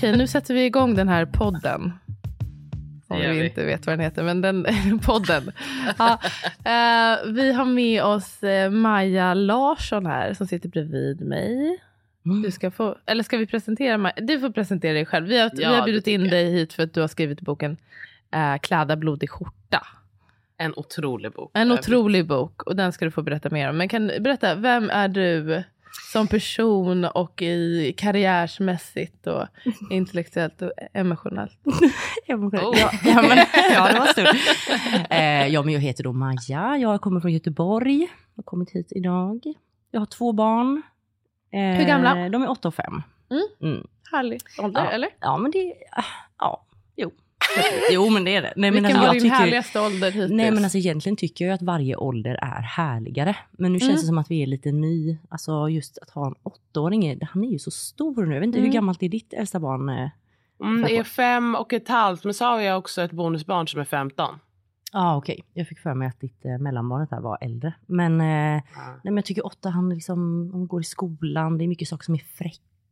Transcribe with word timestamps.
Okej, 0.00 0.16
nu 0.16 0.26
sätter 0.26 0.54
vi 0.54 0.64
igång 0.64 0.94
den 0.94 1.08
här 1.08 1.26
podden. 1.26 1.92
Om 3.08 3.20
vi 3.20 3.28
vi. 3.28 3.44
inte 3.44 3.64
vet 3.64 3.86
vad 3.86 3.92
den 3.92 4.04
heter, 4.04 4.22
men 4.22 4.40
den 4.40 4.66
podden. 5.04 5.52
Ja, 5.98 6.18
eh, 6.64 7.32
vi 7.32 7.52
har 7.52 7.64
med 7.64 8.04
oss 8.04 8.42
eh, 8.42 8.70
Maja 8.70 9.34
Larsson 9.34 10.06
här 10.06 10.34
som 10.34 10.46
sitter 10.46 10.68
bredvid 10.68 11.20
mig. 11.20 11.78
Mm. 12.26 12.42
Du 12.42 12.50
ska 12.50 12.70
få, 12.70 12.96
eller 13.06 13.22
ska 13.22 13.36
vi 13.36 13.46
presentera 13.46 13.98
Maja? 13.98 14.14
Du 14.22 14.40
får 14.40 14.50
presentera 14.50 14.92
dig 14.92 15.06
själv. 15.06 15.26
Vi 15.26 15.38
har, 15.38 15.50
vi 15.56 15.62
Ja, 15.62 15.68
har 15.68 15.76
det 15.76 15.84
bjudit 15.84 16.06
in 16.06 16.20
jag. 16.20 16.30
dig 16.30 16.52
hit 16.52 16.72
för 16.72 16.82
att 16.82 16.94
du 16.94 17.00
har 17.00 17.08
skrivit 17.08 17.40
boken 17.40 17.76
eh, 18.34 18.58
Kläda 18.62 18.96
blodig 18.96 19.30
skjorta. 19.30 19.86
En 20.58 20.72
otrolig 20.76 21.32
bok. 21.32 21.50
En 21.54 21.68
Jag 21.68 21.78
otrolig 21.78 22.26
bok 22.26 22.62
och 22.62 22.76
den 22.76 22.92
ska 22.92 23.04
du 23.04 23.10
få 23.10 23.22
berätta 23.22 23.50
mer 23.50 23.70
om. 23.70 23.76
Men 23.76 23.88
kan 23.88 24.06
berätta, 24.06 24.54
vem 24.54 24.90
är 24.90 25.08
du 25.08 25.62
som 26.12 26.26
person 26.28 27.04
och 27.04 27.42
i 27.42 27.94
karriärsmässigt 27.98 29.26
och 29.26 29.46
intellektuellt 29.90 30.62
och 30.62 30.72
emotionellt? 30.92 31.58
Emotionellt. 32.26 32.66
Oh. 32.66 32.78
Ja, 32.80 32.90
ja, 33.04 33.22
men, 33.22 33.38
ja, 33.74 33.92
det 33.92 33.98
var 33.98 34.06
stort. 34.06 35.10
Eh, 35.10 35.46
ja, 35.46 35.62
men 35.62 35.74
jag 35.74 35.80
heter 35.80 36.04
då 36.04 36.12
Maja. 36.12 36.76
Jag 36.76 37.00
kommer 37.00 37.20
från 37.20 37.32
Göteborg. 37.32 38.00
Jag 38.00 38.08
har 38.36 38.42
kommit 38.42 38.70
hit 38.70 38.88
idag. 38.90 39.40
Jag 39.90 40.00
har 40.00 40.06
två 40.06 40.32
barn. 40.32 40.82
Eh, 41.52 41.60
Hur 41.60 41.84
gamla? 41.86 42.28
De 42.28 42.42
är 42.42 42.50
åtta 42.50 42.68
och 42.68 42.74
fem. 42.74 43.02
Mm. 43.30 43.72
Mm. 43.74 43.86
Härlig 44.12 44.40
ålder, 44.62 44.84
Ja. 44.84 44.90
eller? 44.90 45.08
Ja, 45.20 45.36
men 45.36 45.50
det... 45.50 45.74
ah, 45.92 46.04
Ja, 46.38 46.66
jo. 46.96 47.10
Jo, 47.90 48.10
men 48.10 48.24
det 48.24 48.34
är 48.36 48.42
det. 48.42 48.52
Nej, 48.56 48.70
men 48.70 48.82
Vilken 48.82 48.96
alltså, 48.96 49.06
var 49.06 49.14
din 49.14 49.22
tycker, 49.22 49.34
härligaste 49.36 49.80
ålder 49.80 50.10
hittills? 50.10 50.32
Nej, 50.32 50.50
men 50.50 50.64
alltså 50.64 50.78
egentligen 50.78 51.16
tycker 51.16 51.44
jag 51.46 51.54
att 51.54 51.62
varje 51.62 51.96
ålder 51.96 52.34
är 52.34 52.62
härligare. 52.62 53.36
Men 53.50 53.72
nu 53.72 53.78
känns 53.78 53.88
Mm. 53.90 54.00
det 54.00 54.06
som 54.06 54.18
att 54.18 54.30
vi 54.30 54.42
är 54.42 54.46
lite 54.46 54.72
ny. 54.72 55.18
Alltså 55.28 55.68
just 55.68 55.98
att 55.98 56.10
ha 56.10 56.26
en 56.26 56.34
åttaåring, 56.42 57.18
han 57.32 57.44
är 57.44 57.48
ju 57.48 57.58
så 57.58 57.70
stor 57.70 58.26
nu. 58.26 58.34
Jag 58.34 58.40
vet 58.40 58.46
inte, 58.46 58.58
Mm. 58.58 58.66
hur 58.70 58.74
gammalt 58.74 59.02
är 59.02 59.08
ditt 59.08 59.32
äldsta 59.32 59.60
barn? 59.60 59.88
eh? 59.88 60.08
Mm, 60.60 60.82
det 60.82 60.96
är 60.96 61.04
fem 61.04 61.54
och 61.54 61.72
ett 61.72 61.88
halvt, 61.88 62.24
men 62.24 62.34
så 62.34 62.44
har 62.44 62.60
jag 62.60 62.78
också 62.78 63.02
ett 63.02 63.12
bonusbarn 63.12 63.68
som 63.68 63.80
är 63.80 63.84
15. 63.84 64.34
Ja, 64.92 65.00
ah, 65.12 65.16
okej. 65.16 65.40
Jag 65.54 65.68
fick 65.68 65.78
för 65.78 65.94
mig 65.94 66.08
att 66.08 66.20
ditt 66.20 66.44
eh, 66.44 66.58
mellanbarnet 66.58 67.10
här 67.10 67.20
var 67.20 67.38
äldre. 67.40 67.72
Men, 67.86 68.12
eh, 68.12 68.26
nej, 68.26 68.62
men 69.02 69.16
jag 69.16 69.24
tycker 69.24 69.46
åtta, 69.46 69.68
han, 69.70 69.88
liksom, 69.90 70.50
han 70.52 70.66
går 70.66 70.80
i 70.80 70.84
skolan, 70.84 71.58
det 71.58 71.64
är 71.64 71.68
mycket 71.68 71.88
saker 71.88 72.04
som 72.04 72.14
är 72.14 72.18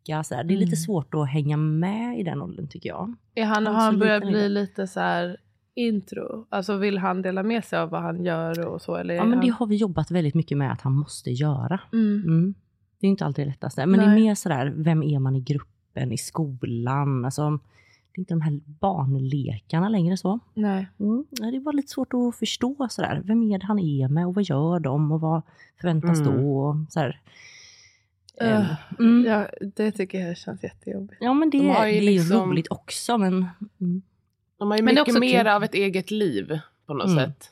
fräcka. 0.06 0.24
Så 0.24 0.34
här. 0.34 0.44
Det 0.44 0.52
är 0.52 0.56
Mm. 0.56 0.64
lite 0.64 0.76
svårt 0.76 1.14
att 1.14 1.28
hänga 1.28 1.56
med 1.56 2.18
i 2.20 2.22
den 2.22 2.42
åldern 2.42 2.68
tycker 2.68 2.88
jag. 2.88 3.14
är 3.34 3.44
han, 3.44 3.66
har 3.66 3.74
han 3.74 3.98
börjat 3.98 4.22
bli 4.26 4.42
det. 4.42 4.48
lite 4.48 4.86
så 4.86 5.00
här 5.00 5.36
intro? 5.74 6.46
Alltså 6.50 6.76
vill 6.76 6.98
han 6.98 7.22
dela 7.22 7.42
med 7.42 7.64
sig 7.64 7.78
av 7.78 7.90
vad 7.90 8.02
han 8.02 8.24
gör 8.24 8.66
och 8.66 8.82
så? 8.82 8.96
Eller 8.96 9.14
är 9.14 9.18
Ja, 9.18 9.24
men 9.24 9.32
han... 9.38 9.46
det 9.46 9.52
har 9.52 9.66
vi 9.66 9.76
jobbat 9.76 10.10
väldigt 10.10 10.34
mycket 10.34 10.58
med 10.58 10.72
att 10.72 10.80
han 10.80 10.92
måste 10.92 11.30
göra. 11.30 11.80
mm. 11.92 12.22
Mm. 12.26 12.54
Det 13.00 13.06
är 13.06 13.10
inte 13.10 13.24
alltid 13.24 13.44
det 13.46 13.50
lättaste. 13.50 13.86
Men 13.86 14.00
det 14.00 14.06
Nej. 14.06 14.14
är 14.16 14.20
mer 14.24 14.34
sådär, 14.34 14.72
vem 14.76 15.02
är 15.02 15.18
man 15.18 15.36
i 15.36 15.40
gruppen, 15.40 16.12
i 16.12 16.18
skolan? 16.18 17.24
Alltså, 17.24 17.50
det 18.12 18.18
är 18.18 18.20
inte 18.20 18.34
de 18.34 18.40
här 18.40 18.60
barnlekarna 18.66 19.88
längre 19.88 20.16
så. 20.16 20.38
Nej. 20.54 20.88
Mm. 21.00 21.24
Det 21.30 21.44
är 21.56 21.60
bara 21.60 21.72
lite 21.72 21.88
svårt 21.92 22.14
att 22.14 22.36
förstå 22.36 22.86
sådär. 22.90 23.22
Vem 23.24 23.42
är 23.42 23.58
det 23.58 23.66
han 23.66 23.78
är 23.78 24.08
med 24.08 24.26
och 24.26 24.34
vad 24.34 24.44
gör 24.44 24.80
de 24.80 25.12
och 25.12 25.20
vad 25.20 25.42
förväntas 25.80 26.20
Mm. 26.20 26.36
då? 26.42 26.58
Och 26.60 26.76
sådär. 26.88 27.20
Ehm, 28.40 28.64
mm. 28.98 29.24
Ja, 29.26 29.48
det 29.76 29.92
tycker 29.92 30.18
jag 30.20 30.36
känns 30.36 30.62
jättejobbigt. 30.62 31.18
Ja 31.20 31.32
men 31.34 31.50
det, 31.50 31.58
De 31.58 31.68
har 31.68 31.86
ju 31.86 31.92
det 31.92 31.98
är 31.98 32.02
ju 32.02 32.18
liksom- 32.18 32.50
roligt 32.50 32.66
också 32.70 33.18
men... 33.18 33.46
Mm. 33.80 34.02
De 34.58 34.70
har 34.70 34.78
ju 34.78 34.82
är 34.82 34.84
mycket 34.84 35.18
mer 35.20 35.38
kul. 35.44 35.48
av 35.48 35.64
ett 35.64 35.74
eget 35.74 36.10
liv 36.10 36.58
på 36.86 36.94
något 36.94 37.06
Mm. 37.06 37.18
sätt. 37.18 37.50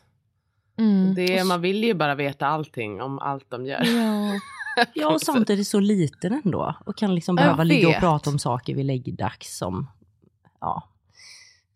Mm. 0.78 1.14
Det 1.14 1.38
är, 1.38 1.44
man 1.44 1.60
vill 1.60 1.84
ju 1.84 1.94
bara 1.94 2.14
veta 2.14 2.46
allting 2.46 3.02
om 3.02 3.18
allt 3.18 3.50
de 3.50 3.66
gör. 3.66 3.82
Ja. 3.84 4.40
ja 4.94 5.14
och 5.14 5.20
samtidigt 5.22 5.68
så 5.68 5.80
liten 5.80 6.40
ändå. 6.44 6.74
Och 6.86 6.96
kan 6.96 7.14
liksom 7.14 7.36
behöva 7.36 7.64
ligga 7.64 7.88
och 7.88 7.94
prata 7.94 8.30
om 8.30 8.38
saker 8.38 8.74
vid 8.74 8.86
läggdags 8.86 9.58
som... 9.58 9.86
Ja. 10.60 10.88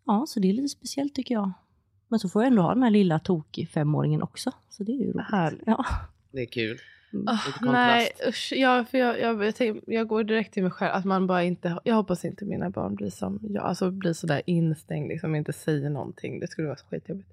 Ja, 0.05 0.25
så 0.27 0.39
det 0.39 0.49
är 0.49 0.53
lite 0.53 0.69
speciellt 0.69 1.15
tycker 1.15 1.33
jag. 1.35 1.51
Men 2.07 2.19
så 2.19 2.29
får 2.29 2.41
jag 2.43 2.47
ändå 2.47 2.61
ha 2.61 2.73
den 2.73 2.83
här 2.83 2.89
lilla 2.89 3.19
tok 3.19 3.59
femåringen 3.73 4.21
också. 4.21 4.51
Så 4.69 4.83
det 4.83 4.91
är 4.91 4.95
ju 4.95 5.11
roligt. 5.11 5.31
Härligt. 5.31 5.63
Ja. 5.65 5.85
Det 6.31 6.41
är 6.41 6.45
kul. 6.45 6.77
Kontrast. 7.11 7.63
nej, 7.63 8.11
usch, 8.27 8.53
jag, 8.55 8.89
för 8.89 8.97
jag, 8.97 9.19
jag, 9.19 9.43
jag, 9.43 9.55
tänker, 9.55 9.93
jag 9.93 10.07
går 10.07 10.23
direkt 10.23 10.53
till 10.53 10.63
mig 10.63 10.71
själv. 10.71 10.91
Att 10.93 11.05
man 11.05 11.27
bara 11.27 11.43
inte, 11.43 11.79
jag 11.83 11.95
hoppas 11.95 12.25
inte 12.25 12.45
mina 12.45 12.69
barn 12.69 12.95
blir 12.95 13.09
som 13.09 13.39
jag. 13.49 13.63
Alltså 13.65 13.91
blir 13.91 14.13
sådär 14.13 14.41
instängd, 14.45 15.07
liksom 15.09 15.35
inte 15.35 15.53
säger 15.53 15.89
någonting. 15.89 16.39
Det 16.39 16.47
skulle 16.47 16.67
vara 16.67 16.77
skitjobbigt. 16.89 17.29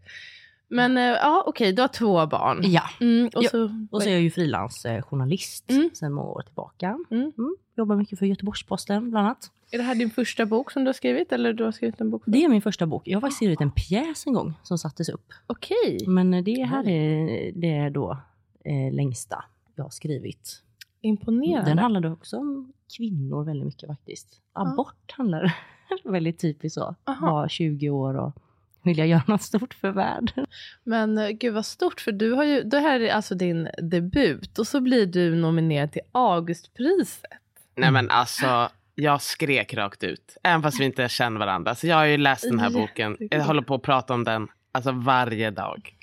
Men 0.70 0.96
eh, 0.96 1.02
ja, 1.04 1.44
okej, 1.46 1.72
du 1.72 1.82
har 1.82 1.88
två 1.88 2.26
barn. 2.26 2.60
ja. 2.64 2.82
Mm, 3.00 3.30
och 3.34 3.44
Ja, 3.44 3.48
så, 3.50 3.86
Och 3.90 4.02
så 4.02 4.08
är 4.08 4.12
jag 4.12 4.22
ju 4.22 4.30
frilansjournalist 4.30 5.70
Mm. 5.70 5.90
sedan 5.94 6.12
många 6.12 6.28
år 6.30 6.42
tillbaka. 6.42 6.98
Mm. 7.10 7.32
Jobbar 7.76 7.96
mycket 7.96 8.18
för 8.18 8.26
Göteborgs-Posten 8.26 9.10
bland 9.10 9.26
annat. 9.26 9.50
Är 9.70 9.78
det 9.78 9.84
här 9.84 9.94
din 9.94 10.10
första 10.10 10.46
bok 10.46 10.70
som 10.70 10.84
du 10.84 10.88
har 10.88 10.92
skrivit? 10.92 11.32
Eller 11.32 11.52
du 11.52 11.64
har 11.64 11.72
skrivit 11.72 12.00
en 12.00 12.10
bok? 12.10 12.24
för- 12.24 12.30
Det 12.30 12.44
är 12.44 12.48
min 12.48 12.62
första 12.62 12.86
bok. 12.86 13.02
Jag 13.08 13.16
har 13.16 13.20
faktiskt 13.20 13.36
skrivit 13.36 13.60
en 13.60 13.70
pjäs 13.70 14.26
en 14.26 14.32
gång 14.32 14.54
som 14.62 14.78
sattes 14.78 15.08
upp. 15.08 15.32
Okej, 15.46 16.04
Men 16.06 16.44
det 16.44 16.62
här 16.64 16.88
är 16.88 17.52
det 17.54 17.70
är 17.76 17.90
då 17.90 18.16
eh, 18.64 18.94
längsta 18.94 19.44
jag 19.78 19.84
har 19.84 19.90
skrivit. 19.90 20.62
imponerande. 21.00 21.70
Den 21.70 21.78
handlade 21.78 22.10
också 22.10 22.36
om 22.36 22.72
kvinnor 22.96 23.44
väldigt 23.44 23.66
mycket 23.66 23.88
faktiskt. 23.88 24.40
Abort 24.52 25.12
handlar 25.12 25.54
väldigt 26.04 26.40
typiskt 26.40 26.74
så. 26.74 26.94
Aha. 27.04 27.30
Var 27.32 27.48
20 27.48 27.90
år 27.90 28.14
och 28.14 28.34
vilja 28.82 29.06
göra 29.06 29.22
något 29.26 29.42
stort 29.42 29.74
för 29.74 29.90
världen. 29.90 30.46
Men 30.84 31.18
eh, 31.18 31.28
gud 31.28 31.54
vad 31.54 31.66
stort, 31.66 32.00
för 32.00 32.12
du 32.12 32.32
har 32.32 32.44
ju, 32.44 32.62
det 32.62 32.78
här 32.78 33.00
är 33.00 33.12
alltså 33.12 33.34
din 33.34 33.68
debut 33.82 34.58
och 34.58 34.66
så 34.66 34.80
blir 34.80 35.06
du 35.06 35.34
nominerad 35.34 35.92
till 35.92 36.02
Augustpriset. 36.12 37.30
Nej 37.74 37.90
men 37.90 38.10
alltså, 38.10 38.68
jag 38.94 39.22
skrek 39.22 39.74
rakt 39.74 40.04
ut. 40.04 40.36
Även 40.42 40.62
fast 40.62 40.80
vi 40.80 40.84
inte 40.84 41.08
känner 41.08 41.38
varandra. 41.38 41.74
Så 41.74 41.86
jag 41.86 41.96
har 41.96 42.04
ju 42.04 42.16
läst 42.16 42.42
den 42.42 42.58
här 42.60 42.70
boken. 42.80 43.16
Jag 43.30 43.44
håller 43.44 43.62
på 43.62 43.74
att 43.74 43.82
prata 43.82 44.14
om 44.14 44.24
den 44.24 44.48
alltså 44.72 44.92
varje 44.92 45.50
dag. 45.50 45.94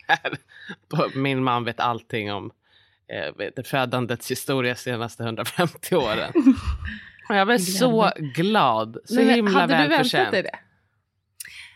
Min 1.16 1.44
man 1.44 1.64
vet 1.64 1.80
allting 1.80 2.34
om 2.34 2.52
eh, 3.08 3.64
födandets 3.64 4.32
historia 4.32 4.76
senaste 4.76 5.24
150 5.24 5.96
åren. 5.96 6.32
Och 7.30 7.36
jag 7.36 7.48
blev 7.48 7.58
så 7.58 8.12
glad. 8.36 8.98
Så 9.06 9.16
Men, 9.16 9.30
himla 9.30 9.60
hade 9.60 9.74
du 9.74 9.78
väntat 9.78 9.92
välförtjänt. 9.92 10.32
dig 10.32 10.44
det? 10.44 10.60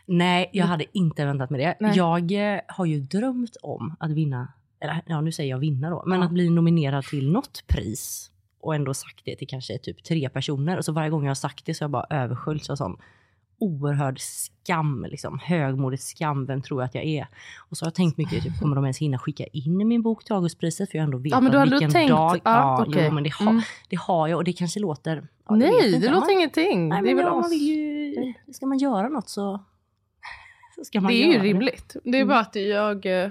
Nej, 0.05 0.49
jag 0.53 0.65
hade 0.65 0.85
inte 0.97 1.25
väntat 1.25 1.49
mig 1.49 1.61
det. 1.61 1.75
Nej. 1.79 1.97
Jag 1.97 2.31
eh, 2.55 2.59
har 2.67 2.85
ju 2.85 2.99
drömt 2.99 3.57
om 3.61 3.95
att 3.99 4.11
vinna, 4.11 4.53
eller 4.81 5.01
ja 5.05 5.21
nu 5.21 5.31
säger 5.31 5.49
jag 5.49 5.59
vinna 5.59 5.89
då, 5.89 6.03
men 6.07 6.19
Ja. 6.19 6.25
att 6.25 6.31
bli 6.31 6.49
nominerad 6.49 7.03
till 7.03 7.31
något 7.31 7.63
pris. 7.67 8.31
Och 8.61 8.75
ändå 8.75 8.93
sagt 8.93 9.21
det 9.25 9.35
till 9.35 9.47
kanske 9.47 9.77
typ 9.77 10.03
tre 10.03 10.29
personer. 10.29 10.77
Och 10.77 10.85
så 10.85 10.91
varje 10.91 11.09
gång 11.09 11.23
jag 11.23 11.29
har 11.29 11.35
sagt 11.35 11.65
det 11.65 11.73
så 11.73 11.83
har 11.83 11.85
jag 11.85 11.91
bara 11.91 12.07
översköljts 12.23 12.69
av 12.69 12.75
sån 12.75 12.97
oerhörd 13.59 14.19
skam, 14.19 15.05
liksom. 15.09 15.39
högmodigt 15.43 16.03
skam, 16.03 16.45
vem 16.45 16.61
tror 16.61 16.81
jag 16.81 16.85
att 16.87 16.95
jag 16.95 17.03
är? 17.03 17.27
Och 17.69 17.77
så 17.77 17.85
har 17.85 17.87
jag 17.87 17.95
tänkt 17.95 18.17
mycket, 18.17 18.43
typ, 18.43 18.59
kommer 18.59 18.75
de 18.75 18.85
ens 18.85 18.97
hinna 18.97 19.17
skicka 19.19 19.43
in 19.45 19.87
min 19.87 20.01
bok 20.01 20.23
till 20.23 20.33
Augustpriset? 20.35 20.91
För 20.91 20.97
jag 20.97 21.03
ändå 21.03 21.17
vetat 21.17 21.37
Ja, 21.37 21.41
men 21.41 21.51
du 21.51 21.57
har 21.57 21.65
ändå 21.65 21.75
vilken 21.75 21.91
tänkt. 21.91 22.09
dag. 22.09 22.39
Ja, 22.43 22.85
okej. 22.87 23.03
jo, 23.07 23.13
men 23.13 23.23
det 23.23 23.33
har, 23.33 23.51
Mm. 23.51 23.61
det 23.89 23.95
har 23.95 24.27
jag 24.27 24.37
och 24.37 24.43
det 24.43 24.53
kanske 24.53 24.79
låter... 24.79 25.27
ja, 25.47 25.53
vet 25.55 25.59
Nej, 25.59 25.87
inte. 25.95 26.07
det 26.07 26.13
låter 26.13 26.19
Man- 26.27 26.31
ingenting. 26.31 26.89
Nej, 26.89 27.01
det 27.03 27.11
är 27.11 27.15
väl 27.15 27.25
ja, 27.25 27.39
man 27.41 27.49
vill 27.49 27.61
ju 27.61 28.33
ska 28.53 28.65
man 28.65 28.77
göra 28.77 29.07
något 29.09 29.29
så, 29.29 29.63
så 30.75 30.83
ska 30.83 31.01
man 31.01 31.11
Det 31.11 31.23
är 31.23 31.27
göra 31.33 31.43
ju 31.45 31.49
rimligt. 31.53 31.95
Det 32.03 32.09
är 32.17 32.21
Mm. 32.21 32.27
bara 32.27 32.39
att 32.39 32.55
jag, 32.55 33.05
eh, 33.23 33.29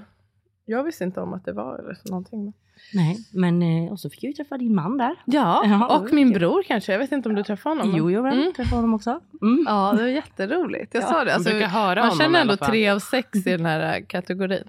jag 0.65 0.83
visste 0.83 1.03
inte 1.03 1.21
om 1.21 1.33
att 1.33 1.45
det 1.45 1.53
var 1.53 1.75
eller 1.79 1.93
så 1.93 2.09
någonting. 2.09 2.53
Nej, 2.93 3.17
men 3.33 3.61
eh, 3.61 3.91
och 3.91 3.99
så 3.99 4.09
fick 4.09 4.23
jag 4.23 4.29
ju 4.29 4.33
träffa 4.33 4.57
din 4.57 4.75
man 4.75 4.97
där. 4.97 5.15
Ja, 5.25 5.63
Ja, 5.65 5.97
och 5.99 6.13
min 6.13 6.27
kul. 6.31 6.39
bror 6.39 6.63
kanske. 6.63 6.91
Jag 6.91 6.99
vet 6.99 7.11
inte 7.11 7.29
om 7.29 7.35
du 7.35 7.43
träffade 7.43 7.75
honom. 7.81 7.97
Jo, 7.97 8.11
jag 8.11 8.33
Mm. 8.33 8.53
träffade 8.53 8.75
honom 8.75 8.93
också. 8.93 9.19
Mm. 9.41 9.63
Ja, 9.67 9.93
det 9.97 10.01
var 10.01 10.09
jätteroligt. 10.09 10.93
Jag 10.93 11.03
Ja, 11.03 11.07
sa 11.07 11.23
det. 11.23 11.33
Alltså, 11.33 11.53
man 11.53 11.61
höra 11.63 12.05
man 12.05 12.17
känner 12.17 12.41
ändå 12.41 12.57
tre 12.57 12.89
av 12.89 12.99
sex 12.99 13.47
i 13.47 13.51
den 13.51 13.65
här 13.65 13.97
äh, 13.99 14.05
kategorin. 14.05 14.63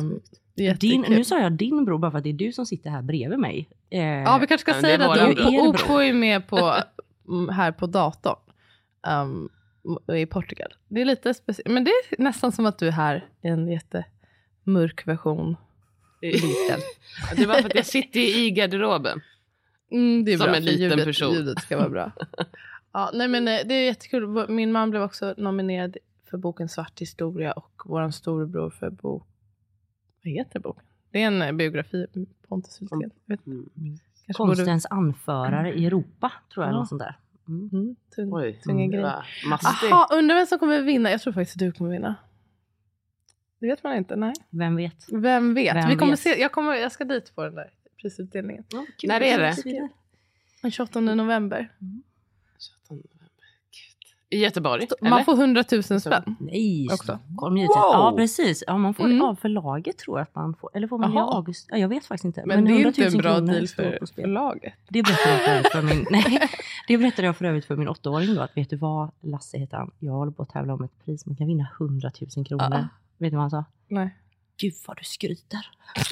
Um, 0.00 0.20
Din, 0.78 1.04
nu 1.08 1.24
sa 1.24 1.38
jag 1.40 1.52
din 1.52 1.84
bror 1.84 1.98
bara 1.98 2.10
för 2.10 2.18
att 2.18 2.24
det 2.24 2.30
är 2.30 2.34
du 2.34 2.52
som 2.52 2.66
sitter 2.66 2.90
här 2.90 3.02
bredvid 3.02 3.38
mig. 3.38 3.68
Eh, 3.90 4.00
Ja, 4.00 4.38
vi 4.40 4.46
kanske 4.46 4.72
ska 4.72 4.80
säga 4.80 4.98
det 4.98 5.06
att. 5.12 5.38
Opo 5.38 5.98
är 5.98 6.12
med 6.12 6.46
på, 6.46 6.74
mm, 7.28 7.48
här 7.48 7.72
på 7.72 7.86
datorn. 7.86 8.36
Um, 9.08 9.48
I 10.16 10.26
Portugal. 10.26 10.74
Det 10.88 11.00
är 11.00 11.04
lite 11.04 11.34
speciellt. 11.34 11.68
Men 11.74 11.84
det 11.84 11.90
är 11.90 12.22
nästan 12.22 12.52
som 12.52 12.66
att 12.66 12.78
du 12.78 12.86
är 12.88 12.92
här 12.92 13.24
i 13.42 13.48
en 13.48 13.68
jättemörk 13.68 15.06
version. 15.06 15.56
Liten. 16.32 16.80
Det 17.36 17.46
var 17.46 17.54
för 17.54 17.64
att 17.68 17.74
jag 17.74 17.86
sitter 17.86 18.20
i 18.20 18.50
garderoben. 18.50 19.20
Mm, 19.90 20.24
det 20.24 20.32
är 20.32 20.38
Som 20.38 20.44
bra, 20.46 20.56
en 20.56 20.64
liten 20.64 20.80
ljudet, 20.90 21.04
person. 21.04 21.34
ljudet 21.34 21.62
ska 21.62 21.76
vara 21.78 21.88
bra. 21.88 22.12
ja, 22.92 23.10
nej, 23.14 23.28
men 23.28 23.48
eh, 23.48 23.60
det 23.64 23.74
är 23.74 23.84
jättekul. 23.84 24.48
Min 24.48 24.72
man 24.72 24.90
blev 24.90 25.02
också 25.02 25.34
nominerad 25.36 25.96
för 26.30 26.38
boken 26.38 26.68
Svart 26.68 27.00
historia 27.00 27.52
och 27.52 27.82
vår 27.84 28.10
storebror 28.10 28.70
för 28.70 28.90
bok... 28.90 29.26
Vad 30.24 30.32
heter 30.32 30.60
boken? 30.60 30.84
Det 31.10 31.22
är 31.22 31.26
en 31.26 31.42
eh, 31.42 31.52
biografi. 31.52 32.06
Pontus 32.48 32.80
Hultén. 32.80 33.10
Mm. 33.46 33.68
Kanske 34.26 34.42
borde- 34.42 34.56
Konstens 34.56 34.86
anförare 34.90 35.72
i 35.74 35.86
Europa, 35.86 36.32
tror 36.54 36.66
jag. 36.66 36.74
Ja. 36.74 36.78
Något 36.78 36.88
sånt 36.88 37.00
där. 37.02 37.18
Mm. 37.48 37.70
Mm, 37.72 37.96
tung, 38.16 38.32
Oj, 38.32 38.60
tunga 38.64 38.86
grejer. 38.86 39.24
undrar 40.12 40.34
vem 40.36 40.46
som 40.46 40.58
kommer 40.58 40.82
vinna? 40.82 41.10
Jag 41.10 41.20
tror 41.20 41.32
faktiskt 41.32 41.56
att 41.56 41.60
du 41.60 41.72
kommer 41.72 41.90
vinna. 41.90 42.14
Det 43.64 43.68
vet 43.70 43.84
man 43.84 43.96
inte, 43.96 44.16
nej. 44.16 44.32
Vem 44.50 44.76
vet? 44.76 45.06
Vem 45.12 45.54
vet? 45.54 45.76
Vem 45.76 45.88
Vi 45.88 45.96
kommer 45.96 46.12
vet? 46.12 46.20
se, 46.20 46.40
jag, 46.40 46.52
kommer, 46.52 46.74
jag 46.74 46.92
ska 46.92 47.04
dit 47.04 47.34
på 47.34 47.42
den 47.44 47.54
där 47.54 47.70
prisutdelningen. 48.02 48.64
När 49.04 49.20
är 49.20 49.38
det? 49.38 49.88
Den 50.62 50.70
28 50.70 51.00
november. 51.00 51.72
17 51.78 52.96
november. 52.96 53.08
Gud. 53.70 54.38
I 54.38 54.42
Göteborg? 54.42 54.86
Man 55.00 55.12
eller? 55.12 55.24
får 55.24 55.34
100 55.34 55.64
000 55.72 55.82
spänn. 56.00 56.36
Nej, 56.40 56.88
Också. 56.92 57.18
Stockholm 57.26 57.56
givetvis. 57.56 57.76
Wow! 57.76 57.82
Ja, 57.92 58.14
precis. 58.16 58.64
Ja, 58.66 58.78
man 58.78 58.94
får 58.94 59.04
Mm. 59.04 59.22
av 59.22 59.34
förlaget 59.34 59.98
tror 59.98 60.18
jag 60.18 60.22
att 60.22 60.34
man 60.34 60.54
får. 60.54 60.70
Eller 60.74 60.88
får 60.88 60.98
man 60.98 61.10
det 61.10 61.16
Jaha. 61.16 61.24
av 61.26 61.36
August? 61.36 61.66
Ja, 61.70 61.76
jag 61.76 61.88
vet 61.88 62.06
faktiskt 62.06 62.24
inte. 62.24 62.42
Men, 62.46 62.64
det 62.64 62.70
är 62.70 62.72
100 62.74 62.88
inte 62.88 63.00
000 63.02 63.10
en 63.12 63.18
bra 63.18 63.34
kronor 63.34 63.52
deal 63.52 63.68
för 63.68 63.98
förlaget. 64.14 64.74
Det 64.88 65.02
berättade 65.02 65.56
jag 65.62 65.72
för 65.72 65.82
min, 65.82 66.06
nej, 66.10 66.40
det 66.88 66.98
berättade 66.98 67.26
jag 67.26 67.36
för 67.36 67.44
övrigt 67.44 67.64
för 67.64 67.76
min 67.76 67.88
åttaåring 67.88 68.34
då. 68.34 68.40
Att 68.40 68.56
vet 68.56 68.70
du 68.70 68.76
vad, 68.76 69.10
Lasse 69.20 69.58
heter 69.58 69.76
han. 69.76 69.90
Jag 69.98 70.12
håller 70.12 70.32
på 70.32 70.42
att 70.42 70.50
tävla 70.50 70.74
om 70.74 70.84
ett 70.84 71.04
pris. 71.04 71.26
Man 71.26 71.36
kan 71.36 71.46
vinna 71.46 71.66
100 71.80 72.10
000 72.36 72.46
kronor. 72.46 72.66
Ja. 72.70 72.88
Vet 73.18 73.30
du 73.30 73.36
vad 73.36 73.40
han 73.42 73.50
sa? 73.50 73.64
Nej. 73.88 74.14
Gud 74.60 74.72
vad 74.86 74.96
du 74.96 75.04
skryter. 75.04 75.60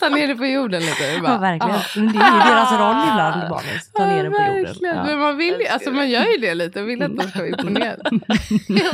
Ta 0.00 0.08
ner 0.08 0.28
det 0.28 0.34
på 0.34 0.46
jorden 0.46 0.80
lite. 0.82 1.20
Bara, 1.22 1.32
Ja, 1.32 1.38
verkligen. 1.38 1.76
ah. 1.76 1.82
Det 1.94 2.00
är 2.00 2.32
ju 2.34 2.50
deras 2.50 2.72
roll 2.72 3.02
ibland, 3.10 3.50
barnen. 3.50 3.80
Ta 3.94 4.06
ner 4.06 4.24
det 4.24 4.30
på 4.30 4.36
jorden. 4.42 4.64
verkligen. 4.64 4.96
Ja. 4.96 5.04
Men 5.04 5.18
man 5.18 5.36
vill 5.36 5.66
alltså 5.70 5.90
man 5.90 6.10
gör 6.10 6.24
ju 6.32 6.36
det 6.38 6.54
lite 6.54 6.82
och 6.82 6.88
vill 6.88 7.02
att 7.02 7.16
de 7.16 7.28
ska 7.28 7.46
ja, 7.46 7.56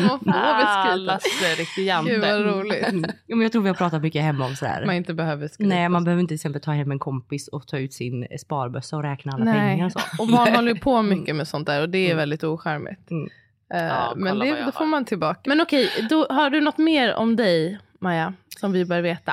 man 0.01 0.19
får 0.19 0.31
Ah, 0.35 0.79
väl 0.95 1.21
skryta. 1.21 1.61
Riktig 1.63 1.85
Gud 2.13 2.21
vad 2.21 2.31
jante. 2.31 2.49
roligt. 2.51 2.87
Ja, 3.27 3.37
men 3.37 3.41
jag 3.43 3.53
tror 3.53 3.63
vi 3.63 3.69
har 3.69 3.75
pratat 3.77 4.03
mycket 4.03 4.23
hemma 4.23 4.45
om 4.45 4.57
sådär. 4.57 4.83
Man 4.87 4.95
inte 4.95 5.15
behöver 5.15 5.49
skryta. 5.49 5.69
Nej, 5.75 5.89
man 5.89 6.05
behöver 6.05 6.21
inte 6.21 6.31
till 6.31 6.35
exempel 6.35 6.63
ta 6.63 6.71
hem 6.73 6.91
en 6.91 6.99
kompis 6.99 7.49
och 7.49 7.67
ta 7.67 7.79
ut 7.79 7.93
sin 7.95 8.27
sparbössa 8.41 8.97
och 8.97 9.03
räkna 9.03 9.33
alla 9.33 9.45
Nej. 9.45 9.55
pengar 9.55 9.87
och 9.87 9.93
så. 9.93 10.01
Och 10.19 10.29
barn 10.29 10.55
håller 10.55 10.75
ju 10.75 10.81
på 10.81 11.03
mycket 11.03 11.37
med 11.37 11.49
sånt 11.49 11.67
där 11.67 11.81
och 11.83 11.89
det 11.89 11.99
är 11.99 12.07
Mm. 12.07 12.17
väldigt 12.17 12.45
ocharmigt. 12.45 13.11
Mm. 13.11 13.29
Eh, 13.73 13.83
Ja, 13.85 14.13
men 14.17 14.39
det, 14.39 14.65
då 14.65 14.73
får 14.73 14.87
man 14.87 15.05
tillbaka. 15.05 15.41
Men 15.45 15.61
okej, 15.61 16.07
då, 16.11 16.27
har 16.31 16.51
du 16.51 16.61
något 16.61 16.79
mer 16.79 17.15
om 17.15 17.37
dig, 17.37 17.79
Maja, 17.99 18.35
som 18.59 18.73
vi 18.73 18.85
bör 18.85 19.01
veta? 19.01 19.33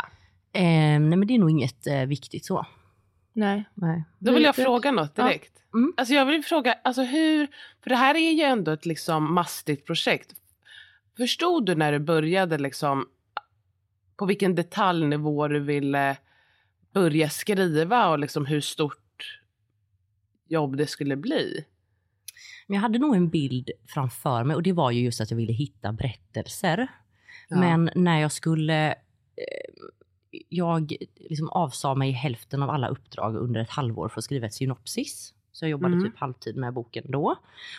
Eh, 0.53 0.61
nej, 0.63 0.99
men 0.99 1.27
det 1.27 1.33
är 1.35 1.39
nog 1.39 1.49
inget 1.51 1.87
eh, 1.87 2.05
viktigt 2.05 2.45
så. 2.45 2.65
Nej. 3.33 3.63
Nej. 3.73 4.03
Då 4.19 4.31
vill 4.33 4.43
jag 4.43 4.55
Det- 4.55 4.63
fråga 4.63 4.91
något 4.91 5.11
Ja. 5.15 5.23
direkt. 5.23 5.53
Mm. 5.73 5.93
Alltså 5.97 6.13
jag 6.13 6.25
vill 6.25 6.43
fråga, 6.43 6.75
alltså 6.83 7.01
hur, 7.01 7.47
för 7.83 7.89
det 7.89 7.95
här 7.95 8.15
är 8.15 8.31
ju 8.31 8.41
ändå 8.43 8.71
ett 8.71 8.85
liksom 8.85 9.33
mastigt 9.33 9.85
projekt. 9.85 10.33
Förstod 11.17 11.65
du 11.65 11.75
när 11.75 11.91
du 11.91 11.99
började 11.99 12.57
liksom 12.57 13.07
på 14.17 14.25
vilken 14.25 14.55
detaljnivå 14.55 15.47
du 15.47 15.59
ville 15.59 16.17
börja 16.93 17.29
skriva 17.29 18.09
och 18.09 18.19
liksom 18.19 18.45
hur 18.45 18.61
stort 18.61 19.39
jobb 20.47 20.77
det 20.77 20.87
skulle 20.87 21.15
bli? 21.15 21.65
Men 22.69 22.75
jag 22.75 22.81
hade 22.81 22.99
nog 22.99 23.15
en 23.15 23.29
bild 23.29 23.71
framför 23.87 24.43
mig 24.43 24.55
och 24.55 24.63
det 24.63 24.73
var 24.73 24.91
ju 24.91 25.01
just 25.01 25.21
att 25.21 25.31
jag 25.31 25.37
ville 25.37 25.53
hitta 25.53 25.91
berättelser. 25.91 26.87
Ja. 27.47 27.57
Men 27.59 27.89
när 27.95 28.19
jag 28.19 28.31
skulle... 28.31 28.91
Eh, 28.91 28.95
jag 30.49 30.93
liksom 31.15 31.49
avsa 31.49 31.95
mig 31.95 32.11
hälften 32.11 32.63
av 32.63 32.69
alla 32.69 32.87
uppdrag 32.87 33.35
under 33.35 33.59
ett 33.61 33.69
halvår 33.69 34.09
för 34.09 34.19
att 34.19 34.23
skriva 34.23 34.47
ett 34.47 34.53
synopsis. 34.53 35.33
Så 35.51 35.65
jag 35.65 35.69
jobbade 35.69 35.93
Mm. 35.93 36.05
typ 36.05 36.17
halvtid 36.19 36.55
med 36.55 36.73
boken 36.73 37.03
då. 37.07 37.35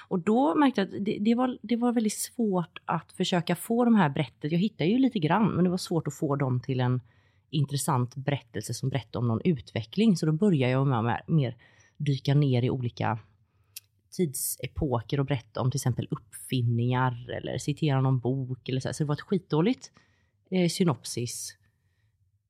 Och 0.08 0.18
då 0.18 0.54
märkte 0.54 0.80
jag 0.80 0.88
att 0.94 1.04
det, 1.04 1.18
det, 1.20 1.34
var, 1.34 1.58
det 1.62 1.76
var 1.76 1.92
väldigt 1.92 2.18
svårt 2.18 2.78
att 2.84 3.12
försöka 3.12 3.56
få 3.56 3.84
de 3.84 3.94
här 3.94 4.08
berättelserna. 4.08 4.52
Jag 4.52 4.60
hittade 4.60 4.90
ju 4.90 4.98
lite 4.98 5.18
grann, 5.18 5.50
men 5.50 5.64
det 5.64 5.70
var 5.70 5.76
svårt 5.76 6.06
att 6.06 6.14
få 6.14 6.36
dem 6.36 6.60
till 6.60 6.80
en 6.80 7.00
intressant 7.50 8.16
berättelse 8.16 8.74
som 8.74 8.88
berättar 8.88 9.20
om 9.20 9.28
någon 9.28 9.40
utveckling. 9.44 10.16
Så 10.16 10.26
då 10.26 10.32
började 10.32 10.72
jag 10.72 10.86
med 10.86 11.14
att 11.14 11.28
mer 11.28 11.56
dyka 11.96 12.34
ner 12.34 12.62
i 12.62 12.70
olika 12.70 13.18
tidsepoker 14.10 15.20
och 15.20 15.26
berätta 15.26 15.60
om 15.60 15.70
till 15.70 15.78
exempel 15.78 16.08
uppfinningar 16.10 17.30
eller 17.30 17.58
citera 17.58 18.00
någon 18.00 18.18
bok 18.18 18.68
eller 18.68 18.80
så. 18.80 18.88
här. 18.88 18.92
Så 18.92 19.02
det 19.02 19.08
var 19.08 19.14
ett 19.14 19.20
skitdåligt 19.20 19.90
eh, 20.50 20.68
synopsis. 20.68 21.56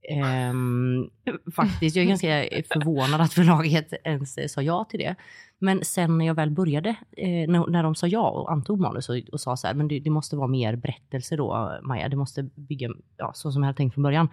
Ehm, 0.08 1.10
faktiskt, 1.56 1.96
jag 1.96 2.04
är 2.04 2.08
ganska 2.08 2.62
förvånad 2.72 3.20
att 3.20 3.32
förlaget 3.32 3.92
ens 4.04 4.38
eh, 4.38 4.46
sa 4.46 4.62
ja 4.62 4.84
till 4.84 5.00
det. 5.00 5.14
Men 5.58 5.84
sen 5.84 6.18
när 6.18 6.26
jag 6.26 6.34
väl 6.34 6.50
började, 6.50 6.88
eh, 7.16 7.48
när, 7.50 7.70
när 7.70 7.82
de 7.82 7.94
sa 7.94 8.06
ja 8.06 8.30
och 8.30 8.52
antog 8.52 8.80
manus 8.80 9.08
och, 9.08 9.16
och 9.32 9.40
sa 9.40 9.56
så 9.56 9.66
här, 9.66 9.74
men 9.74 9.88
det, 9.88 10.00
det 10.00 10.10
måste 10.10 10.36
vara 10.36 10.48
mer 10.48 10.76
berättelser 10.76 11.36
då 11.36 11.80
Maja, 11.82 12.08
det 12.08 12.16
måste 12.16 12.42
bygga, 12.42 12.90
ja, 13.16 13.32
så 13.34 13.52
som 13.52 13.62
jag 13.62 13.66
hade 13.66 13.76
tänkt 13.76 13.94
från 13.94 14.02
början. 14.02 14.28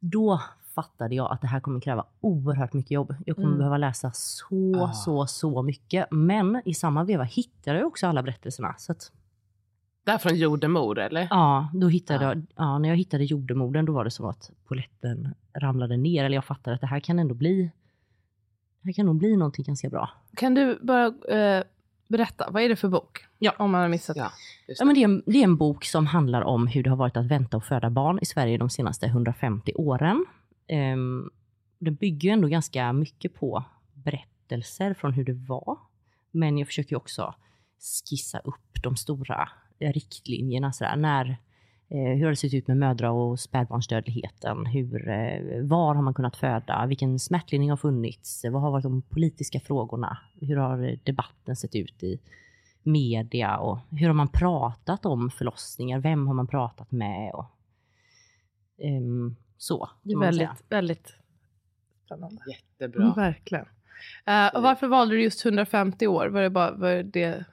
Då 0.00 0.40
fattade 0.74 1.14
jag 1.14 1.32
att 1.32 1.40
det 1.40 1.46
här 1.46 1.60
kommer 1.60 1.80
kräva 1.80 2.04
oerhört 2.20 2.72
mycket 2.72 2.90
jobb. 2.90 3.14
Jag 3.26 3.36
kommer 3.36 3.48
Mm. 3.48 3.58
behöva 3.58 3.76
läsa 3.78 4.10
så, 4.14 4.76
Ah. 4.84 4.92
så, 4.92 5.26
så 5.26 5.62
mycket. 5.62 6.06
Men 6.10 6.62
i 6.64 6.74
samma 6.74 7.04
veva 7.04 7.24
hittade 7.24 7.78
jag 7.78 7.86
också 7.86 8.06
alla 8.06 8.22
berättelserna. 8.22 8.74
Så 8.78 8.92
att, 8.92 9.12
Där 10.04 10.18
från 10.18 10.36
Jordemor 10.36 10.98
eller? 10.98 11.26
ja, 11.30 11.68
då 11.74 11.88
hittade 11.88 12.24
Ja. 12.24 12.28
jag, 12.34 12.42
ja, 12.56 12.78
när 12.78 12.88
jag 12.88 12.96
hittade 12.96 13.24
jordemorden 13.24 13.84
då 13.84 13.92
var 13.92 14.04
det 14.04 14.10
som 14.10 14.26
att 14.26 14.50
poletten 14.68 15.34
ramlade 15.58 15.96
ner. 15.96 16.24
Eller 16.24 16.34
jag 16.34 16.44
fattade 16.44 16.74
att 16.74 16.80
det 16.80 16.86
här 16.86 17.00
kan 17.00 17.18
ändå 17.18 17.34
bli, 17.34 17.70
det 18.82 18.88
här 18.88 18.92
kan 18.92 19.06
nog 19.06 19.16
bli 19.16 19.36
någonting 19.36 19.64
ganska 19.64 19.88
bra. 19.88 20.10
Kan 20.36 20.54
du 20.54 20.78
bara 20.82 21.06
eh, 21.06 21.64
berätta, 22.08 22.50
vad 22.50 22.62
är 22.62 22.68
det 22.68 22.76
för 22.76 22.88
bok? 22.88 23.24
Ja. 23.38 23.52
Om 23.58 23.70
man 23.70 23.80
har 23.80 23.88
missat. 23.88 24.16
Ja, 24.16 24.30
just 24.68 24.80
Ja, 24.80 24.86
men 24.86 24.94
det, 24.94 25.00
är 25.00 25.04
en, 25.04 25.22
det 25.26 25.38
är 25.38 25.44
en 25.44 25.56
bok 25.56 25.84
som 25.84 26.06
handlar 26.06 26.42
om 26.42 26.66
hur 26.66 26.82
det 26.82 26.90
har 26.90 26.96
varit 26.96 27.16
att 27.16 27.26
vänta 27.26 27.56
och 27.56 27.64
föda 27.64 27.90
barn 27.90 28.18
i 28.22 28.24
Sverige 28.24 28.58
de 28.58 28.70
senaste 28.70 29.06
150 29.06 29.72
åren. 29.74 30.26
Ehm, 30.66 30.98
um, 30.98 31.30
det 31.78 31.90
bygger 31.90 32.28
ju 32.28 32.32
ändå 32.32 32.48
ganska 32.48 32.92
mycket 32.92 33.34
på 33.34 33.64
berättelser 33.94 34.94
från 34.94 35.12
hur 35.12 35.24
det 35.24 35.32
var. 35.48 35.78
Men 36.30 36.58
jag 36.58 36.66
försöker 36.66 36.92
ju 36.92 36.96
också 36.96 37.34
skissa 38.10 38.38
upp 38.38 38.82
de 38.82 38.96
stora 38.96 39.48
riktlinjerna. 39.78 40.72
Sådär, 40.72 40.96
när, 40.96 41.30
eh, 41.88 42.16
hur 42.16 42.22
har 42.22 42.30
det 42.30 42.36
sett 42.36 42.54
ut 42.54 42.66
med 42.66 42.76
mödra 42.76 43.10
och 43.10 43.40
spädbarnsdödligheten? 43.40 44.66
Hur, 44.66 45.08
eh, 45.08 45.62
var 45.62 45.94
har 45.94 46.02
man 46.02 46.14
kunnat 46.14 46.36
föda? 46.36 46.86
Vilken 46.86 47.18
smärtlindring 47.18 47.70
har 47.70 47.76
funnits? 47.76 48.44
Vad 48.50 48.62
har 48.62 48.70
varit 48.70 48.82
de 48.82 49.02
politiska 49.02 49.60
frågorna? 49.60 50.18
Hur 50.40 50.56
har 50.56 50.98
debatten 51.04 51.56
sett 51.56 51.74
ut 51.74 52.02
i 52.02 52.20
media 52.82 53.58
och 53.58 53.78
hur 53.90 54.06
har 54.06 54.14
man 54.14 54.28
pratat 54.28 55.06
om 55.06 55.30
förlossningar? 55.30 55.98
Vem 55.98 56.26
har 56.26 56.34
man 56.34 56.46
pratat 56.46 56.92
med? 56.92 57.32
Och, 57.34 57.46
um, 58.78 59.36
så. 59.56 59.90
Det 60.02 60.12
är 60.12 60.20
väldigt, 60.20 60.48
säga. 60.48 60.56
väldigt 60.68 61.14
spännande. 62.04 62.42
Jättebra. 62.46 63.02
Mm, 63.02 63.14
verkligen. 63.14 63.66
Eh, 64.26 64.48
och 64.54 64.62
varför 64.62 64.86
valde 64.86 65.14
du 65.14 65.22
just 65.22 65.44
150 65.44 66.06
år? 66.06 66.26
Var 66.26 66.42
det 66.42 66.50
bara, 66.50 66.70
var 66.70 67.02
det, 67.02 67.44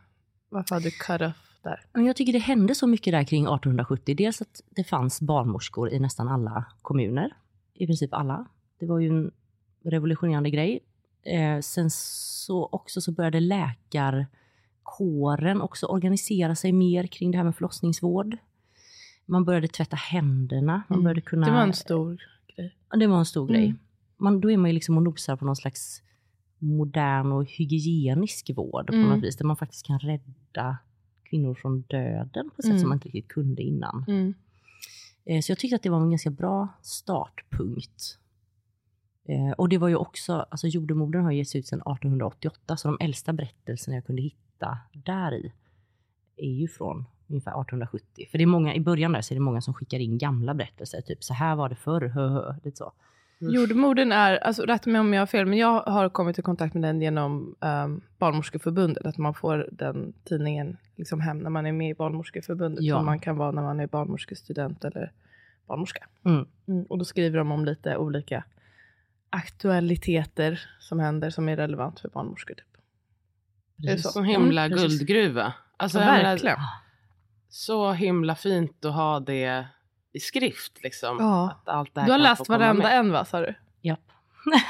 varför 0.50 0.75
hade 0.75 0.86
du 0.86 0.91
cut 0.91 1.22
off 1.22 1.60
där? 1.63 1.86
Men 1.93 2.05
jag 2.05 2.15
tycker 2.15 2.34
det 2.34 2.39
hände 2.39 2.75
så 2.75 2.88
mycket 2.88 3.13
där 3.13 3.24
kring 3.24 3.43
1870. 3.43 4.15
Dels 4.15 4.41
att 4.41 4.62
det 4.70 4.84
fanns 4.84 5.22
barnmorskor 5.22 5.89
i 5.89 6.00
nästan 6.00 6.27
alla 6.27 6.65
kommuner. 6.81 7.34
I 7.74 7.86
princip 7.86 8.13
alla. 8.13 8.46
Det 8.79 8.86
var 8.86 9.00
ju 9.00 9.10
en 9.10 9.31
revolutionerande 9.84 10.50
grej. 10.50 10.79
Eh, 11.24 11.60
sen 11.60 11.89
så 11.89 12.70
också 12.72 13.01
så 13.01 13.12
började 13.12 13.39
läkarkåren 13.39 15.62
också 15.62 15.86
organisera 15.86 16.55
sig 16.55 16.72
mer 16.72 17.08
kring 17.08 17.31
det 17.31 17.38
här 17.38 17.46
med 17.46 17.55
förlossningsvård. 17.55 18.38
Man 19.31 19.45
började 19.45 19.67
tvätta 19.67 19.95
händerna. 19.95 20.83
Man 20.88 20.95
Mm. 21.00 21.03
började 21.03 21.21
kunna... 21.21 21.45
Det 21.47 21.53
var 21.53 21.61
en 21.61 21.73
stor 21.73 22.23
grej. 22.55 22.75
Ja, 22.91 22.97
det 22.97 23.07
var 23.07 23.19
en 23.19 23.25
stor 23.25 23.47
grej. 23.47 23.65
Mm. 23.65 23.77
Man, 24.17 24.41
då 24.41 24.51
är 24.51 24.57
man 24.57 24.69
ju 24.69 24.73
liksom 24.73 24.97
och 24.97 25.03
nosar 25.03 25.35
på 25.35 25.45
någon 25.45 25.55
slags 25.55 26.01
modern 26.59 27.31
och 27.31 27.45
hygienisk 27.51 28.50
vård 28.55 28.88
på 28.88 28.93
Mm. 28.93 29.09
något 29.09 29.23
vis. 29.23 29.38
Där 29.38 29.45
man 29.45 29.57
faktiskt 29.57 29.85
kan 29.85 30.00
rädda 30.00 30.77
kvinnor 31.29 31.53
från 31.55 31.81
döden 31.81 32.50
på 32.50 32.55
ett 32.57 32.63
sätt 32.65 32.69
Mm. 32.69 32.79
som 32.79 32.89
man 32.89 32.95
inte 32.95 33.07
riktigt 33.09 33.27
kunde 33.27 33.61
innan. 33.63 34.05
Mm. 34.07 34.33
Eh, 35.25 35.41
Så 35.41 35.51
jag 35.51 35.59
tyckte 35.59 35.75
att 35.75 35.83
det 35.83 35.89
var 35.89 36.01
en 36.01 36.09
ganska 36.09 36.29
bra 36.29 36.67
startpunkt. 36.81 38.17
Eh, 39.27 39.51
Och 39.57 39.69
det 39.69 39.77
var 39.77 39.88
ju 39.88 39.95
också, 39.95 40.33
alltså 40.33 40.67
jordemorden 40.67 41.23
har 41.23 41.31
getts 41.31 41.55
ut 41.55 41.67
sedan 41.67 41.81
1888 41.81 42.77
så 42.77 42.88
de 42.88 42.97
äldsta 43.05 43.33
berättelserna 43.33 43.95
jag 43.97 44.05
kunde 44.05 44.21
hitta 44.21 44.77
där 44.93 45.33
i 45.33 45.51
är 46.38 46.51
ju 46.51 46.67
från 46.67 47.05
ungefär 47.31 47.51
1870. 47.51 48.27
För 48.31 48.38
det 48.38 48.43
är 48.43 48.45
många, 48.45 48.75
i 48.75 48.79
början 48.79 49.11
där 49.11 49.21
så 49.21 49.33
är 49.33 49.35
det 49.35 49.41
många 49.41 49.61
som 49.61 49.73
skickar 49.73 50.00
in 50.00 50.17
gamla 50.17 50.53
berättelser, 50.53 51.01
typ 51.01 51.23
så 51.23 51.33
här 51.33 51.55
var 51.55 51.69
det 51.69 51.75
förr, 51.75 52.01
hö, 52.01 52.27
hö, 52.27 52.55
lite 52.63 52.77
så. 52.77 52.93
Jordemorden 53.43 54.11
är, 54.11 54.38
alltså 54.38 54.63
rätt 54.63 54.85
mig 54.85 55.00
om 55.00 55.13
jag 55.13 55.21
har 55.21 55.25
fel, 55.27 55.45
men 55.45 55.57
jag 55.57 55.81
har 55.81 56.09
kommit 56.09 56.39
i 56.39 56.41
kontakt 56.41 56.73
med 56.73 56.83
den 56.83 57.01
genom 57.01 57.55
um, 57.59 58.01
Barnmorskeförbundet. 58.17 59.05
Att 59.05 59.17
man 59.17 59.33
får 59.33 59.69
den 59.71 60.13
tidningen 60.23 60.77
liksom 60.95 61.21
hem 61.21 61.38
när 61.38 61.50
man 61.50 61.65
är 61.65 61.71
med 61.71 61.89
i 61.89 61.93
Barnmorskeförbundet. 61.93 62.83
Ja. 62.83 62.95
Som 62.95 63.05
man 63.05 63.19
kan 63.19 63.38
vara 63.38 63.51
när 63.51 63.61
man 63.61 63.79
är 63.79 63.88
barnmorskestudent 63.88 64.85
eller 64.85 65.11
barnmorska. 65.67 66.07
Mm. 66.25 66.45
Mm, 66.67 66.83
och 66.83 66.97
då 66.97 67.05
skriver 67.05 67.38
de 67.38 67.51
om 67.51 67.65
lite 67.65 67.97
olika 67.97 68.43
aktualiteter 69.29 70.61
som 70.79 71.00
händer 71.00 71.29
som 71.29 71.50
är 71.50 71.55
relevant 71.57 72.00
för 72.00 72.09
barnmorskor. 72.09 72.55
Typ. 72.55 72.67
Är 73.88 73.91
det 73.91 73.97
så? 73.97 74.09
Sån 74.09 74.25
himla 74.25 74.65
Mm, 74.65 74.77
precis. 74.77 75.00
guldgruva. 75.00 75.53
Alltså, 75.77 75.97
Ja, 76.00 76.05
jag 76.05 76.11
menar, 76.13 76.29
verkligen. 76.29 76.57
Så 77.53 77.91
himla 77.91 78.36
fint 78.36 78.86
att 78.86 78.93
ha 78.93 79.20
det 79.20 79.65
i 80.13 80.20
skrift 80.20 80.84
liksom. 80.84 81.17
Ja. 81.20 81.51
Att 81.51 81.70
allt 81.70 81.96
det 81.96 82.00
här 82.01 82.08
Du 82.08 82.12
har 82.12 82.20
läst 82.20 82.50
varenda 82.50 82.84
med. 82.84 83.00
en 83.00 83.12
va, 83.12 83.25
sa 83.25 83.39
du? 83.39 83.53
Japp. 83.81 84.00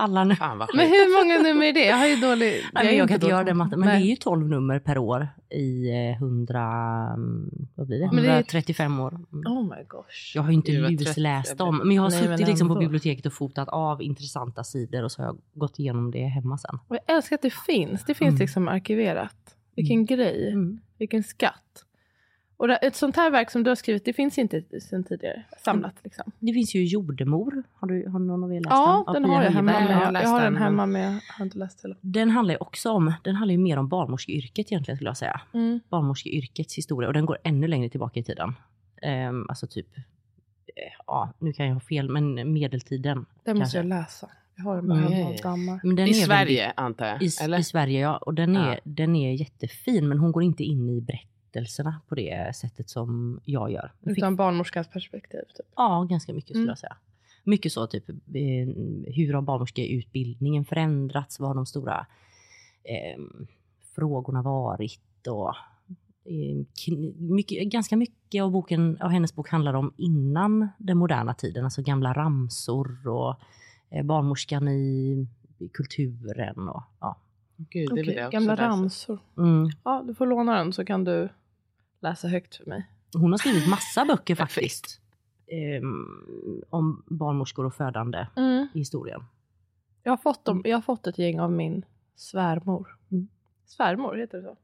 Alla 0.00 0.24
nu. 0.24 0.36
Fan 0.36 0.58
Men 0.58 0.86
hur 0.88 1.24
många 1.24 1.48
nummer 1.48 1.66
är 1.66 1.72
det? 1.72 1.84
Jag 1.86 1.96
har 1.96 2.06
ju 2.06 2.16
dålig... 2.16 2.64
Nej, 2.72 2.84
är 2.86 2.90
men 2.90 2.96
jag 2.96 3.08
kan 3.08 3.14
inte 3.14 3.26
göra 3.26 3.44
den 3.44 3.56
matten, 3.56 3.80
men 3.80 3.88
Nej. 3.88 3.98
det 4.00 4.06
är 4.06 4.08
ju 4.10 4.16
12 4.16 4.48
nummer 4.48 4.78
per 4.78 4.98
år 4.98 5.28
i 5.50 5.90
eh, 5.90 6.16
100, 6.16 6.60
mm, 7.14 7.50
vad 7.74 7.86
blir 7.86 7.98
det? 8.00 8.06
Men 8.12 8.16
det 8.22 8.28
är- 8.28 8.32
135 8.34 9.00
år. 9.00 9.14
Mm. 9.32 9.52
Oh 9.52 9.62
my 9.76 9.84
gosh. 9.88 10.32
Jag 10.34 10.42
har 10.42 10.48
ju 10.50 10.54
inte 10.54 10.72
lusläst 10.72 11.48
jag 11.48 11.58
dem, 11.58 11.80
men 11.84 11.96
jag 11.96 12.02
har 12.02 12.10
Nej, 12.10 12.22
suttit 12.22 12.48
liksom 12.48 12.68
på 12.68 12.74
biblioteket 12.74 13.26
och 13.26 13.32
fotat 13.32 13.68
av 13.68 14.02
intressanta 14.02 14.64
sidor 14.64 15.02
och 15.04 15.12
så 15.12 15.22
har 15.22 15.26
jag 15.26 15.38
gått 15.54 15.78
igenom 15.78 16.10
det 16.10 16.24
hemma 16.26 16.58
sen. 16.58 16.78
Och 16.88 16.96
jag 16.96 17.16
älskar 17.16 17.34
att 17.36 17.42
det 17.42 17.54
finns. 17.54 18.04
Det 18.04 18.14
finns 18.14 18.28
Mm. 18.28 18.40
liksom 18.40 18.68
arkiverat. 18.68 19.56
Vilken 19.76 20.06
grej. 20.06 20.52
Mm. 20.52 20.80
Vilken 20.98 21.22
skatt. 21.22 21.84
Och 22.60 22.70
ett 22.70 22.96
sånt 22.96 23.16
här 23.16 23.30
verk 23.30 23.50
som 23.50 23.62
du 23.64 23.70
har 23.70 23.74
skrivit, 23.74 24.04
det 24.04 24.12
finns 24.12 24.38
inte 24.38 24.80
sedan 24.80 25.04
tidigare 25.04 25.44
samlat. 25.64 25.94
Liksom. 26.04 26.32
Det 26.38 26.52
finns 26.52 26.74
ju 26.74 26.84
Jordemor, 26.84 27.62
har, 27.74 27.88
du, 27.88 28.08
har 28.08 28.18
någon 28.18 28.44
av 28.44 28.52
er 28.54 28.60
läst 28.60 28.70
Ja, 28.70 29.04
den? 29.06 29.14
den 29.22 29.24
Av 29.30 29.36
har 29.36 29.44
jag 29.44 29.50
hemma 29.50 29.72
Höljeberg. 29.72 29.92
Jag 29.92 30.06
har 30.06 30.12
med. 30.12 30.22
Jag 30.22 30.28
har 30.28 30.40
den 30.40 30.52
den, 30.54 30.62
hemma 30.62 30.86
med, 30.86 31.14
jag 31.14 31.34
har 31.38 31.44
inte 31.44 31.58
läst 31.58 31.84
hela. 31.84 31.96
Den 32.00 32.30
handlar 32.30 32.54
ju 32.54 32.58
också 32.58 32.90
om, 32.90 33.12
den 33.24 33.34
handlar 33.36 33.52
ju 33.52 33.58
mer 33.58 33.76
om 33.76 33.88
barnmorskeyrket 33.88 34.72
egentligen 34.72 34.96
skulle 34.96 35.10
jag 35.10 35.16
säga. 35.16 35.40
Mm. 35.54 35.80
Barnmorskeyrkets 35.88 36.78
historia 36.78 37.08
och 37.08 37.14
den 37.14 37.26
går 37.26 37.38
ännu 37.44 37.68
längre 37.68 37.88
tillbaka 37.88 38.20
i 38.20 38.24
tiden. 38.24 38.54
Ehm, 39.02 39.46
alltså 39.48 39.66
typ, 39.66 39.96
eh, 39.96 40.02
ja 41.06 41.32
nu 41.38 41.52
kan 41.52 41.66
jag 41.66 41.74
ha 41.74 41.80
fel, 41.80 42.08
men 42.10 42.52
medeltiden. 42.52 43.26
Den 43.44 43.58
måste 43.58 43.76
jag 43.76 43.86
läsa. 43.86 44.28
Jag 44.56 44.64
har 44.64 44.76
den 44.76 44.88
bara 44.88 44.98
Mm. 44.98 45.80
Men 45.82 45.96
den 45.96 46.06
I 46.06 46.10
är 46.10 46.14
Sverige 46.14 46.60
väldigt- 46.62 46.78
antar 46.78 47.06
jag? 47.06 47.22
I, 47.22 47.28
eller? 47.42 47.58
I 47.58 47.64
Sverige 47.64 48.00
ja, 48.00 48.16
och 48.16 48.34
den 48.34 48.56
är, 48.56 48.74
Ja. 48.74 48.80
den 48.84 49.16
är 49.16 49.32
jättefin 49.32 50.08
men 50.08 50.18
hon 50.18 50.32
går 50.32 50.42
inte 50.42 50.64
in 50.64 50.88
i 50.88 51.00
berättelserna 51.52 52.00
på 52.08 52.14
det 52.14 52.56
sättet 52.56 52.90
som 52.90 53.40
jag 53.44 53.70
gör. 53.72 53.92
Utan 54.02 54.36
barnmorskans 54.36 54.88
perspektiv. 54.88 55.40
Typ. 55.56 55.66
ja, 55.76 56.06
ganska 56.10 56.32
mycket 56.32 56.48
skulle 56.48 56.58
Mm. 56.62 56.68
jag 56.68 56.78
säga. 56.78 56.96
Mycket 57.44 57.72
så 57.72 57.86
typ, 57.86 58.08
eh, 58.08 58.14
hur 59.06 59.32
har 59.34 59.42
barnmorskeutbildningen 59.42 60.64
förändrats? 60.64 61.40
Vad 61.40 61.48
har 61.48 61.54
de 61.54 61.66
stora 61.66 62.06
eh, 62.84 63.22
frågorna 63.94 64.42
varit? 64.42 65.26
Och, 65.26 65.54
eh, 66.24 66.64
kn- 66.86 67.20
mycket, 67.20 67.68
ganska 67.68 67.96
mycket 67.96 68.42
av, 68.42 68.50
boken, 68.50 68.98
av 69.00 69.10
hennes 69.10 69.34
bok 69.34 69.48
handlar 69.48 69.74
om 69.74 69.92
innan 69.96 70.68
den 70.78 70.98
moderna 70.98 71.34
tiden, 71.34 71.64
alltså 71.64 71.82
gamla 71.82 72.12
ramsor 72.12 73.08
och 73.08 73.34
eh, 73.90 74.04
barnmorskan 74.04 74.68
i, 74.68 75.26
i 75.58 75.68
kulturen 75.68 76.68
och 76.68 76.82
ja. 77.00 77.16
Gud, 77.58 77.94
det 77.94 78.12
jag 78.12 78.26
också 78.26 78.38
gamla 78.38 78.56
ramsor. 78.56 79.18
Mm. 79.38 79.70
Ja, 79.84 80.04
du 80.06 80.14
får 80.14 80.26
låna 80.26 80.56
den 80.56 80.72
så 80.72 80.84
kan 80.84 81.04
du 81.04 81.28
läsa 82.00 82.28
högt 82.28 82.56
för 82.56 82.66
mig. 82.66 82.90
Hon 83.14 83.30
har 83.30 83.38
skrivit 83.38 83.68
massa 83.68 84.04
böcker 84.04 84.34
faktiskt. 84.44 85.00
Ehm, 85.46 86.64
om 86.70 87.04
barnmorskor 87.06 87.66
och 87.66 87.74
födande 87.74 88.26
i 88.74 88.78
historien. 88.78 89.24
Jag, 90.02 90.12
har 90.12 90.16
fått 90.16 90.44
dem, 90.44 90.62
jag 90.64 90.76
har 90.76 90.82
fått 90.82 91.06
ett 91.06 91.18
gäng 91.18 91.40
av 91.40 91.52
min 91.52 91.84
svärmor. 92.16 92.98
Mm. 93.12 93.28
Svärmor, 93.66 94.14
heter 94.16 94.38
det 94.38 94.44
så? 94.44 94.56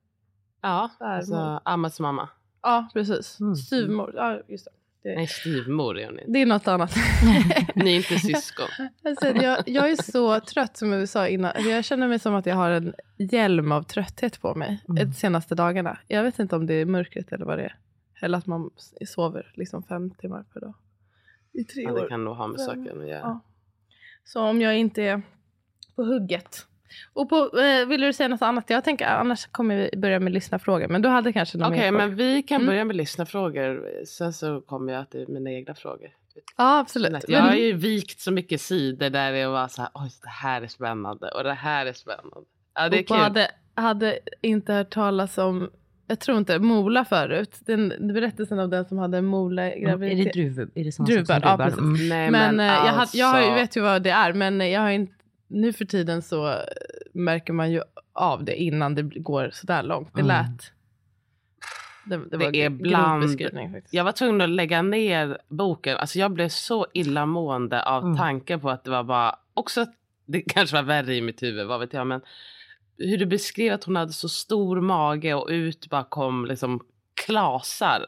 Ja, 0.60 0.90
Svärmor. 0.98 1.14
alltså 1.14 1.60
Ammas 1.64 2.00
mamma. 2.00 2.28
Ja, 2.62 2.88
precis. 2.92 3.40
Mm. 3.40 3.56
Styvmor. 3.56 4.12
Ja, 4.16 4.40
just 4.48 4.64
det. 4.64 4.70
Det. 5.04 5.14
Nej, 5.14 5.26
styvmor 5.26 5.98
är 5.98 6.06
hon 6.06 6.18
inte. 6.18 6.30
Det 6.32 6.38
är 6.42 6.46
något 6.46 6.68
annat. 6.68 6.94
Ni 7.74 7.92
är 7.92 7.96
inte 7.96 8.18
syskon. 8.18 8.66
Alltså, 9.04 9.26
jag, 9.26 9.62
jag 9.68 9.90
är 9.90 10.02
så 10.12 10.40
trött 10.40 10.76
som 10.76 10.90
vi 10.90 11.06
sa 11.06 11.28
innan. 11.28 11.52
Jag 11.68 11.84
känner 11.84 12.08
mig 12.08 12.18
som 12.18 12.34
att 12.34 12.46
jag 12.46 12.54
har 12.56 12.70
en 12.70 12.94
hjälm 13.18 13.72
av 13.72 13.82
trötthet 13.82 14.40
på 14.40 14.54
mig 14.54 14.82
Mm. 14.88 15.08
de 15.08 15.14
senaste 15.14 15.54
dagarna. 15.54 15.98
Jag 16.08 16.22
vet 16.22 16.38
inte 16.38 16.56
om 16.56 16.66
det 16.66 16.74
är 16.74 16.84
mörkret 16.84 17.32
eller 17.32 17.44
vad 17.44 17.58
det 17.58 17.64
är. 17.64 17.76
Eller 18.20 18.38
att 18.38 18.46
man 18.46 18.70
sover 19.06 19.52
liksom 19.54 19.82
fem 19.82 20.10
timmar 20.10 20.42
per 20.52 20.60
dag. 20.60 20.74
I 21.52 21.64
tre 21.64 21.82
Ja, 21.82 21.92
det 21.92 22.00
år. 22.00 22.08
kan 22.08 22.24
nog 22.24 22.36
ha 22.36 22.46
med 22.46 22.60
saken 22.60 23.00
att 23.02 23.08
göra. 23.08 23.20
Ja. 23.20 23.40
Så 24.24 24.40
om 24.42 24.60
jag 24.60 24.78
inte 24.78 25.02
är 25.02 25.22
på 25.96 26.02
hugget. 26.04 26.66
Och 27.12 27.28
på, 27.28 27.58
eh, 27.60 27.86
vill 27.88 28.00
du 28.00 28.12
säga 28.12 28.28
något 28.28 28.42
annat? 28.42 28.70
Jag 28.70 28.84
tänker 28.84 29.06
annars 29.06 29.46
kommer 29.46 29.76
vi 29.76 29.98
börja 29.98 30.20
med 30.20 30.32
lyssnarfrågor. 30.32 30.88
Men 30.88 31.02
du 31.02 31.08
hade 31.08 31.32
kanske 31.32 31.58
någon 31.58 31.72
Okej, 31.72 31.90
mer 31.90 31.98
men 31.98 32.14
vi 32.16 32.42
kan 32.42 32.56
Mm. 32.56 32.66
börja 32.66 32.84
med 32.84 32.96
lyssnarfrågor. 32.96 33.84
Sen 34.06 34.32
så 34.32 34.60
kommer 34.60 34.92
jag 34.92 35.10
till 35.10 35.24
mina 35.28 35.50
egna 35.50 35.74
frågor. 35.74 36.08
Ja, 36.56 36.78
absolut. 36.78 37.12
Jag 37.28 37.30
Men- 37.40 37.42
har 37.48 37.54
ju 37.56 37.72
vikt 37.72 38.20
så 38.20 38.30
mycket 38.32 38.60
sidor 38.60 39.10
där 39.10 39.32
det 39.32 39.46
var 39.46 39.68
så 39.68 39.82
här, 39.82 39.90
oj 39.94 40.10
det 40.22 40.28
här 40.28 40.62
är 40.62 40.66
spännande 40.66 41.28
och 41.28 41.44
det 41.44 41.52
här 41.54 41.86
är 41.86 41.92
spännande. 41.92 42.40
Ja 42.74 42.88
det 42.88 42.96
är 42.96 43.00
och 43.00 43.06
kul. 43.08 43.16
hade, 43.16 43.50
hade 43.74 44.18
inte 44.40 44.72
hört 44.72 44.90
talas 44.90 45.38
om, 45.38 45.70
jag 46.06 46.20
tror 46.20 46.38
inte, 46.38 46.58
Mola 46.58 47.04
förut. 47.04 47.56
Den, 47.60 47.88
berättelsen 48.14 48.58
av 48.60 48.68
den 48.68 48.84
som 48.84 48.98
hade 48.98 49.22
Mola 49.22 49.62
Är 49.62 49.70
det 49.74 49.80
graviditet. 49.80 50.32
druv, 50.32 50.70
är 50.74 50.84
det 50.84 50.92
sak 50.92 51.06
som 51.12 51.24
ja, 51.42 51.56
precis. 51.58 51.78
Mm. 51.80 52.08
Nej, 52.08 52.30
men 52.30 52.60
eh, 52.60 52.66
jag, 52.66 52.72
hade, 52.74 52.90
alltså, 53.00 53.16
jag 53.16 53.44
ju- 53.48 53.54
vet 53.54 53.76
ju 53.76 53.80
vad 53.80 54.02
det 54.02 54.10
är, 54.10 54.32
men 54.32 54.70
jag 54.70 54.80
har 54.80 54.90
inte, 54.90 55.12
nu 55.48 55.72
för 55.72 55.84
tiden 55.84 56.22
så 56.22 56.48
eh, 56.50 56.56
märker 57.14 57.52
man 57.52 57.70
ju 57.72 57.82
av 58.12 58.44
det 58.44 58.56
innan 58.62 58.94
det 58.94 59.02
går 59.02 59.50
sådär 59.52 59.82
långt. 59.82 60.14
Det 60.14 60.20
Mm. 60.20 60.28
lät... 60.28 60.72
Det, 62.06 62.16
det, 62.30 62.36
var 62.36 62.52
Det 62.52 62.62
är 62.62 62.70
bland-. 62.70 63.22
Jag 63.90 64.04
var 64.04 64.12
tvungen 64.12 64.40
att 64.40 64.48
lägga 64.48 64.82
ner 64.82 65.38
boken. 65.48 65.96
Alltså 65.96 66.18
jag 66.18 66.30
blev 66.30 66.48
så 66.48 66.86
illamående 66.94 67.82
av 67.84 68.02
Mm. 68.04 68.16
tanken 68.16 68.60
på 68.60 68.70
att 68.70 68.84
det 68.84 68.90
var 68.90 69.02
bara, 69.04 69.36
också 69.54 69.86
det 70.26 70.40
kanske 70.46 70.76
var 70.76 70.82
värre 70.82 71.14
i 71.14 71.20
mitt 71.22 71.42
huvud, 71.42 71.66
vad 71.66 71.80
vet 71.80 71.92
jag, 71.92 72.06
men 72.06 72.20
hur 72.98 73.18
du 73.18 73.26
beskrev 73.26 73.74
att 73.74 73.84
hon 73.84 73.96
hade 73.96 74.12
så 74.12 74.28
stor 74.28 74.80
mage 74.80 75.34
och 75.34 75.48
ut 75.48 75.86
bara 75.90 76.04
kom 76.04 76.44
liksom 76.46 76.80
klasar. 77.26 78.06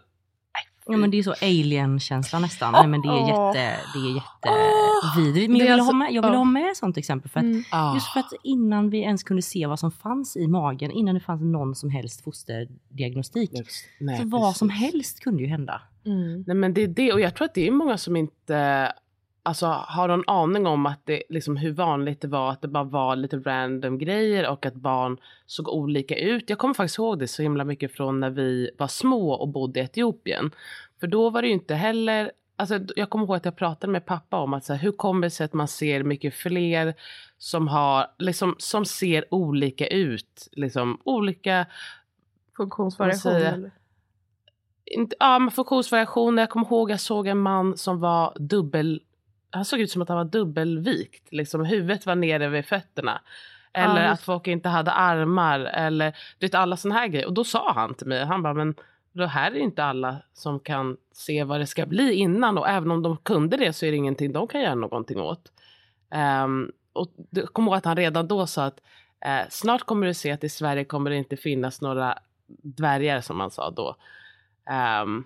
Ja 0.89 0.97
men 0.97 1.11
det 1.11 1.17
är 1.19 1.23
så 1.23 1.35
alien-känsla 1.43 2.39
nästan. 2.39 2.73
Nej 2.73 2.87
men 2.87 3.03
det 3.03 3.09
är 3.09 3.13
Åh. 3.13 3.29
jätte, 3.29 3.77
det 3.95 3.99
är 3.99 4.15
jättevidrigt. 4.15 5.51
Men 5.51 5.59
Det 5.59 5.65
jag 5.65 5.73
är 5.73 5.75
ville, 5.77 5.83
alltså- 5.83 5.93
ha 5.93 5.99
med, 5.99 6.13
jag 6.13 6.23
ville 6.23 6.37
ha 6.37 6.45
med 6.45 6.77
sånt 6.77 6.97
exempel 6.97 7.31
för 7.31 7.41
att 7.41 7.45
Mm. 7.45 7.95
Just 7.95 8.13
för 8.13 8.21
att 8.21 8.33
innan 8.43 8.91
vi 8.91 8.99
ens 8.99 9.23
kunde 9.23 9.43
se 9.43 9.67
vad 9.67 9.79
som 9.81 9.91
fanns 9.93 10.37
i 10.37 10.47
magen, 10.49 10.91
innan 10.91 11.15
det 11.15 11.21
fanns 11.21 11.43
någon 11.43 11.75
som 11.75 11.91
helst 11.91 12.25
fosterdiagnostik, 12.25 13.51
Nej, 14.01 14.19
så 14.19 14.25
vad 14.29 14.57
som 14.57 14.69
precis. 14.69 14.93
helst 14.93 15.21
kunde 15.21 15.43
ju 15.43 15.49
hända. 15.49 15.83
Mm. 16.07 16.45
Nej 16.47 16.57
men 16.57 16.75
det 16.75 16.83
är 16.83 16.89
det 16.89 17.13
och 17.13 17.21
jag 17.21 17.35
tror 17.35 17.45
att 17.45 17.55
det 17.55 17.67
är 17.67 17.71
många 17.71 17.99
som 17.99 18.17
inte 18.17 18.93
alltså, 19.47 19.67
har 19.67 20.09
någon 20.09 20.25
aning 20.27 20.67
om 20.67 20.87
att 20.87 21.01
det, 21.05 21.23
liksom, 21.29 21.57
hur 21.57 21.73
vanligt 21.73 22.21
det 22.21 22.29
var 22.29 22.51
att 22.51 22.63
det 22.63 22.69
bara 22.69 22.85
var 22.85 23.17
lite 23.17 23.37
random 23.37 23.99
grejer 23.99 24.49
och 24.49 24.67
att 24.67 24.75
barn 24.75 25.21
såg 25.47 25.69
olika 25.69 26.17
ut. 26.17 26.51
Jag 26.51 26.59
kommer 26.59 26.75
faktiskt 26.75 26.99
ihåg 26.99 27.19
det 27.19 27.29
så 27.29 27.43
himla 27.43 27.65
mycket 27.65 27.93
från 27.93 28.21
när 28.21 28.31
vi 28.31 28.71
var 28.79 28.89
små 28.89 29.33
och 29.33 29.49
bodde 29.49 29.81
i 29.81 29.83
Etiopien. 29.83 30.51
För 31.01 31.07
då 31.07 31.31
var 31.31 31.43
det 31.43 31.49
ju 31.49 31.55
inte 31.55 31.75
heller 31.75 32.33
Alltså, 32.59 32.81
jag 32.97 33.11
kommer 33.11 33.25
ihåg 33.25 33.37
att 33.37 33.45
jag 33.45 33.57
pratade 33.57 33.93
med 33.93 34.07
pappa 34.07 34.37
om 34.37 34.55
att 34.55 34.65
så 34.65 34.73
här, 34.73 34.81
hur 34.81 34.93
kommer 34.93 35.27
det 35.27 35.31
sig 35.31 35.45
att 35.45 35.53
man 35.53 35.69
ser 35.69 36.03
mycket 36.03 36.35
fler 36.35 36.95
som, 37.39 37.69
har, 37.69 38.07
liksom, 38.19 38.55
som 38.59 38.85
ser 38.85 39.35
olika 39.35 39.87
ut. 39.87 40.49
Liksom, 40.53 41.01
olika 41.05 41.67
Funktionsvariation. 42.57 43.33
Vad 43.33 43.41
säger 43.41 43.51
jag? 43.51 43.55
eller? 43.55 43.71
inte, 44.87 45.17
ja, 45.21 45.39
men 45.39 45.51
funktionsvariationer. 45.51 46.43
Jag 46.43 46.51
kommer 46.51 46.67
ihåg 46.67 46.91
jag 46.91 47.01
såg 47.01 47.27
en 47.27 47.39
man 47.39 47.77
som 47.77 48.01
var 48.01 48.33
dubbel... 48.39 49.03
Han 49.57 49.65
såg 49.65 49.81
ut 49.81 49.91
som 49.91 50.03
att 50.03 50.09
han 50.09 50.19
var 50.19 50.25
dubbelvikt. 50.25 51.33
Liksom, 51.33 51.65
huvudet 51.65 52.07
var 52.07 52.15
nere 52.15 52.49
vid 52.49 52.65
fötterna. 52.67 53.21
Eller 53.73 54.03
Ja, 54.05 54.11
att 54.11 54.23
folk 54.23 54.47
inte 54.47 54.69
hade 54.69 54.93
armar. 54.93 55.61
Eller 55.61 56.17
du 56.39 56.47
vet, 56.47 56.55
alla 56.55 56.77
såna 56.77 56.95
här 56.95 57.07
grejer. 57.09 57.27
Och 57.27 57.35
då 57.35 57.45
sa 57.45 57.73
han 57.73 57.95
till 57.95 58.07
mig, 58.07 58.25
han 58.25 58.43
bara, 58.43 58.55
men 58.55 58.75
det 59.13 59.27
här 59.27 59.51
är 59.51 59.57
inte 59.57 59.85
alla 59.85 60.17
som 60.33 60.61
kan 60.61 60.97
se 61.13 61.45
vad 61.45 61.61
det 61.61 61.67
ska 61.67 61.87
bli 61.87 62.13
innan. 62.13 62.59
Och 62.59 62.69
även 62.69 62.91
om 62.91 63.03
de 63.03 63.17
kunde 63.17 63.57
det 63.57 63.73
så 63.73 63.87
är 63.87 63.91
det 63.91 63.97
ingenting 63.97 64.33
de 64.33 64.49
kan 64.49 64.61
göra 64.61 64.75
någonting 64.75 65.21
åt. 65.21 65.53
Ehm, 66.11 66.73
och 66.93 67.09
kommer 67.53 67.71
ihåg 67.71 67.77
att 67.79 67.85
han 67.85 67.97
redan 67.97 68.29
då 68.29 68.47
sa 68.47 68.65
att 68.65 68.81
eh, 69.25 69.49
snart 69.51 69.83
kommer 69.83 70.07
du 70.07 70.15
se 70.15 70.31
att 70.33 70.45
i 70.45 70.49
Sverige 70.49 70.85
kommer 70.85 71.11
det 71.11 71.17
inte 71.17 71.37
finnas 71.37 71.81
några 71.81 72.19
dvärgar 72.63 73.21
som 73.21 73.41
han 73.41 73.51
sa 73.51 73.71
då. 73.71 73.97
Um, 75.03 75.25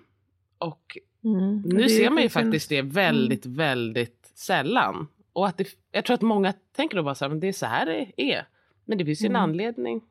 och 0.57 0.97
Mm. 1.23 1.61
nu 1.65 1.89
ser 1.89 2.09
man 2.09 2.23
ju 2.23 2.29
faktiskt 2.29 2.69
det 2.69 2.81
väldigt, 2.81 3.45
väldigt 3.45 4.20
sällan. 4.33 5.07
Och 5.33 5.47
att 5.47 5.57
det, 5.57 5.67
jag 5.91 6.05
tror 6.05 6.13
att 6.13 6.21
många 6.21 6.53
tänker 6.75 6.97
då 6.97 7.03
bara 7.03 7.15
så 7.15 7.25
här, 7.25 7.29
men 7.29 7.39
det 7.39 7.47
är 7.47 7.53
så 7.53 7.65
här 7.65 7.85
det 7.85 8.11
är. 8.33 8.47
Men 8.85 8.97
det 8.97 9.05
finns 9.05 9.21
ju 9.21 9.25
en 9.25 9.31
Mm. 9.31 9.41
anledning. 9.41 10.01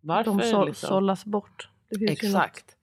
Varför? 0.00 0.30
De 0.30 0.40
så, 0.40 0.64
liksom. 0.64 0.88
sållas 0.88 1.24
bort. 1.24 1.68
Exakt. 2.08 2.76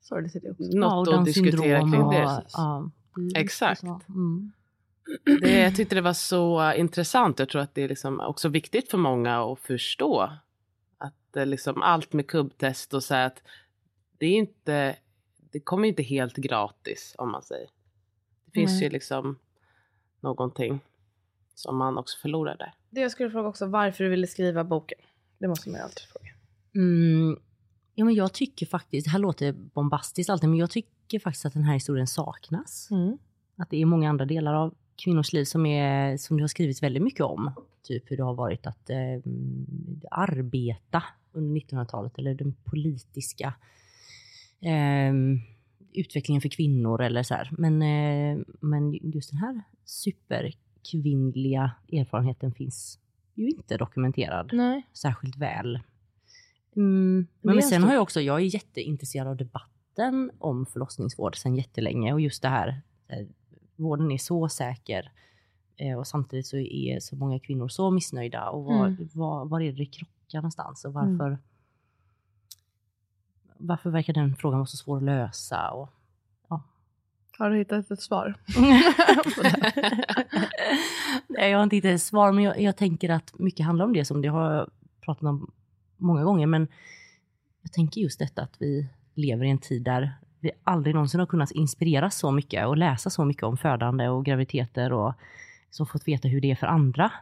sorgligt 0.00 0.36
i 0.36 0.38
det 0.38 0.50
också. 0.50 0.62
Ja, 0.62 0.68
och 0.68 0.76
Något 0.80 1.08
att 1.08 1.14
Downs 1.14 1.26
diskutera 1.34 1.80
kring 1.80 2.02
och- 2.02 2.12
det. 2.12 2.42
Ja, 2.52 2.90
det 3.16 3.38
är 3.38 3.42
Exakt. 3.42 3.82
Mm. 4.08 4.52
det. 5.42 5.60
Jag 5.62 5.76
tyckte 5.76 5.94
det 5.94 6.00
var 6.00 6.12
så 6.12 6.72
intressant. 6.72 7.38
Jag 7.38 7.48
tror 7.48 7.62
att 7.62 7.74
det 7.74 7.82
är 7.82 7.88
liksom 7.88 8.20
också 8.20 8.48
viktigt 8.48 8.90
för 8.90 8.98
många 8.98 9.52
att 9.52 9.60
förstå. 9.60 10.30
Att 10.98 11.36
eh, 11.36 11.46
liksom 11.46 11.82
allt 11.82 12.12
med 12.12 12.26
kubbtest 12.26 12.94
och 12.94 13.02
så 13.02 13.14
att 13.14 13.42
det 14.18 14.26
är 14.26 14.36
inte, 14.36 14.96
det 15.52 15.60
kommer 15.60 15.88
inte 15.88 16.02
helt 16.02 16.36
gratis 16.36 17.14
om 17.18 17.30
man 17.32 17.42
säger. 17.42 17.68
Det 18.54 18.60
finns 18.60 18.72
Nej. 18.72 18.82
ju 18.82 18.88
liksom 18.88 19.38
någonting 20.20 20.80
som 21.54 21.76
man 21.76 21.98
också 21.98 22.18
förlorar 22.18 22.56
där. 22.56 22.74
Det 22.90 23.00
jag 23.00 23.10
skulle 23.10 23.30
fråga 23.30 23.48
också, 23.48 23.66
varför 23.66 24.04
du 24.04 24.10
ville 24.10 24.26
skriva 24.26 24.64
boken. 24.64 24.98
Det 25.38 25.48
måste 25.48 25.70
man 25.70 25.78
ju 25.78 25.84
alltid 25.84 26.02
fråga. 26.02 26.30
Mm. 26.74 27.38
Ja, 27.94 28.04
men 28.04 28.14
jag 28.14 28.32
tycker 28.32 28.66
faktiskt, 28.66 29.04
det 29.04 29.10
här 29.10 29.18
låter 29.18 29.52
bombastiskt 29.52 30.30
alltid, 30.30 30.48
men 30.48 30.58
jag 30.58 30.70
tycker 30.70 31.18
faktiskt 31.18 31.46
att 31.46 31.52
den 31.52 31.64
här 31.64 31.74
historien 31.74 32.06
saknas. 32.06 32.88
Mm. 32.90 33.18
Att 33.56 33.70
det 33.70 33.82
är 33.82 33.86
många 33.86 34.10
andra 34.10 34.24
delar 34.24 34.54
av 34.54 34.74
kvinnors 34.96 35.32
liv 35.32 35.44
som, 35.44 35.66
är, 35.66 36.16
som 36.16 36.36
det 36.36 36.42
har 36.42 36.48
skrivits 36.48 36.82
väldigt 36.82 37.02
mycket 37.02 37.20
om. 37.20 37.52
Typ 37.82 38.10
hur 38.10 38.16
det 38.16 38.22
har 38.22 38.34
varit 38.34 38.66
att 38.66 38.90
eh, 38.90 38.96
arbeta 40.10 41.02
under 41.32 41.60
1900-talet 41.60 42.18
eller 42.18 42.34
den 42.34 42.54
politiska 42.64 43.54
eh, 44.60 45.12
utvecklingen 45.94 46.40
för 46.40 46.48
kvinnor 46.48 47.02
eller 47.02 47.22
så 47.22 47.34
här. 47.34 47.50
Men, 47.58 47.82
eh, 47.82 48.44
men 48.60 48.92
just 48.92 49.30
den 49.30 49.38
här 49.38 49.62
superkvinnliga 49.84 51.70
erfarenheten 51.92 52.52
finns 52.54 52.98
ju 53.34 53.48
inte 53.48 53.76
dokumenterad 53.76 54.50
Nej. 54.52 54.88
särskilt 54.92 55.36
väl. 55.36 55.80
Mm. 56.76 57.26
Men, 57.40 57.56
en 57.56 57.62
sen 57.62 57.82
har 57.82 57.92
jag 57.92 58.02
också, 58.02 58.20
jag 58.20 58.36
är 58.40 58.54
jätteintresserad 58.54 59.26
av 59.28 59.36
debatten 59.36 60.30
om 60.38 60.66
förlossningsvård 60.66 61.36
sedan 61.36 61.56
jättelänge 61.56 62.12
och 62.12 62.20
just 62.20 62.42
det 62.42 62.48
här, 62.48 62.82
vården 63.76 64.12
är 64.12 64.18
så 64.18 64.48
säker 64.48 65.12
eh, 65.76 65.98
och 65.98 66.06
samtidigt 66.06 66.46
så 66.46 66.56
är 66.56 67.00
så 67.00 67.16
många 67.16 67.38
kvinnor 67.38 67.68
så 67.68 67.90
missnöjda 67.90 68.48
och 68.48 68.64
var, 68.64 68.86
Mm. 68.86 69.08
var, 69.14 69.44
var 69.44 69.60
är 69.60 69.72
det 69.72 69.86
krockar 69.86 70.38
någonstans 70.38 70.84
och 70.84 70.92
varför 70.92 71.38
varför 73.58 73.90
verkar 73.90 74.12
den 74.12 74.36
frågan 74.36 74.58
vara 74.58 74.66
så 74.66 74.76
svår 74.76 74.96
att 74.96 75.02
lösa? 75.02 75.70
Och, 75.70 75.90
Har 77.38 77.50
du 77.50 77.56
hittat 77.56 77.90
ett 77.90 78.02
svar? 78.02 78.34
Nej, 81.28 81.50
jag 81.50 81.58
har 81.58 81.64
inte 81.64 81.76
hittat 81.76 81.90
ett 81.90 82.02
svar, 82.02 82.32
men 82.32 82.44
jag, 82.44 82.60
jag 82.60 82.76
tänker 82.76 83.10
att 83.10 83.38
mycket 83.38 83.66
handlar 83.66 83.84
om 83.84 83.92
det 83.92 84.04
som 84.04 84.22
det 84.22 84.28
har 84.28 84.52
jag 84.52 84.70
pratat 85.00 85.22
om 85.22 85.50
många 85.96 86.24
gånger. 86.24 86.46
Men 86.46 86.68
jag 87.62 87.72
tänker 87.72 88.00
just 88.00 88.18
detta 88.18 88.42
att 88.42 88.56
vi 88.58 88.88
lever 89.14 89.44
i 89.44 89.50
en 89.50 89.58
tid 89.58 89.82
där 89.82 90.12
vi 90.40 90.50
aldrig 90.64 90.94
någonsin 90.94 91.20
har 91.20 91.26
kunnat 91.26 91.50
inspireras 91.50 92.16
så 92.16 92.30
mycket 92.30 92.66
och 92.66 92.76
läsa 92.76 93.10
så 93.10 93.24
mycket 93.24 93.42
om 93.42 93.56
födande 93.56 94.08
och 94.08 94.24
graviditeter 94.24 94.92
och 94.92 95.14
som 95.70 95.86
fått 95.86 96.08
veta 96.08 96.28
hur 96.28 96.40
det 96.40 96.50
är 96.50 96.56
för 96.56 96.66
andra. 96.66 97.12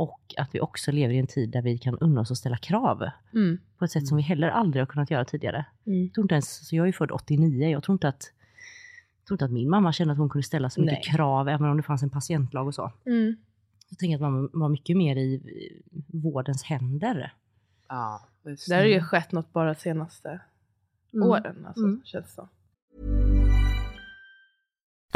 Och 0.00 0.34
att 0.36 0.54
vi 0.54 0.60
också 0.60 0.92
lever 0.92 1.14
i 1.14 1.18
en 1.18 1.26
tid 1.26 1.50
där 1.50 1.62
vi 1.62 1.78
kan 1.78 1.98
unna 1.98 2.20
oss 2.20 2.30
att 2.30 2.38
ställa 2.38 2.56
krav 2.56 3.10
Mm. 3.34 3.58
på 3.78 3.84
ett 3.84 3.90
sätt 3.90 4.06
som 4.06 4.16
vi 4.16 4.22
heller 4.22 4.48
aldrig 4.48 4.80
har 4.82 4.86
kunnat 4.86 5.10
göra 5.10 5.24
tidigare. 5.24 5.64
Mm. 5.86 6.02
Jag 6.04 6.14
tror 6.14 6.24
inte 6.24 6.34
ens, 6.34 6.68
så 6.68 6.76
jag 6.76 6.82
är 6.82 6.86
ju 6.86 6.92
född 6.92 7.10
89, 7.10 7.68
jag 7.68 7.82
tror 7.82 7.94
inte 7.94 8.08
att 8.08 8.32
jag 9.20 9.26
tror 9.26 9.34
inte 9.34 9.44
att 9.44 9.50
min 9.52 9.70
mamma 9.70 9.92
kände 9.92 10.12
att 10.12 10.18
hon 10.18 10.28
kunde 10.28 10.42
ställa 10.46 10.70
så 10.70 10.80
mycket 10.80 10.98
Nej. 11.06 11.14
krav, 11.16 11.48
även 11.48 11.70
om 11.70 11.76
det 11.76 11.82
fanns 11.82 12.02
en 12.02 12.10
patientlag 12.10 12.66
och 12.66 12.74
så. 12.74 12.92
Mm. 13.06 13.36
Jag 13.88 13.98
tänker 13.98 14.14
att 14.14 14.20
man 14.20 14.50
var 14.52 14.68
mycket 14.68 14.96
mer 14.96 15.16
i 15.16 15.42
vårdens 16.06 16.62
händer. 16.62 17.32
Ja, 17.88 18.26
just 18.44 18.68
Det 18.68 18.74
har 18.74 18.82
ju 18.84 19.00
skett 19.00 19.32
något 19.32 19.52
bara 19.52 19.74
de 19.74 19.80
senaste 19.80 20.40
Mm. 21.14 21.28
åren. 21.28 21.66
Alltså, 21.66 21.84
Mm. 21.84 22.00
känns 22.04 22.26
det 22.26 22.32
som. 22.32 22.48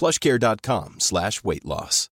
plushcare.com 0.00 0.94
slash 0.98 1.30
weight 1.44 1.64
loss. 1.64 2.10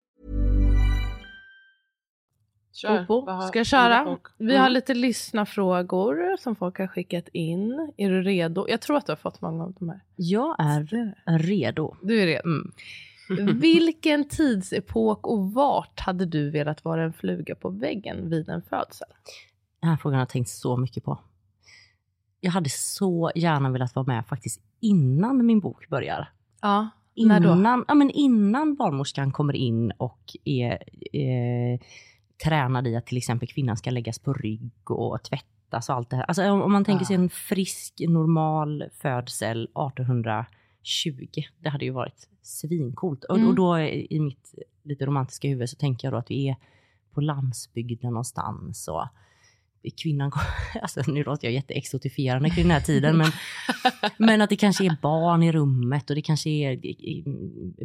Kör. 2.73 3.47
Ska 3.47 3.59
jag 3.59 3.65
köra? 3.65 4.17
Vi 4.37 4.55
har 4.55 4.63
Mm. 4.65 4.73
lite 4.73 4.93
lyssnarfrågor 4.93 6.37
som 6.37 6.55
folk 6.55 6.77
har 6.79 6.87
skickat 6.87 7.27
in. 7.33 7.93
Är 7.97 8.09
du 8.09 8.21
redo? 8.23 8.65
Jag 8.69 8.81
tror 8.81 8.97
att 8.97 9.05
du 9.05 9.11
har 9.11 9.17
fått 9.17 9.41
många 9.41 9.63
av 9.63 9.73
de 9.79 9.89
här. 9.89 9.99
Jag 10.15 10.55
är 10.59 11.37
redo. 11.37 11.95
Du 12.01 12.21
är 12.21 12.25
redo. 12.25 12.43
Mm. 13.29 13.59
Vilken 13.59 14.29
tidsepok 14.29 15.27
och 15.27 15.53
vart 15.53 15.99
hade 15.99 16.25
du 16.25 16.49
velat 16.49 16.85
vara 16.85 17.03
en 17.03 17.13
fluga 17.13 17.55
på 17.55 17.69
väggen 17.69 18.29
vid 18.29 18.49
en 18.49 18.61
födsel? 18.61 19.07
Den 19.81 19.89
här 19.89 19.97
frågan 19.97 20.15
har 20.15 20.21
jag 20.21 20.29
tänkt 20.29 20.49
så 20.49 20.77
mycket 20.77 21.03
på. 21.03 21.19
Jag 22.39 22.51
hade 22.51 22.69
så 22.69 23.31
gärna 23.35 23.69
velat 23.71 23.95
vara 23.95 24.05
med 24.05 24.25
faktiskt 24.27 24.61
innan 24.79 25.45
min 25.45 25.59
bok 25.59 25.89
börjar. 25.89 26.31
Ja? 26.61 26.89
Innan, 27.15 27.85
ja, 27.87 27.93
men 27.93 28.09
innan 28.09 28.75
barnmorskan 28.75 29.31
kommer 29.31 29.55
in 29.55 29.91
och 29.91 30.37
är 30.43 30.71
eh, 31.13 31.79
tränad 32.43 32.87
i 32.87 32.95
att 32.95 33.05
till 33.05 33.17
exempel 33.17 33.47
kvinnan 33.47 33.77
ska 33.77 33.91
läggas 33.91 34.19
på 34.19 34.33
rygg 34.33 34.91
och 34.91 35.23
tvättas 35.23 35.89
och 35.89 35.95
allt 35.95 36.09
det 36.09 36.15
här. 36.15 36.23
Alltså 36.23 36.51
om, 36.51 36.61
om 36.61 36.71
man 36.71 36.85
tänker 36.85 37.05
sig 37.05 37.15
en 37.15 37.29
frisk, 37.29 37.93
normal 38.07 38.83
födsel 39.01 39.63
1820, 39.63 41.41
det 41.59 41.69
hade 41.69 41.85
ju 41.85 41.91
varit 41.91 42.29
svincoolt. 42.41 43.23
Och, 43.23 43.37
Mm. 43.37 43.49
och 43.49 43.55
då 43.55 43.79
i 43.79 44.19
mitt 44.19 44.55
lite 44.83 45.05
romantiska 45.05 45.47
huvud 45.47 45.69
så 45.69 45.75
tänker 45.75 46.07
jag 46.07 46.13
då 46.13 46.17
att 46.17 46.31
vi 46.31 46.49
är 46.49 46.55
på 47.13 47.21
landsbygden 47.21 48.11
någonstans 48.11 48.87
och 48.87 49.07
kvinnan, 49.91 50.31
alltså 50.81 51.01
nu 51.07 51.23
låter 51.23 51.47
jag 51.47 51.53
jätteexotifierande 51.53 52.49
kring 52.49 52.63
den 52.63 52.71
här 52.71 52.81
tiden, 52.81 53.17
men, 53.17 53.31
men 54.17 54.41
att 54.41 54.49
det 54.49 54.55
kanske 54.55 54.85
är 54.85 54.97
barn 55.01 55.43
i 55.43 55.51
rummet 55.51 56.09
och 56.09 56.15
det 56.15 56.21
kanske 56.21 56.49
är 56.49 56.79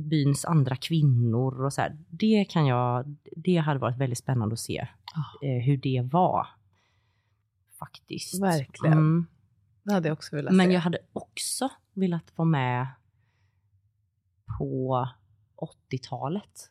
byns 0.00 0.44
andra 0.44 0.76
kvinnor 0.76 1.64
och 1.64 1.72
så 1.72 1.80
här. 1.80 1.96
Det 2.08 2.44
kan 2.44 2.66
jag, 2.66 3.16
det 3.36 3.56
hade 3.56 3.78
varit 3.78 3.98
väldigt 3.98 4.18
spännande 4.18 4.52
att 4.52 4.60
se 4.60 4.88
eh, 5.42 5.64
hur 5.64 5.76
det 5.76 6.08
var. 6.12 6.46
Faktiskt. 7.78 8.42
Verkligen. 8.42 8.98
Mm. 8.98 9.26
Det 9.82 9.92
hade 9.92 10.08
jag 10.08 10.12
också 10.12 10.36
velat 10.36 10.54
Men 10.54 10.66
se. 10.66 10.72
jag 10.72 10.80
hade 10.80 10.98
också 11.12 11.68
velat 11.94 12.32
vara 12.36 12.48
med 12.48 12.86
på 14.58 15.08
80-talet. 15.90 16.70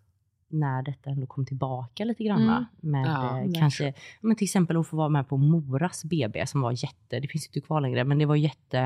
När 0.49 0.81
detta 0.83 1.09
ändå 1.09 1.27
kom 1.27 1.45
tillbaka 1.45 2.05
lite 2.05 2.23
grann. 2.23 2.41
Mm. 2.43 2.65
Med 2.81 3.05
Ja, 3.07 3.39
eh, 3.41 3.51
kanske, 3.59 3.93
men 4.21 4.35
till 4.35 4.45
exempel 4.45 4.77
att 4.77 4.87
få 4.87 4.97
vara 4.97 5.09
med 5.09 5.27
på 5.29 5.37
Moras 5.37 6.03
BB 6.05 6.47
som 6.47 6.61
var 6.61 6.71
jätte, 6.71 7.19
det 7.19 7.27
finns 7.27 7.47
inte 7.47 7.61
kvar 7.61 7.81
längre, 7.81 8.03
men 8.03 8.17
det 8.17 8.25
var 8.25 8.35
jätte... 8.35 8.77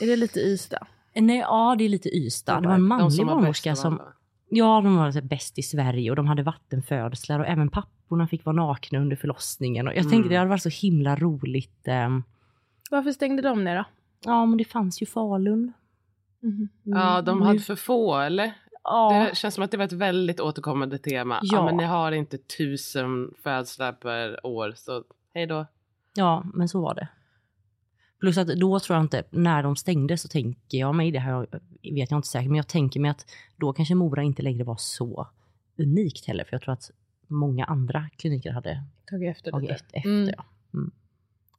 Är 0.00 0.06
det 0.06 0.16
lite 0.16 0.40
Ystad? 0.40 0.86
Nej, 1.14 1.38
ja 1.38 1.74
det 1.78 1.84
är 1.84 1.88
lite 1.88 2.08
Ystad. 2.16 2.60
Det 2.60 2.66
var 2.68 2.74
en 2.74 2.80
De 2.80 2.86
manlig 2.88 3.12
som 3.12 3.26
var 3.26 3.34
barnmorska 3.34 3.76
som... 3.76 3.92
alla. 3.94 4.04
Ja, 4.48 4.80
de 4.84 4.96
var 4.96 5.10
så 5.10 5.18
här 5.20 5.26
bäst 5.26 5.58
i 5.58 5.62
Sverige 5.62 6.10
och 6.10 6.16
de 6.16 6.26
hade 6.26 6.42
vattenfödslar 6.42 7.40
och 7.40 7.46
även 7.46 7.68
papporna 7.68 8.28
fick 8.28 8.44
vara 8.44 8.56
nakna 8.56 8.98
under 8.98 9.16
förlossningen. 9.16 9.86
Och 9.88 9.92
jag 9.94 10.02
tänkte 10.02 10.16
Mm. 10.16 10.28
det 10.28 10.36
hade 10.36 10.50
varit 10.50 10.62
så 10.62 10.86
himla 10.86 11.16
roligt. 11.16 11.88
ehm, 11.88 12.22
Varför 12.90 13.12
stängde 13.12 13.42
de 13.42 13.64
ner 13.64 13.76
då? 13.76 13.84
Ja, 14.24 14.46
men 14.46 14.58
det 14.58 14.64
fanns 14.64 15.02
ju 15.02 15.06
Falun. 15.06 15.72
Ja, 16.82 17.22
de 17.22 17.30
Mm, 17.36 17.42
hade 17.46 17.58
för 17.60 17.76
få 17.76 18.16
eller? 18.18 18.52
Ja, 18.84 19.26
Det 19.30 19.36
känns 19.36 19.54
som 19.54 19.64
att 19.64 19.70
det 19.70 19.76
var 19.76 19.84
ett 19.84 19.92
väldigt 19.92 20.40
återkommande 20.40 20.98
tema. 20.98 21.38
Ja. 21.42 21.56
Ja. 21.58 21.64
men 21.64 21.76
ni 21.76 21.84
har 21.84 22.12
inte 22.12 22.38
tusen 22.38 23.34
födslar 23.42 23.92
per 23.92 24.46
år 24.46 24.72
så 24.76 25.04
hej 25.34 25.46
då. 25.46 25.66
ja, 26.14 26.44
men 26.54 26.68
så 26.68 26.80
var 26.80 26.94
det. 26.94 27.08
Plus 28.20 28.38
att 28.38 28.48
då 28.48 28.80
tror 28.80 28.96
jag 28.96 29.04
inte, 29.04 29.22
när 29.30 29.62
de 29.62 29.76
stängde 29.76 30.16
så 30.18 30.28
tänker 30.28 30.78
jag 30.78 30.94
mig, 30.94 31.10
det 31.10 31.18
här 31.18 31.46
vet 31.82 32.10
jag 32.10 32.18
inte 32.18 32.28
säkert, 32.28 32.48
men 32.48 32.56
jag 32.56 32.68
tänker 32.68 33.00
mig 33.00 33.10
att 33.10 33.26
då 33.56 33.72
kanske 33.72 33.94
Mora 33.94 34.22
inte 34.22 34.42
längre 34.42 34.64
var 34.64 34.76
så 34.78 35.28
unikt 35.78 36.26
heller. 36.26 36.44
För 36.44 36.52
jag 36.54 36.62
tror 36.62 36.72
att 36.72 36.90
många 37.26 37.64
andra 37.64 38.08
kliniker 38.16 38.50
hade 38.52 38.82
Tagit 39.10 39.36
efter 39.36 39.50
tagit 39.50 39.70
lite. 39.70 39.84
efter. 39.96 40.10
Mm. 40.10 40.34
Ja. 40.36 40.44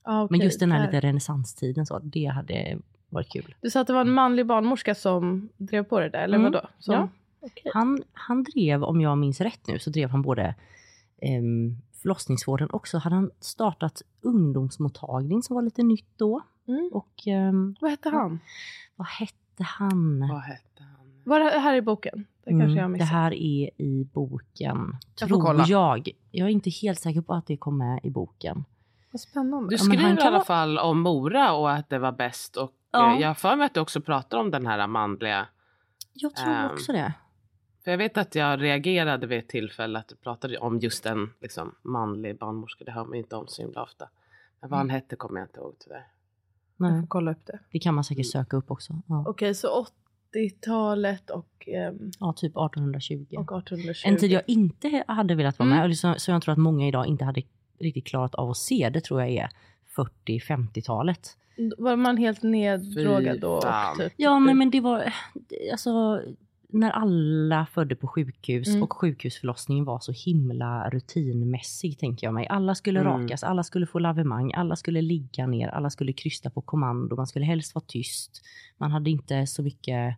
Ah, 0.03 0.23
okej, 0.23 0.37
Men 0.37 0.45
just 0.45 0.59
den 0.59 0.71
här 0.71 0.79
där. 0.79 0.85
lite 0.87 1.07
renässanstiden, 1.07 1.85
så, 1.85 1.99
det 1.99 2.25
hade 2.25 2.77
varit 3.15 3.29
kul. 3.31 3.55
Du 3.61 3.69
sa 3.69 3.81
att 3.81 3.87
det 3.87 3.93
var 3.93 4.01
en 4.01 4.11
manlig 4.11 4.45
barnmorska 4.45 4.95
som 4.95 5.49
drev 5.57 5.83
på 5.83 5.99
det 5.99 6.09
där, 6.09 6.19
eller 6.23 6.37
Mm. 6.37 6.51
vadå? 6.51 6.67
Som... 6.79 6.93
Ja. 6.93 7.09
Okej. 7.41 7.71
Han, 7.73 8.03
han 8.13 8.43
drev, 8.43 8.83
om 8.83 9.01
jag 9.01 9.17
minns 9.17 9.41
rätt 9.41 9.67
nu, 9.67 9.79
så 9.79 9.89
drev 9.89 10.09
han 10.09 10.21
både 10.21 10.55
um, 11.39 11.77
förlossningsvården 12.01 12.67
och 12.69 12.87
så 12.87 12.97
hade 12.97 13.15
han 13.15 13.31
startat 13.39 14.01
ungdomsmottagning 14.21 15.43
som 15.43 15.55
var 15.55 15.61
lite 15.63 15.83
nytt 15.83 16.09
då. 16.17 16.41
Mm. 16.67 16.89
Och 16.93 17.27
ehm, 17.27 17.75
Vad 17.81 17.91
hette 17.91 18.09
han? 18.09 18.39
vad 18.95 19.07
hette 19.07 19.63
han? 19.63 20.19
Vad 20.19 20.41
hette 20.41 20.83
han? 20.83 21.21
Var 21.23 21.39
det 21.39 21.59
här 21.59 21.75
i 21.75 21.81
boken? 21.81 22.25
Det 22.43 22.49
kanske 22.49 22.63
Mm, 22.65 22.75
jag 22.77 22.85
det 22.85 22.91
missade. 22.93 23.09
här 23.11 23.33
är 23.33 23.81
i 23.81 24.07
boken, 24.13 24.95
Jag 25.19 25.29
tror 25.29 25.41
kolla. 25.41 25.65
jag. 25.67 26.09
Jag 26.31 26.47
är 26.47 26.51
inte 26.51 26.69
helt 26.69 26.99
säker 26.99 27.21
på 27.21 27.33
att 27.33 27.47
det 27.47 27.57
kom 27.57 27.77
med 27.77 27.99
i 28.03 28.09
boken. 28.09 28.65
Vad 29.11 29.19
spännande. 29.19 29.69
Du 29.69 29.73
Ja, 29.75 29.77
skriver 29.79 30.03
han 30.03 30.17
i 30.17 30.21
alla 30.21 30.43
fall 30.43 30.77
om 30.77 30.99
Mora 31.01 31.53
och 31.53 31.71
att 31.71 31.89
det 31.89 31.99
var 31.99 32.11
bäst 32.11 32.57
och 32.57 32.71
Ja. 32.99 33.13
eh, 33.15 33.21
jag 33.21 33.27
har 33.27 33.35
för 33.35 33.55
mig 33.55 33.65
att 33.65 33.73
du 33.73 33.79
också 33.79 34.01
pratar 34.01 34.37
om 34.37 34.51
den 34.51 34.65
här 34.67 34.87
manliga. 34.87 35.47
Jag 36.13 36.35
tror 36.35 36.49
Ehm, 36.53 36.71
också 36.71 36.91
det. 36.91 37.13
För 37.83 37.91
jag 37.91 37.97
vet 37.97 38.17
att 38.17 38.35
jag 38.35 38.61
reagerade 38.61 39.27
vid 39.27 39.39
ett 39.39 39.47
tillfälle 39.49 39.99
att 39.99 40.07
du 40.07 40.15
pratade 40.15 40.57
om 40.57 40.79
just 40.79 41.05
en 41.05 41.29
liksom, 41.41 41.75
manlig 41.81 42.37
barnmorska. 42.39 42.83
Det 42.83 42.91
hör 42.91 43.05
man 43.05 43.15
inte 43.15 43.35
om 43.35 43.47
så 43.47 43.61
himla 43.61 43.83
ofta. 43.83 44.09
Men 44.61 44.69
vad 44.69 44.79
han 44.79 44.89
hette 44.89 45.15
kommer 45.15 45.39
jag 45.39 45.47
inte 45.47 45.59
ihåg 45.59 45.75
tyvärr. 45.79 46.07
Jag 46.77 46.91
Nej, 46.91 47.01
får 47.01 47.07
kolla 47.07 47.31
upp 47.31 47.45
det. 47.45 47.59
det 47.71 47.79
kan 47.79 47.93
man 47.95 48.03
säkert 48.03 48.25
söka 48.31 48.57
upp 48.57 48.71
också. 48.71 48.93
Ja, 49.07 49.23
Okej, 49.27 49.53
så 49.55 49.85
80-talet 50.33 51.29
och, 51.29 51.67
ehm, 51.67 52.11
ja 52.19 52.33
typ 52.33 52.51
1820. 52.57 53.25
och 53.37 53.57
1820. 53.57 54.07
En 54.07 54.17
tid 54.17 54.31
jag 54.31 54.41
inte 54.47 55.03
hade 55.07 55.35
velat 55.35 55.59
vara 55.59 55.69
med, 55.69 55.75
Mm. 55.75 55.85
eller 55.85 55.95
så, 55.95 56.13
så 56.17 56.31
jag 56.31 56.41
tror 56.41 56.51
att 56.51 56.57
många 56.59 56.87
idag 56.87 57.05
inte 57.07 57.25
hade 57.25 57.41
riktigt 57.79 58.07
klarat 58.07 58.35
av 58.35 58.49
att 58.49 58.57
se, 58.57 58.89
det 58.93 59.01
tror 59.01 59.21
jag 59.21 59.29
är 59.29 59.49
40-50-talet. 59.95 61.37
Var 61.77 61.95
man 61.95 62.17
helt 62.17 62.43
neddrogad 62.43 63.39
då? 63.39 63.61
Typ, 63.97 64.13
Ja, 64.17 64.39
nej, 64.39 64.55
men 64.55 64.69
det 64.69 64.79
var 64.81 65.13
alltså 65.71 66.21
när 66.69 66.91
alla 66.91 67.65
födde 67.65 67.95
på 67.95 68.07
sjukhus 68.07 68.67
Mm. 68.67 68.83
och 68.83 68.93
sjukhusförlossningen 68.93 69.85
var 69.85 69.99
så 69.99 70.11
himla 70.11 70.89
rutinmässig 70.89 71.99
tänker 71.99 72.27
jag 72.27 72.33
mig. 72.33 72.47
Alla 72.47 72.75
skulle 72.75 72.99
Mm. 72.99 73.11
rakas, 73.21 73.43
alla 73.43 73.63
skulle 73.63 73.85
få 73.85 73.99
lavemang, 73.99 74.53
alla 74.53 74.75
skulle 74.75 75.01
ligga 75.01 75.47
ner, 75.47 75.67
alla 75.67 75.89
skulle 75.89 76.13
krysta 76.13 76.49
på 76.49 76.61
kommando, 76.61 77.15
man 77.15 77.27
skulle 77.27 77.45
helst 77.45 77.75
vara 77.75 77.85
tyst. 77.87 78.41
Man 78.77 78.91
hade 78.91 79.09
inte 79.09 79.47
så 79.47 79.63
mycket 79.63 80.15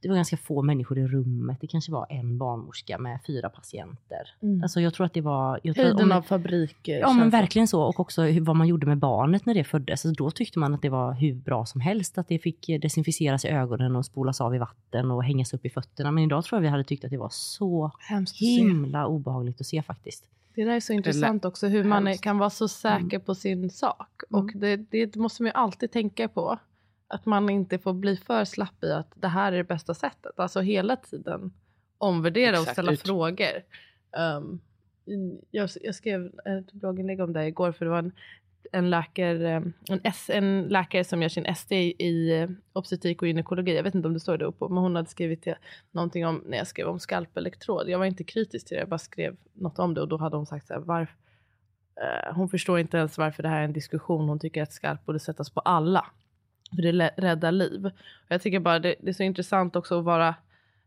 det 0.00 0.08
var 0.08 0.16
ganska 0.16 0.36
få 0.36 0.62
människor 0.62 0.98
i 0.98 1.06
rummet. 1.06 1.58
Det 1.60 1.66
kanske 1.66 1.92
var 1.92 2.06
en 2.10 2.38
barnmorska 2.38 2.98
med 2.98 3.18
fyra 3.26 3.48
patienter. 3.48 4.34
Mm. 4.42 4.62
Alltså 4.62 4.80
jag 4.80 4.94
tror 4.94 5.06
att 5.06 5.14
det 5.14 5.20
var... 5.20 5.60
Jag 5.62 5.74
tror 5.74 5.86
att 5.86 5.92
Höjden 5.92 6.12
av 6.12 6.22
fabrik. 6.22 6.88
eh, 6.88 6.98
Ja 6.98 7.12
men 7.12 7.30
verkligen 7.30 7.68
så. 7.68 7.82
Och 7.82 8.00
också 8.00 8.22
hur, 8.22 8.40
vad 8.40 8.56
man 8.56 8.68
gjorde 8.68 8.86
med 8.86 8.98
barnet 8.98 9.46
när 9.46 9.54
det 9.54 9.64
föddes. 9.64 10.00
Så 10.00 10.10
då 10.10 10.30
tyckte 10.30 10.58
man 10.58 10.74
att 10.74 10.82
det 10.82 10.88
var 10.88 11.12
hur 11.12 11.34
bra 11.34 11.66
som 11.66 11.80
helst. 11.80 12.18
Att 12.18 12.28
det 12.28 12.38
fick 12.38 12.68
eh, 12.68 12.80
desinficeras 12.80 13.44
i 13.44 13.48
ögonen 13.48 13.96
och 13.96 14.04
spolas 14.06 14.40
av 14.40 14.54
i 14.54 14.58
vatten 14.58 15.10
och 15.10 15.24
hängas 15.24 15.54
upp 15.54 15.66
i 15.66 15.70
fötterna. 15.70 16.10
Men 16.10 16.24
idag 16.24 16.44
tror 16.44 16.56
jag 16.56 16.62
vi 16.62 16.68
hade 16.68 16.84
tyckt 16.84 17.04
att 17.04 17.10
det 17.10 17.18
var 17.18 17.30
så 17.32 17.90
Hemskt 17.98 18.40
himla 18.40 19.06
obehagligt 19.06 19.60
att 19.60 19.66
se 19.66 19.82
faktiskt. 19.82 20.24
Det 20.54 20.64
där 20.64 20.72
är 20.72 20.80
så 20.80 20.92
intressant 20.92 21.44
också 21.44 21.66
hur 21.66 21.84
man 21.84 22.02
är, 22.02 22.10
hemskt. 22.10 22.24
kan 22.24 22.38
vara 22.38 22.50
så 22.50 22.68
säker 22.68 23.18
på 23.18 23.34
sin 23.34 23.70
sak. 23.70 24.22
Och 24.30 24.50
det, 24.54 24.76
det 24.76 25.16
måste 25.16 25.42
man 25.42 25.48
ju 25.48 25.54
alltid 25.54 25.90
tänka 25.90 26.28
på. 26.28 26.58
Att 27.08 27.26
man 27.26 27.50
inte 27.50 27.78
får 27.78 27.92
bli 27.92 28.16
för 28.16 28.44
slapp 28.44 28.84
i 28.84 28.92
att 28.92 29.12
det 29.14 29.28
här 29.28 29.52
är 29.52 29.56
det 29.56 29.64
bästa 29.64 29.94
sättet. 29.94 30.40
Alltså 30.40 30.60
hela 30.60 30.96
tiden 30.96 31.52
omvärdera 31.98 32.50
och 32.50 32.62
Exakt, 32.62 32.72
ställa 32.72 32.92
ut- 32.92 33.02
frågor. 33.02 33.62
Um, 34.38 34.60
jag, 35.50 35.70
jag 35.82 35.94
skrev 35.94 36.26
ett 36.44 36.72
blogginlägg 36.72 37.20
om 37.20 37.32
det 37.32 37.46
igår 37.46 37.72
för 37.72 37.84
det 37.84 37.90
var 37.90 37.98
en, 37.98 38.12
en, 38.72 38.90
läkare, 38.90 39.56
eh, 39.56 39.62
en, 39.90 40.00
S, 40.04 40.30
en 40.32 40.62
läkare 40.62 41.04
som 41.04 41.22
gör 41.22 41.28
sin 41.28 41.54
SD 41.54 41.72
i 41.72 42.40
eh, 42.40 42.50
obstetrik 42.72 43.22
och 43.22 43.28
gynekologi. 43.28 43.76
Jag 43.76 43.82
vet 43.82 43.94
inte 43.94 44.08
om 44.08 44.14
det 44.14 44.20
står 44.20 44.38
det 44.38 44.44
uppe, 44.44 44.64
men 44.68 44.78
hon 44.78 44.96
hade 44.96 45.08
skrivit 45.08 45.46
någonting 45.90 46.26
om 46.26 46.42
när 46.46 46.58
jag 46.58 46.66
skrev 46.66 46.88
om 46.88 47.00
skalpelektrod. 47.00 47.88
Jag 47.88 47.98
var 47.98 48.06
inte 48.06 48.24
kritisk 48.24 48.66
till 48.66 48.74
det, 48.74 48.80
jag 48.80 48.88
bara 48.88 48.98
skrev 48.98 49.36
något 49.52 49.78
om 49.78 49.94
det 49.94 50.00
och 50.00 50.08
då 50.08 50.16
hade 50.16 50.36
hon 50.36 50.46
sagt 50.46 50.66
så 50.66 50.74
här, 50.74 50.80
varför 50.80 51.14
Eh, 52.00 52.34
hon 52.34 52.48
förstår 52.48 52.78
inte 52.78 52.96
ens 52.96 53.18
varför 53.18 53.42
det 53.42 53.48
här 53.48 53.60
är 53.60 53.64
en 53.64 53.72
diskussion. 53.72 54.28
Hon 54.28 54.38
tycker 54.38 54.62
att 54.62 54.72
skarp 54.72 55.06
borde 55.06 55.20
sättas 55.20 55.50
på 55.50 55.60
alla. 55.60 56.06
För 56.76 56.82
det 56.82 57.10
räddar 57.16 57.52
liv. 57.52 57.86
Och 57.86 57.92
jag 58.28 58.42
tycker 58.42 58.60
bara 58.60 58.78
det, 58.78 58.94
det 59.00 59.08
är 59.08 59.12
så 59.12 59.22
intressant 59.22 59.76
också 59.76 59.98
att 59.98 60.04
vara... 60.04 60.34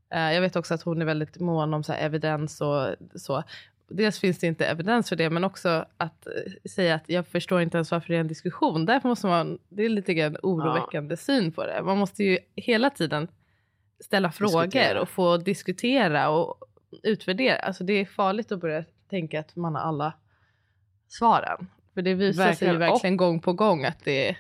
eh, 0.10 0.34
jag 0.34 0.42
vet 0.42 0.56
också 0.56 0.74
att 0.74 0.82
hon 0.84 1.02
är 1.02 1.06
väldigt 1.06 1.40
mån 1.40 1.74
om 1.74 1.84
så 1.84 1.94
här, 1.94 2.06
evidens 2.06 2.62
och 2.62 2.96
så. 3.16 3.44
Dels 3.88 4.20
finns 4.20 4.40
det 4.40 4.48
inte 4.48 4.66
evidens 4.66 5.10
för 5.10 5.16
det, 5.16 5.30
men 5.30 5.44
också 5.44 5.86
att 5.98 6.28
eh, 6.28 6.70
säga 6.70 6.96
att 6.96 7.04
jag 7.10 7.28
förstår 7.28 7.62
inte 7.62 7.78
ens 7.78 7.92
varför 7.92 8.08
det 8.08 8.16
är 8.16 8.20
en 8.20 8.28
diskussion. 8.28 8.86
Därför 8.86 9.10
måste 9.10 9.28
man, 9.28 9.60
det 9.70 9.84
är 9.84 9.90
lite 9.90 10.14
grann 10.14 10.38
oroväckande 10.44 11.18
syn 11.18 11.52
på 11.52 11.66
det. 11.66 11.82
Man 11.84 11.98
måste 11.98 12.24
ju 12.24 12.38
hela 12.56 12.90
tiden 12.90 13.28
ställa 14.00 14.32
frågor 14.32 14.64
Diskutera. 14.64 15.02
och 15.02 15.10
få 15.10 15.38
diskutera 15.38 16.30
och 16.30 16.58
utvärdera. 17.04 17.56
Alltså 17.56 17.84
det 17.84 17.94
är 17.94 18.06
farligt 18.06 18.52
att 18.52 18.60
börja 18.60 18.84
tänka 19.10 19.40
att 19.40 19.56
man 19.56 19.76
har 19.76 19.82
alla 19.82 20.14
svaren. 21.08 21.68
För 21.94 22.02
det 22.02 22.14
visar 22.14 22.44
sig 22.44 22.68
ju 22.68 22.74
Verkligen. 22.74 22.80
verkligen 22.80 23.18
gång 23.18 23.40
på 23.40 23.54
gång 23.54 23.86
att 23.86 24.04
det 24.04 24.30
är... 24.30 24.38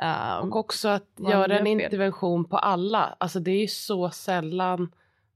ehm, 0.00 0.48
Och 0.52 0.56
också 0.56 0.88
att 0.88 1.06
göra 1.18 1.58
en 1.58 1.66
intervention 1.66 2.44
på 2.44 2.58
alla. 2.58 3.16
Alltså 3.18 3.40
det 3.40 3.50
är 3.50 3.60
ju 3.60 3.68
så 3.68 4.10
sällan, 4.10 4.92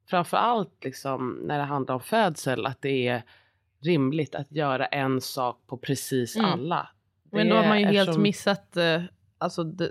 framför 0.07 0.37
allt 0.37 0.85
liksom 0.85 1.41
när 1.45 1.59
det 1.59 1.65
handlar 1.65 1.95
om 1.95 2.01
födsel, 2.01 2.67
att 2.67 2.83
det 2.83 3.09
är 3.09 3.23
rimligt 3.81 4.35
att 4.35 4.53
göra 4.53 4.87
en 4.87 5.21
sak 5.21 5.61
på 5.67 5.77
precis 5.77 6.37
Mm. 6.37 6.51
alla. 6.51 6.89
men 7.31 7.47
Det 7.47 7.53
då 7.55 7.61
har 7.61 7.69
man 7.69 7.81
ju 7.81 7.87
helt 7.87 8.13
som- 8.13 8.23
missat... 8.23 8.77
eh, 8.77 9.03
Alltså 9.39 9.65
det, 9.65 9.91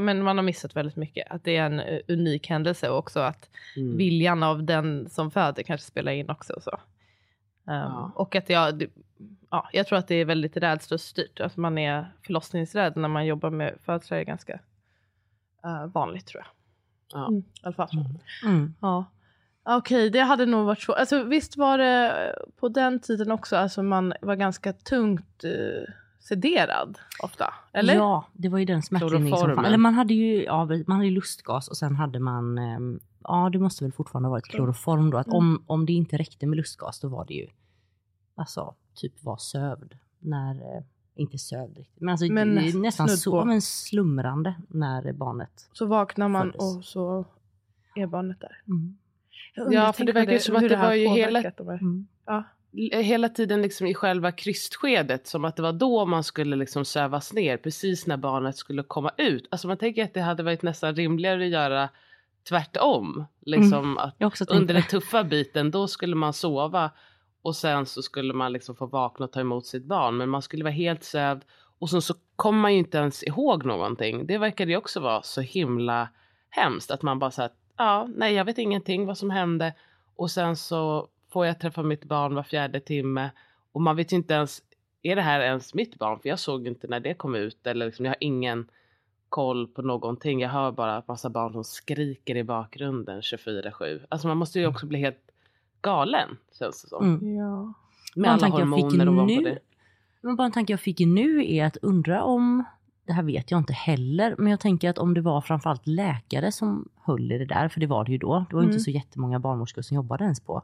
men 0.00 0.22
man 0.22 0.38
har 0.38 0.42
missat 0.42 0.76
väldigt 0.76 0.96
mycket. 0.96 1.30
Att 1.30 1.44
det 1.44 1.56
är 1.56 1.66
en 1.66 1.80
eh, 1.80 2.00
unik 2.08 2.46
händelse 2.48 2.88
och 2.90 2.98
också 2.98 3.20
att 3.20 3.50
Mm. 3.76 3.96
viljan 3.96 4.42
av 4.42 4.64
den 4.64 5.08
som 5.10 5.30
föder 5.30 5.62
kanske 5.62 5.86
spelar 5.86 6.12
in 6.12 6.30
också. 6.30 6.52
Och, 6.52 6.62
så. 6.62 6.70
Ehm, 7.68 7.74
Ja. 7.76 8.12
och 8.14 8.36
att 8.36 8.48
jag, 8.50 8.84
ja, 9.54 9.68
jag 9.72 9.86
tror 9.86 9.98
att 9.98 10.08
det 10.08 10.14
är 10.14 10.24
väldigt 10.24 10.56
rädslostyrt. 10.56 11.40
Att 11.40 11.56
man 11.56 11.78
är 11.78 12.12
förlossningsrädd 12.26 12.96
när 12.96 13.08
man 13.08 13.26
jobbar 13.26 13.50
med 13.50 13.74
födslar 13.84 14.18
är 14.18 14.22
ganska 14.24 14.52
eh, 15.64 15.86
vanligt 15.86 16.26
tror 16.26 16.42
jag. 16.44 16.50
Ja. 17.20 17.26
Mm, 17.28 17.40
I 17.40 17.44
alla 17.62 17.74
fall. 17.74 17.88
Mm. 18.44 18.74
Ja. 18.80 19.04
Okej, 19.66 20.10
det 20.10 20.20
hade 20.20 20.46
nog 20.46 20.66
varit 20.66 20.80
svårt. 20.80 20.96
Alltså, 20.96 21.22
visst 21.22 21.56
var 21.56 21.78
det 21.78 22.34
på 22.56 22.68
den 22.68 23.00
tiden 23.00 23.30
också, 23.30 23.56
alltså 23.56 23.82
man 23.82 24.12
var 24.22 24.34
ganska 24.36 24.72
tungt 24.72 25.44
eh, 25.44 25.92
sederad 26.18 26.98
ofta? 27.22 27.54
Eller? 27.72 27.94
Ja, 27.94 28.26
det 28.32 28.48
var 28.48 28.58
ju 28.58 28.64
den 28.64 28.82
smärtlindring 28.82 29.36
som 29.36 29.54
fanns. 29.54 29.66
Eller 29.66 29.78
man 29.78 29.94
hade 29.94 30.14
ju 30.14 30.44
ja, 30.44 30.64
man 30.86 30.96
hade 30.96 31.04
ju 31.06 31.14
lustgas 31.14 31.68
och 31.68 31.76
sen 31.76 31.96
hade 31.96 32.18
man, 32.18 32.58
ehm, 32.58 33.00
ja 33.24 33.50
det 33.52 33.58
måste 33.58 33.84
väl 33.84 33.92
fortfarande 33.92 34.28
ha 34.28 34.30
varit 34.30 34.44
kloroform 34.48 35.10
då. 35.10 35.18
Att 35.18 35.26
Mm. 35.26 35.36
om, 35.38 35.64
om 35.66 35.86
det 35.86 35.92
inte 35.92 36.16
räckte 36.16 36.46
med 36.46 36.56
lustgas 36.56 37.00
då 37.00 37.08
var 37.08 37.24
det 37.24 37.34
ju, 37.34 37.46
alltså 38.34 38.74
typ 38.94 39.24
var 39.24 39.36
sövd. 39.36 39.94
När, 40.18 40.54
eh, 40.76 40.82
inte 41.14 41.38
sövd 41.38 41.78
riktigt, 41.78 42.00
men 42.00 42.08
alltså 42.12 42.26
Men 42.26 42.54
det 42.54 42.60
näst- 42.60 42.76
nästan 42.80 43.08
så, 43.08 43.44
men 43.44 43.62
slumrande 43.62 44.54
när 44.68 45.12
barnet. 45.12 45.68
Så 45.72 45.86
vaknar 45.86 46.28
man 46.28 46.52
Föddes. 46.52 46.76
och 46.76 46.84
så 46.84 47.24
är 47.94 48.06
barnet 48.06 48.40
där. 48.40 48.62
Mm. 48.68 48.96
Ja, 49.72 49.92
för 49.92 50.04
det 50.04 50.12
verkar 50.12 50.32
ju 50.32 50.38
som 50.38 50.56
att 50.56 50.68
det 50.68 50.76
här 50.76 50.86
var 50.86 50.94
ju 50.94 51.08
hela- 51.08 51.42
Mm. 51.58 52.06
Ja. 52.26 52.44
Hela 52.92 53.28
tiden 53.28 53.62
liksom 53.62 53.86
i 53.86 53.94
själva 53.94 54.32
krystskedet 54.32 55.26
som 55.26 55.44
att 55.44 55.56
det 55.56 55.62
var 55.62 55.72
då 55.72 56.06
man 56.06 56.24
skulle 56.24 56.56
liksom 56.56 56.84
sövas 56.84 57.32
ner 57.32 57.56
precis 57.56 58.06
när 58.06 58.16
barnet 58.16 58.56
skulle 58.56 58.82
komma 58.82 59.10
ut. 59.18 59.48
Alltså 59.50 59.68
man 59.68 59.76
tänker 59.76 60.04
att 60.04 60.14
det 60.14 60.20
hade 60.20 60.42
varit 60.42 60.62
nästan 60.62 60.94
rimligare 60.94 61.44
att 61.44 61.50
göra 61.50 61.88
tvärtom. 62.48 63.24
Liksom 63.40 63.98
att 63.98 64.22
också 64.22 64.46
tänkt 64.46 64.60
under 64.60 64.74
det. 64.74 64.80
den 64.80 64.88
tuffa 64.88 65.24
biten 65.24 65.70
då 65.70 65.88
skulle 65.88 66.16
man 66.16 66.32
sova 66.32 66.90
och 67.44 67.56
sen 67.56 67.86
så 67.86 68.02
skulle 68.02 68.34
man 68.34 68.52
liksom 68.52 68.76
få 68.76 68.86
vakna 68.86 69.24
och 69.24 69.32
ta 69.32 69.40
emot 69.40 69.66
sitt 69.66 69.84
barn. 69.84 70.16
Men 70.16 70.28
man 70.28 70.42
skulle 70.42 70.64
vara 70.64 70.72
helt 70.72 71.04
sövd 71.04 71.44
och 71.78 71.90
sen 71.90 72.02
så 72.02 72.14
kommer 72.36 72.60
man 72.60 72.72
ju 72.72 72.78
inte 72.78 72.98
ens 72.98 73.22
ihåg 73.22 73.64
någonting. 73.64 74.26
Det 74.26 74.38
verkade 74.38 74.70
ju 74.70 74.76
också 74.76 75.00
vara 75.00 75.22
så 75.22 75.40
himla 75.40 76.08
hemskt 76.50 76.90
att 76.90 77.02
man 77.02 77.18
bara 77.18 77.30
sa 77.30 77.44
att 77.44 77.56
ja, 77.76 78.08
nej 78.16 78.34
jag 78.34 78.44
vet 78.44 78.58
ingenting 78.58 79.06
vad 79.06 79.18
som 79.18 79.30
hände. 79.30 79.74
Och 80.16 80.30
sen 80.30 80.56
så 80.56 81.08
får 81.32 81.46
jag 81.46 81.60
träffa 81.60 81.82
mitt 81.82 82.04
barn 82.04 82.34
var 82.34 82.42
fjärde 82.42 82.80
timme 82.80 83.30
och 83.72 83.80
man 83.80 83.96
vet 83.96 84.12
ju 84.12 84.16
inte 84.16 84.34
ens, 84.34 84.62
är 85.02 85.16
det 85.16 85.22
här 85.22 85.40
ens 85.40 85.74
mitt 85.74 85.98
barn? 85.98 86.20
För 86.20 86.28
jag 86.28 86.38
såg 86.38 86.66
inte 86.66 86.86
när 86.86 87.00
det 87.00 87.14
kom 87.14 87.34
ut 87.34 87.66
eller 87.66 87.86
liksom, 87.86 88.04
jag 88.04 88.10
har 88.10 88.18
ingen 88.20 88.68
koll 89.28 89.68
på 89.68 89.82
någonting. 89.82 90.40
Jag 90.40 90.48
hör 90.48 90.72
bara 90.72 91.02
massa 91.08 91.30
barn 91.30 91.52
som 91.52 91.64
skriker 91.64 92.36
i 92.36 92.44
bakgrunden 92.44 93.20
24-7. 93.20 94.06
Alltså 94.08 94.28
man 94.28 94.36
måste 94.36 94.60
ju 94.60 94.66
också 94.66 94.86
bli 94.86 94.98
helt 94.98 95.33
galen 95.84 96.36
känns 96.58 96.82
det 96.82 96.88
som. 96.88 97.04
Mm. 97.04 97.36
Ja. 97.36 97.72
Med 98.16 98.24
Bara 98.24 98.26
en 98.26 98.32
alla 98.32 98.40
tanke 98.40 98.58
jag 98.58 98.74
fick 98.74 98.84
hormoner 98.84 99.08
ovanpå 99.08 99.34
nu- 99.34 99.42
det. 99.42 99.58
Men 100.20 100.36
bara 100.36 100.46
en 100.46 100.52
tanke 100.52 100.72
jag 100.72 100.80
fick 100.80 101.00
nu 101.00 101.52
är 101.54 101.64
att 101.66 101.76
undra 101.76 102.22
om, 102.22 102.64
det 103.06 103.12
här 103.12 103.22
vet 103.22 103.50
jag 103.50 103.58
inte 103.60 103.72
heller, 103.72 104.34
men 104.38 104.46
jag 104.50 104.60
tänker 104.60 104.90
att 104.90 104.98
om 104.98 105.14
det 105.14 105.20
var 105.20 105.40
framförallt 105.40 105.86
läkare 105.86 106.52
som 106.52 106.88
höll 107.02 107.32
i 107.32 107.38
det 107.38 107.44
där, 107.46 107.68
för 107.68 107.80
det 107.80 107.86
var 107.86 108.04
det 108.04 108.12
ju 108.12 108.18
då. 108.18 108.46
Det 108.50 108.54
var 108.56 108.62
Mm. 108.62 108.72
inte 108.72 108.84
så 108.84 108.90
jättemånga 108.90 109.38
barnmorskor 109.38 109.82
som 109.82 109.94
jobbade 109.94 110.24
ens 110.24 110.40
på 110.40 110.62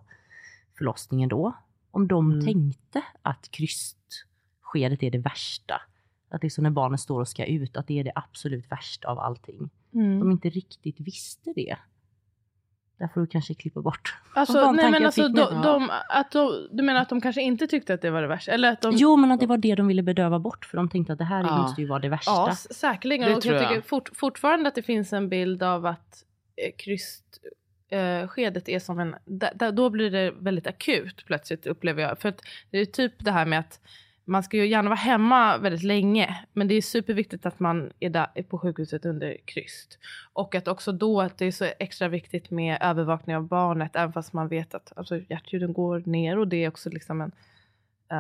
förlossningen 0.78 1.28
då. 1.28 1.52
Om 1.90 2.09
de 2.09 2.30
Mm. 2.33 2.44
tänkte 2.46 3.02
att 3.22 3.50
krystskedet 3.50 5.02
är 5.02 5.11
det 5.11 5.18
värsta. 5.18 5.80
Att 6.30 6.42
liksom 6.42 6.62
när 6.64 6.70
barnen 6.70 6.98
står 6.98 7.20
och 7.20 7.28
ska 7.28 7.44
ut, 7.46 7.76
att 7.76 7.87
det 7.87 7.98
är 8.00 8.04
det 8.04 8.12
absolut 8.14 8.72
värsta 8.72 9.09
av 9.09 9.18
allting. 9.18 9.70
Mm. 9.94 10.18
De 10.20 10.30
inte 10.30 10.48
riktigt 10.50 11.00
visste 11.00 11.52
det. 11.56 11.76
Där 13.01 13.09
får 13.09 13.21
du 13.21 13.27
kanske 13.27 13.55
klippa 13.55 13.81
bort. 13.83 14.15
Alltså, 14.35 14.73
nej, 14.73 14.91
men 14.91 15.05
alltså, 15.07 15.29
de, 15.29 15.63
de, 15.63 15.91
att 16.09 16.31
de, 16.31 16.69
du 16.73 16.83
menar 16.83 17.01
att 17.01 17.09
de 17.09 17.21
kanske 17.21 17.43
inte 17.43 17.67
tyckte 17.67 17.95
att 17.95 18.03
det 18.03 18.11
var 18.11 18.23
det 18.23 18.29
värsta? 18.29 18.53
Eller 18.53 18.73
att 18.73 18.81
de, 18.81 18.93
Jo, 18.95 19.17
men 19.17 19.33
att 19.33 19.41
det 19.41 19.47
var 19.47 19.57
det 19.59 19.75
de 19.75 19.87
ville 19.87 20.03
bedöva 20.03 20.39
bort, 20.39 20.65
för 20.65 20.77
de 20.77 20.89
tänkte 20.89 21.13
att 21.13 21.19
det 21.19 21.25
här 21.25 21.43
Ja. 21.43 21.63
måste 21.63 21.81
ju 21.81 21.87
vara 21.87 21.99
det 21.99 22.09
värsta. 22.09 22.31
Ja, 22.31 22.55
säkerligen. 22.55 23.29
Det 23.29 23.37
och 23.37 23.43
tror 23.43 23.55
jag 23.55 23.63
jag. 23.63 23.71
tycker 23.71 23.89
fort, 23.89 24.11
fortfarande 24.15 24.69
att 24.69 24.75
det 24.75 24.83
finns 24.83 25.13
en 25.13 25.29
bild 25.29 25.63
av 25.63 25.87
att 25.87 26.25
eh, 26.57 26.73
krystskedet 26.79 28.23
eh, 28.23 28.29
skedet 28.29 28.69
är 28.69 28.79
som 28.79 28.99
en... 28.99 29.17
Där, 29.25 29.51
där, 29.55 29.73
då 29.73 29.91
blir 29.91 30.11
det 30.11 30.31
väldigt 30.41 30.67
akut 30.67 31.25
plötsligt 31.27 31.67
upplever 31.67 32.03
jag. 32.03 32.19
För 32.19 32.29
att 32.29 32.41
det 32.71 32.79
är 32.79 32.85
typ 32.85 33.13
det 33.19 33.33
här 33.33 33.47
med 33.47 33.59
att 33.59 33.81
man 34.31 34.43
ska 34.43 34.57
ju 34.57 34.66
gärna 34.66 34.88
vara 34.88 34.99
hemma 34.99 35.59
väldigt 35.59 35.83
länge. 35.83 36.45
Men 36.53 36.69
det 36.69 36.75
är 36.75 36.83
superviktigt 36.83 37.47
att 37.47 37.61
man 37.61 37.93
är, 38.01 38.11
där, 38.11 38.27
är 38.35 38.43
på 38.43 38.59
sjukhuset 38.59 39.05
under 39.05 39.37
kryst. 39.45 39.99
Och 40.33 40.55
att 40.55 40.69
också 40.69 40.93
då 40.93 41.21
att 41.21 41.38
det 41.38 41.45
är 41.45 41.53
så 41.53 41.66
extra 41.79 42.09
viktigt 42.09 42.51
med 42.51 42.79
övervakning 42.81 43.37
av 43.37 43.47
barnet. 43.47 43.97
Även 43.97 44.12
fast 44.12 44.33
man 44.33 44.49
vet 44.49 44.75
att 44.75 44.93
alltså, 44.97 45.16
hjärtljuden 45.16 45.73
går 45.73 46.03
ner. 46.07 46.38
Och 46.38 46.49
det 46.49 46.64
är 46.64 46.69
också 46.69 46.90
liksom 46.90 47.21
en 47.21 47.33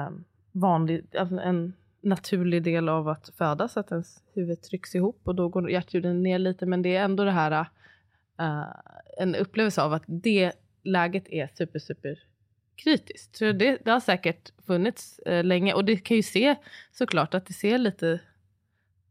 um, 0.06 0.24
vanlig, 0.52 1.04
alltså 1.18 1.38
en 1.38 1.72
naturlig 2.00 2.62
del 2.62 2.88
av 2.88 3.08
att 3.08 3.28
födas, 3.38 3.76
att 3.76 3.90
ens 3.90 4.22
huvud 4.34 4.62
trycks 4.62 4.94
ihop 4.94 5.20
och 5.24 5.34
då 5.34 5.48
går 5.48 5.70
hjärtljuden 5.70 6.22
ner 6.22 6.38
lite. 6.38 6.66
Men 6.66 6.82
det 6.82 6.96
är 6.96 7.04
ändå 7.04 7.24
det 7.24 7.30
här, 7.30 7.66
uh, 8.40 8.64
en 9.18 9.34
upplevelse 9.34 9.82
av 9.82 9.92
att 9.92 10.04
det 10.06 10.52
läget 10.82 11.28
är 11.28 11.48
super, 11.54 11.78
super 11.78 12.29
kritiskt. 12.82 13.36
Så 13.36 13.52
det, 13.52 13.78
det 13.84 13.90
har 13.90 14.00
säkert 14.00 14.52
funnits 14.66 15.20
uh, 15.28 15.44
länge 15.44 15.74
och 15.74 15.84
det 15.84 15.96
kan 15.96 16.16
ju 16.16 16.22
se 16.22 16.56
såklart 16.92 17.34
att 17.34 17.46
det 17.46 17.52
ser 17.52 17.78
lite, 17.78 18.20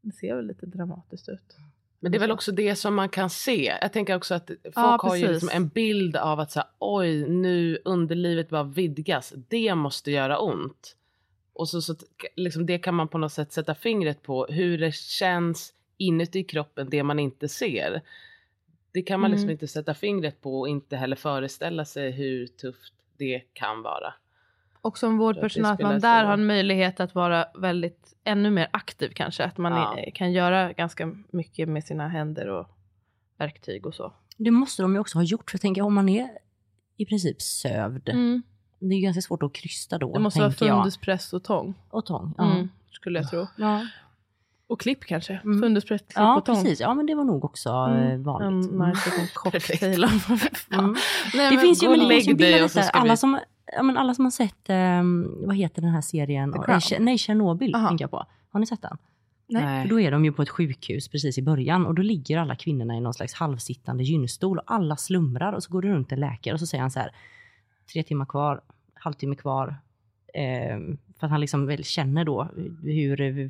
det 0.01 0.11
ser 0.11 0.35
väl 0.35 0.47
lite 0.47 0.65
dramatiskt 0.65 1.29
ut. 1.29 1.57
Men 1.99 2.11
det 2.11 2.17
är 2.17 2.19
väl 2.19 2.31
också 2.31 2.51
det 2.51 2.75
som 2.75 2.95
man 2.95 3.09
kan 3.09 3.29
se. 3.29 3.77
Jag 3.81 3.93
tänker 3.93 4.15
också 4.15 4.35
att 4.35 4.47
folk 4.63 4.75
Ja, 4.75 4.99
har 5.01 5.15
ju 5.15 5.27
liksom 5.27 5.49
en 5.53 5.67
bild 5.67 6.15
av 6.15 6.39
att 6.39 6.51
så 6.51 6.59
här, 6.59 6.69
oj, 6.79 7.29
nu 7.29 7.79
underlivet 7.85 8.49
bara 8.49 8.63
vidgas. 8.63 9.33
Det 9.47 9.75
måste 9.75 10.11
göra 10.11 10.39
ont. 10.39 10.95
Och 11.53 11.69
så, 11.69 11.81
så 11.81 11.95
liksom, 12.35 12.65
det 12.65 12.79
kan 12.79 12.95
man 12.95 13.07
på 13.07 13.17
något 13.17 13.33
sätt 13.33 13.51
sätta 13.51 13.75
fingret 13.75 14.23
på. 14.23 14.45
Hur 14.45 14.77
det 14.77 14.95
känns 14.95 15.73
inuti 15.97 16.43
kroppen, 16.43 16.89
det 16.89 17.03
man 17.03 17.19
inte 17.19 17.47
ser. 17.47 18.01
Det 18.91 19.01
kan 19.01 19.19
man 19.19 19.31
liksom 19.31 19.45
Mm. 19.45 19.51
inte 19.53 19.67
sätta 19.67 19.93
fingret 19.93 20.41
på 20.41 20.59
och 20.59 20.69
inte 20.69 20.95
heller 20.95 21.15
föreställa 21.15 21.85
sig 21.85 22.11
hur 22.11 22.47
tufft 22.47 22.93
det 23.19 23.41
kan 23.53 23.81
vara. 23.81 24.13
Och 24.81 24.97
som 24.97 25.17
vårdpersonal 25.17 25.73
att 25.73 25.79
man 25.79 25.99
där 25.99 26.23
har 26.25 26.33
en 26.33 26.45
möjlighet 26.47 26.99
att 26.99 27.15
vara 27.15 27.45
väldigt 27.55 28.13
ännu 28.23 28.49
mer 28.49 28.67
aktiv 28.73 29.11
kanske. 29.15 29.43
Att 29.43 29.57
man 29.57 29.71
Ja. 29.71 29.97
är, 29.97 30.11
kan 30.11 30.31
göra 30.31 30.73
ganska 30.73 31.15
mycket 31.31 31.69
med 31.69 31.83
sina 31.83 32.07
händer 32.07 32.47
och 32.47 32.67
verktyg 33.37 33.85
och 33.85 33.95
så. 33.95 34.13
Det 34.37 34.51
måste 34.51 34.81
de 34.81 34.93
ju 34.93 34.99
också 34.99 35.17
ha 35.17 35.23
gjort, 35.23 35.51
för 35.51 35.55
jag 35.55 35.61
tänker 35.61 35.81
om 35.81 35.93
man 35.93 36.09
är 36.09 36.29
i 36.97 37.05
princip 37.05 37.41
sövd, 37.41 38.05
det 38.79 38.85
är 38.85 38.97
ju 38.97 39.01
ganska 39.01 39.21
svårt 39.21 39.43
att 39.43 39.53
krysta 39.53 39.97
då. 39.97 40.13
Det 40.13 40.19
måste 40.19 40.39
vara 40.39 40.51
funduspress 40.51 41.33
och 41.33 41.43
tång. 41.43 41.73
Och 41.89 42.05
tång. 42.05 42.33
Ja. 42.37 42.51
Mm, 42.51 42.69
skulle 42.91 43.19
jag 43.19 43.29
tro. 43.29 43.47
Ja. 43.57 43.87
Och 44.69 44.79
klipp 44.79 45.05
kanske. 45.05 45.33
Mm. 45.43 45.61
Funduspress, 45.61 46.01
klipp 46.01 46.13
ja, 46.15 46.37
och 46.37 46.45
tång. 46.45 46.55
precis. 46.55 46.79
Ja, 46.79 46.93
men 46.93 47.05
det 47.05 47.15
var 47.15 47.23
nog 47.23 47.45
också 47.45 47.69
eh, 47.69 48.05
Mm. 48.05 48.23
vanligt. 48.23 48.69
En 48.69 48.75
Mm. 48.75 48.89
nice 48.89 49.09
liten 49.09 49.27
cocktail. 49.33 50.03
Mm. 50.79 50.95
Nej, 51.33 51.49
Det 51.49 51.55
men 51.55 51.59
finns 51.59 51.83
ju 51.83 51.89
men 51.89 51.99
det 52.07 52.21
finns 52.21 52.73
så 52.73 52.81
så 52.81 52.89
alla, 52.93 53.13
vi- 53.13 53.17
som, 53.17 53.39
ja, 53.75 53.83
men 53.83 53.97
alla 53.97 54.13
som 54.13 54.25
har 54.25 54.31
sett, 54.31 54.69
ehm, 54.69 55.27
vad 55.47 55.55
heter 55.55 55.81
den 55.81 55.91
här 55.91 56.01
serien? 56.01 56.53
Eh, 56.53 56.79
Nej, 56.99 57.17
Tjernobyl 57.17 57.73
tänker 57.73 58.03
jag 58.03 58.11
på. 58.11 58.25
Har 58.51 58.59
ni 58.59 58.65
sett 58.65 58.81
den? 58.81 58.97
Nej. 59.47 59.83
För 59.83 59.89
då 59.89 59.99
är 59.99 60.11
de 60.11 60.25
ju 60.25 60.31
på 60.31 60.41
ett 60.41 60.49
sjukhus 60.49 61.07
precis 61.09 61.37
i 61.37 61.41
början 61.41 61.85
och 61.85 61.95
då 61.95 62.01
ligger 62.01 62.37
alla 62.37 62.55
kvinnorna 62.55 62.95
i 62.95 63.01
någon 63.01 63.13
slags 63.13 63.33
halvsittande 63.33 64.03
gynstol 64.03 64.57
och 64.57 64.63
alla 64.67 64.95
slumrar 64.97 65.53
och 65.53 65.63
så 65.63 65.71
går 65.71 65.81
det 65.81 65.87
runt 65.87 66.11
en 66.11 66.19
läkare 66.19 66.53
och 66.53 66.59
så 66.59 66.67
säger 66.67 66.81
han 66.81 66.91
så 66.91 66.99
här, 66.99 67.11
tre 67.93 68.03
timmar 68.03 68.25
kvar, 68.25 68.61
halvtimme 68.93 69.35
kvar. 69.35 69.75
Ehm, 70.33 70.97
för 71.19 71.25
att 71.27 71.31
han 71.31 71.41
liksom 71.41 71.65
väl 71.67 71.83
känner 71.83 72.25
då 72.25 72.47
hur 72.83 73.21
eh, 73.21 73.47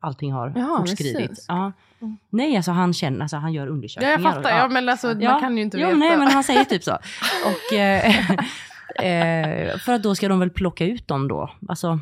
allting 0.00 0.32
har 0.32 0.52
Jaha, 0.56 0.78
fortskridit. 0.78 1.14
medicinsk. 1.14 1.44
Ja. 1.48 1.72
Mm. 2.00 2.16
Nej, 2.30 2.56
alltså 2.56 2.70
han 2.70 2.92
känner, 2.92 3.20
alltså 3.20 3.36
han 3.36 3.52
gör 3.52 3.66
Ja, 3.66 3.72
undersökningar. 3.72 4.12
jag 4.12 4.22
fattar. 4.22 4.40
och- 4.40 4.58
Ja, 4.58 4.68
men 4.68 4.88
alltså, 4.88 5.06
man 5.06 5.40
kan 5.40 5.56
ju 5.56 5.62
inte 5.62 5.78
ja, 5.78 5.86
veta. 5.86 5.98
Nej, 5.98 6.16
men 6.18 6.28
han 6.28 6.44
säger 6.44 6.64
typ 6.64 6.82
så. 6.84 6.92
Och, 7.46 7.74
eh, 7.76 8.20
eh, 9.70 9.76
för 9.78 9.92
att 9.92 10.02
då 10.02 10.14
ska 10.14 10.28
de 10.28 10.38
väl 10.40 10.50
plocka 10.50 10.84
ut 10.86 11.08
dem 11.08 11.28
då. 11.28 11.50
Alltså, 11.68 11.98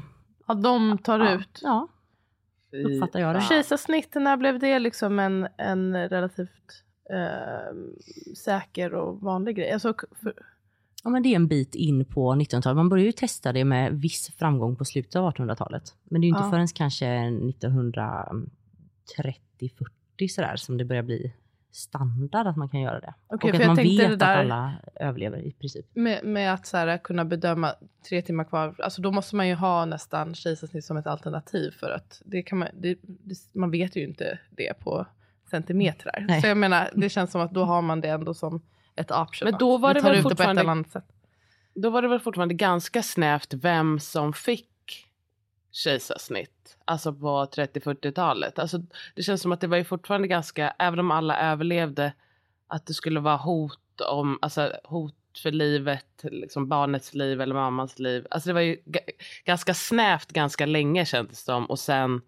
Ja, 0.47 0.55
de 0.55 0.99
tar 0.99 1.19
ja, 1.19 1.31
ut. 1.35 1.61
Ja, 1.63 1.89
Uppfattar 2.87 3.21
jag 3.21 3.35
det. 3.35 3.41
Kejsarsnitt, 3.41 4.15
när 4.15 4.37
blev 4.37 4.59
det 4.59 4.79
liksom 4.79 5.19
en, 5.19 5.49
en 5.57 6.09
relativt 6.09 6.83
eh, 7.13 7.75
säker 8.37 8.95
och 8.95 9.21
vanlig 9.21 9.57
grej? 9.57 9.73
Alltså, 9.73 9.95
för, 10.23 10.35
ja, 11.05 11.11
men 11.11 11.23
det 11.23 11.29
är 11.29 11.37
en 11.37 11.49
bit 11.49 11.75
in 11.75 12.05
på 12.05 12.35
1900-talet. 12.35 12.77
Man 12.77 12.89
började 12.89 13.07
ju 13.07 13.13
testa 13.13 13.53
det 13.53 13.65
med 13.65 13.93
viss 13.93 14.31
framgång 14.39 14.77
på 14.77 14.85
slutet 14.85 15.17
av 15.17 15.33
1800-talet. 15.35 15.83
Men 16.05 16.21
det 16.21 16.25
är 16.25 16.29
ju 16.29 16.35
inte 16.35 16.45
Ja. 16.45 16.51
förrän 16.51 16.67
kanske 16.69 17.07
1930-40 19.07 20.29
sådär 20.29 20.57
som 20.57 20.77
det 20.79 20.85
börjar 20.85 21.03
bli 21.03 21.35
standard 21.73 22.47
att 22.47 22.57
man 22.57 22.69
kan 22.69 22.81
göra 22.81 23.01
det. 23.01 23.15
Okej, 23.27 23.51
och 23.51 23.57
för 23.57 23.63
att 23.63 23.67
man 23.67 23.77
vet 23.77 23.99
där- 23.99 24.15
att 24.15 24.23
alla 24.23 24.73
överlever 24.95 25.39
i 25.39 25.53
princip. 25.53 25.87
med, 25.95 26.25
med 26.25 26.53
att 26.55 26.67
så 26.67 26.77
här, 26.77 26.99
kunna 26.99 27.25
bedöma 27.25 27.75
tre 28.09 28.23
timmar 28.23 28.45
kvar, 28.45 28.75
alltså 28.79 29.03
då 29.03 29.13
måste 29.13 29.37
man 29.37 29.49
ju 29.49 29.55
ha 29.55 29.85
nästan 29.85 30.35
kejsarsnitt 30.35 30.85
som 30.85 30.97
ett 30.97 31.07
alternativ 31.07 31.71
för 31.71 31.91
att 31.91 32.23
det 32.25 32.43
kan 32.43 32.59
man, 32.59 32.69
det, 32.75 32.99
det, 33.03 33.35
man 33.55 33.71
vet 33.71 33.97
ju 33.97 34.05
inte 34.05 34.39
det 34.51 34.79
på 34.81 35.07
centimetrar. 35.51 36.25
Nej. 36.29 36.41
Så 36.41 36.47
jag 36.47 36.57
menar, 36.57 36.91
det 36.95 37.09
känns 37.09 37.31
som 37.31 37.41
att 37.41 37.51
då 37.55 37.65
har 37.65 37.83
man 37.83 38.01
det 38.01 38.09
ändå 38.09 38.35
som 38.35 38.63
ett 39.01 39.11
option. 39.11 39.51
Men 39.51 39.59
då 39.59 39.77
var 39.79 39.95
det 39.95 40.01
väl 40.01 40.23
fortfarande-. 40.23 41.03
Då 41.75 41.91
var 41.91 42.03
det 42.03 42.09
väl 42.09 42.21
fortfarande 42.21 42.55
ganska 42.55 43.03
snävt 43.03 43.55
vem 43.55 44.01
som 44.01 44.33
fick 44.33 44.67
kejsarsnitt. 45.73 46.77
Alltså 46.85 47.13
på 47.13 47.45
30-40-talet. 47.45 48.59
Alltså, 48.59 48.79
det 49.15 49.23
känns 49.23 49.43
som 49.43 49.53
att 49.53 49.61
det 49.61 49.67
var 49.67 49.77
ju 49.77 49.85
fortfarande 49.85 50.29
ganska, 50.29 50.71
även 50.79 50.99
om 50.99 51.11
alla 51.11 51.39
överlevde, 51.41 52.13
att 52.67 52.87
det 52.87 52.95
skulle 52.95 53.21
vara 53.21 53.37
hot 53.37 54.01
om, 54.01 54.39
alltså 54.43 54.73
hot 54.85 55.15
för 55.43 55.51
livet, 55.51 56.07
liksom 56.23 56.69
barnets 56.69 57.15
liv 57.15 57.41
eller 57.41 57.55
mammans 57.55 57.99
liv. 57.99 58.27
Alltså 58.31 58.49
det 58.49 58.53
var 58.53 58.61
ju 58.61 58.77
ga- 58.87 59.11
ganska 59.45 59.75
snävt 59.75 60.33
ganska 60.33 60.67
länge 60.67 61.07
kändes 61.07 61.39
det 61.39 61.45
som 61.45 61.67
och 61.67 61.79
sen 61.79 62.23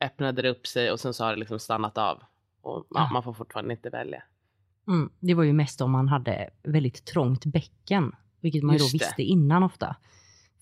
öppnade 0.00 0.42
det 0.42 0.48
upp 0.48 0.66
sig 0.66 0.90
och 0.90 1.00
sen 1.00 1.14
så 1.14 1.24
har 1.24 1.30
det 1.32 1.38
liksom 1.38 1.58
stannat 1.58 1.98
av. 1.98 2.22
Och 2.62 2.86
ja, 2.90 3.00
Ja. 3.00 3.08
man 3.12 3.22
får 3.22 3.32
fortfarande 3.32 3.74
inte 3.74 3.90
välja. 3.90 4.22
Mm, 4.90 5.10
det 5.20 5.34
var 5.34 5.42
ju 5.42 5.52
mest 5.52 5.80
om 5.80 5.90
man 5.90 6.08
hade 6.08 6.50
väldigt 6.62 7.04
trångt 7.04 7.44
bäcken, 7.44 8.12
vilket 8.40 8.62
man 8.62 8.74
ju 8.74 8.78
då 8.78 8.84
det. 8.84 8.92
visste 8.92 9.22
innan 9.22 9.62
ofta. 9.62 9.96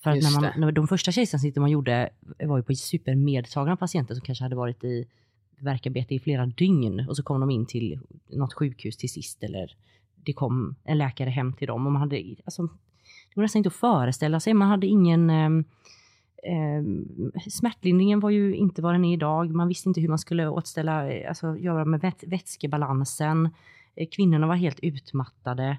För 0.03 0.11
att 0.11 0.23
när 0.23 0.41
man, 0.41 0.61
när 0.61 0.73
de 0.73 0.89
första 0.89 1.13
kejsarsnitten 1.13 1.61
man 1.61 1.71
gjorde 1.71 2.09
var 2.39 2.57
ju 2.57 2.63
på 2.63 2.75
supermedtagna 2.75 3.77
patienter 3.77 4.15
som 4.15 4.25
kanske 4.25 4.45
hade 4.45 4.57
varit 4.57 4.85
i 4.85 5.07
verkarbete 5.61 6.15
i 6.15 6.19
flera 6.19 6.47
dygn 6.47 7.07
och 7.09 7.17
så 7.17 7.23
kom 7.23 7.41
de 7.41 7.51
in 7.51 7.67
till 7.67 8.01
något 8.29 8.55
sjukhus 8.55 8.97
till 8.97 9.11
sist 9.11 9.43
eller 9.43 9.77
det 10.15 10.33
kom 10.33 10.75
en 10.85 10.99
läkare 10.99 11.31
hem 11.31 11.53
till 11.53 11.67
dem 11.67 11.87
och 11.87 11.93
man 11.93 12.01
hade, 12.01 12.37
alltså, 12.45 12.63
det 12.63 13.37
var 13.37 13.43
nästan 13.43 13.61
inte 13.61 13.69
att 13.69 13.75
föreställa 13.75 14.41
sig, 14.41 14.55
man 14.55 14.69
hade 14.69 14.87
ingen 14.87 15.31
ehm, 15.31 15.65
smärtlindringen 17.51 18.21
var 18.21 18.31
ju 18.31 18.55
inte 18.57 18.83
vad 18.83 18.95
den 18.95 19.05
är 19.05 19.13
idag. 19.13 19.55
Man 19.55 19.69
visste 19.69 19.89
inte 19.89 20.01
hur 20.01 20.09
man 20.09 20.19
skulle 20.19 20.49
återställa, 20.49 21.13
eh, 21.13 21.29
alltså 21.29 21.57
göra 21.57 21.85
med 21.85 22.01
vät- 22.01 22.25
vätskebalansen. 22.27 23.49
Eh, 24.01 24.09
Kvinnorna 24.13 24.47
var 24.47 24.55
helt 24.55 24.81
utmattade. 24.83 25.79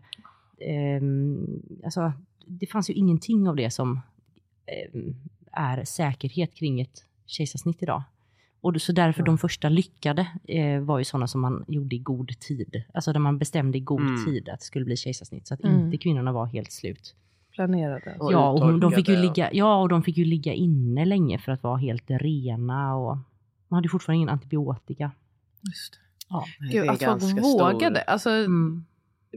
Ehm, 0.61 1.61
alltså, 1.83 2.13
det 2.45 2.67
fanns 2.67 2.89
ju 2.89 2.93
ingenting 2.93 3.47
av 3.49 3.55
det 3.55 3.69
som 3.71 3.99
ehm, 4.65 5.15
är 5.51 5.83
säkerhet 5.83 6.55
kring 6.55 6.81
ett 6.81 7.05
kejsarsnitt 7.25 7.83
idag. 7.83 8.03
Och 8.61 8.81
så 8.81 8.91
därför 8.91 9.23
de 9.23 9.37
första 9.37 9.69
lyckade 9.69 10.27
eh, 10.47 10.81
var 10.81 10.97
ju 10.99 11.03
sådana 11.05 11.27
som 11.27 11.41
man 11.41 11.65
gjorde 11.67 11.95
i 11.95 11.99
god 11.99 12.39
tid. 12.39 12.83
Alltså 12.93 13.13
där 13.13 13.19
man 13.19 13.37
bestämde 13.37 13.77
i 13.77 13.81
god 13.81 14.01
Mm. 14.01 14.25
tid 14.25 14.49
att 14.49 14.59
det 14.59 14.65
skulle 14.65 14.85
bli 14.85 14.97
kejsarsnitt. 14.97 15.47
Så 15.47 15.53
att 15.53 15.63
Mm. 15.63 15.85
inte 15.85 15.97
kvinnorna 15.97 16.31
var 16.31 16.45
helt 16.45 16.71
slut. 16.71 17.15
Planerade. 17.51 18.15
Och 18.19 18.33
ja, 18.33 18.49
och 18.49 18.79
de 18.79 18.91
fick 18.91 19.09
ju 19.09 19.17
ligga, 19.17 19.49
ja, 19.53 19.81
och 19.81 19.89
de 19.89 20.03
fick 20.03 20.17
ju 20.17 20.25
ligga 20.25 20.53
inne 20.53 21.05
länge 21.05 21.37
för 21.39 21.51
att 21.51 21.63
vara 21.63 21.77
helt 21.77 22.03
rena. 22.07 22.95
Och 22.95 23.17
man 23.67 23.77
hade 23.77 23.85
ju 23.85 23.89
fortfarande 23.89 24.17
ingen 24.17 24.29
antibiotika. 24.29 25.11
Just. 25.61 25.93
det. 25.93 25.99
Ja. 26.29 26.45
Gud, 26.71 26.89
att 26.89 27.03
folk 27.03 27.21
stor- 27.21 27.41
vågade. 27.41 28.01
Alltså, 28.01 28.29
Mm. 28.29 28.85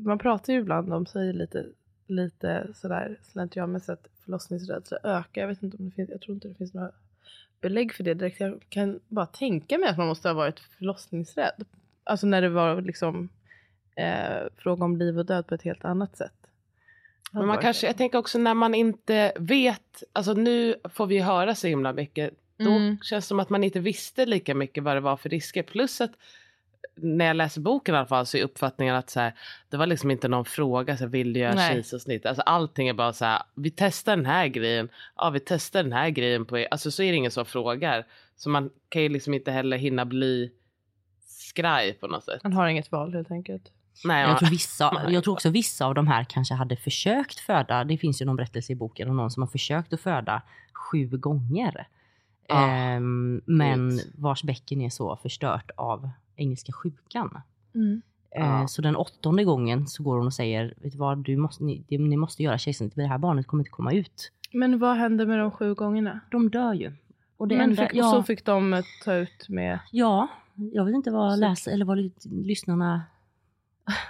Man 0.01 0.19
pratar 0.19 0.53
ju 0.53 0.59
ibland 0.59 0.93
om, 0.93 1.07
säger 1.07 1.33
lite, 1.33 1.67
lite 2.07 2.67
sådär 2.75 3.17
slentrianmässigt 3.33 3.91
att 3.91 4.09
förlossningsrädsla 4.25 4.99
ökar. 5.03 5.41
Jag 5.41 5.49
vet 5.49 5.63
inte 5.63 5.77
om 5.77 5.85
det 5.85 5.91
finns, 5.95 6.11
jag 6.11 6.21
tror 6.21 6.35
inte 6.35 6.49
det 6.49 6.55
finns 6.55 6.75
några 6.75 6.91
belägg 7.61 7.95
för 7.95 8.05
det 8.05 8.15
direkt. 8.15 8.41
Jag 8.41 8.61
kan 8.69 9.01
bara 9.09 9.27
tänka 9.27 9.79
mig 9.79 9.89
att 9.89 9.99
man 9.99 10.07
måste 10.07 10.29
ha 10.29 10.35
varit 10.35 10.61
förlossningsrädd. 10.61 11.65
Alltså 12.05 12.27
när 12.27 12.43
det 12.43 12.49
var 12.49 12.81
liksom 12.81 13.29
eh, 13.97 14.49
fråga 14.57 14.85
om 14.85 14.97
liv 14.97 15.19
och 15.19 15.27
död 15.27 15.47
på 15.47 15.55
ett 15.55 15.63
helt 15.63 15.85
annat 15.85 16.17
sätt. 16.17 16.33
Men 17.33 17.47
man 17.47 17.59
kanske, 17.59 17.87
jag 17.87 17.97
tänker 17.97 18.19
också 18.19 18.39
när 18.39 18.55
man 18.55 18.75
inte 18.75 19.33
vet, 19.39 20.03
alltså 20.13 20.33
nu 20.33 20.75
får 20.85 21.07
vi 21.07 21.19
höra 21.19 21.55
så 21.55 21.67
himla 21.67 21.93
mycket, 21.93 22.35
då 22.57 22.71
Mm. 22.71 22.99
känns 23.03 23.25
det 23.25 23.29
som 23.29 23.41
att 23.41 23.51
man 23.51 23.65
inte 23.65 23.81
visste 23.81 24.27
lika 24.27 24.55
mycket 24.55 24.83
vad 24.85 24.97
det 24.97 25.01
var 25.01 25.17
för 25.17 25.29
risker. 25.29 25.63
Plus 25.63 26.01
att 26.01 26.11
när 26.97 27.25
jag 27.25 27.37
läser 27.37 27.61
boken 27.61 27.95
i 27.95 27.99
alla 27.99 28.07
fall 28.07 28.27
så 28.27 28.37
är 28.37 28.43
uppfattningen 28.43 28.95
att 28.95 29.11
så 29.11 29.21
här, 29.21 29.35
det 29.71 29.77
var 29.77 29.87
liksom 29.87 30.11
inte 30.11 30.29
någon 30.29 30.45
fråga, 30.45 30.97
så 30.97 31.05
här, 31.05 31.11
vill 31.11 31.33
du 31.33 31.41
göra 31.41 31.69
kejsarsnitt? 31.69 32.27
Alltså 32.27 32.43
allting 32.43 32.89
är 32.89 32.95
bara 32.95 33.13
så 33.13 33.25
här, 33.25 33.43
vi 33.55 33.71
testar 33.71 34.17
den 34.17 34.27
här 34.27 34.49
grejen, 34.49 34.89
ja 35.17 35.31
vi 35.31 35.41
testar 35.41 35.83
den 35.83 35.93
här 35.93 36.11
grejen 36.11 36.45
på 36.45 36.59
er. 36.59 36.69
Alltså 36.71 36.91
så 36.91 37.03
är 37.03 37.11
det 37.11 37.17
ingen 37.17 37.31
som 37.31 37.47
frågar. 37.47 38.07
Så 38.37 38.51
man 38.51 38.71
kan 38.89 39.03
ju 39.03 39.09
liksom 39.09 39.35
inte 39.35 39.51
heller 39.53 39.77
hinna 39.77 40.05
bli 40.05 40.53
skraj 41.27 41.93
på 41.93 42.07
något 42.07 42.25
sätt. 42.25 42.43
Man 42.43 42.53
har 42.53 42.67
inget 42.69 42.93
val 42.93 43.15
helt 43.15 43.31
enkelt. 43.31 43.73
Nej, 44.05 44.29
Jag 44.29 44.39
tror, 44.39 44.51
vissa, 44.51 45.07
jag 45.09 45.25
tror 45.25 45.35
också 45.35 45.51
vissa 45.51 45.87
av 45.87 45.95
de 45.95 46.07
här 46.07 46.25
kanske 46.25 46.55
hade 46.55 46.77
försökt 46.77 47.41
föda. 47.41 47.85
Det 47.85 47.99
finns 47.99 48.23
ju 48.23 48.27
någon 48.27 48.37
berättelse 48.37 48.73
i 48.73 48.77
boken 48.77 49.11
om 49.11 49.17
någon 49.17 49.31
som 49.31 49.43
har 49.43 49.49
försökt 49.49 49.93
att 49.93 50.01
föda 50.01 50.43
sju 50.73 51.07
gånger. 51.07 51.87
Ah, 52.49 52.67
Ehm, 52.67 53.43
men 53.47 54.01
vars 54.15 54.43
bäcken 54.43 54.81
är 54.81 54.91
så 54.91 55.17
förstört 55.17 55.71
av 55.77 56.11
engelska 56.37 56.73
sjukan. 56.73 57.41
Mm. 57.75 58.03
Eh, 58.37 58.43
Ja. 58.45 58.69
Så 58.69 58.83
den 58.83 58.97
åttonde 58.97 59.45
gången 59.45 59.87
så 59.87 60.03
går 60.03 60.17
hon 60.17 60.27
och 60.27 60.33
säger, 60.35 60.75
vet 60.77 60.93
du 60.93 60.99
vad, 60.99 61.19
du 61.19 61.37
måste, 61.37 61.65
ni, 61.65 61.85
ni 61.89 62.17
måste 62.17 62.43
göra 62.43 62.59
kejsarsnitt, 62.59 62.95
det 62.95 63.07
här 63.07 63.19
barnet 63.19 63.47
kommer 63.47 63.61
inte 63.61 63.71
komma 63.71 63.93
ut. 63.93 64.33
Men 64.53 64.79
vad 64.79 64.97
hände 64.97 65.27
med 65.27 65.39
de 65.39 65.51
sju 65.51 65.75
gångerna? 65.75 66.21
De 66.31 66.51
dör 66.51 66.73
ju. 66.75 66.93
Och 67.37 67.49
det 67.49 67.57
Men 67.57 67.71
enda, 67.71 67.83
fick, 67.89 67.95
ja, 67.99 68.11
så 68.11 68.23
fick 68.23 68.45
de 68.45 68.83
ta 69.05 69.15
ut 69.15 69.49
med... 69.49 69.79
ja, 69.91 70.29
jag 70.55 70.85
vet 70.85 70.95
inte 70.95 71.11
vad 71.11 71.39
läs, 71.39 71.67
eller 71.69 71.85
vad 71.85 71.99
ly- 71.99 72.11
lyssnarna 72.31 73.03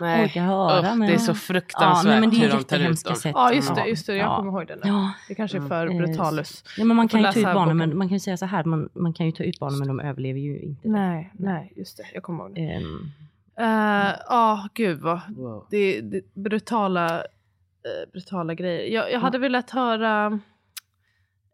nej. 0.00 0.24
orkar 0.24 0.42
höra. 0.42 0.78
Usch, 0.92 0.96
men 0.98 1.08
det 1.08 1.14
är 1.14 1.18
så 1.18 1.30
ja, 1.30 1.34
fruktansvärt 1.34 2.10
nej, 2.10 2.20
men 2.20 2.30
det 2.30 2.36
är 2.36 2.40
hur 2.40 2.48
de 2.58 2.64
tar 2.64 2.78
ut 2.78 3.04
dem. 3.04 3.16
sätt. 3.16 3.32
Ja 3.34 3.52
just 3.52 3.74
det, 3.74 3.80
Ja. 3.80 3.86
just 3.86 4.06
det 4.06 4.16
jag 4.16 4.26
Ja. 4.26 4.36
kommer 4.36 4.52
ihåg 4.52 4.66
den. 4.66 4.80
där. 4.80 4.88
Ja, 4.88 5.12
Det 5.28 5.34
kanske 5.34 5.56
är 5.56 5.58
Mm. 5.58 5.68
för 5.68 5.86
Eh, 5.86 5.96
brutalus. 5.96 6.64
Ja, 6.78 6.84
men 6.84 6.96
man 6.96 7.08
kan 7.08 7.20
ju 7.20 7.26
ta 7.32 7.38
ut 7.38 7.44
barnen, 7.54 7.76
men 7.76 7.98
man 7.98 8.08
kan 8.08 8.14
ju 8.16 8.20
säga 8.20 8.36
så 8.36 8.46
här, 8.46 8.64
man, 8.64 8.88
man 8.92 9.12
kan 9.12 9.26
ju 9.26 9.32
ta 9.32 9.42
ut 9.44 9.58
barnen 9.58 9.78
men 9.78 9.88
de 9.88 10.00
överlever 10.00 10.40
ju 10.40 10.58
inte. 10.60 10.88
Nej, 10.88 11.30
nej, 11.34 11.72
just 11.76 11.96
det. 11.96 12.04
Jag 12.14 12.22
kommer 12.22 12.44
ihåg 12.44 12.54
det. 12.54 12.60
Ehm, 12.60 13.10
Ja, 13.56 14.60
uh, 14.64 14.66
gud 14.74 15.00
vad. 15.00 15.20
Wow. 15.36 15.66
Det, 15.70 16.00
det 16.00 16.34
brutala, 16.34 17.18
eh, 17.18 18.10
brutala 18.12 18.54
grejer. 18.54 18.94
Jag, 18.94 19.12
jag 19.12 19.20
hade 19.20 19.38
velat 19.38 19.70
höra 19.70 20.38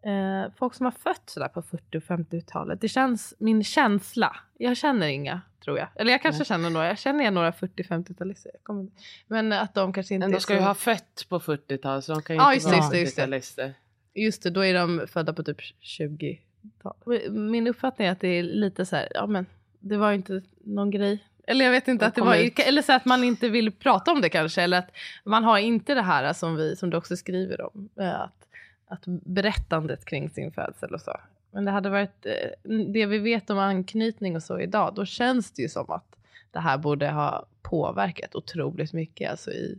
eh, 0.02 0.52
folk 0.58 0.74
som 0.74 0.84
har 0.87 0.90
fött 0.92 1.22
sådär 1.30 1.48
på 1.48 1.62
40 1.62 1.98
och 1.98 2.02
50-talet. 2.02 2.80
Det 2.80 2.88
känns, 2.88 3.34
min 3.38 3.64
känsla, 3.64 4.37
jag 4.58 4.76
känner 4.76 5.06
inga 5.08 5.40
tror 5.64 5.78
jag. 5.78 5.88
Eller 5.96 6.12
jag 6.12 6.22
kanske 6.22 6.40
Nej. 6.40 6.46
känner 6.46 6.70
några, 6.70 6.87
jag 6.87 6.98
känner 6.98 7.30
några 7.30 7.50
40-50-talister. 7.50 8.50
Jag 8.54 8.62
kommer- 8.62 8.88
Men 9.26 9.52
att 9.52 9.74
de 9.74 9.92
kanske 9.92 10.14
inte 10.14 10.26
Men 10.26 10.32
de 10.34 10.40
ska 10.40 10.54
så... 10.54 10.58
ju 10.61 10.64
ha 10.66 10.74
fött 10.74 11.26
på 11.28 11.40
40-talet 11.40 12.04
så 12.04 12.12
de 12.12 12.22
kan 12.22 12.37
ju 12.37 12.42
Ja, 12.42 12.54
inte 12.54 12.66
vara 12.66 12.76
just 12.76 12.90
det, 12.90 12.98
just 13.00 13.16
det. 13.16 13.22
40-talister. 13.22 13.72
Just 14.14 14.42
det, 14.42 14.50
då 14.50 14.64
är 14.64 14.74
de 14.74 15.06
födda 15.08 15.32
på 15.32 15.42
typ 15.42 15.61
20-tal. 15.82 16.94
Min 17.30 17.66
uppfattning 17.66 18.08
är 18.08 18.12
att 18.12 18.20
det 18.20 18.28
är 18.28 18.42
lite 18.42 18.87
så 18.87 18.96
här, 18.96 19.08
ja 19.14 19.26
men 19.26 19.46
det 19.80 19.96
var 19.96 20.12
inte 20.12 20.42
någon 20.64 20.90
grej. 20.90 21.24
Eller 21.46 21.64
jag 21.64 21.72
vet 21.72 21.88
inte 21.88 22.06
att 22.06 22.14
det 22.14 22.20
var, 22.20 22.37
ut. 22.37 22.58
eller 22.58 22.82
så 22.82 22.92
att 22.92 23.04
man 23.04 23.24
inte 23.24 23.48
vill 23.48 23.72
prata 23.72 24.12
om 24.12 24.20
det 24.20 24.28
kanske. 24.28 24.62
Eller 24.62 24.78
att 24.78 24.90
man 25.24 25.44
har 25.44 25.58
inte 25.58 25.94
det 25.94 26.02
här 26.02 26.32
som, 26.32 26.56
vi, 26.56 26.76
som 26.76 26.90
du 26.90 26.96
också 26.96 27.16
skriver 27.16 27.61
om. 27.61 27.88
eh, 28.00 28.20
Att, 28.20 28.47
att 28.88 29.03
berättandet 29.07 30.05
kring 30.05 30.31
sin 30.31 30.53
födsel 30.53 30.94
och 30.94 31.01
så. 31.01 31.12
Men 31.51 31.64
det 31.64 31.70
hade 31.70 31.90
varit, 31.90 32.27
eh, 32.27 32.72
det 32.92 33.07
vi 33.07 33.18
vet 33.18 33.51
om 33.51 33.59
anknytning 33.59 34.37
och 34.37 34.42
så 34.42 34.61
idag, 34.61 34.92
då 34.94 35.05
känns 35.05 35.51
det 35.53 35.62
ju 35.62 35.68
som 35.68 35.90
att 35.90 36.16
det 36.51 36.61
här 36.61 36.79
borde 36.79 37.11
ha 37.11 37.46
påverkat 37.62 38.35
otroligt 38.35 38.92
mycket 38.92 39.31
alltså 39.31 39.51
i 39.51 39.79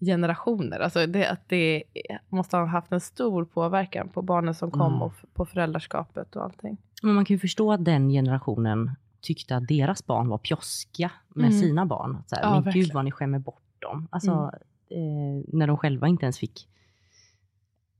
generationer. 0.00 0.80
Alltså 0.80 1.06
det, 1.06 1.26
att 1.28 1.48
det 1.48 1.82
måste 2.28 2.56
ha 2.56 2.64
haft 2.64 2.92
en 2.92 3.00
stor 3.00 3.44
påverkan 3.44 4.08
på 4.08 4.22
barnen 4.22 4.54
som 4.54 4.70
kom 4.70 4.80
Mm. 4.92 5.02
och 5.02 5.12
på 5.34 5.46
föräldraskapet 5.46 6.36
och 6.36 6.44
allting. 6.44 6.76
men 7.02 7.14
man 7.14 7.24
kan 7.24 7.34
ju 7.34 7.38
förstå 7.38 7.72
att 7.72 7.84
den 7.84 8.08
generationen 8.10 8.90
tyckte 9.20 9.56
att 9.56 9.68
deras 9.68 10.06
barn 10.06 10.28
var 10.28 10.38
pjoskiga 10.38 11.10
med 11.28 11.46
Mm. 11.48 11.60
sina 11.60 11.86
barn. 11.86 12.22
Så 12.26 12.36
här, 12.36 12.42
Ja, 12.42 12.50
men 12.54 12.62
verkligen. 12.62 12.84
gud 12.86 12.94
vad 12.94 13.04
ni 13.04 13.10
skämmer 13.10 13.38
bort 13.38 13.62
dem. 13.78 14.08
Alltså, 14.10 14.30
Mm. 14.30 15.38
eh, 15.38 15.44
när 15.52 15.66
de 15.66 15.76
själva 15.76 16.08
inte 16.08 16.24
ens 16.24 16.38
fick 16.38 16.68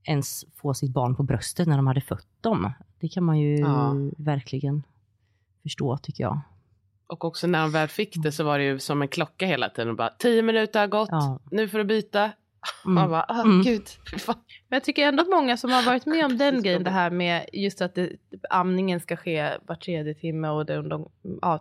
ens 0.04 0.44
få 0.56 0.74
sitt 0.74 0.90
barn 0.92 1.14
på 1.16 1.22
bröstet 1.22 1.68
när 1.68 1.76
de 1.76 1.86
hade 1.86 2.00
fött 2.00 2.26
dem. 2.40 2.72
Det 3.00 3.08
kan 3.08 3.24
man 3.24 3.38
ju 3.38 3.58
Ja. 3.58 3.94
verkligen 4.18 4.82
förstå 5.62 5.96
tycker 5.98 6.24
jag. 6.24 6.40
Och 7.06 7.24
också 7.24 7.46
när 7.46 7.60
de 7.62 7.70
väl 7.72 7.88
fick 7.88 8.14
det 8.22 8.32
så 8.32 8.44
var 8.44 8.58
det 8.58 8.64
ju 8.64 8.78
som 8.78 9.02
en 9.02 9.08
klocka 9.08 9.46
hela 9.46 9.68
tiden. 9.68 9.96
Bara, 9.96 10.10
tio 10.18 10.42
minuter 10.42 10.80
har 10.80 10.86
gått, 10.86 11.08
Ja. 11.12 11.38
nu 11.50 11.68
får 11.68 11.78
du 11.78 11.84
byta. 11.84 12.30
Mm. 12.84 12.94
Man 12.94 13.10
bara, 13.10 13.24
ah, 13.28 13.42
Mm. 13.42 13.62
gud. 13.62 13.82
Men 14.26 14.76
jag 14.76 14.84
tycker 14.84 15.08
ändå 15.08 15.22
att 15.22 15.28
många 15.30 15.56
som 15.56 15.70
har 15.70 15.82
varit 15.86 16.06
med 16.06 16.24
om 16.26 16.38
den 16.38 16.62
grejen, 16.62 16.80
de- 16.80 16.84
det 16.84 16.90
här 16.90 17.10
med 17.10 17.46
just 17.52 17.80
att 17.82 17.94
det, 17.94 18.10
amningen 18.50 19.00
ska 19.00 19.16
ske 19.16 19.50
var 19.66 19.74
tredje 19.76 20.14
timme 20.14 20.48
och 20.48 20.66
de, 20.66 20.88
de, 20.88 21.08
ja, 21.42 21.60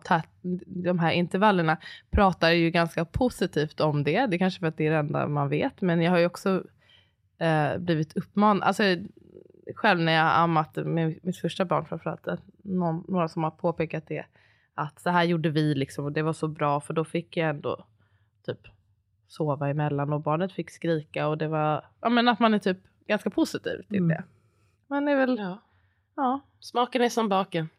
de 0.65 0.99
här 0.99 1.11
intervallerna 1.11 1.77
pratar 2.11 2.49
ju 2.51 2.69
ganska 2.69 3.05
positivt 3.05 3.79
om 3.79 4.03
det. 4.03 4.25
Det 4.25 4.35
är 4.35 4.37
kanske 4.39 4.59
för 4.59 4.67
att 4.67 4.77
det 4.77 4.87
är 4.87 4.91
det 4.91 4.97
enda 4.97 5.27
man 5.27 5.49
vet, 5.49 5.81
men 5.81 6.01
jag 6.01 6.11
har 6.11 6.17
ju 6.19 6.25
också 6.25 6.63
eh, 7.43 7.77
blivit 7.77 8.17
uppmanad, 8.17 8.63
alltså 8.63 8.83
själv 9.75 9.99
när 9.99 10.13
jag 10.13 10.35
ammat 10.35 10.75
med 10.75 11.19
mitt 11.23 11.37
första 11.37 11.65
barn 11.65 11.85
framförallt, 11.85 12.27
att 12.27 12.41
någon, 12.63 13.03
några 13.07 13.27
som 13.27 13.43
har 13.43 13.51
påpekat 13.51 14.07
det, 14.07 14.25
att 14.75 14.99
så 15.01 15.09
här 15.09 15.23
gjorde 15.23 15.49
vi 15.49 15.75
liksom 15.75 16.05
och 16.05 16.11
det 16.11 16.21
var 16.21 16.33
så 16.33 16.47
bra 16.47 16.81
för 16.81 16.93
då 16.93 17.05
fick 17.05 17.37
jag 17.37 17.49
ändå 17.49 17.85
typ 18.45 18.59
sova 19.27 19.69
emellan 19.69 20.13
och 20.13 20.21
barnet 20.21 20.51
fick 20.51 20.69
skrika 20.69 21.27
och 21.27 21.37
det 21.37 21.47
var, 21.47 21.85
ja 22.01 22.09
men 22.09 22.27
att 22.27 22.39
man 22.39 22.53
är 22.53 22.59
typ 22.59 22.77
ganska 23.07 23.29
positiv 23.29 23.81
till 23.87 23.97
Mm. 23.97 24.07
det. 24.09 24.23
Man 24.87 25.07
är 25.07 25.15
väl, 25.15 25.37
Ja. 25.39 25.61
ja. 26.15 26.39
Smaken 26.59 27.01
är 27.01 27.09
som 27.09 27.29
baken. 27.29 27.69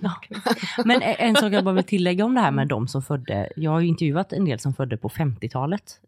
Men 0.84 1.02
en 1.02 1.36
sak 1.36 1.52
jag 1.52 1.64
bara 1.64 1.74
vill 1.74 1.84
tillägga 1.84 2.24
om 2.24 2.34
det 2.34 2.40
här 2.40 2.50
med 2.50 2.68
de 2.68 2.88
som 2.88 3.02
födde. 3.02 3.52
Jag 3.56 3.70
har 3.70 3.80
ju 3.80 3.86
intervjuat 3.86 4.32
en 4.32 4.44
del 4.44 4.58
som 4.58 4.74
födde 4.74 4.96
på 4.96 5.08
50-talet 5.08 6.00
eh, 6.02 6.07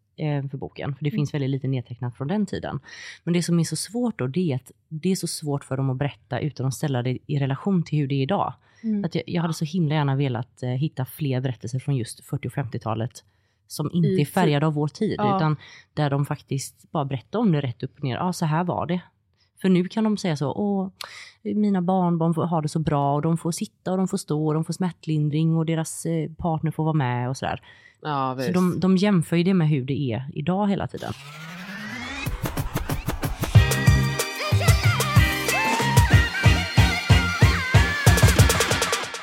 för 0.50 0.56
boken. 0.56 0.94
För 0.94 1.04
det 1.04 1.10
finns 1.10 1.34
väldigt 1.34 1.50
lite 1.50 1.68
nedtecknat 1.68 2.16
från 2.16 2.28
den 2.28 2.46
tiden. 2.46 2.80
Men 3.24 3.34
det 3.34 3.42
som 3.42 3.60
är 3.60 3.64
så 3.64 3.76
svårt 3.76 4.18
då, 4.18 4.26
det 4.26 4.52
är 4.52 4.56
att 4.56 4.70
det 4.88 5.10
är 5.12 5.16
så 5.16 5.26
svårt 5.26 5.64
för 5.64 5.76
dem 5.76 5.90
att 5.90 5.96
berätta 5.96 6.40
utan 6.40 6.66
att 6.66 6.74
ställa 6.74 7.02
det 7.02 7.18
i 7.26 7.38
relation 7.38 7.82
till 7.82 7.98
hur 7.98 8.08
det 8.08 8.14
är 8.14 8.22
idag. 8.22 8.54
Mm. 8.82 9.04
Att 9.04 9.14
jag, 9.14 9.24
jag 9.26 9.42
hade 9.42 9.54
så 9.54 9.64
himla 9.64 9.94
gärna 9.94 10.16
velat 10.16 10.62
eh, 10.62 10.70
hitta 10.70 11.04
fler 11.04 11.40
berättelser 11.40 11.78
från 11.78 11.96
just 11.96 12.24
40 12.24 12.48
och 12.48 12.52
50-talet 12.52 13.24
som 13.66 13.90
inte 13.92 14.08
I 14.08 14.20
är 14.20 14.24
färgade 14.24 14.66
av 14.66 14.74
vår 14.74 14.88
tid, 14.88 15.14
Ja. 15.18 15.36
utan 15.36 15.56
där 15.94 16.10
de 16.10 16.26
faktiskt 16.26 16.90
bara 16.90 17.04
berättar 17.04 17.38
om 17.38 17.52
det 17.52 17.60
rätt 17.60 17.82
upp 17.82 17.98
och 17.98 18.04
ner. 18.04 18.16
Ja, 18.16 18.32
så 18.32 18.46
här 18.46 18.64
var 18.64 18.86
det. 18.86 19.00
För 19.60 19.68
nu 19.68 19.84
kan 19.84 20.04
de 20.04 20.16
säga 20.16 20.36
så, 20.36 20.52
åh, 20.52 20.88
mina 21.42 21.82
barnbarn 21.82 22.34
får 22.34 22.46
ha 22.46 22.60
det 22.60 22.68
så 22.68 22.78
bra 22.78 23.14
och 23.14 23.22
de 23.22 23.38
får 23.38 23.52
sitta 23.52 23.90
och 23.90 23.96
de 23.96 24.08
får 24.08 24.18
stå 24.18 24.46
och 24.46 24.54
de 24.54 24.64
får 24.64 24.72
smärtlindring 24.72 25.56
och 25.56 25.66
deras 25.66 26.06
eh, 26.06 26.30
partner 26.38 26.70
får 26.70 26.84
vara 26.84 26.94
med 26.94 27.28
och 27.28 27.36
sådär. 27.36 27.62
Ja, 28.02 28.34
visst. 28.34 28.46
Så 28.46 28.52
de, 28.52 28.80
de 28.80 28.96
jämför 28.96 29.36
ju 29.36 29.42
det 29.42 29.54
med 29.54 29.68
hur 29.68 29.84
det 29.84 30.12
är 30.12 30.24
idag 30.34 30.68
hela 30.68 30.86
tiden. 30.86 31.12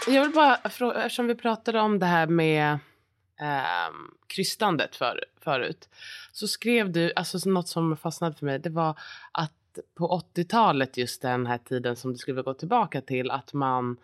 Jag 0.07 0.22
vill 0.22 0.34
bara 0.34 0.70
fråga, 0.70 1.03
eftersom 1.03 1.28
vi 1.28 1.36
pratade 1.36 1.80
om 1.80 1.99
det 1.99 2.05
här 2.05 2.28
med 2.28 2.74
um, 2.74 4.11
krystandet 4.28 4.95
för, 4.95 5.24
förut. 5.41 5.89
Så 6.32 6.47
skrev 6.47 6.91
du, 6.91 7.11
alltså 7.16 7.49
något 7.49 7.68
som 7.68 7.97
fastnade 7.97 8.36
för 8.36 8.45
mig, 8.45 8.59
det 8.59 8.70
var 8.70 8.99
att 9.32 9.57
på 9.95 10.21
80-talet, 10.36 10.97
just 10.97 11.21
den 11.21 11.47
här 11.47 11.57
tiden 11.57 11.95
som 11.95 12.11
du 12.11 12.17
skulle 12.17 12.41
gå 12.41 12.53
tillbaka 12.53 13.01
till, 13.01 13.32
att 13.32 13.53
man 13.53 13.97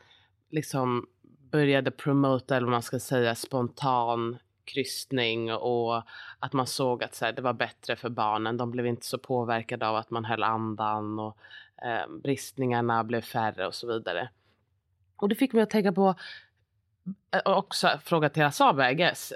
liksom 0.49 1.07
började 1.51 1.91
promota, 1.91 2.55
eller 2.55 2.65
vad 2.65 2.71
man 2.71 2.82
ska 2.82 2.99
säga, 2.99 3.36
spontan 3.36 4.38
krystning 4.65 5.53
och 5.53 6.03
att 6.39 6.53
man 6.53 6.67
såg 6.67 7.03
att 7.03 7.15
så 7.15 7.26
här, 7.26 7.32
det 7.32 7.41
var 7.41 7.53
bättre 7.53 7.95
för 7.95 8.09
barnen. 8.09 8.57
De 8.57 8.71
blev 8.71 8.86
inte 8.86 9.05
så 9.05 9.17
påverkade 9.17 9.88
av 9.88 9.95
att 9.95 10.09
man 10.09 10.26
höll 10.26 10.43
andan 10.43 11.19
och 11.19 11.38
eh, 11.86 12.09
bristningarna 12.24 13.03
blev 13.03 13.21
färre 13.21 13.67
och 13.67 13.76
så 13.76 13.88
vidare. 13.88 14.30
Och 15.15 15.30
det 15.30 15.36
fick 15.36 15.53
mig 15.53 15.63
att 15.63 15.69
tänka 15.69 15.91
på, 15.91 16.15
eh, 17.32 17.41
också 17.57 17.89
fråga 18.03 18.30
till 18.30 18.43
Asaba 18.43 18.91
I 18.91 18.95
guess. 18.95 19.34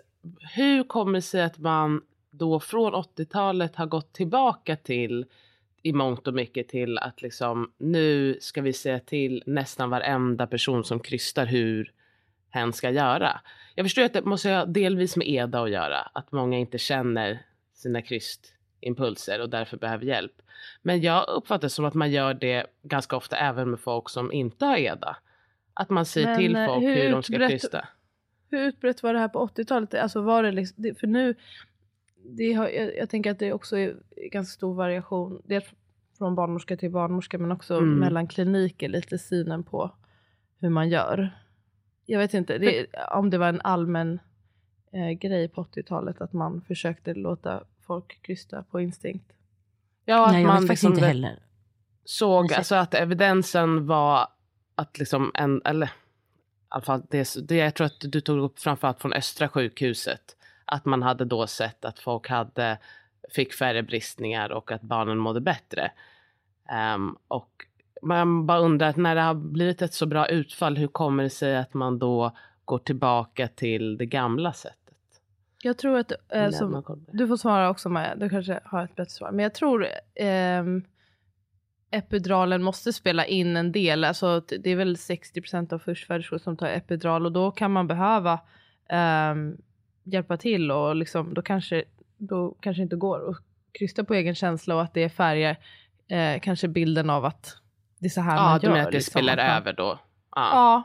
Hur 0.55 0.83
kommer 0.83 1.13
det 1.13 1.21
sig 1.21 1.41
att 1.41 1.57
man 1.57 2.01
då 2.29 2.59
från 2.59 2.93
80-talet 2.93 3.75
har 3.75 3.85
gått 3.85 4.13
tillbaka 4.13 4.75
till 4.75 5.25
i 5.87 5.93
mångt 5.93 6.27
och 6.27 6.33
mycket 6.33 6.67
till 6.67 6.97
att 6.97 7.21
liksom 7.21 7.71
nu 7.77 8.37
ska 8.39 8.61
vi 8.61 8.73
säga 8.73 8.99
till 8.99 9.43
nästan 9.45 9.89
varenda 9.89 10.47
person 10.47 10.83
som 10.83 10.99
krystar 10.99 11.45
hur 11.45 11.91
hen 12.49 12.73
ska 12.73 12.89
göra. 12.89 13.41
Jag 13.75 13.85
förstår 13.85 14.03
att 14.03 14.13
det 14.13 14.21
måste 14.21 14.49
ha 14.49 14.65
delvis 14.65 15.17
med 15.17 15.27
EDA 15.27 15.61
att 15.61 15.69
göra, 15.71 15.97
att 15.97 16.31
många 16.31 16.57
inte 16.57 16.77
känner 16.77 17.39
sina 17.73 18.01
krystimpulser 18.01 19.41
och 19.41 19.49
därför 19.49 19.77
behöver 19.77 20.05
hjälp. 20.05 20.41
Men 20.81 21.01
jag 21.01 21.29
uppfattar 21.29 21.61
det 21.61 21.69
som 21.69 21.85
att 21.85 21.93
man 21.93 22.11
gör 22.11 22.33
det 22.33 22.65
ganska 22.83 23.15
ofta 23.15 23.37
även 23.37 23.69
med 23.69 23.79
folk 23.79 24.09
som 24.09 24.31
inte 24.31 24.65
har 24.65 24.77
EDA. 24.77 25.17
Att 25.73 25.89
man 25.89 26.05
säger 26.05 26.27
Men, 26.27 26.37
till 26.37 26.55
eh, 26.55 26.65
folk 26.65 26.83
hur 26.83 26.95
hur, 26.95 27.11
de 27.11 27.23
ska 27.23 27.33
utbrett- 27.33 27.49
krysta. 27.49 27.87
Hur 28.51 28.67
utbrett 28.67 29.03
var 29.03 29.13
det 29.13 29.19
här 29.19 29.27
på 29.27 29.47
80-talet? 29.47 29.93
Alltså 29.93 30.21
var 30.21 30.43
det 30.43 30.51
liksom, 30.51 30.95
för 30.99 31.07
nu, 31.07 31.35
det 32.27 32.53
har, 32.53 32.67
jag, 32.69 32.95
jag 32.97 33.09
tänker 33.09 33.31
att 33.31 33.39
det 33.39 33.53
också 33.53 33.77
är 33.77 33.95
ganska 34.31 34.51
stor 34.53 34.73
variation. 34.75 35.41
Dels 35.45 35.65
från 36.17 36.35
barnmorska 36.35 36.77
till 36.77 36.91
barnmorska 36.91 37.37
men 37.37 37.51
också 37.51 37.77
Mm. 37.77 37.99
mellan 37.99 38.27
kliniker 38.27 38.89
lite 38.89 39.17
synen 39.17 39.63
på 39.63 39.91
hur 40.59 40.69
man 40.69 40.89
gör. 40.89 41.29
Jag 42.05 42.19
vet 42.19 42.33
inte 42.33 42.57
det, 42.57 42.85
om 43.11 43.29
det 43.29 43.37
var 43.37 43.47
en 43.49 43.61
allmän 43.61 44.19
eh, 44.91 45.09
grej 45.11 45.47
på 45.49 45.63
80-talet 45.63 46.21
att 46.21 46.33
man 46.33 46.61
försökte 46.61 47.13
låta 47.13 47.63
folk 47.87 48.21
krysta 48.21 48.63
på 48.63 48.81
instinkt. 48.81 49.31
Ja, 50.05 50.25
att 50.25 50.31
Nej, 50.31 50.41
jag 50.41 50.47
man 50.47 50.55
vet 50.61 50.67
faktiskt 50.67 50.83
liksom 50.83 50.93
inte 50.93 51.05
heller. 51.07 51.39
såg 52.03 52.53
alltså 52.53 52.75
att 52.75 52.93
evidensen 52.93 53.87
var 53.87 54.27
att 54.75 54.99
liksom 54.99 55.31
en, 55.33 55.61
eller 55.65 55.85
i 55.87 55.89
alla 56.69 56.81
fall 56.83 57.03
det, 57.09 57.35
det 57.47 57.55
jag 57.55 57.73
tror 57.75 57.87
att 57.87 57.99
du 57.99 58.21
tog 58.21 58.39
upp 58.39 58.59
framförallt 58.59 59.01
från 59.01 59.13
Östra 59.13 59.49
sjukhuset, 59.49 60.36
att 60.67 60.85
man 60.85 61.03
hade 61.03 61.25
då 61.25 61.47
sett 61.47 61.85
att 61.85 61.99
folk 61.99 62.29
hade, 62.29 62.77
fick 63.29 63.53
färre 63.53 63.83
bristningar 63.83 64.49
och 64.51 64.71
att 64.71 64.81
barnen 64.81 65.17
mådde 65.17 65.41
bättre. 65.41 65.91
Ehm, 66.69 67.17
och 67.27 67.65
man 68.01 68.45
bara 68.45 68.59
undrar 68.59 68.89
att 68.89 68.97
när 68.97 69.15
det 69.15 69.21
har 69.21 69.33
blivit 69.33 69.81
ett 69.81 69.93
så 69.93 70.05
bra 70.05 70.27
utfall, 70.27 70.77
hur 70.77 70.87
kommer 70.87 71.23
det 71.23 71.29
sig 71.29 71.57
att 71.57 71.73
man 71.73 71.99
då 71.99 72.35
går 72.65 72.79
tillbaka 72.79 73.47
till 73.47 73.97
det 73.97 74.05
gamla 74.05 74.53
sättet? 74.53 74.83
Jag 75.61 75.77
tror 75.77 75.97
att, 75.97 76.11
eh, 76.29 76.49
som, 76.49 76.99
du 77.11 77.27
får 77.27 77.37
svara 77.37 77.69
också 77.69 77.89
Maja, 77.89 78.15
du 78.15 78.29
kanske 78.29 78.59
har 78.65 78.83
ett 78.83 78.95
bättre 78.95 79.11
svar. 79.11 79.31
Men 79.31 79.43
jag 79.43 79.53
tror 79.53 79.87
ehm, 80.15 80.83
epiduralen 81.91 82.63
måste 82.63 82.93
spela 82.93 83.25
in 83.25 83.57
en 83.57 83.71
del. 83.71 84.03
Alltså, 84.03 84.39
det 84.39 84.69
är 84.69 84.75
väl 84.75 84.95
60% 84.95 85.73
av 85.73 85.79
förstföderskor 85.79 86.37
som 86.37 86.57
tar 86.57 86.67
epidural 86.67 87.25
och 87.25 87.31
då 87.31 87.51
kan 87.51 87.71
man 87.71 87.87
behöva 87.87 88.39
ehm, 88.89 89.57
hjälpa 90.13 90.37
till 90.37 90.71
och 90.71 90.95
liksom, 90.95 91.33
då 91.33 91.41
kanske 91.41 91.83
då 92.17 92.55
kanske 92.59 92.83
inte 92.83 92.95
går 92.95 93.29
att 93.29 93.37
krysta 93.71 94.03
på 94.03 94.13
egen 94.13 94.35
känsla 94.35 94.75
och 94.75 94.81
att 94.81 94.93
det 94.93 95.09
färgar 95.09 95.57
eh, 96.07 96.39
kanske 96.39 96.67
bilden 96.67 97.09
av 97.09 97.25
att 97.25 97.57
det 97.99 98.05
är 98.05 98.09
så 98.09 98.21
här 98.21 98.35
Ja, 98.35 98.43
man 98.43 98.59
du 98.59 98.65
gör. 98.67 98.73
menar 98.73 98.85
att 98.85 98.91
det 98.91 98.97
liksom, 98.97 99.19
att 99.21 99.25
man- 99.37 99.39
över 99.39 99.73
då? 99.73 99.99
Ja. 100.35 100.49
Ja, 100.53 100.83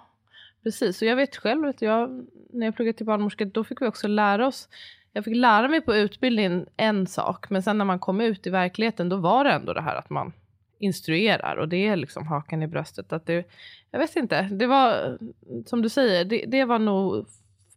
precis. 0.62 1.03
Och 1.03 1.09
jag 1.09 1.16
vet 1.16 1.37
själv, 1.37 1.62
du, 1.62 1.87
jag, 1.87 2.27
när 2.53 2.66
jag 2.66 2.77
pluggade 2.77 2.97
till 2.97 3.07
barnmorska, 3.07 3.45
då 3.45 3.64
fick 3.64 3.83
vi 3.83 3.87
också 3.87 4.09
lära 4.09 4.47
oss. 4.47 4.68
Jag 5.12 5.25
fick 5.25 5.37
lära 5.37 5.68
mig 5.68 5.81
på 5.81 5.95
utbildningen 5.97 6.66
en 6.77 7.07
sak, 7.07 7.51
men 7.51 7.62
sen 7.62 7.79
när 7.79 7.85
man 7.85 7.99
kom 7.99 8.20
ut 8.20 8.47
i 8.47 8.51
verkligheten, 8.51 9.09
då 9.09 9.16
var 9.16 9.45
det 9.45 9.51
ändå 9.51 9.73
det 9.73 9.81
här 9.83 9.97
att 9.97 10.11
man 10.11 10.33
instruerar 10.79 11.57
och 11.57 11.68
det 11.68 11.87
är 11.89 11.97
liksom 11.97 12.27
hakan 12.27 12.62
i 12.62 12.66
bröstet. 12.66 13.12
Att 13.12 13.27
det, 13.27 13.49
jag 13.91 13.99
vet 13.99 14.16
inte, 14.16 14.43
det 14.43 14.66
var 14.66 15.18
som 15.66 15.83
du 15.83 15.89
säger, 15.89 16.25
det, 16.25 16.45
det 16.49 16.64
var 16.64 16.79
nog 16.79 17.27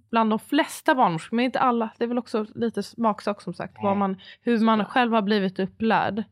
bland 0.09 0.29
de 0.29 0.39
flesta 0.39 0.95
barnmorskor, 0.95 1.35
men 1.35 1.45
inte 1.45 1.59
alla. 1.59 1.89
Det 1.97 2.03
är 2.03 2.07
väl 2.07 2.17
också 2.17 2.45
lite 2.55 2.83
smaksak 2.83 3.41
som 3.41 3.53
sagt, 3.53 3.77
vad 3.83 3.97
man, 3.97 4.17
hur 4.41 4.59
man 4.59 4.85
själv 4.85 5.13
har 5.13 5.21
blivit 5.21 5.59
upplärd. 5.59 6.23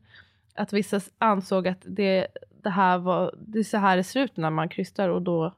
Att 0.54 0.72
vissa 0.72 1.00
ansåg 1.18 1.68
att 1.68 1.82
det, 1.84 2.26
det 2.62 2.70
här 2.70 2.98
var, 2.98 3.34
det 3.38 3.58
är 3.58 3.62
så 3.62 3.76
här 3.78 3.96
det 3.96 4.04
ser 4.04 4.20
ut 4.24 4.36
när 4.36 4.50
man 4.50 4.68
krystar 4.68 5.08
och 5.08 5.22
då 5.22 5.54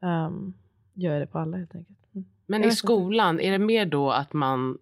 um, 0.00 0.54
gör 0.94 1.12
jag 1.12 1.22
det 1.22 1.26
på 1.26 1.38
alla 1.38 1.56
helt 1.56 1.74
enkelt. 1.74 1.98
Mm. 2.14 2.28
Men 2.46 2.60
i 2.60 2.64
vet 2.64 2.72
inte. 2.72 2.76
skolan, 2.76 3.40
är 3.40 3.50
det 3.52 3.58
mer 3.58 3.86
då 3.86 4.10
att 4.10 4.32
man 4.32 4.78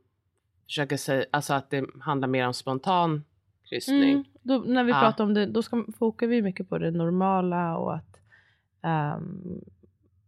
försöker 0.65 0.97
säga, 0.97 1.25
alltså 1.31 1.55
att 1.55 1.71
det 1.71 1.85
handlar 2.01 2.29
mer 2.29 2.47
om 2.47 2.55
spontan 2.55 3.25
kryssning? 3.69 4.11
Mm, 4.11 4.25
då, 4.43 4.59
när 4.59 4.85
vi 4.85 4.93
Ja. 4.93 5.01
pratar 5.01 5.25
om 5.25 5.35
det, 5.35 5.47
då 5.47 5.63
ska, 5.63 5.85
fokar 5.99 6.27
vi 6.27 6.43
mycket 6.43 6.69
på 6.69 6.79
det 6.79 6.91
normala 6.91 7.77
och 7.77 7.95
att 7.95 8.21
ehm, 8.83 9.61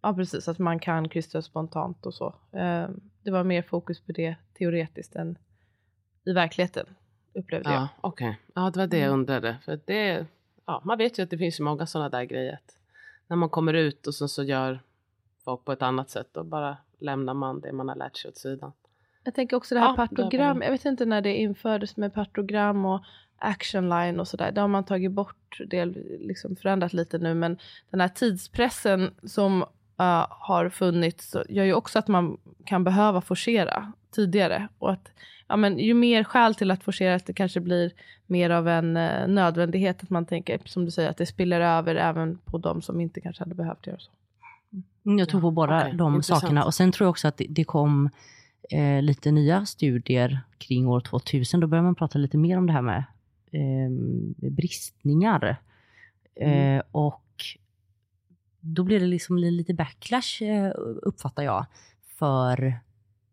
ja 0.02 0.14
precis, 0.14 0.48
att 0.48 0.58
man 0.58 0.78
kan 0.78 1.08
krysta 1.08 1.42
spontant 1.42 2.06
och 2.06 2.14
så. 2.14 2.34
Ehm, 2.52 3.00
det 3.22 3.30
var 3.30 3.44
mer 3.44 3.62
fokus 3.62 4.00
på 4.00 4.12
det 4.12 4.36
teoretiskt 4.58 5.16
än 5.16 5.38
i 6.24 6.32
verkligheten 6.32 6.86
upplevde 7.34 7.70
jag. 7.70 7.80
Ja, 7.82 7.88
okej. 8.00 8.38
Ja, 8.54 8.70
det 8.70 8.78
var 8.78 8.86
det 8.86 8.98
jag 8.98 9.06
Mm. 9.08 9.20
undrade. 9.20 9.56
För 9.64 9.80
det, 9.84 10.26
ja, 10.66 10.82
man 10.84 10.98
vet 10.98 11.18
ju 11.18 11.22
att 11.22 11.30
det 11.30 11.38
finns 11.38 11.60
många 11.60 11.86
sådana 11.86 12.08
där 12.08 12.24
grejer. 12.24 12.58
När 13.26 13.36
man 13.36 13.48
kommer 13.48 13.74
ut 13.74 14.06
och 14.06 14.14
så, 14.14 14.28
så 14.28 14.42
gör 14.42 14.80
folk 15.44 15.64
på 15.64 15.72
ett 15.72 15.82
annat 15.82 16.10
sätt, 16.10 16.28
då 16.32 16.44
bara 16.44 16.76
lämnar 16.98 17.34
man 17.34 17.60
det 17.60 17.72
man 17.72 17.88
har 17.88 17.96
lärt 17.96 18.16
sig 18.16 18.28
åt 18.28 18.36
sidan. 18.36 18.72
Jag 19.24 19.34
tänker 19.34 19.56
också 19.56 19.74
det 19.74 19.80
här 19.80 19.86
Ja, 19.86 19.92
det 19.92 19.96
partogram. 19.96 20.62
Jag 20.62 20.70
vet 20.70 20.84
inte 20.84 21.04
när 21.06 21.20
det 21.20 21.36
infördes 21.36 21.96
med 21.96 22.14
partogram 22.14 22.84
och 22.84 23.02
action 23.36 23.88
line 23.88 24.20
och 24.20 24.28
sådär. 24.28 24.52
Det 24.52 24.60
har 24.60 24.68
man 24.68 24.84
tagit 24.84 25.12
bort, 25.12 25.60
del, 25.66 25.92
liksom 26.20 26.56
förändrat 26.56 26.92
lite 26.92 27.18
nu. 27.18 27.34
Men 27.34 27.58
den 27.90 28.00
här 28.00 28.08
tidspressen 28.08 29.14
som 29.22 29.64
uh, 30.00 30.26
har 30.30 30.68
funnits 30.68 31.30
så 31.30 31.44
gör 31.48 31.64
ju 31.64 31.74
också 31.74 31.98
att 31.98 32.08
man 32.08 32.38
kan 32.64 32.84
behöva 32.84 33.20
forcera 33.20 33.92
tidigare. 34.10 34.68
Och 34.78 34.92
att 34.92 35.12
ja, 35.48 35.56
men 35.56 35.78
ju 35.78 35.94
mer 35.94 36.24
skäl 36.24 36.54
till 36.54 36.70
att 36.70 36.84
forcera 36.84 37.14
att 37.14 37.26
det 37.26 37.32
kanske 37.32 37.60
blir 37.60 37.92
mer 38.26 38.50
av 38.50 38.68
en 38.68 38.96
eh, 38.96 39.28
nödvändighet. 39.28 40.02
Att 40.02 40.10
man 40.10 40.26
tänker, 40.26 40.60
som 40.64 40.84
du 40.84 40.90
säger, 40.90 41.10
att 41.10 41.16
det 41.16 41.26
spiller 41.26 41.60
över 41.60 41.94
även 41.94 42.38
på 42.44 42.58
de 42.58 42.82
som 42.82 43.00
inte 43.00 43.20
kanske 43.20 43.42
hade 43.42 43.54
behövt 43.54 43.86
göra 43.86 43.98
så. 43.98 44.10
Mm, 45.06 45.18
Jag 45.18 45.28
tror 45.28 45.40
på 45.40 45.50
båda 45.50 45.80
okej, 45.80 45.92
de 45.96 46.14
intressant. 46.14 46.40
sakerna. 46.40 46.64
Och 46.64 46.74
sen 46.74 46.92
tror 46.92 47.04
jag 47.04 47.10
också 47.10 47.28
att 47.28 47.36
det, 47.36 47.46
det 47.48 47.64
kom 47.64 48.10
eh, 48.70 49.02
lite 49.02 49.30
nya 49.30 49.66
studier 49.66 50.40
kring 50.58 50.88
år 50.88 51.00
2000. 51.00 51.60
Då 51.60 51.66
började 51.66 51.84
man 51.84 51.94
prata 51.94 52.18
lite 52.18 52.36
mer 52.36 52.58
om 52.58 52.66
det 52.66 52.72
här 52.72 52.82
med 52.82 53.04
eh, 53.52 53.90
bristningar. 54.50 55.56
Mm. 56.40 56.78
Eh, 56.78 56.82
och 56.92 57.22
då 58.74 58.82
blev 58.84 59.00
det 59.00 59.06
liksom 59.06 59.38
li- 59.38 59.50
lite 59.50 59.74
backlash 59.74 60.42
eh, 60.42 60.72
uppfattar 61.02 61.42
jag 61.42 61.66
för 62.18 62.56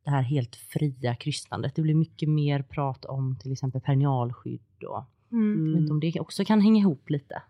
det 0.03 0.09
här 0.11 0.21
helt 0.21 0.55
fria 0.55 1.15
krystandet. 1.15 1.75
Det 1.75 1.81
blev 1.81 1.95
mycket 1.95 2.29
mer 2.29 2.61
prat 2.61 3.05
om 3.05 3.37
till 3.41 3.51
exempel 3.51 3.81
perinealskydd 3.81 4.83
och 4.87 5.03
jag 5.29 5.71
vet 5.73 5.79
inte 5.81 5.93
om 5.93 5.99
det 5.99 6.19
också 6.19 6.45
kan 6.45 6.61
hänga 6.61 6.79
ihop 6.79 7.09
lite. 7.09 7.41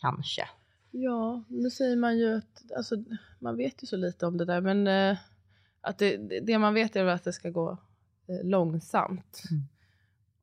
Kanske. 0.00 0.42
Ja, 0.90 1.42
nu 1.48 1.70
säger 1.70 1.96
man 1.96 2.18
ju 2.18 2.36
att, 2.36 2.62
alltså, 2.76 2.96
man 3.38 3.56
vet 3.56 3.82
ju 3.82 3.86
så 3.86 3.96
lite 3.96 4.26
om 4.26 4.36
det 4.36 4.44
där, 4.44 4.60
men 4.60 4.86
eh, 4.86 5.18
att 5.80 5.98
det, 5.98 6.16
det- 6.46 6.58
man 6.58 6.74
vet 6.74 6.96
är 6.96 7.04
att 7.06 7.24
det 7.24 7.32
ska 7.32 7.50
gå 7.50 7.70
eh, 8.28 8.44
långsamt. 8.48 9.42
Mm. 9.50 9.62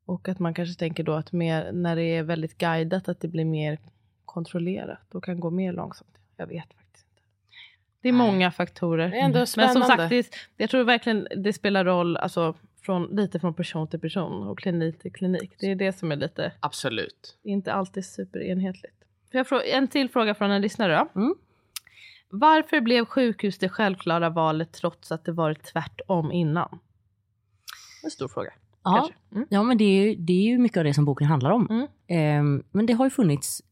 Och 0.04 0.28
att 0.28 0.38
man 0.38 0.54
kanske 0.54 0.78
tänker 0.78 1.04
då 1.04 1.12
att 1.12 1.32
mer, 1.32 1.72
när 1.72 1.96
det 1.96 2.02
är 2.04 2.22
väldigt 2.22 2.58
guidat, 2.58 3.08
att 3.08 3.20
det 3.20 3.28
blir 3.28 3.44
mer 3.44 3.78
kontrollerat 4.24 5.14
och 5.14 5.24
kan 5.24 5.40
gå 5.40 5.50
mer 5.50 5.72
långsamt. 5.72 6.18
Jag 6.36 6.46
vet. 6.46 6.66
Det 8.02 8.08
är 8.08 8.12
Nej. 8.12 8.26
många 8.26 8.50
faktorer. 8.50 9.08
Det 9.10 9.16
är 9.16 9.24
ändå 9.24 9.38
Men 9.38 9.46
som 9.46 9.62
spännande. 9.62 9.86
sagt, 9.86 10.10
det, 10.10 10.36
jag 10.56 10.70
tror 10.70 10.84
verkligen 10.84 11.28
det 11.36 11.52
spelar 11.52 11.84
roll, 11.84 12.16
alltså, 12.16 12.54
från, 12.82 13.16
lite 13.16 13.40
från 13.40 13.54
person 13.54 13.88
till 13.88 14.00
person 14.00 14.48
och 14.48 14.58
klinik 14.58 14.98
till 14.98 15.12
klinik. 15.12 15.54
Det 15.58 15.66
är 15.70 15.74
det 15.74 15.92
som 15.92 16.12
är 16.12 16.16
lite 16.16 16.52
Absolut. 16.60 17.38
inte 17.42 17.72
alltid 17.72 18.04
superenhetligt. 18.04 18.94
Får 19.46 19.62
en 19.62 19.88
till 19.88 20.08
fråga 20.08 20.34
från 20.34 20.50
en 20.50 20.62
lyssnare 20.62 21.08
då. 21.14 21.20
Mm. 21.20 21.34
Varför 22.30 22.80
blev 22.80 23.04
sjukhus 23.04 23.58
det 23.58 23.68
självklara 23.68 24.30
valet 24.30 24.72
trots 24.72 25.12
att 25.12 25.24
det 25.24 25.32
varit 25.32 25.62
tvärtom 25.62 26.32
innan? 26.32 26.78
En 28.04 28.10
stor 28.10 28.28
fråga. 28.28 28.52
Ja. 28.84 29.08
Mm. 29.32 29.46
Ja, 29.50 29.62
men 29.62 29.78
det 29.78 29.84
är, 29.84 30.02
ju, 30.06 30.14
det 30.14 30.32
är 30.32 30.42
ju 30.42 30.58
mycket 30.58 30.78
av 30.78 30.84
det 30.84 30.94
som 30.94 31.04
boken 31.04 31.26
handlar 31.26 31.50
om. 31.50 31.66
Mm. 31.70 31.86
Ehm, 32.08 32.64
men 32.70 32.86
det 32.86 32.92
har 32.92 33.06
ju 33.06 33.10
funnits 33.10 33.62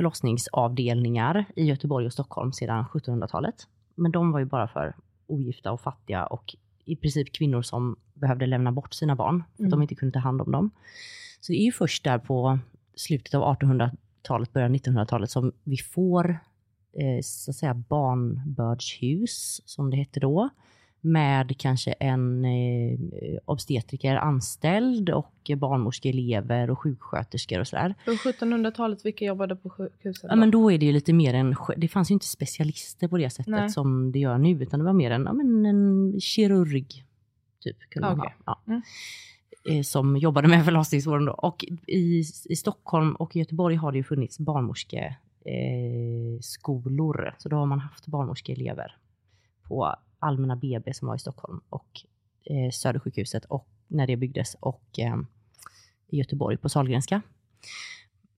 förlossningsavdelningar 0.00 1.44
i 1.56 1.64
Göteborg 1.64 2.06
och 2.06 2.12
Stockholm 2.12 2.52
sedan 2.52 2.84
1700-talet. 2.92 3.54
Men 3.94 4.12
de 4.12 4.32
var 4.32 4.38
ju 4.38 4.44
bara 4.44 4.68
för 4.68 4.94
ogifta 5.26 5.72
och 5.72 5.80
fattiga 5.80 6.26
och 6.26 6.54
i 6.84 6.96
princip 6.96 7.32
kvinnor 7.32 7.62
som 7.62 7.96
behövde 8.14 8.46
lämna 8.46 8.72
bort 8.72 8.94
sina 8.94 9.16
barn 9.16 9.44
för 9.46 9.54
att 9.54 9.58
Mm. 9.60 9.70
de 9.70 9.82
inte 9.82 9.94
kunde 9.94 10.12
ta 10.12 10.18
hand 10.18 10.40
om 10.40 10.52
dem. 10.52 10.70
Så 11.40 11.52
det 11.52 11.58
är 11.58 11.64
ju 11.64 11.72
först 11.72 12.04
där 12.04 12.18
på 12.18 12.58
slutet 12.94 13.34
av 13.34 13.56
1800-talet, 13.56 14.52
början 14.52 14.70
av 14.70 14.76
1900-talet 14.76 15.30
som 15.30 15.52
vi 15.64 15.76
får 15.76 16.30
eh, 16.92 17.20
så 17.22 17.50
att 17.50 17.56
säga 17.56 17.74
barnbördshus, 17.74 19.62
som 19.64 19.90
det 19.90 19.96
hette 19.96 20.20
då. 20.20 20.48
Med 21.00 21.58
kanske 21.58 21.92
en 21.92 22.44
eh, 22.44 22.98
obstetriker 23.44 24.16
anställd 24.16 25.10
och 25.10 25.50
barnmorskeelever 25.56 26.70
och 26.70 26.78
sjuksköterskor 26.78 27.60
och 27.60 27.68
sådär. 27.68 27.94
På 28.04 28.10
1700-talet, 28.10 29.04
vilka 29.04 29.24
jobbade 29.24 29.56
på 29.56 29.70
sjukhusen? 29.70 30.30
Ja, 30.30 30.36
men 30.36 30.50
då 30.50 30.72
är 30.72 30.78
det 30.78 30.86
ju 30.86 30.92
lite 30.92 31.12
mer 31.12 31.34
en, 31.34 31.56
det 31.76 31.88
fanns 31.88 32.10
ju 32.10 32.12
inte 32.12 32.26
specialister 32.26 33.08
på 33.08 33.18
det 33.18 33.30
sättet 33.30 33.50
Nej. 33.50 33.70
som 33.70 34.12
det 34.12 34.18
gör 34.18 34.38
nu, 34.38 34.62
utan 34.62 34.80
det 34.80 34.86
var 34.86 34.92
mer 34.92 35.10
en, 35.10 35.22
ja, 35.24 35.32
men 35.32 35.66
en 35.66 36.20
kirurg, 36.20 37.04
typ, 37.60 37.76
kunde 37.90 38.08
man 38.08 38.20
Okej. 38.20 38.34
ha. 38.44 38.60
Ja. 38.66 38.72
Mm. 38.72 38.82
Eh, 39.68 39.82
Som 39.82 40.16
jobbade 40.16 40.48
med 40.48 40.64
förlossningsvården 40.64 41.26
då. 41.26 41.32
Och 41.32 41.64
i, 41.86 42.24
i 42.48 42.56
Stockholm 42.56 43.14
och 43.14 43.36
Göteborg 43.36 43.76
har 43.76 43.92
det 43.92 43.98
ju 43.98 44.04
funnits 44.04 44.38
barnmorskeskolor. 44.38 45.16
Eh, 45.44 46.40
skolor. 46.40 47.34
så 47.38 47.48
då 47.48 47.56
har 47.56 47.66
man 47.66 47.78
haft 47.78 48.06
barnmorskeelever 48.06 48.96
på 49.62 49.94
Allmänna 50.20 50.56
BB 50.56 50.94
som 50.94 51.08
var 51.08 51.16
i 51.16 51.18
Stockholm 51.18 51.60
och 51.68 51.88
eh, 52.44 52.70
Södersjukhuset 52.70 53.44
och 53.44 53.68
när 53.88 54.06
det 54.06 54.16
byggdes 54.16 54.56
och 54.60 54.98
eh, 54.98 55.16
i 56.08 56.16
Göteborg 56.16 56.56
på 56.56 56.68
Sahlgrenska. 56.68 57.22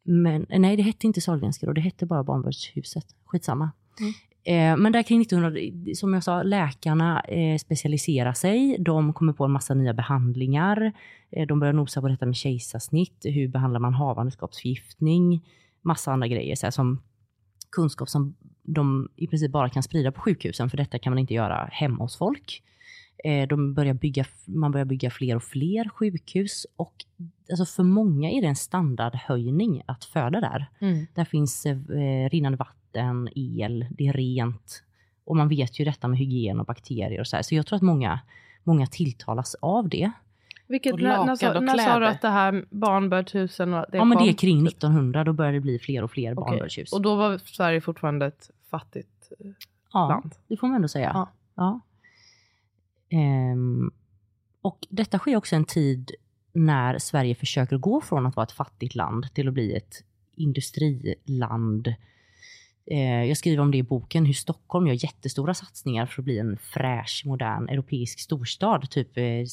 Men 0.03 0.47
nej, 0.49 0.77
det 0.77 0.83
hette 0.83 1.07
inte 1.07 1.21
Sahlgrenska 1.21 1.67
då, 1.67 1.73
det 1.73 1.81
hette 1.81 2.07
bara 2.07 2.25
Barnbördshuset. 2.25 3.07
Skitsamma. 3.25 3.71
Eh, 4.45 4.77
men 4.77 4.93
där 4.93 5.03
kring 5.03 5.21
1900, 5.21 5.61
som 5.95 6.15
jag 6.15 6.25
sa, 6.25 6.43
läkarna 6.43 7.21
eh, 7.21 7.59
specialiserar 7.59 8.33
sig. 8.33 8.77
De 8.79 9.13
kommer 9.13 9.33
på 9.33 9.45
en 9.45 9.51
massa 9.51 9.75
nya 9.75 9.95
behandlingar. 9.95 10.93
Eh, 11.31 11.47
de 11.47 11.61
börjar 11.61 11.73
nosa 11.73 12.01
på 12.01 12.09
detta 12.09 12.27
med 12.27 12.37
kejsarsnitt. 12.37 13.21
Hur 13.25 13.49
behandlar 13.49 13.81
man 13.81 13.95
havandeskapsförgiftning? 13.95 15.47
Massa 15.83 16.13
andra 16.13 16.29
grejer 16.29 16.57
så 16.57 16.67
här, 16.67 16.71
som 16.71 17.03
kunskap 17.71 18.09
som 18.09 18.35
de 18.63 19.09
i 19.17 19.27
princip 19.27 19.51
bara 19.51 19.69
kan 19.69 19.83
sprida 19.83 20.13
på 20.13 20.21
sjukhusen, 20.21 20.71
för 20.71 20.77
detta 20.77 20.99
kan 20.99 21.11
man 21.11 21.19
inte 21.19 21.35
göra 21.35 21.69
hemma 21.73 22.05
hos 22.05 22.17
folk. 22.17 22.63
Eh, 23.25 23.49
de 23.49 23.75
börjar 23.75 23.95
bygga, 23.95 24.25
man 24.47 24.73
börjar 24.73 24.85
bygga 24.85 25.11
fler 25.11 25.37
och 25.37 25.43
fler 25.43 25.89
sjukhus 25.89 26.67
och 26.77 26.95
alltså 27.51 27.65
för 27.65 27.83
många 27.83 28.31
är 28.31 28.43
det 28.43 28.49
en 28.49 28.57
standardhöjning 28.57 29.83
att 29.87 30.05
föda 30.05 30.41
där. 30.41 30.67
Mm. 30.81 31.07
Där 31.15 31.25
finns 31.25 31.67
eh, 31.67 32.29
rinnande 32.31 32.59
vatten, 32.59 33.29
el, 33.35 33.87
det 33.91 34.09
är 34.09 34.13
rent. 34.13 34.85
Och 35.25 35.37
man 35.37 35.49
vet 35.49 35.81
ju 35.81 35.85
detta 35.85 36.09
med 36.09 36.19
hygien 36.19 36.61
och 36.61 36.67
bakterier 36.67 37.21
och 37.21 37.27
så 37.27 37.37
här. 37.37 37.43
Så 37.43 37.55
jag 37.55 37.67
tror 37.67 37.77
att 37.77 37.83
många, 37.83 38.21
många 38.65 38.87
tilltalas 38.87 39.55
av 39.55 39.89
det. 39.89 40.13
Vilket, 40.73 40.93
Och 40.93 41.01
när, 41.01 41.27
lakan 41.27 41.57
och 41.57 41.63
när 41.63 41.79
sa 41.79 41.99
du 41.99 42.07
att 42.07 42.23
det 42.23 42.29
här 42.29 42.65
barnbördshusen 42.71 43.75
och 43.75 43.87
det 43.91 43.99
ja 43.99 44.05
men 44.05 44.19
det 44.19 44.25
kom? 44.25 44.29
är 44.29 44.33
kring 44.33 44.67
1900, 44.67 45.25
då 45.25 45.33
börjar 45.33 45.53
det 45.53 45.61
bli 45.61 45.79
fler 45.79 46.05
och 46.05 46.11
fler 46.11 46.33
Okej. 46.33 46.35
barnbördshus. 46.35 46.93
Och 46.93 47.03
då 47.03 47.15
var 47.15 47.39
Sverige 47.39 47.81
fortfarande 47.81 48.27
ett 48.27 48.51
fattigt 48.71 49.33
eh, 49.41 49.51
ja, 49.93 50.09
land. 50.09 50.35
det 50.49 50.57
får 50.57 50.67
man 50.67 50.77
ändå 50.77 50.89
säga. 50.89 51.11
Ja. 51.15 51.31
Ja. 51.55 51.81
Ehm, 53.09 53.91
och 54.63 54.87
detta 54.91 55.19
sker 55.19 55.37
också 55.37 55.57
en 55.57 55.65
tid 55.65 56.11
när 56.53 56.99
Sverige 56.99 57.35
försöker 57.35 57.77
gå 57.77 58.01
från 58.01 58.27
att 58.27 58.37
vara 58.37 58.45
ett 58.45 58.53
fattigt 58.53 58.95
land 58.95 59.35
till 59.35 59.49
att 59.49 59.55
bli 59.55 59.77
ett 59.77 59.95
industriland. 60.37 61.95
Eh, 62.87 63.25
jag 63.25 63.37
skriver 63.37 63.63
om 63.63 63.71
det 63.71 63.79
i 63.79 63.83
boken, 63.83 64.27
hur 64.27 64.33
Stockholm 64.33 64.87
gör 64.87 65.05
jättestora 65.05 65.55
satsningar 65.55 66.07
för 66.07 66.23
att 66.23 66.25
bli 66.25 66.39
en 66.39 66.57
fräsch, 66.57 67.23
modern 67.27 67.69
europeisk 67.69 68.21
storstad. 68.21 68.91
Typ 68.91 69.17
eh, 69.17 69.47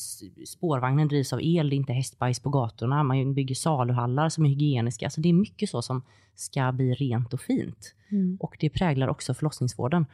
spårvagnen 0.46 1.08
drivs 1.08 1.34
av 1.34 1.40
el, 1.42 1.70
det 1.70 1.76
är 1.76 1.78
inte 1.78 1.94
hästbajs 1.94 2.40
på 2.40 2.50
gatorna, 2.50 3.04
man 3.04 3.34
bygger 3.34 3.56
saluhallar 3.56 4.30
som 4.30 4.46
är 4.46 4.50
hygieniska. 4.50 5.06
Alltså 5.06 5.22
det 5.22 5.30
är 5.30 5.34
mycket 5.34 5.70
så 5.70 5.82
som 5.82 6.02
ska 6.36 6.72
bli 6.72 6.94
rent 6.94 7.34
och 7.34 7.42
fint. 7.42 7.96
Och 8.40 8.58
det 8.60 8.70
präglar 8.70 9.08
också 9.08 9.34
förlossningsvården. 9.34 10.06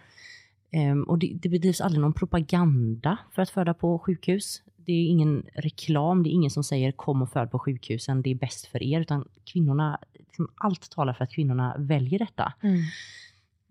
Ehm, 0.72 1.03
och 1.03 1.20
det, 1.20 1.32
det 1.34 1.49
bedrivs 1.49 1.82
aldrig 1.82 2.01
någon 2.01 2.13
propaganda 2.13 3.18
för 3.32 3.41
att 3.41 3.49
föda 3.49 3.74
på 3.74 3.99
sjukhus. 3.99 4.61
Det 4.76 4.91
är 4.91 5.07
ingen 5.07 5.45
reklam, 5.53 6.24
det 6.24 6.30
är 6.30 6.32
ingen 6.32 6.51
som 6.51 6.63
säger 6.63 6.91
kom 6.91 7.22
och 7.22 7.30
föd 7.30 7.51
på 7.51 7.59
sjukhusen, 7.59 8.22
det 8.22 8.32
är 8.32 8.36
bäst 8.36 8.66
för 8.66 8.84
er. 8.84 8.99
Utan 9.01 9.28
kvinnorna, 9.45 9.99
liksom, 10.36 10.47
allt 10.57 10.89
talar 10.91 11.13
för 11.13 11.23
att 11.23 11.31
kvinnorna 11.31 11.75
väljer 11.77 12.19
detta. 12.19 12.53
Mm. 12.63 12.79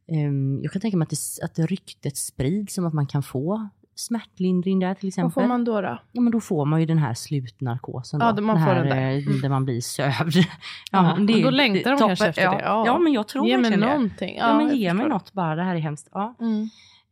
Ehm, 0.09 0.61
jag 0.63 0.73
kan 0.73 0.81
tänka 0.81 0.97
mig 0.97 1.05
att, 1.07 1.11
det, 1.11 1.45
att 1.45 1.55
det 1.55 1.67
ryktet 1.67 2.17
sprids 2.17 2.79
om 2.79 2.87
att 2.87 2.95
man 2.95 3.07
kan 3.07 3.23
få 3.23 3.69
smärtlindring 3.95 4.79
där 4.81 4.95
till 4.95 5.09
exempel. 5.09 5.25
Vad 5.25 5.33
får 5.45 5.49
man 5.49 5.65
då? 5.65 5.81
då? 5.81 5.99
Ja 6.13 6.21
men 6.21 6.33
då 6.33 6.41
får 6.41 6.65
man 6.67 6.81
ju 6.81 6.87
den 6.87 6.99
här 6.99 7.15
slutnarkosen 7.15 8.21
då. 8.21 8.27
Ja, 8.27 8.41
man 8.41 8.65
får 8.67 8.75
den 8.75 8.87
där. 8.87 8.97
eh, 9.17 9.27
Mm. 9.27 9.41
där 9.41 9.49
man 9.49 9.65
blir 9.65 9.81
sövd. 9.81 10.35
Ja, 10.93 11.17
det 11.27 11.33
är 11.33 11.43
då 11.45 11.51
längtar 11.51 11.91
de 11.91 11.99
kanske 11.99 12.27
efter 12.27 12.43
ja. 12.43 12.51
det. 12.53 12.63
Ja. 12.63 12.83
Ja. 12.87 12.99
men 12.99 13.13
jag 13.13 13.29
tror 13.29 13.47
Ge 13.47 13.57
mig 13.57 13.63
verkligen 13.63 13.89
det. 13.89 13.95
någonting. 13.95 14.37
Ja, 14.37 14.57
men 14.57 14.77
ge 14.77 14.95
mig 14.95 15.09
något 15.09 15.33
bara, 15.33 15.55
det 15.57 15.63
här 15.63 15.75
är 15.75 15.81
hemskt. 15.81 16.09
Ja. 16.13 16.35
Mm. 16.41 16.69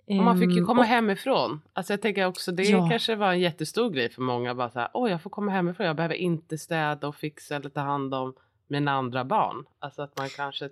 Och 0.07 0.24
man 0.24 0.38
fick 0.40 0.50
ju 0.50 0.59
Ehm, 0.59 0.66
komma 0.66 0.80
och- 0.80 0.86
hemifrån. 0.86 1.61
Alltså 1.72 1.92
jag 1.92 2.03
tänker 2.03 2.26
också 2.26 2.53
det 2.53 2.62
Ja. 2.62 2.88
kanske 2.90 3.16
var 3.16 3.32
en 3.32 3.40
jättestor 3.40 3.90
grej 3.90 4.11
för 4.11 4.22
många. 4.22 4.55
Bara 4.55 4.70
så 4.70 4.78
här, 4.78 4.88
Åh, 4.94 5.11
jag 5.11 5.22
får 5.22 5.30
komma 5.30 5.53
hemifrån. 5.53 5.86
Jag 5.86 5.96
behöver 5.96 6.14
inte 6.14 6.59
städa 6.59 7.09
och 7.09 7.16
fixa 7.16 7.57
eller 7.57 7.70
ta 7.70 7.80
hand 7.80 8.14
om 8.14 8.34
mina 8.72 8.92
andra 8.92 9.24
barn. 9.24 9.64
Alltså 9.78 10.02
att 10.02 10.18
man 10.18 10.28
kanske 10.28 10.68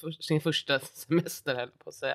för, 0.00 0.10
sin 0.10 0.40
första 0.40 0.78
semester 0.92 1.54
höll 1.54 1.70
på 1.84 1.88
att 1.88 1.94
säga. 1.94 2.14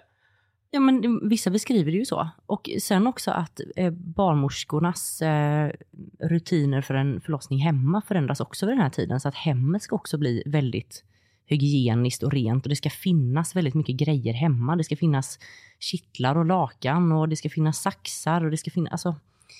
Ja, 0.74 0.80
men 0.80 1.30
vissa 1.30 1.50
beskriver 1.50 1.92
det 1.92 1.98
ju 1.98 2.06
så. 2.06 2.30
Och 2.46 2.70
sen 2.82 3.08
också 3.08 3.32
att 3.32 3.62
eh, 3.76 3.92
barnmorskornas 3.92 5.22
eh, 5.22 5.72
rutiner 6.20 6.82
för 6.82 6.94
en 6.94 7.22
förlossning 7.22 7.60
hemma 7.60 8.02
förändras 8.02 8.40
också 8.40 8.66
vid 8.66 8.76
den 8.76 8.82
här 8.82 8.90
tiden. 8.90 9.20
Så 9.20 9.28
att 9.28 9.36
hemmet 9.36 9.82
ska 9.82 9.96
också 9.96 10.18
bli 10.18 10.44
väldigt 10.46 11.04
hygieniskt 11.46 12.24
och 12.24 12.32
rent 12.32 12.66
och 12.66 12.70
det 12.70 12.76
ska 12.76 12.90
finnas 12.90 13.56
väldigt 13.56 13.74
mycket 13.74 13.96
grejer 13.96 14.34
hemma. 14.34 14.76
Det 14.76 14.84
ska 14.84 14.96
finnas 14.96 15.40
kittlar 15.80 16.38
och 16.38 16.46
lakan 16.46 17.12
och 17.12 17.30
det 17.30 17.36
ska 17.36 17.50
finnas 17.50 17.82
saxar 17.82 18.46
och 18.46 18.52
det 18.52 18.58
ska 18.58 18.72
finnas, 18.72 18.92
alltså 18.92 19.16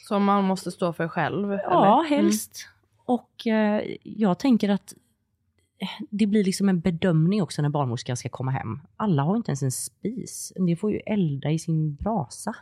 Som 0.08 0.24
man 0.24 0.44
måste 0.44 0.72
stå 0.72 0.94
för 0.94 1.08
själv? 1.08 1.52
Ja, 1.52 2.06
eller? 2.06 2.16
helst. 2.16 2.68
Och 3.06 3.48
eh, 3.48 3.84
jag 4.04 4.40
tänker 4.40 4.70
att 4.70 4.94
det 6.10 6.28
blir 6.28 6.44
liksom 6.44 6.70
en 6.70 6.80
bedömning 6.80 7.42
också 7.42 7.62
när 7.62 7.70
barnmorskan 7.70 8.18
ska 8.18 8.30
komma 8.30 8.52
hem. 8.52 8.80
Alla 8.96 9.24
har 9.24 9.36
inte 9.38 9.52
ens 9.52 9.64
en 9.64 9.72
spis. 9.72 10.54
En 10.56 10.66
del 10.66 10.78
får 10.78 10.92
ju 10.92 10.98
elda 10.98 11.52
i 11.52 11.60
sin 11.60 11.96
brasa. 11.96 12.56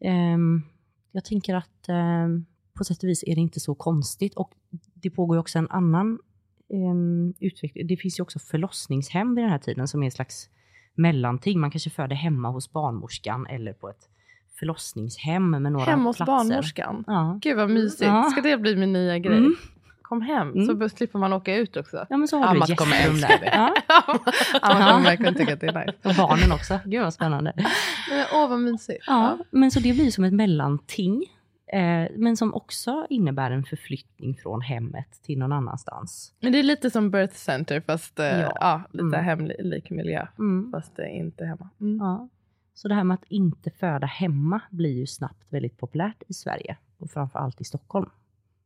Ehm, 0.00 0.62
jag 1.12 1.24
tänker 1.24 1.54
att 1.54 1.88
ehm, 1.88 2.46
på 2.74 2.84
sätt 2.84 3.02
och 3.02 3.08
vis 3.08 3.24
är 3.26 3.34
det 3.34 3.40
inte 3.40 3.60
så 3.60 3.74
konstigt. 3.74 4.34
Och 4.34 4.50
det 4.94 5.10
pågår 5.10 5.36
ju 5.36 5.40
också 5.40 5.58
en 5.58 5.70
annan 5.70 6.18
um, 6.68 7.34
utveckling. 7.40 7.86
Det 7.86 7.96
finns 7.96 8.18
ju 8.18 8.22
också 8.22 8.38
förlossningshem 8.38 9.34
vid 9.34 9.44
den 9.44 9.50
här 9.50 9.58
tiden 9.58 9.88
som 9.88 10.02
är 10.02 10.04
en 10.04 10.10
slags 10.12 10.48
mellanting. 10.94 11.60
Man 11.60 11.70
kanske 11.70 11.90
föder 11.90 12.16
hemma 12.16 12.48
hos 12.50 12.72
barnmorskan 12.72 13.46
eller 13.46 13.72
på 13.72 13.88
ett 13.88 14.08
förlossningshem 14.58 15.50
med 15.50 15.62
några 15.62 15.84
Hem 15.84 16.04
hos 16.04 16.16
platser. 16.16 16.32
barnmorskan? 16.32 17.04
Ja. 17.06 17.38
Gud 17.42 17.56
vad 17.56 17.70
mysigt. 17.70 18.02
Ja. 18.02 18.30
Ska 18.32 18.40
det 18.40 18.56
bli 18.56 18.76
min 18.76 18.92
nya 18.92 19.18
grej? 19.18 19.38
Mm. 19.38 19.54
Kom 20.10 20.22
hem 20.22 20.52
Mm. 20.52 20.66
så 20.80 20.88
slipper 20.88 21.18
man 21.18 21.32
åka 21.32 21.54
ut 21.56 21.76
också. 21.76 22.06
Ja 22.10 22.16
men 22.16 22.28
så 22.28 22.36
har 22.38 22.44
du 22.44 22.50
Amat 22.56 22.70
ett 22.70 22.78
kommer 22.78 22.96
älska 23.06 23.38
det. 23.40 23.50
Ja. 23.54 23.74
Ja. 23.88 24.18
kommer 24.60 25.02
verkligen 25.02 25.34
tycka 25.34 25.52
att 25.54 25.60
det 25.60 25.66
är 25.66 25.86
nice. 25.86 26.08
Och 26.08 26.14
barnen 26.28 26.52
också. 26.52 26.78
Gud 26.84 27.02
vad 27.02 27.14
spännande. 27.14 27.52
Men, 28.10 28.24
Åh 28.34 28.48
vad 28.48 28.60
mysigt. 28.60 29.04
Ja, 29.06 29.38
men 29.50 29.70
så 29.70 29.80
det 29.80 29.92
blir 29.92 30.10
som 30.10 30.24
ett 30.24 30.32
mellanting. 30.32 31.24
Eh, 31.72 32.06
men 32.16 32.36
som 32.36 32.54
också 32.54 33.06
innebär 33.10 33.50
en 33.50 33.64
förflyttning 33.64 34.36
från 34.42 34.60
hemmet 34.60 35.22
till 35.22 35.38
någon 35.38 35.52
annanstans. 35.52 36.32
Men 36.40 36.52
det 36.52 36.58
är 36.58 36.62
lite 36.62 36.90
som 36.90 37.10
birth 37.10 37.34
center 37.34 37.80
fast 37.80 38.18
eh, 38.18 38.26
Ja. 38.40 38.52
ja. 38.60 38.82
lite 38.92 39.04
Mm. 39.18 39.24
hemlik 39.24 39.90
miljö. 39.90 40.26
Mm. 40.38 40.70
Fast 40.72 40.96
det 40.96 41.02
är 41.02 41.16
inte 41.16 41.44
hemma. 41.44 41.68
Mm. 41.80 41.98
Ja. 41.98 42.28
Så 42.74 42.88
det 42.88 42.94
här 42.94 43.04
med 43.04 43.14
att 43.14 43.24
inte 43.28 43.70
föda 43.70 44.06
hemma 44.06 44.60
blir 44.70 44.98
ju 44.98 45.06
snabbt 45.06 45.46
väldigt 45.48 45.78
populärt 45.78 46.22
i 46.28 46.34
Sverige. 46.34 46.76
Och 46.98 47.10
framförallt 47.10 47.60
i 47.60 47.64
Stockholm. 47.64 48.10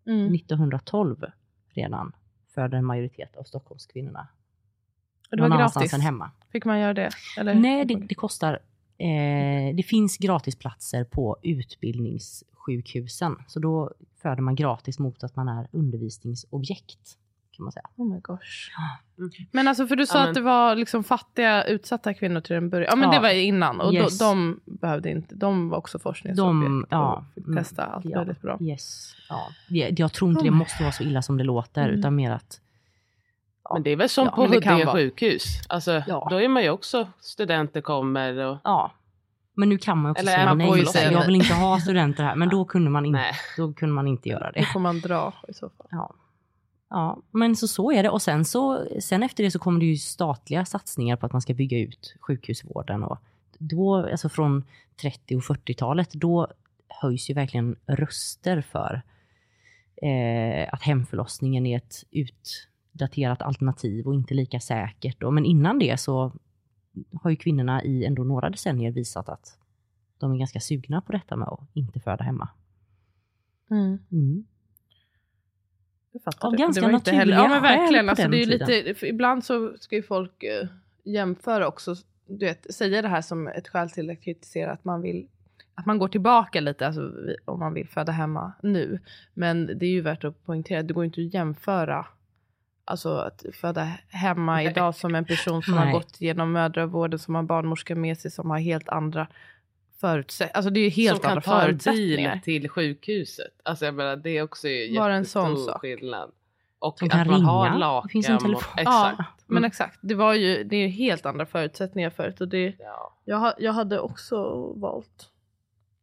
Mm. 0.07 0.35
1912 0.35 1.25
redan 1.69 2.13
födde 2.55 2.77
en 2.77 2.85
majoritet 2.85 3.37
av 3.37 3.43
Stockholmskvinnorna 3.43 4.29
Och 5.31 5.37
det 5.37 5.43
någon 5.43 5.51
var 5.51 5.57
annanstans 5.57 5.91
gratis. 5.91 6.05
hemma. 6.05 6.31
Fick 6.53 6.65
man 6.65 6.81
göra 6.81 6.95
det? 6.95 7.11
Eller? 7.39 7.55
Nej, 7.55 7.85
det, 7.85 7.95
det 7.95 8.15
kostar. 8.15 8.53
Eh, 8.99 9.75
det 9.77 9.83
finns 9.87 10.19
gratisplatser 10.19 11.05
på 11.05 11.37
utbildningssjukhusen. 11.43 13.37
Så 13.47 13.61
då 13.61 13.91
föder 14.17 14.43
man 14.43 14.55
gratis 14.55 14.99
mot 14.99 15.25
att 15.25 15.37
man 15.37 15.49
är 15.49 15.69
undervisningsobjekt. 15.73 17.19
Kan 17.57 17.65
man 17.65 17.73
säga. 17.73 17.87
Oh 17.97 18.15
my 18.15 18.21
gosh. 18.21 18.71
Mm. 19.19 19.31
Men 19.53 19.69
alltså 19.69 19.87
för 19.87 19.97
du 19.97 20.07
sa 20.07 20.15
Ja, 20.19 20.21
men- 20.21 20.29
att 20.29 20.35
det 20.35 20.41
var 20.41 20.77
liksom 20.77 21.05
fattiga 21.05 21.65
utsatta 21.65 22.15
kvinnor 22.15 22.41
till 22.41 22.57
en 22.57 22.71
början. 22.71 22.89
Ja 22.91 22.97
men 22.97 23.09
Ja. 23.09 23.15
det 23.15 23.21
var 23.23 23.29
innan 23.31 23.81
och 23.81 23.95
Yes. 23.95 24.19
då, 24.19 24.25
de 24.25 24.61
behövde 24.65 25.11
inte, 25.11 25.35
de 25.35 25.69
var 25.69 25.79
också 25.79 25.99
forskningsobjekt 25.99 26.65
De, 26.67 26.87
ja, 26.91 27.13
och 27.29 27.35
fick 27.35 27.47
mm, 27.47 27.57
testa 27.65 27.85
allt 27.85 28.05
ja, 28.05 28.19
väldigt 28.19 28.41
bra. 28.43 28.59
Yes. 28.61 29.15
Ja. 29.29 29.41
Jag, 29.69 30.01
jag 30.01 30.13
tror 30.13 30.31
inte 30.31 30.43
det 30.43 30.49
Oh 30.49 30.53
my- 30.53 30.59
måste 30.59 30.83
vara 30.83 30.93
så 30.93 31.03
illa 31.03 31.23
som 31.23 31.39
det 31.39 31.45
låter, 31.45 31.83
Mm. 31.89 31.99
utan 31.99 32.17
mer 32.17 32.31
att 32.31 32.61
Men 33.73 33.83
det 33.83 33.91
är 33.91 33.97
väl 33.97 34.09
som 34.09 34.25
Ja, 34.27 34.31
på 34.33 34.47
det 34.47 34.55
Huddinge 34.55 34.87
sjukhus. 34.87 35.45
Alltså, 35.69 36.03
Ja. 36.07 36.27
Då 36.31 36.41
är 36.41 36.49
man 36.49 36.63
ju 36.63 36.71
också 36.71 37.09
studenter 37.21 37.81
kommer 37.81 38.39
och 38.47 38.59
ja. 38.65 38.93
Men 39.57 39.69
nu 39.69 39.79
kan 39.79 39.99
man 39.99 40.11
också 40.11 40.21
Eller 40.23 40.33
säga 40.33 40.47
man 40.47 40.59
nej. 40.59 40.71
säga, 40.73 40.87
säga 40.87 41.13
jag 41.13 41.27
vill 41.27 41.35
inte 41.35 41.55
ha 41.55 41.81
studenter 41.81 42.25
här. 42.25 42.37
Men 42.37 42.49
då 42.49 42.65
kunde 42.65 42.91
man, 42.91 43.07
in, 43.07 43.13
Nej. 43.13 43.33
då 43.57 43.73
kunde 43.73 43.95
man 43.95 44.07
inte 44.07 44.29
göra 44.29 44.47
Då 44.47 44.61
det. 44.61 44.67
får 44.67 44.81
man 44.81 45.01
dra 45.01 45.33
i 45.49 45.55
så 45.55 45.69
fall. 45.69 45.87
Ja. 45.91 46.15
Ja, 46.95 47.23
men 47.31 47.57
så, 47.57 47.69
så 47.69 47.93
är 47.93 48.03
det. 48.03 48.11
Och 48.11 48.23
sen, 48.23 48.45
så, 48.45 48.87
sen 49.01 49.23
efter 49.23 49.45
det 49.45 49.51
så 49.51 49.59
kommer 49.59 49.81
det 49.81 49.87
ju 49.87 49.97
statliga 49.97 50.65
satsningar 50.65 51.17
på 51.17 51.27
att 51.27 51.33
man 51.33 51.43
ska 51.43 51.55
bygga 51.55 51.79
ut 51.79 52.17
sjukhusvården. 52.21 53.03
Och 53.03 53.19
då, 53.59 53.97
alltså 53.97 54.29
från 54.29 54.65
30 55.01 55.37
och 55.37 55.43
40-talet, 55.43 56.13
då 56.13 56.49
höjs 56.89 57.31
ju 57.31 57.35
verkligen 57.35 57.77
röster 57.87 58.61
för 58.61 59.03
eh, 59.97 60.69
att 60.73 60.83
hemförlossningen 60.83 61.67
är 61.67 61.77
ett 61.77 62.05
utdaterat 62.11 63.43
alternativ 63.43 64.07
och 64.07 64.15
inte 64.15 64.35
lika 64.35 64.61
säkert. 64.61 65.23
Och, 65.23 65.35
men 65.35 65.45
innan 65.45 65.79
det 65.79 66.01
så 66.01 66.33
har 67.23 67.31
ju 67.31 67.37
kvinnorna 67.37 67.83
i 67.85 68.05
ändå 68.05 68.25
några 68.25 68.51
decennier 68.51 68.91
visat 68.91 69.29
att 69.29 69.59
de 70.19 70.33
är 70.33 70.39
ganska 70.39 70.61
sugna 70.61 71.01
på 71.01 71.13
detta 71.13 71.37
med 71.37 71.49
att 71.49 71.61
inte 71.73 72.01
föda 72.01 72.25
hemma. 72.25 72.49
Mm. 73.71 73.99
Mm. 74.13 74.45
Fattar 76.25 76.49
Av 76.49 76.53
det. 76.53 76.59
ganska 76.59 76.89
naturliga 76.89 77.19
heller, 77.19 77.37
Ja 77.37 77.49
men 77.49 77.63
verkligen. 77.63 78.09
Alltså, 78.09 78.29
det 78.29 78.43
är 78.43 78.47
lite, 78.47 79.07
ibland 79.07 79.45
så 79.45 79.73
ska 79.79 79.97
ju 79.97 80.03
folk 80.03 80.43
eh, 80.43 80.69
jämföra 81.05 81.69
också. 81.69 81.95
Du 82.27 82.47
vet, 82.47 82.75
säga 82.75 83.03
det 83.03 83.09
här 83.09 83.23
som 83.23 83.49
ett 83.49 83.69
skäl 83.69 83.91
till 83.91 84.11
att 84.11 84.23
kritisera 84.23 84.73
att 84.73 84.85
man 84.85 85.03
vill 85.03 85.29
att 85.75 85.87
man 85.87 85.99
går 85.99 86.09
tillbaka 86.09 86.61
lite 86.61 86.87
alltså, 86.87 87.13
om 87.45 87.61
man 87.61 87.75
vill 87.75 87.89
föda 87.89 88.13
hemma 88.13 88.53
nu. 88.63 89.01
Men 89.35 89.67
det 89.67 89.87
är 89.87 89.91
ju 89.91 90.01
värt 90.01 90.25
att 90.25 90.45
poängtera 90.47 90.83
det 90.83 90.95
går 90.95 91.05
inte 91.05 91.21
att 91.21 91.35
jämföra 91.35 92.07
Alltså 92.87 93.17
att 93.17 93.45
föda 93.53 93.89
hemma 94.09 94.55
Nej. 94.55 94.67
idag 94.67 94.95
som 94.95 95.15
en 95.15 95.25
person 95.25 95.63
som 95.63 95.75
har 95.75 95.85
Nej. 95.85 95.93
gått 95.93 96.21
genom 96.21 96.53
mödravården, 96.53 97.19
som 97.19 97.35
har 97.35 97.43
barnmorska 97.43 97.95
med 97.95 98.19
sig, 98.19 98.31
som 98.31 98.51
har 98.51 98.59
helt 98.59 98.89
andra 98.89 99.27
förutsättningar. 100.09 100.57
Alltså 100.57 100.71
det 100.71 100.81
är 100.81 100.85
ju 100.85 100.89
helt 100.91 101.17
som 101.17 101.23
kan 101.23 101.31
andra 101.31 101.43
ta 101.43 101.61
en 101.61 101.67
förutsättningar. 101.67 102.33
bil 102.35 102.43
till 102.43 102.69
sjukhuset. 102.69 103.53
Alltså 103.63 103.85
jag 103.85 103.95
menar 103.95 104.17
det 104.17 104.31
är 104.31 104.43
också 104.43 104.69
ju 104.69 104.97
Bara 104.99 105.15
en 105.15 105.25
sån 105.25 105.57
sak. 105.59 105.81
skillnad. 105.81 106.31
Och 106.79 106.99
Som 106.99 107.09
att 107.13 107.27
man 107.27 107.43
har 107.45 107.65
ringa. 107.67 107.79
lakan. 107.79 108.07
Det 108.09 108.13
finns 108.13 108.29
en 108.29 108.35
och- 108.35 108.41
telefon. 108.43 108.73
Exakt. 108.79 108.87
Ja, 109.19 109.25
men 109.47 109.57
Mm. 109.59 109.65
exakt. 109.69 109.99
Det 110.03 110.15
var 110.15 110.35
ju 110.35 110.65
det 110.65 110.77
är 110.77 110.89
helt 110.89 111.27
andra 111.27 111.47
förutsättningar 111.47 112.11
förut. 112.11 112.41
Och 112.41 112.49
det, 112.49 112.75
Ja. 112.79 113.15
jag, 113.25 113.55
jag 113.59 113.73
hade 113.73 114.01
också 114.01 114.37
valt 114.77 115.31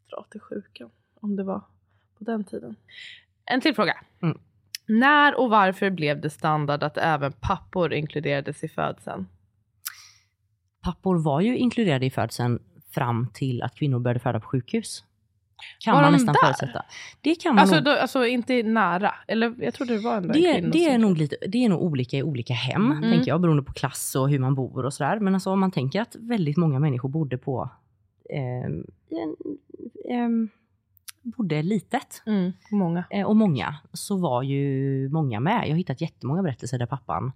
dra 0.10 0.26
till 0.32 0.41
sjukan 0.41 0.89
om 1.22 1.36
det 1.36 1.43
var 1.43 1.62
på 2.18 2.24
den 2.24 2.43
tiden. 2.43 2.76
En 3.45 3.62
till 3.62 3.76
fråga. 3.76 3.97
Mm. 4.22 4.38
När 4.88 5.39
och 5.39 5.49
varför 5.49 5.89
blev 5.89 6.22
det 6.22 6.30
standard 6.30 6.84
att 6.84 6.97
även 6.97 7.32
pappor 7.32 7.93
inkluderades 7.93 8.64
i 8.64 8.68
födseln? 8.70 9.28
Pappor 10.84 11.16
var 11.24 11.41
ju 11.41 11.58
inkluderade 11.58 12.06
i 12.06 12.10
födseln 12.10 12.60
fram 12.92 13.28
till 13.34 13.62
att 13.64 13.76
kvinnor 13.76 14.00
började 14.00 14.20
föda 14.20 14.39
på 14.39 14.48
sjukhus. 14.48 15.04
Kan 15.80 15.94
Var 15.96 16.02
man 16.02 16.12
de 16.12 16.18
nästan 16.18 16.34
där? 16.34 16.42
förutsätta. 16.42 16.86
Det 17.22 17.36
kan 17.36 17.56
man 17.56 17.62
Alltså, 17.62 17.76
nog. 17.76 17.84
då, 17.86 17.92
alltså 17.92 18.26
inte 18.26 18.64
nära. 18.64 19.14
Eller 19.28 19.56
jag 19.60 19.74
trodde 19.74 19.94
det 19.94 20.00
var 20.04 20.18
en 20.18 20.28
Det, 20.28 20.60
det, 20.72 20.86
är 20.89 20.98
nog 20.98 21.18
lite, 21.18 21.36
det 21.48 21.66
är 21.66 21.70
nog 21.70 21.82
olika 21.84 22.18
i 22.18 22.24
olika 22.24 22.54
hem, 22.54 22.92
Mm. 22.92 23.12
tänker 23.12 23.28
jag, 23.32 23.42
beroende 23.42 23.64
på 23.64 23.74
klass 23.74 24.16
och 24.16 24.30
hur 24.30 24.39
man 24.39 24.56
bor 24.56 24.86
och 24.86 24.94
sådär. 24.94 25.20
Men 25.20 25.34
alltså 25.34 25.50
om 25.52 25.60
man 25.60 25.72
tänker 25.72 26.02
att 26.02 26.16
väldigt 26.20 26.58
många 26.58 26.80
människor 26.80 27.10
bodde 27.10 27.38
på 27.38 27.70
eh, 28.30 28.72
ehm, 30.16 30.50
bodde 31.24 31.62
litet 31.64 32.24
Mm, 32.26 32.52
många. 32.72 33.04
eh, 33.10 33.26
och 33.28 33.36
många, 33.36 33.76
så 33.94 34.18
var 34.18 34.44
ju 34.44 35.10
många 35.10 35.39
med. 35.39 35.62
Jag 35.66 35.70
har 35.70 35.78
hittat 35.78 36.02
jättemånga 36.02 36.44
berättelser 36.44 36.80
där 36.80 36.86
pappan 36.86 37.26
eh, 37.26 37.32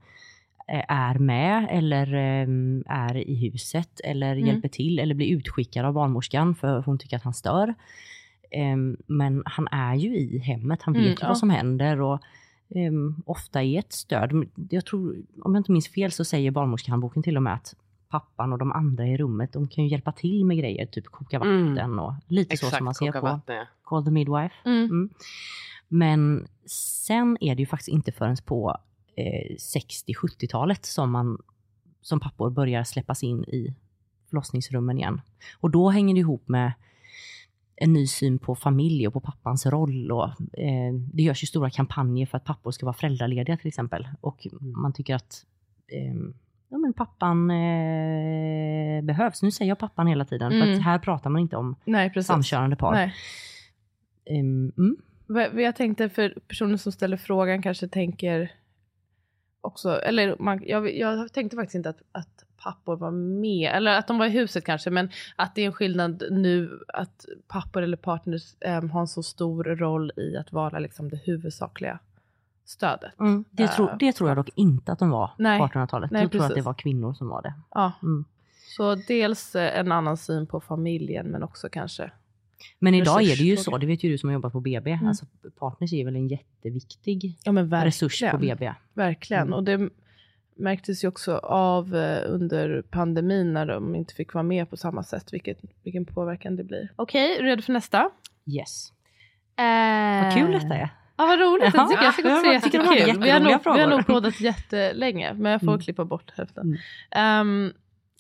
är 0.68 1.20
med 1.20 1.68
eller 1.72 2.14
eh, 2.14 2.48
är 2.86 3.18
i 3.18 3.36
huset 3.36 4.02
eller 4.04 4.36
Mm. 4.36 4.48
hjälper 4.48 4.68
till 4.70 5.00
eller 5.00 5.16
blir 5.16 5.28
utskickad 5.38 5.86
av 5.86 5.94
barnmorskan 5.94 6.56
för 6.56 6.82
hon 6.82 6.98
tycker 6.98 7.18
att 7.18 7.24
han 7.24 7.34
stör. 7.34 7.74
Ehm, 8.52 8.98
Men 9.08 9.44
han 9.46 9.68
är 9.72 9.96
ju 9.96 10.18
i 10.18 10.38
hemmet, 10.40 10.82
han 10.82 10.94
vet 10.94 11.04
Mm, 11.06 11.16
ja. 11.22 11.28
vad 11.28 11.38
som 11.38 11.50
händer 11.50 12.02
och 12.02 12.20
ehm, 12.76 13.16
ofta 13.26 13.64
är 13.64 13.80
ett 13.80 13.94
stöd. 13.94 14.46
Jag 14.70 14.86
tror, 14.86 15.16
om 15.44 15.54
jag 15.56 15.60
inte 15.60 15.72
minns 15.72 15.88
fel 15.88 16.12
så 16.12 16.26
säger 16.26 16.52
barnmorskehandboken 16.52 17.24
till 17.24 17.38
och 17.38 17.44
med 17.44 17.54
att 17.54 17.76
pappan 18.10 18.54
och 18.54 18.60
de 18.60 18.72
andra 18.72 19.08
i 19.08 19.18
rummet, 19.18 19.54
de 19.54 19.68
kan 19.68 19.84
ju 19.84 19.90
hjälpa 19.90 20.12
till 20.12 20.46
med 20.46 20.58
grejer, 20.58 20.86
typ 20.86 21.06
koka 21.06 21.38
Mm. 21.38 21.70
vatten 21.76 22.00
och 22.00 22.14
lite 22.28 22.58
så 22.58 22.66
Exakt, 22.66 22.78
som 22.78 22.86
man 22.86 22.96
ser 22.96 23.12
på 23.12 23.22
vatten. 23.22 23.66
Call 23.84 24.06
the 24.06 24.12
Midwife. 24.12 24.56
Mm. 24.66 24.84
Mm. 24.84 25.10
Men 25.88 26.48
sen 26.66 27.38
är 27.42 27.56
det 27.56 27.60
ju 27.62 27.66
faktiskt 27.66 27.90
inte 27.90 28.12
förrän 28.12 28.36
på 28.46 28.78
eh, 29.18 29.56
60-70-talet 29.56 30.86
som, 30.86 31.12
man, 31.12 31.38
som 32.02 32.20
pappor 32.20 32.50
börjar 32.50 32.84
släppas 32.84 33.24
in 33.24 33.44
i 33.44 33.76
förlossningsrummen 34.30 34.98
igen. 34.98 35.22
Och 35.60 35.72
då 35.72 35.90
hänger 35.90 36.14
det 36.16 36.20
ihop 36.20 36.48
med 36.48 36.74
en 37.76 37.94
ny 37.94 38.08
syn 38.08 38.40
på 38.40 38.56
familj 38.56 39.08
och 39.08 39.14
på 39.14 39.20
pappans 39.20 39.66
roll. 39.66 40.12
Och, 40.12 40.28
eh, 40.60 40.94
det 41.14 41.24
görs 41.24 41.44
ju 41.44 41.48
stora 41.48 41.70
kampanjer 41.70 42.26
för 42.26 42.38
att 42.38 42.44
pappor 42.44 42.72
ska 42.72 42.86
vara 42.86 42.94
föräldralediga 42.94 43.58
till 43.58 43.68
exempel. 43.68 44.08
Och 44.22 44.48
man 44.62 44.94
tycker 44.94 45.16
att 45.16 45.46
eh, 45.88 46.16
ja, 46.70 46.78
men 46.78 46.94
pappan 46.94 47.52
eh, 47.52 49.04
behövs. 49.04 49.42
Nu 49.42 49.52
säger 49.52 49.70
jag 49.70 49.80
pappan 49.80 50.08
hela 50.08 50.26
tiden, 50.26 50.52
för 50.52 50.62
Mm. 50.62 50.74
att 50.76 50.84
här 50.84 51.00
pratar 51.00 51.30
man 51.30 51.42
inte 51.42 51.58
om 51.58 51.76
Nej, 51.86 52.24
samkörande 52.24 52.76
par. 52.76 52.94
Nej. 52.94 53.14
Ehm, 54.26 54.72
mm. 54.78 54.98
Jag 55.64 55.76
tänkte 55.76 56.10
för 56.10 56.38
personen 56.48 56.78
som 56.78 56.92
ställer 56.92 57.18
frågan 57.18 57.62
kanske 57.62 57.88
tänker 57.88 58.52
också, 59.66 60.00
eller 60.02 60.36
man, 60.40 60.62
jag, 60.66 60.96
jag 60.98 61.34
tänkte 61.34 61.56
faktiskt 61.58 61.76
inte 61.76 61.90
att, 61.90 62.02
att 62.12 62.44
pappor 62.64 62.96
var 62.98 63.12
med, 63.12 63.72
eller 63.76 63.98
att 63.98 64.08
de 64.08 64.18
var 64.18 64.26
i 64.26 64.30
huset 64.30 64.66
kanske, 64.66 64.90
men 64.90 65.10
att 65.36 65.56
det 65.56 65.62
är 65.62 65.66
en 65.66 65.74
skillnad 65.74 66.24
nu 66.32 66.80
att 66.88 67.26
pappor 67.48 67.82
eller 67.82 67.98
partners 67.98 68.56
em, 68.60 68.90
har 68.90 69.02
en 69.02 69.08
så 69.08 69.24
stor 69.24 69.64
roll 69.64 70.12
i 70.18 70.38
att 70.38 70.52
vara 70.54 70.80
liksom 70.80 71.10
det 71.10 71.18
huvudsakliga 71.26 72.00
stödet. 72.66 73.20
Mm. 73.20 73.46
Det, 73.52 73.64
Äh, 73.64 73.70
tror, 73.76 73.96
det 74.00 74.14
tror 74.14 74.30
jag 74.30 74.38
dock 74.38 74.50
inte 74.56 74.92
att 74.92 75.00
de 75.00 75.10
var 75.10 75.32
Nej. 75.38 75.60
på 75.60 75.66
1800-talet. 75.68 76.12
Nej, 76.12 76.22
jag 76.22 76.32
tror 76.32 76.46
att 76.46 76.56
det 76.56 76.62
var 76.62 76.74
kvinnor 76.74 77.14
som 77.14 77.28
var 77.28 77.42
det. 77.42 77.54
Ja, 77.74 77.92
Mm. 78.04 78.26
så 78.78 78.96
dels 78.96 79.56
eh, 79.56 79.80
en 79.80 79.92
annan 79.92 80.18
syn 80.18 80.48
på 80.48 80.60
familjen, 80.60 81.28
men 81.28 81.44
också 81.44 81.70
kanske 81.72 82.12
Men 82.80 82.96
idag 82.96 83.22
är 83.22 83.38
det 83.38 83.44
ju 83.44 83.58
så, 83.58 83.78
det 83.78 83.86
vet 83.88 84.04
ju 84.04 84.10
du 84.12 84.18
som 84.18 84.30
har 84.30 84.34
jobbat 84.34 84.54
på 84.54 84.60
BB. 84.60 84.92
Mm. 84.92 85.08
Alltså, 85.08 85.26
partners 85.60 85.94
är 85.94 86.06
väl 86.06 86.16
en 86.16 86.28
jätteviktig 86.28 87.38
ja, 87.44 87.52
resurs 87.86 88.24
på 88.32 88.38
BB. 88.38 88.74
Verkligen. 88.94 89.44
Mm. 89.44 89.54
Och 89.54 89.64
det 89.64 89.90
märktes 90.58 91.04
ju 91.04 91.08
också 91.08 91.38
av 91.38 91.96
eh, 91.96 92.20
under 92.28 92.82
pandemin 92.82 93.54
när 93.54 93.66
de 93.66 93.96
inte 93.96 94.14
fick 94.14 94.34
vara 94.34 94.44
med 94.44 94.70
på 94.70 94.78
samma 94.78 95.04
sätt, 95.04 95.34
vilket, 95.34 95.58
vilken 95.84 96.06
påverkan 96.06 96.56
det 96.56 96.64
blir. 96.64 96.90
Okej, 96.96 97.42
redo 97.42 97.62
för 97.62 97.74
nästa? 97.74 98.10
Yes. 98.46 98.92
Eh, 99.58 100.24
Vad 100.24 100.34
kul 100.34 100.52
detta 100.52 100.76
är. 100.76 100.90
Ja, 101.18 101.26
vad 101.26 101.40
roligt. 101.40 101.72
Ja, 101.74 101.90
Jag 102.02 102.16
tycker 102.16 102.30
jag 102.30 102.38
jag 102.38 102.46
säga 102.46 102.62
tycker 102.62 102.78
de 102.78 102.86
hade 102.88 103.00
jättekul. 103.00 103.24
Vi 103.24 103.30
har, 103.30 103.40
nog, 103.40 103.76
vi 103.76 103.82
har 103.82 103.88
nog 103.90 104.06
poddat 104.08 104.42
jättelänge, 104.42 105.34
men 105.34 105.52
jag 105.52 105.62
får 105.62 105.68
Mm. 105.68 105.80
klippa 105.82 106.06
bort 106.06 106.32
hälften. 106.38 106.64
Mm. 106.66 106.78
Ehm, 107.12 107.74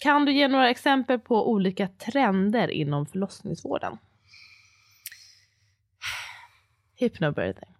kan 0.03 0.25
du 0.25 0.31
ge 0.33 0.47
några 0.47 0.69
exempel 0.69 1.19
på 1.19 1.49
olika 1.51 1.87
trender 1.87 2.67
inom 2.67 3.05
förlossningsvården? 3.05 3.97
Hypnobirthing. 6.95 7.75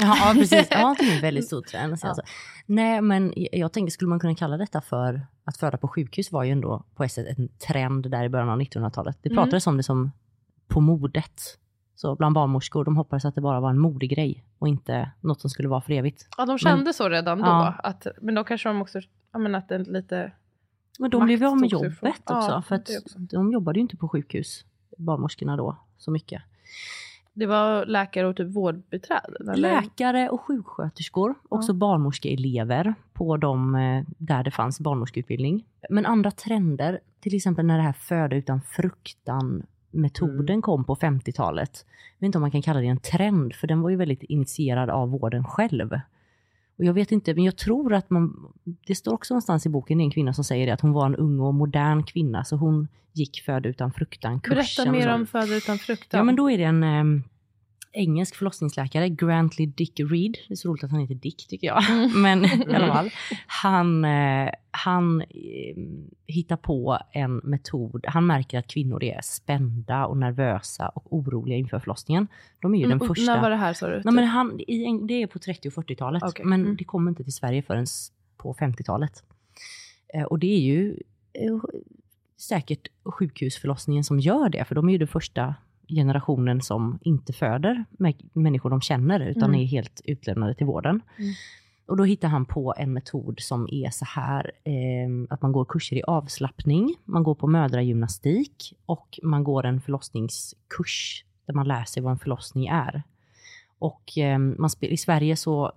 Ja, 0.00 0.30
precis. 0.34 0.68
Ja, 0.70 0.96
det 0.98 1.04
är 1.16 1.20
väldigt 1.22 1.46
stor 1.46 1.62
trend. 1.62 1.96
Ja. 2.02 2.08
Alltså. 2.08 2.22
Nej, 2.66 3.00
men 3.00 3.32
jag- 3.36 3.72
tänker, 3.72 3.90
skulle 3.90 4.08
man 4.08 4.20
kunna 4.20 4.34
kalla 4.34 4.56
detta 4.56 4.80
för 4.80 5.26
att 5.44 5.56
föda 5.56 5.78
på 5.78 5.88
sjukhus 5.88 6.32
var 6.32 6.44
ju 6.44 6.50
ändå 6.52 6.84
på 6.94 7.04
ett 7.04 7.12
sätt 7.12 7.38
en 7.38 7.48
trend 7.48 8.10
där 8.10 8.24
i 8.24 8.28
början 8.28 8.48
av 8.48 8.58
1900-talet. 8.60 9.18
Det 9.22 9.28
Mm. 9.28 9.36
pratades 9.44 9.66
om 9.66 9.76
det 9.76 9.82
som 9.82 10.12
på 10.68 10.80
modet. 10.80 11.40
Så 11.94 12.14
bland 12.16 12.34
barnmorskor, 12.34 12.84
de 12.84 12.96
hoppades 12.96 13.24
att 13.24 13.34
det 13.34 13.40
bara 13.40 13.60
var 13.60 13.70
en 13.70 13.78
modegrej 13.78 14.44
och 14.58 14.68
inte 14.68 15.10
något 15.20 15.40
som 15.40 15.50
skulle 15.50 15.68
vara 15.68 15.80
för 15.80 15.92
evigt. 15.92 16.28
Ja, 16.36 16.46
de 16.46 16.58
kände 16.58 16.92
så 16.92 17.08
redan 17.08 17.38
då. 17.38 17.44
Ja. 17.46 17.74
Att, 17.78 18.06
men 18.20 18.34
då 18.34 18.44
kanske 18.44 18.68
de 18.68 18.82
också, 18.82 19.00
ja 19.32 19.38
men 19.38 19.54
att 19.54 19.68
det 19.68 19.74
är 19.74 19.78
lite 19.84 20.32
Men 20.98 21.10
de 21.10 21.24
blev 21.26 21.40
ju 21.40 21.46
av 21.46 21.56
med 21.60 21.68
jobbet 21.70 21.98
också, 22.02 22.50
Ja, 22.50 22.62
för 22.68 22.74
att 22.74 22.90
också. 23.04 23.18
de 23.18 23.52
jobbade 23.52 23.78
ju 23.78 23.82
inte 23.82 23.96
på 23.96 24.08
sjukhus, 24.08 24.64
barnmorskorna 24.98 25.56
då, 25.56 25.76
så 25.98 26.10
mycket. 26.10 26.42
Det 27.38 27.46
var 27.46 27.86
läkare 27.86 28.26
och 28.26 28.36
typ 28.36 28.56
vårdbiträden? 28.56 29.48
Eller? 29.48 29.82
Läkare 29.82 30.28
och 30.28 30.40
sjuksköterskor, 30.40 31.34
också 31.48 31.72
barnmorskeelever 31.72 32.94
på 33.12 33.36
de 33.36 33.74
eh, 33.74 34.04
där 34.18 34.44
det 34.44 34.50
fanns 34.50 34.80
barnmorskeutbildning. 34.80 35.64
Men 35.90 36.06
andra 36.06 36.30
trender, 36.30 37.00
till 37.20 37.34
exempel 37.36 37.66
när 37.66 37.76
det 37.76 37.82
här 37.82 37.92
föda 37.92 38.36
utan 38.36 38.60
fruktan 38.60 39.62
metoden 39.90 40.62
kom 40.62 40.84
på 40.84 40.96
50-talet. 40.96 41.86
Jag 42.18 42.20
vet 42.20 42.26
inte 42.26 42.38
om 42.38 42.42
man 42.42 42.50
kan 42.50 42.62
kalla 42.62 42.80
det 42.80 42.86
en 42.86 43.00
trend, 43.00 43.54
för 43.54 43.66
den 43.66 43.80
var 43.80 43.90
ju 43.90 43.96
väldigt 43.96 44.22
initierad 44.22 44.90
av 44.90 45.10
vården 45.10 45.44
själv. 45.44 46.00
Och 46.78 46.84
jag 46.84 46.92
vet 46.92 47.12
inte, 47.12 47.34
men 47.34 47.44
jag 47.44 47.56
tror 47.56 47.94
att 47.94 48.10
man, 48.10 48.52
det 48.86 48.94
står 48.94 49.12
också 49.12 49.34
någonstans 49.34 49.66
i 49.66 49.68
boken, 49.68 49.98
det 49.98 50.02
är 50.02 50.04
en 50.04 50.10
kvinna 50.10 50.32
som 50.32 50.44
säger 50.44 50.66
det, 50.66 50.72
att 50.72 50.80
hon 50.80 50.92
var 50.92 51.06
en 51.06 51.16
ung 51.16 51.40
och 51.40 51.54
modern 51.54 52.02
kvinna, 52.02 52.44
så 52.44 52.56
hon 52.56 52.88
gick 53.12 53.42
föda 53.46 53.68
utan 53.68 53.92
fruktan-kursen. 53.92 54.84
Berätta 54.84 54.92
mer 54.92 55.14
om 55.14 55.26
Föda 55.26 55.56
utan 55.56 55.78
fruktan. 55.78 56.18
Ja, 56.18 56.24
men 56.24 56.36
då 56.36 56.50
är 56.50 56.58
det 56.58 56.64
en 56.64 56.82
em, 56.82 57.22
engelsk 57.92 58.34
förlossningsläkare, 58.36 59.08
Grantley 59.08 59.66
Dick 59.66 60.00
Reed. 60.00 60.36
Det 60.48 60.54
är 60.54 60.56
så 60.56 60.68
roligt 60.68 60.84
att 60.84 60.90
han 60.90 61.00
heter 61.00 61.14
Dick 61.14 61.46
tycker 61.48 61.66
jag. 61.66 61.90
Mm. 61.90 62.22
Men 62.22 62.44
i 62.44 62.74
alla 62.74 62.94
fall. 62.94 63.10
Han, 63.46 64.04
eh, 64.04 64.50
han 64.70 65.20
eh, 65.20 65.26
hittar 66.26 66.56
på 66.56 66.98
en 67.12 67.36
metod. 67.36 68.04
Han 68.08 68.26
märker 68.26 68.58
att 68.58 68.66
kvinnor 68.66 69.04
är 69.04 69.20
spända 69.22 70.06
och 70.06 70.16
nervösa 70.16 70.88
och 70.88 71.12
oroliga 71.16 71.56
inför 71.56 71.78
förlossningen. 71.78 72.28
De 72.60 72.74
är 72.74 72.78
ju 72.78 72.84
Mm, 72.84 72.98
den 72.98 73.08
första. 73.08 73.34
När 73.34 73.42
var 73.42 73.50
det 73.50 73.56
här 73.56 73.72
sa 73.72 73.86
du? 73.88 74.02
Nej, 74.04 74.14
men 74.14 74.24
han, 74.24 74.60
i, 74.60 75.00
det 75.08 75.22
är 75.22 75.26
på 75.26 75.38
30 75.38 75.68
och 75.68 75.74
40-talet, 75.74 76.22
Okej. 76.22 76.44
men 76.44 76.60
Mm. 76.60 76.76
det 76.76 76.84
kommer 76.84 77.10
inte 77.10 77.24
till 77.24 77.32
Sverige 77.32 77.62
förrän 77.62 77.86
på 78.36 78.54
50-talet. 78.54 79.22
Eh, 80.14 80.22
och 80.22 80.38
det 80.38 80.46
är 80.46 80.60
ju 80.60 80.96
säkert 82.36 82.88
sjukhusförlossningen 83.04 84.04
som 84.04 84.20
gör 84.20 84.48
det, 84.48 84.64
för 84.64 84.74
de 84.74 84.88
är 84.88 84.92
ju 84.92 84.98
det 84.98 85.06
första 85.06 85.54
generationen 85.88 86.60
som 86.60 86.98
inte 87.02 87.32
föder 87.32 87.84
människor 88.32 88.70
de 88.70 88.80
känner 88.80 89.20
utan 89.20 89.42
Mm. 89.48 89.60
är 89.60 89.64
helt 89.64 90.00
utlämnade 90.04 90.54
till 90.54 90.66
vården. 90.66 91.00
Mm. 91.18 91.32
Och 91.86 91.96
då 91.96 92.04
hittar 92.04 92.28
han 92.28 92.44
på 92.44 92.74
en 92.78 92.92
metod 92.92 93.40
som 93.40 93.68
är 93.70 93.90
så 93.90 94.04
här 94.04 94.52
eh, 94.64 95.26
att 95.30 95.42
man 95.42 95.52
går 95.52 95.64
kurser 95.64 95.96
i 95.96 96.02
avslappning, 96.02 96.94
man 97.04 97.22
går 97.22 97.34
på 97.34 97.46
mödragymnastik 97.46 98.74
och 98.86 99.18
man 99.22 99.44
går 99.44 99.66
en 99.66 99.80
förlossningskurs 99.80 101.24
där 101.46 101.54
man 101.54 101.68
lär 101.68 101.84
sig 101.84 102.02
vad 102.02 102.12
en 102.12 102.18
förlossning 102.18 102.66
är. 102.66 103.02
Och 103.78 104.18
eh, 104.18 104.38
man 104.38 104.70
i 104.80 104.96
Sverige 104.96 105.36
så 105.36 105.72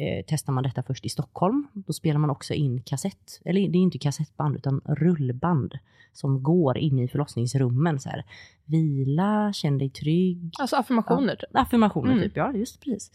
eh, 0.00 0.24
testar 0.26 0.52
man 0.52 0.62
detta 0.64 0.82
först 0.82 1.04
i 1.06 1.08
Stockholm. 1.08 1.68
Då 1.72 1.92
spelar 1.92 2.18
man 2.20 2.30
också 2.30 2.54
in 2.54 2.82
kassett, 2.82 3.40
eller 3.44 3.68
det 3.68 3.78
är 3.78 3.82
inte 3.82 3.98
kassettband 3.98 4.56
utan 4.56 4.80
rullband 4.84 5.74
som 6.12 6.42
går 6.42 6.78
in 6.78 6.98
i 6.98 7.08
förlossningsrummen. 7.08 8.00
Så 8.00 8.08
här, 8.08 8.24
Vila, 8.64 9.52
känn 9.52 9.78
dig 9.78 9.90
trygg. 9.90 10.52
Alltså 10.58 10.76
affirmationer 10.76 11.36
typ. 11.36 11.50
Affirmationer 11.56 12.12
Mm. 12.12 12.24
typ, 12.24 12.36
ja 12.36 12.52
just 12.52 12.80
precis. 12.80 13.10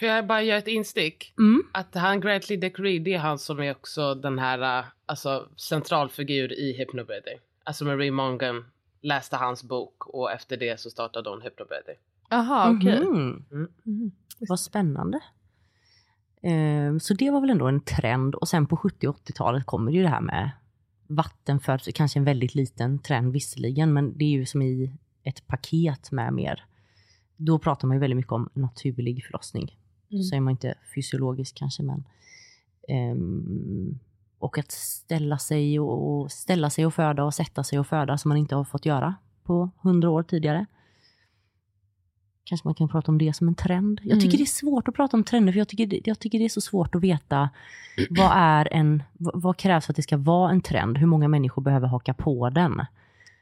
Får 0.00 0.08
jag 0.08 0.26
bara 0.26 0.42
göra 0.42 0.58
ett 0.58 0.68
instick? 0.68 1.34
Mm. 1.38 1.62
Att 1.72 1.94
han 1.94 2.20
Greatly 2.20 2.56
Decree, 2.56 2.98
det 2.98 3.14
är 3.14 3.18
han 3.18 3.38
som 3.38 3.60
är 3.60 3.70
också 3.70 4.14
den 4.14 4.38
här, 4.38 4.78
äh, 4.78 4.84
alltså 5.06 5.48
centralfigur 5.56 6.52
i 6.52 6.72
Hypnobirthing. 6.78 7.38
Alltså 7.64 7.84
Marie 7.84 8.10
Mongan 8.10 8.64
läste 9.00 9.36
hans 9.36 9.62
bok 9.64 10.06
och 10.06 10.32
efter 10.32 10.56
det 10.56 10.80
så 10.80 10.90
startade 10.90 11.30
hon 11.30 11.42
Hypnobirthing. 11.42 11.96
Jaha 12.30 12.76
okej. 12.76 13.00
Mhm. 13.00 13.44
Mhm. 13.82 14.10
Vad 14.48 14.60
spännande. 14.60 15.20
Eh, 16.42 16.98
Så 16.98 17.14
det 17.14 17.30
var 17.30 17.40
väl 17.40 17.50
ändå 17.50 17.68
en 17.68 17.80
trend 17.80 18.34
och 18.34 18.48
sen 18.48 18.66
på 18.66 18.76
70 18.76 19.08
och 19.08 19.16
80-talet 19.16 19.66
kommer 19.66 19.92
ju 19.92 20.02
det 20.02 20.08
här 20.08 20.20
med 20.20 20.50
vattenfödsel, 21.06 21.92
kanske 21.92 22.18
en 22.18 22.24
väldigt 22.24 22.54
liten 22.54 22.98
trend 22.98 23.32
visserligen, 23.32 23.92
men 23.92 24.18
det 24.18 24.24
är 24.24 24.30
ju 24.30 24.46
som 24.46 24.62
i 24.62 24.92
ett 25.22 25.46
paket 25.46 26.12
med 26.12 26.32
mer. 26.32 26.64
Då 27.36 27.58
pratar 27.58 27.88
man 27.88 27.96
ju 27.96 28.00
väldigt 28.00 28.16
mycket 28.16 28.32
om 28.32 28.48
naturlig 28.54 29.24
förlossning. 29.24 29.78
Mm. 30.10 30.22
Så 30.22 30.28
säger 30.28 30.40
man 30.40 30.50
inte 30.50 30.74
fysiologisk 30.94 31.56
kanske, 31.56 31.82
men 31.82 32.04
ehm, 32.88 33.98
och 34.38 34.58
att 34.58 34.70
ställa 34.70 35.38
sig 35.38 35.80
och, 35.80 36.20
och 36.20 36.32
ställa 36.32 36.70
sig 36.70 36.86
och 36.86 36.94
föda 36.94 37.24
och 37.24 37.34
sätta 37.34 37.64
sig 37.64 37.78
och 37.78 37.86
föda 37.86 38.18
som 38.18 38.28
man 38.28 38.38
inte 38.38 38.54
har 38.54 38.64
fått 38.64 38.86
göra 38.86 39.14
på 39.44 39.70
hundra 39.82 40.10
år 40.10 40.22
tidigare. 40.22 40.66
Kanske 42.48 42.66
man 42.68 42.74
kan 42.74 42.88
prata 42.88 43.12
om 43.12 43.18
det 43.18 43.36
som 43.36 43.48
en 43.48 43.54
trend. 43.54 44.00
Jag 44.02 44.20
tycker 44.20 44.26
Mm. 44.34 44.36
det 44.36 44.42
är 44.42 44.46
svårt 44.46 44.88
att 44.88 44.94
prata 44.94 45.16
om 45.16 45.24
trender 45.24 45.52
för 45.52 45.58
jag 45.58 45.68
tycker, 45.68 45.86
det- 45.86 46.00
jag 46.06 46.18
tycker 46.18 46.38
det 46.38 46.44
är 46.44 46.48
så 46.48 46.60
svårt 46.60 46.94
att 46.94 47.02
veta 47.02 47.50
vad 48.10 48.30
är 48.34 48.68
en, 48.72 49.02
vad, 49.12 49.42
vad 49.42 49.56
krävs 49.56 49.86
för 49.86 49.92
att 49.92 49.96
det 49.96 50.02
ska 50.02 50.16
vara 50.16 50.50
en 50.50 50.60
trend? 50.60 50.98
Hur 50.98 51.06
många 51.06 51.28
människor 51.28 51.62
behöver 51.62 51.86
haka 51.88 52.14
på 52.14 52.50
den? 52.50 52.82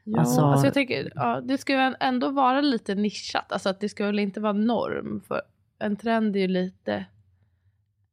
Ja, 0.04 0.18
Alltså- 0.20 0.40
alltså, 0.40 0.66
jag 0.66 0.74
tänker, 0.74 1.12
ja, 1.14 1.40
det 1.40 1.58
ska 1.58 1.72
ju 1.72 1.94
ändå 2.00 2.30
vara 2.30 2.60
lite 2.60 2.94
nischat. 2.94 3.52
Alltså 3.52 3.68
att 3.68 3.80
det 3.80 3.88
ska 3.88 4.06
väl 4.06 4.18
inte 4.18 4.40
vara 4.40 4.52
norm. 4.52 5.20
För 5.28 5.42
en 5.78 5.96
trend 5.96 6.36
är 6.36 6.40
ju 6.40 6.48
lite 6.48 7.04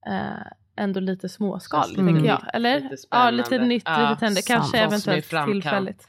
eh, 0.08 0.48
ändå 0.76 1.00
lite 1.00 1.30
småskalig, 1.30 2.00
Mm. 2.00 2.14
tänker 2.14 2.30
jag. 2.30 2.42
Eller? 2.54 2.80
Lite 2.80 2.96
ja, 3.12 3.30
lite 3.30 3.58
nytt, 3.58 3.84
Ja, 3.86 4.10
lite 4.10 4.20
sant. 4.36 4.48
Kanske 4.48 4.78
eventuellt 4.78 5.30
tillfälligt. 5.46 6.08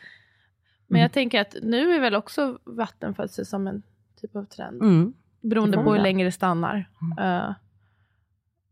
Men 0.87 0.97
Mm. 0.97 1.03
jag 1.03 1.13
tänker 1.13 1.41
att 1.41 1.57
nu 1.63 1.95
är 1.95 2.01
väl 2.01 2.15
också 2.15 2.59
vattenfödsel 2.65 3.47
som 3.47 3.67
en 3.67 3.83
typ 4.23 4.37
av 4.37 4.45
trend. 4.45 4.83
Mm. 4.83 5.13
Beroende 5.41 5.77
på 5.77 5.93
hur 5.93 6.01
länge 6.03 6.25
det 6.25 6.33
stannar. 6.33 6.89
Eh, 7.21 7.51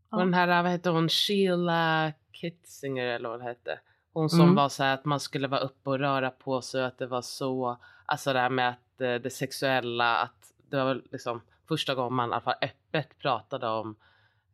Och 0.09 0.19
den 0.19 0.33
här, 0.33 0.63
vad 0.63 0.71
heter 0.71 0.91
hon, 0.91 1.09
Sheila 1.09 2.13
Kitzinger 2.31 3.05
eller 3.05 3.29
vad 3.29 3.39
det 3.39 3.43
hette. 3.43 3.79
Hon 4.13 4.29
som 4.29 4.41
Mm. 4.41 4.55
var 4.55 4.69
så 4.69 4.83
här 4.83 4.93
att 4.93 5.05
man 5.05 5.19
skulle 5.19 5.47
vara 5.47 5.59
uppe 5.61 5.89
och 5.89 5.99
röra 5.99 6.29
på 6.29 6.61
sig 6.61 6.81
och 6.81 6.87
att 6.87 6.97
det 6.97 7.07
var 7.07 7.21
så, 7.21 7.77
alltså 8.05 8.33
det 8.33 8.39
här 8.39 8.49
med 8.49 8.69
att 8.69 9.01
eh, 9.01 9.13
det 9.15 9.29
sexuella, 9.33 10.17
att 10.17 10.53
det 10.69 10.77
var 10.77 10.85
väl 10.85 11.03
liksom 11.11 11.41
första 11.67 11.95
gången 11.95 12.13
man 12.13 12.29
i 12.29 12.33
alla 12.33 12.41
fall 12.41 12.55
öppet 12.61 13.17
pratade 13.19 13.67
om 13.67 13.95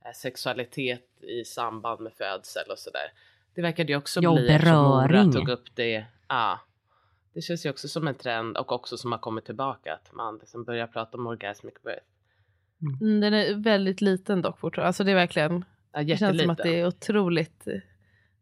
eh, 0.05 0.11
sexualitet 0.15 1.23
i 1.23 1.43
samband 1.45 2.01
med 2.01 2.13
födsel 2.13 2.63
och 2.71 2.79
sådär. 2.79 3.11
Det 3.55 3.61
verkade 3.61 3.91
ju 3.91 3.97
också 3.97 4.19
Ja, 4.23 4.33
bli 4.35 4.47
eftersom 4.49 4.75
Mora 4.77 5.07
beröring. 5.07 5.31
tog 5.31 5.49
upp 5.49 5.75
det. 5.75 6.05
Ja. 6.27 6.59
Det 7.37 7.41
känns 7.41 7.65
ju 7.65 7.69
också 7.69 7.87
som 7.87 8.07
en 8.07 8.15
trend 8.15 8.57
och 8.57 8.71
också 8.71 8.97
som 8.97 9.11
har 9.11 9.19
kommit 9.19 9.45
tillbaka 9.45 9.93
att 9.93 10.13
man 10.13 10.37
liksom 10.37 10.63
börjar 10.63 10.87
prata 10.87 11.17
om 11.17 11.27
orgasmic 11.27 11.73
birth. 11.83 12.05
mm, 13.01 13.19
den 13.21 13.33
är 13.33 13.55
väldigt 13.55 14.01
liten 14.01 14.41
dock 14.41 14.59
fortfarande. 14.59 14.87
Alltså 14.87 15.03
det 15.03 15.11
är 15.11 15.15
verkligen, 15.15 15.65
Ja, 15.91 16.03
det 16.03 16.17
känns 16.17 16.41
som 16.41 16.49
att 16.49 16.57
det 16.57 16.79
är 16.79 16.87
otroligt, 16.87 17.67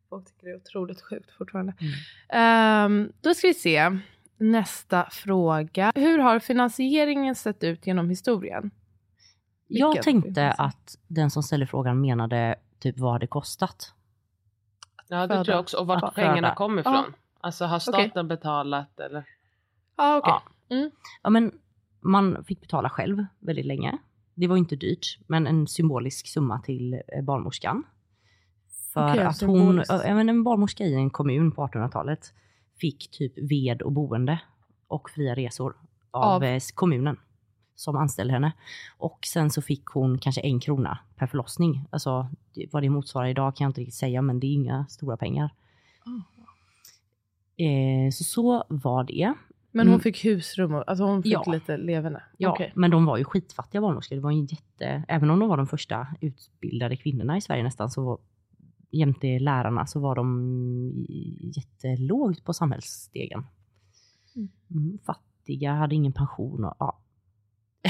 folk 0.09 0.25
tycker 0.25 0.47
det 0.47 0.53
är 0.53 0.57
otroligt 0.57 1.01
sjukt 1.01 1.31
fortfarande. 1.31 1.73
Mm. 1.79 1.93
Ehm, 2.29 3.11
då 3.21 3.33
ska 3.33 3.47
vi 3.47 3.53
se. 3.53 3.97
Nästa 4.37 5.09
fråga. 5.11 5.91
Hur 5.95 6.19
har 6.19 6.39
finansieringen 6.39 7.35
sett 7.35 7.63
ut 7.63 7.87
genom 7.87 8.09
historien? 8.09 8.71
Jag 9.67 9.87
Vilken 9.87 10.03
tänkte 10.03 10.29
finansiering? 10.29 10.67
att 10.67 10.97
den 11.07 11.29
som 11.29 11.43
ställde 11.43 11.67
frågan 11.67 12.01
menade 12.01 12.55
typ 12.79 12.99
vad 12.99 13.19
det 13.19 13.27
kostat. 13.27 13.93
Ja, 15.07 15.27
det 15.27 15.33
tror 15.33 15.49
jag 15.49 15.59
också. 15.59 15.77
Och 15.77 15.87
vart 15.87 16.15
pengarna 16.15 16.55
kommer 16.55 16.81
Ja. 16.85 17.05
Alltså 17.45 17.65
har 17.65 17.79
staten 17.79 18.27
betalat 18.27 18.99
eller? 18.99 19.25
Ah, 19.95 20.17
okay. 20.17 20.33
Ja. 20.67 20.89
Ja, 21.23 21.29
men 21.29 21.51
man 22.01 22.43
fick 22.45 22.61
betala 22.61 22.89
själv 22.89 23.25
väldigt 23.39 23.65
länge. 23.65 23.97
Det 24.33 24.47
var 24.47 24.57
inte 24.57 24.75
dyrt, 24.75 25.19
men 25.27 25.47
en 25.47 25.67
symbolisk 25.67 26.27
summa 26.27 26.59
till 26.59 26.93
eh, 26.93 27.23
barnmorskan. 27.23 27.83
För 28.93 29.11
Okej, 29.11 29.23
att 29.23 29.41
hon, 29.41 29.83
men 30.05 30.29
en 30.29 30.43
barnmorska 30.43 30.83
i 30.83 30.93
en 30.93 31.09
kommun 31.09 31.51
på 31.51 31.67
1800-talet 31.67 32.33
fick 32.79 33.11
typ 33.11 33.33
ved 33.49 33.81
och 33.81 33.91
boende 33.91 34.39
och 34.87 35.09
fria 35.09 35.35
resor 35.35 35.75
av, 36.11 36.23
Av? 36.23 36.43
eh, 36.43 36.61
kommunen 36.73 37.17
som 37.75 37.95
anställde 37.95 38.33
henne. 38.33 38.51
Och 38.97 39.19
sen 39.25 39.49
så 39.49 39.61
fick 39.61 39.85
hon 39.85 40.17
kanske 40.17 40.41
en 40.41 40.59
krona 40.59 40.99
per 41.15 41.27
förlossning. 41.27 41.87
Alltså 41.89 42.29
vad 42.71 42.83
det 42.83 42.89
motsvarar 42.89 43.27
idag 43.27 43.55
kan 43.55 43.65
jag 43.65 43.69
inte 43.69 43.81
riktigt 43.81 43.95
säga, 43.95 44.21
men 44.21 44.39
det 44.39 44.47
är 44.47 44.53
inga 44.53 44.85
stora 44.89 45.17
pengar. 45.17 45.49
Eh, 47.57 48.11
så 48.11 48.23
så 48.23 48.63
var 48.69 49.03
det. 49.03 49.33
Men 49.71 49.87
hon 49.87 49.93
Mm. 49.93 49.99
fick 49.99 50.25
husrum 50.25 50.73
och 50.73 50.83
alltså 50.89 51.03
hon 51.03 51.23
fick 51.23 51.33
Ja. 51.33 51.43
lite 51.51 51.77
levande? 51.77 52.23
Ja, 52.37 52.49
Okej. 52.51 52.71
men 52.75 52.91
de 52.91 53.05
var 53.05 53.17
ju 53.17 53.23
skitfattiga 53.23 53.81
barnmorskor. 53.81 54.15
Det 54.15 54.21
var 54.21 54.31
ju 54.31 54.41
jätte, 54.41 55.03
även 55.07 55.29
om 55.29 55.39
de 55.39 55.49
var 55.49 55.57
de 55.57 55.67
första 55.67 56.07
utbildade 56.21 56.95
kvinnorna 56.97 57.37
i 57.37 57.41
Sverige 57.41 57.63
nästan, 57.63 57.89
så 57.89 58.05
var, 58.05 58.17
jämte 58.91 59.39
lärarna 59.39 59.85
så 59.85 59.99
var 59.99 60.15
de 60.15 61.05
jättelågt 61.55 62.43
på 62.43 62.53
samhällsstegen. 62.53 63.45
Mm. 64.35 64.49
Mm, 64.71 64.97
fattiga, 65.05 65.73
hade 65.73 65.95
ingen 65.95 66.13
pension 66.13 66.63
och 66.65 66.75
ja. 66.79 66.99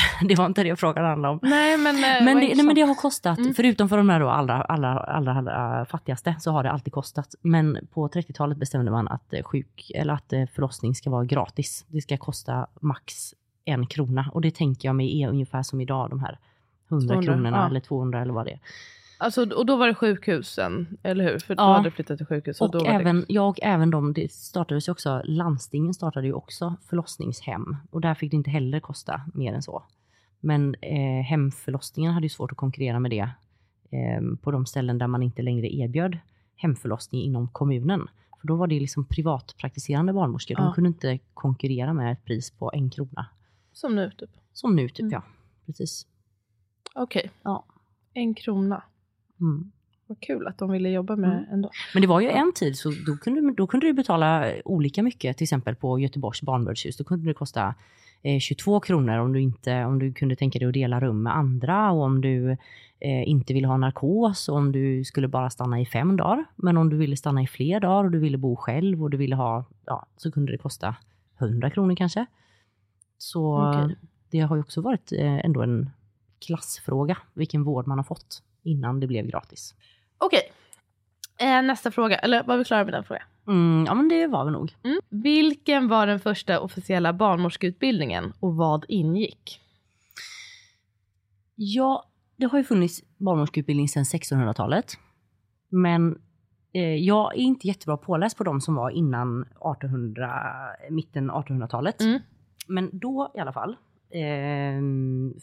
det 0.27 0.35
var 0.35 0.45
inte 0.45 0.63
det 0.63 0.75
frågan 0.75 1.05
handlade 1.05 1.33
om. 1.33 1.39
Nej 1.41 1.77
men, 1.77 1.95
eh, 1.95 2.01
Men 2.01 2.39
det, 2.39 2.55
nej, 2.55 2.65
men 2.65 2.75
det 2.75 2.81
har 2.81 2.95
kostat, 2.95 3.37
Mm. 3.37 3.53
förutom 3.53 3.89
för 3.89 3.97
de 3.97 4.07
där 4.07 4.19
då 4.19 4.29
allra, 4.29 4.61
allra, 4.61 4.99
allra, 4.99 5.33
allra 5.33 5.85
fattigaste, 5.85 6.35
så 6.39 6.51
har 6.51 6.63
det 6.63 6.71
alltid 6.71 6.93
kostat. 6.93 7.35
Men 7.41 7.87
på 7.93 8.07
30-talet 8.07 8.57
bestämde 8.57 8.91
man 8.91 9.07
att, 9.07 9.33
eh, 9.33 9.43
sjuk, 9.43 9.91
eller 9.95 10.13
att 10.13 10.33
eh, 10.33 10.45
förlossning 10.55 10.95
ska 10.95 11.09
vara 11.09 11.25
gratis. 11.25 11.85
Det 11.87 12.01
ska 12.01 12.17
kosta 12.17 12.67
max 12.79 13.33
en 13.65 13.87
krona. 13.87 14.29
Och 14.33 14.41
det 14.41 14.55
tänker 14.55 14.89
jag 14.89 14.95
mig 14.95 15.23
är 15.23 15.29
ungefär 15.29 15.63
som 15.63 15.81
idag, 15.81 16.09
de 16.09 16.19
här 16.19 16.37
100 16.89 17.07
200, 17.13 17.33
kronorna 17.33 17.57
ja. 17.57 17.67
eller 17.67 17.79
200 17.79 18.21
eller 18.21 18.33
vad 18.33 18.45
det 18.45 18.51
är. 18.51 18.59
Alltså, 19.17 19.53
och 19.55 19.65
då 19.65 19.75
var 19.75 19.87
det 19.87 19.95
sjukhusen, 19.95 20.97
eller 21.03 21.23
hur? 21.31 21.39
För 21.39 21.55
Ja. 21.57 21.67
du 21.67 21.73
hade 21.73 21.91
flyttat 21.91 22.17
till 22.17 22.25
sjukhus. 22.27 22.61
Och, 22.61 22.65
Och 22.75 22.79
då 22.83 22.85
även, 22.85 23.19
det... 23.19 23.25
ja, 23.29 23.41
och 23.47 23.59
även 23.61 23.89
de, 23.91 24.13
det 24.13 24.31
startades 24.31 24.87
ju 24.87 24.91
också, 24.91 25.21
landstingen 25.25 25.93
startade 25.93 26.27
ju 26.27 26.33
också 26.33 26.75
förlossningshem. 26.89 27.77
Och 27.91 28.01
där 28.01 28.13
fick 28.15 28.31
det 28.31 28.37
inte 28.37 28.49
heller 28.49 28.79
kosta 28.79 29.21
mer 29.33 29.53
än 29.53 29.61
så. 29.61 29.83
Men 30.39 30.75
eh, 30.81 31.23
hemförlossningen 31.25 32.13
hade 32.13 32.25
ju 32.25 32.29
svårt 32.29 32.51
att 32.51 32.57
konkurrera 32.57 32.99
med 32.99 33.11
det 33.11 33.29
eh, 33.91 34.37
på 34.41 34.51
de 34.51 34.65
ställen 34.65 34.97
där 34.97 35.07
man 35.07 35.23
inte 35.23 35.41
längre 35.41 35.75
erbjöd 35.75 36.17
hemförlossning 36.55 37.21
inom 37.21 37.47
kommunen. 37.47 38.07
För 38.41 38.47
då 38.47 38.55
var 38.55 38.67
det 38.67 38.79
liksom 38.79 39.05
privatpraktiserande 39.05 40.13
barnmorskor. 40.13 40.55
De 40.55 40.65
Ja. 40.65 40.73
kunde 40.73 40.87
inte 40.87 41.19
konkurrera 41.33 41.93
med 41.93 42.11
ett 42.11 42.25
pris 42.25 42.51
på 42.51 42.71
en 42.73 42.89
krona. 42.89 43.25
Som 43.73 43.95
nu 43.95 44.11
typ. 44.17 44.29
Som 44.53 44.75
nu 44.75 44.89
typ, 44.89 44.99
Mm. 44.99 45.11
ja. 45.11 45.23
Precis. 45.65 46.07
Okej. 46.95 47.31
Ja. 47.43 47.65
En 48.13 48.33
krona. 48.33 48.83
Mm. 49.41 49.71
Vad 50.07 50.19
kul 50.19 50.47
att 50.47 50.57
de 50.57 50.71
ville 50.71 50.89
jobba 50.89 51.15
med 51.15 51.31
Mm. 51.31 51.45
ändå. 51.53 51.69
Men 51.93 52.01
det 52.01 52.07
var 52.07 52.19
ju 52.21 52.29
en 52.29 52.51
tid 52.55 52.77
så 52.77 52.91
då 53.07 53.17
kunde, 53.17 53.53
då 53.53 53.67
kunde 53.67 53.85
du 53.85 53.93
betala 53.93 54.53
olika 54.65 55.03
mycket. 55.03 55.37
Till 55.37 55.45
exempel 55.45 55.75
på 55.75 55.99
Göteborgs 55.99 56.41
barnbördshus. 56.41 56.97
Då 56.97 57.03
kunde 57.03 57.25
det 57.29 57.33
kosta 57.33 57.75
eh, 58.21 58.39
22 58.39 58.79
kronor 58.79 59.17
om 59.17 59.33
du, 59.33 59.41
inte, 59.41 59.85
om 59.85 59.99
du 59.99 60.13
kunde 60.13 60.35
tänka 60.35 60.59
dig 60.59 60.67
att 60.67 60.73
dela 60.73 60.99
rum 60.99 61.23
med 61.23 61.35
andra 61.35 61.91
och 61.91 62.03
om 62.03 62.21
du 62.21 62.51
eh, 62.99 63.29
inte 63.29 63.53
ville 63.53 63.67
ha 63.67 63.77
narkos 63.77 64.49
och 64.49 64.55
om 64.57 64.71
du 64.71 65.03
skulle 65.03 65.27
bara 65.27 65.49
stanna 65.49 65.81
i 65.81 65.85
fem 65.85 66.17
dagar. 66.17 66.45
Men 66.55 66.77
om 66.77 66.89
du 66.89 66.97
ville 66.97 67.17
stanna 67.17 67.41
i 67.41 67.47
fler 67.47 67.79
dagar 67.79 68.03
och 68.03 68.11
du 68.11 68.19
ville 68.19 68.37
bo 68.37 68.55
själv 68.55 69.03
och 69.03 69.09
du 69.09 69.17
ville 69.17 69.35
ha, 69.35 69.65
ja, 69.85 70.05
så 70.17 70.31
kunde 70.31 70.51
det 70.51 70.57
kosta 70.57 70.95
100 71.39 71.69
kronor 71.69 71.95
kanske. 71.95 72.25
Så 73.17 73.69
Okej. 73.69 73.95
det 74.31 74.39
har 74.39 74.55
ju 74.55 74.61
också 74.61 74.81
varit 74.81 75.11
eh, 75.11 75.45
ändå 75.45 75.61
en 75.61 75.89
klassfråga 76.39 77.17
vilken 77.33 77.63
vård 77.63 77.87
man 77.87 77.97
har 77.97 78.03
fått 78.03 78.43
innan 78.65 78.99
det 78.99 79.07
blev 79.07 79.25
gratis. 79.25 79.75
Okej. 80.17 80.51
Eh, 81.39 81.61
nästa 81.61 81.91
fråga. 81.91 82.17
Eller 82.17 82.43
var 82.43 82.57
vi 82.57 82.63
klara 82.63 82.83
med 82.83 82.93
den 82.93 83.03
frågan? 83.03 83.23
Mm, 83.47 83.85
ja 83.87 83.93
men 83.93 84.09
det 84.09 84.27
var 84.27 84.45
vi 84.45 84.51
nog. 84.51 84.75
Mm. 84.83 84.99
Vilken 85.09 85.87
var 85.87 86.07
den 86.07 86.19
första 86.19 86.59
officiella 86.59 87.13
barnmorskeutbildningen 87.13 88.33
och 88.39 88.55
vad 88.55 88.85
ingick? 88.87 89.61
Ja, 91.55 92.05
det 92.35 92.45
har 92.45 92.57
ju 92.57 92.63
funnits 92.63 93.03
barnmorskeutbildning 93.17 93.87
sedan 93.87 94.03
1600-talet. 94.03 94.93
Men 95.69 96.19
eh, 96.73 96.95
jag 96.95 97.35
är 97.35 97.39
inte 97.39 97.67
jättebra 97.67 97.97
påläst 97.97 98.37
på 98.37 98.43
de 98.43 98.61
som 98.61 98.75
var 98.75 98.89
innan 98.89 99.41
1800, 99.41 100.41
mitten 100.89 101.31
1800-talet. 101.31 102.01
Mm. 102.01 102.19
Men 102.67 102.89
då 102.93 103.31
i 103.35 103.39
alla 103.39 103.53
fall, 103.53 103.75
eh, 104.09 104.81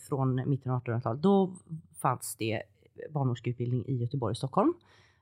från 0.08 0.50
mitten 0.50 0.72
av 0.72 0.82
1800-talet, 0.82 1.22
då 1.22 1.56
fanns 2.02 2.36
det 2.38 2.62
barnmorskeutbildning 3.10 3.84
i 3.86 3.96
Göteborg 3.96 4.30
och 4.30 4.36
Stockholm. 4.36 4.74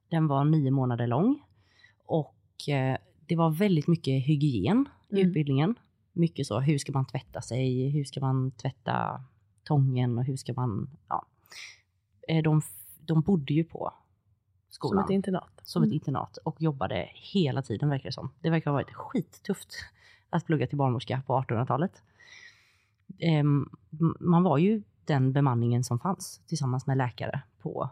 Den 0.08 0.26
var 0.26 0.44
nio 0.44 0.70
månader 0.70 1.06
lång 1.06 1.42
och 2.06 2.68
eh, 2.68 2.96
det 3.26 3.36
var 3.36 3.50
väldigt 3.50 3.86
mycket 3.86 4.26
hygien 4.26 4.88
i 5.08 5.14
Mm. 5.14 5.28
utbildningen. 5.28 5.74
Mycket 6.12 6.46
så, 6.46 6.60
hur 6.60 6.78
ska 6.78 6.92
man 6.92 7.06
tvätta 7.06 7.40
sig, 7.42 7.88
hur 7.88 8.04
ska 8.04 8.20
man 8.20 8.50
tvätta 8.50 9.24
tången 9.64 10.18
och 10.18 10.24
hur 10.24 10.36
ska 10.36 10.52
man, 10.52 10.90
ja. 11.08 11.26
Eh, 12.28 12.42
De, 12.42 12.62
de 13.06 13.20
bodde 13.20 13.54
ju 13.54 13.64
på 13.64 13.92
Som 14.68 14.74
skolan 14.74 15.04
ett 15.04 15.10
internat. 15.10 15.60
som 15.62 15.82
ett 15.82 15.86
Mm. 15.86 15.94
internat 15.94 16.36
och 16.36 16.62
jobbade 16.62 17.08
hela 17.14 17.62
tiden 17.62 17.88
verkar 17.88 18.08
det 18.08 18.12
som. 18.12 18.30
Det 18.40 18.50
verkar 18.50 18.70
ha 18.70 18.74
varit 18.74 18.92
skittufft 18.94 19.72
att 20.30 20.46
plugga 20.46 20.66
till 20.66 20.78
barnmorska 20.78 21.22
på 21.26 21.32
1800-talet. 21.42 22.02
Ehm, 23.18 23.68
m- 24.00 24.16
man 24.20 24.42
var 24.42 24.58
ju 24.58 24.82
den 25.12 25.32
bemanningen 25.32 25.84
som 25.84 25.98
fanns 25.98 26.40
tillsammans 26.46 26.86
med 26.86 26.96
läkare 26.96 27.42
på 27.62 27.90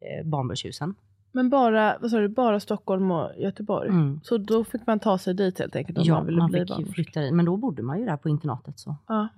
eh, 0.00 0.26
barnbördshusen. 0.26 0.94
Men 1.32 1.50
bara, 1.50 1.98
vad 2.00 2.10
sa 2.10 2.18
du, 2.18 2.28
bara 2.28 2.60
Stockholm 2.60 3.10
och 3.10 3.30
Göteborg? 3.38 3.88
Mm. 3.88 4.20
Så 4.22 4.38
då 4.38 4.64
fick 4.64 4.86
man 4.86 5.00
ta 5.00 5.18
sig 5.18 5.34
dit 5.34 5.58
helt 5.58 5.76
enkelt 5.76 5.98
om 5.98 6.04
Ja, 6.04 6.14
man 6.14 6.26
ville 6.26 6.38
man 6.38 6.50
bli 6.50 6.60
fick 6.60 6.68
barnmorska? 6.68 6.92
flytta 6.94 7.20
dit. 7.20 7.34
Men 7.34 7.44
då 7.44 7.56
bodde 7.56 7.82
man 7.82 7.98
ju 7.98 8.04
där 8.04 8.16
på 8.16 8.28
internatet. 8.28 8.78
Så. 8.78 8.96
Ja. 9.06 9.28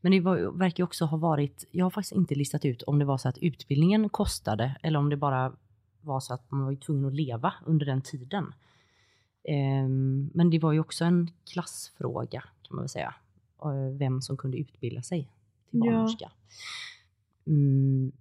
Men 0.00 0.12
det 0.12 0.20
var, 0.20 0.58
verkar 0.58 0.80
ju 0.82 0.84
också 0.84 1.04
ha 1.04 1.16
varit, 1.16 1.64
jag 1.70 1.84
har 1.84 1.90
faktiskt 1.90 2.12
inte 2.12 2.34
listat 2.34 2.64
ut 2.64 2.82
om 2.82 2.98
det 2.98 3.04
var 3.04 3.18
så 3.18 3.28
att 3.28 3.38
utbildningen 3.38 4.08
kostade 4.08 4.76
eller 4.82 4.98
om 4.98 5.10
det 5.10 5.16
bara 5.16 5.52
var 6.00 6.20
så 6.20 6.34
att 6.34 6.50
man 6.50 6.64
var 6.64 6.74
tvungen 6.74 7.04
att 7.06 7.14
leva 7.14 7.54
under 7.66 7.86
den 7.86 8.02
tiden. 8.02 8.52
Ehm, 9.48 10.30
men 10.34 10.50
det 10.50 10.58
var 10.58 10.72
ju 10.72 10.80
också 10.80 11.04
en 11.04 11.30
klassfråga 11.52 12.40
kan 12.40 12.76
man 12.76 12.82
väl 12.82 12.88
säga. 12.88 13.14
eh, 13.64 13.96
Vem 13.98 14.20
som 14.22 14.36
kunde 14.36 14.56
utbilda 14.56 15.02
sig 15.02 15.28
till 15.80 15.90
Ja. 15.90 15.92
barnmorska. 15.92 16.30
Mm, 17.46 18.12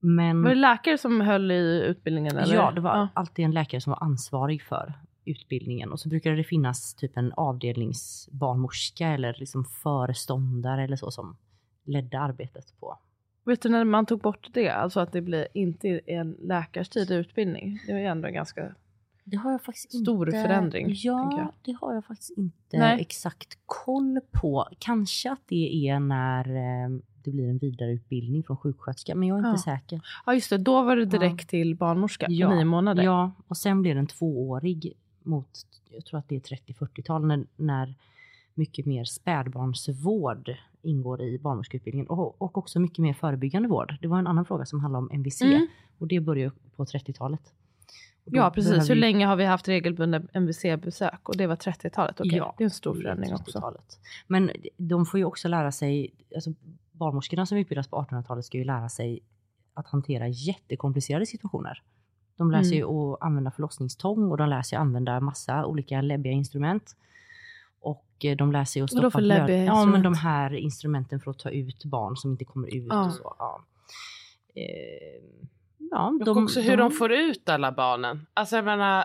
men 0.00 0.42
Var 0.42 0.48
det 0.48 0.54
läkare 0.54 0.98
som 0.98 1.20
höll 1.20 1.50
i 1.50 1.82
utbildningen? 1.86 2.36
Eller? 2.36 2.54
ja, 2.54 2.70
det 2.70 2.80
var 2.80 2.96
Ja. 2.96 3.08
alltid 3.14 3.44
en 3.44 3.50
läkare 3.50 3.80
som 3.80 3.90
var 3.90 4.02
ansvarig 4.02 4.62
för 4.62 4.92
utbildningen. 5.24 5.92
Och 5.92 6.00
så 6.00 6.08
brukade 6.08 6.36
det 6.36 6.44
finnas 6.44 6.94
typ 6.94 7.16
en 7.16 7.32
avdelningsbarnmorska 7.32 9.08
eller 9.08 9.34
liksom 9.38 9.64
föreståndare 9.64 10.84
eller 10.84 10.96
så 10.96 11.10
som 11.10 11.36
ledde 11.84 12.20
arbetet 12.20 12.80
på. 12.80 12.98
Vet 13.44 13.62
du 13.62 13.68
när 13.68 13.84
man 13.84 14.06
tog 14.06 14.20
bort 14.20 14.48
det? 14.52 14.68
Alltså 14.68 15.00
att 15.00 15.12
det 15.12 15.20
blir 15.20 15.48
inte 15.54 16.00
en 16.06 16.36
läkarstid 16.40 17.10
i 17.10 17.14
utbildning. 17.14 17.78
Det 17.86 17.92
var 17.92 18.00
ju 18.00 18.06
ändå 18.06 18.28
ganska... 18.28 18.74
Det 19.24 19.36
har 19.36 19.52
jag 19.52 19.62
faktiskt 19.62 19.92
Stor 20.02 20.28
inte... 20.28 20.42
förändring, 20.42 20.86
Ja, 20.96 21.52
det 21.64 21.72
har 21.80 21.94
jag 21.94 22.04
faktiskt 22.04 22.38
inte 22.38 22.78
Nej. 22.78 23.00
exakt 23.00 23.58
koll 23.66 24.20
på. 24.32 24.68
Kanske 24.78 25.32
att 25.32 25.40
det 25.46 25.88
är 25.88 26.00
när 26.00 26.48
eh, 26.56 26.98
det 27.24 27.30
blir 27.30 27.48
en 27.48 27.58
vidareutbildning 27.58 28.42
från 28.42 28.56
sjuksköterska, 28.56 29.14
men 29.14 29.28
jag 29.28 29.34
är 29.34 29.38
inte 29.48 29.62
Ja. 29.68 29.78
säker. 29.78 30.00
Ja 30.26 30.34
just 30.34 30.50
det, 30.50 30.58
då 30.58 30.82
var 30.82 30.96
det 30.96 31.04
direkt 31.04 31.48
till 31.48 31.76
barnmorska. 31.76 32.26
Ja, 32.28 32.54
Nio 32.54 32.64
månader. 32.64 33.02
Ja, 33.02 33.32
och 33.48 33.56
sen 33.56 33.82
blir 33.82 33.94
den 33.94 34.06
tvåårig 34.06 34.92
mot, 35.22 35.48
jag 35.90 36.04
tror 36.04 36.18
att 36.18 36.28
det 36.28 36.36
är 36.36 36.40
30-40-tal, 36.40 37.26
när, 37.26 37.46
när 37.56 37.94
mycket 38.54 38.86
mer 38.86 39.04
spädbarnsvård 39.04 40.54
ingår 40.82 41.22
i 41.22 41.38
barnmorskeutbildningen 41.38 42.06
och, 42.10 42.42
och 42.42 42.58
också 42.58 42.80
mycket 42.80 42.98
mer 42.98 43.14
förebyggande 43.14 43.68
vård. 43.68 43.96
Det 44.00 44.08
var 44.08 44.18
en 44.18 44.26
annan 44.26 44.44
fråga 44.44 44.66
som 44.66 44.80
handlade 44.80 45.02
om 45.06 45.10
MVC 45.12 45.42
Mm. 45.42 45.66
och 45.98 46.06
det 46.08 46.20
började 46.20 46.52
på 46.76 46.84
30-talet. 46.84 47.52
Ja 48.24 48.50
precis, 48.50 48.90
hur 48.90 48.94
länge 48.94 49.26
har 49.26 49.36
vi 49.36 49.44
haft 49.44 49.68
regelbundna 49.68 50.22
MVC-besök? 50.32 51.28
Och 51.28 51.36
det 51.36 51.46
var 51.46 51.56
30-talet, 51.56 52.20
okej. 52.20 52.36
Ja, 52.36 52.54
det 52.58 52.62
är 52.62 52.66
en 52.66 52.70
stor 52.70 52.94
förändring 52.94 53.34
också. 53.34 53.58
30-talet. 53.58 53.98
Men 54.26 54.50
de 54.76 55.06
får 55.06 55.18
ju 55.18 55.24
också 55.24 55.48
lära 55.48 55.72
sig, 55.72 56.10
alltså 56.34 56.50
barnmorskorna 56.92 57.46
som 57.46 57.58
utbildas 57.58 57.88
på 57.88 57.96
1800-talet 57.96 58.44
ska 58.44 58.58
ju 58.58 58.64
lära 58.64 58.88
sig 58.88 59.20
att 59.74 59.86
hantera 59.86 60.28
jättekomplicerade 60.28 61.26
situationer. 61.26 61.82
De 62.36 62.50
lär 62.50 62.62
sig 62.62 62.78
Mm. 62.80 62.90
att 62.96 63.22
använda 63.22 63.50
förlossningstång 63.50 64.30
och 64.30 64.36
de 64.36 64.48
lär 64.48 64.62
sig 64.62 64.76
att 64.76 64.80
använda 64.80 65.20
massa 65.20 65.66
olika 65.66 66.00
läbbiga 66.00 66.32
instrument. 66.32 66.96
Och 67.80 68.06
eh, 68.24 68.36
de 68.36 68.52
lär 68.52 68.64
sig 68.64 68.82
att 68.82 68.90
stoppa 68.90 69.10
för 69.10 69.18
blöd- 69.18 69.64
Ja 69.66 69.84
men 69.84 70.02
de 70.02 70.14
här 70.14 70.54
instrumenten 70.54 71.20
för 71.20 71.30
att 71.30 71.38
ta 71.38 71.50
ut 71.50 71.84
barn 71.84 72.16
som 72.16 72.30
inte 72.30 72.44
kommer 72.44 72.74
ut 72.74 72.86
Ja. 72.88 73.06
och 73.06 73.12
så. 73.12 73.34
Ja. 73.38 73.64
Eh, 74.54 75.22
ja, 75.90 76.18
Och 76.26 76.36
också 76.36 76.60
hur 76.60 76.76
de 76.76 76.90
får 76.90 77.12
ut 77.12 77.48
alla 77.48 77.72
barnen. 77.72 78.26
Alltså 78.34 78.56
jag 78.56 78.64
menar, 78.64 79.04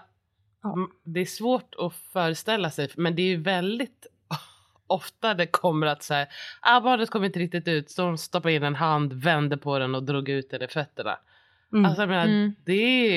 Ja. 0.63 0.75
det 1.03 1.19
är 1.19 1.25
svårt 1.25 1.75
att 1.77 1.93
föreställa 1.95 2.69
sig 2.71 2.89
men 2.95 3.15
det 3.15 3.21
är 3.21 3.27
ju 3.27 3.41
väldigt 3.41 4.07
ofta 4.87 5.33
det 5.33 5.47
kommer 5.47 5.87
att 5.87 6.03
säga 6.03 6.27
ah, 6.61 6.81
barnet 6.81 7.09
kommer 7.09 7.25
inte 7.25 7.39
riktigt 7.39 7.67
ut 7.67 7.89
så 7.91 8.01
de 8.01 8.17
stoppar 8.17 8.49
in 8.49 8.63
en 8.63 8.75
hand, 8.75 9.13
vände 9.13 9.57
på 9.57 9.79
den 9.79 9.95
och 9.95 10.03
drog 10.03 10.29
ut 10.29 10.49
den 10.49 10.61
i 10.61 10.67
fötterna. 10.67 11.17
Mm. 11.73 11.85
Alltså 11.85 12.01
jag 12.01 12.09
menar, 12.09 12.25
Mm. 12.25 12.55
det 12.65 12.73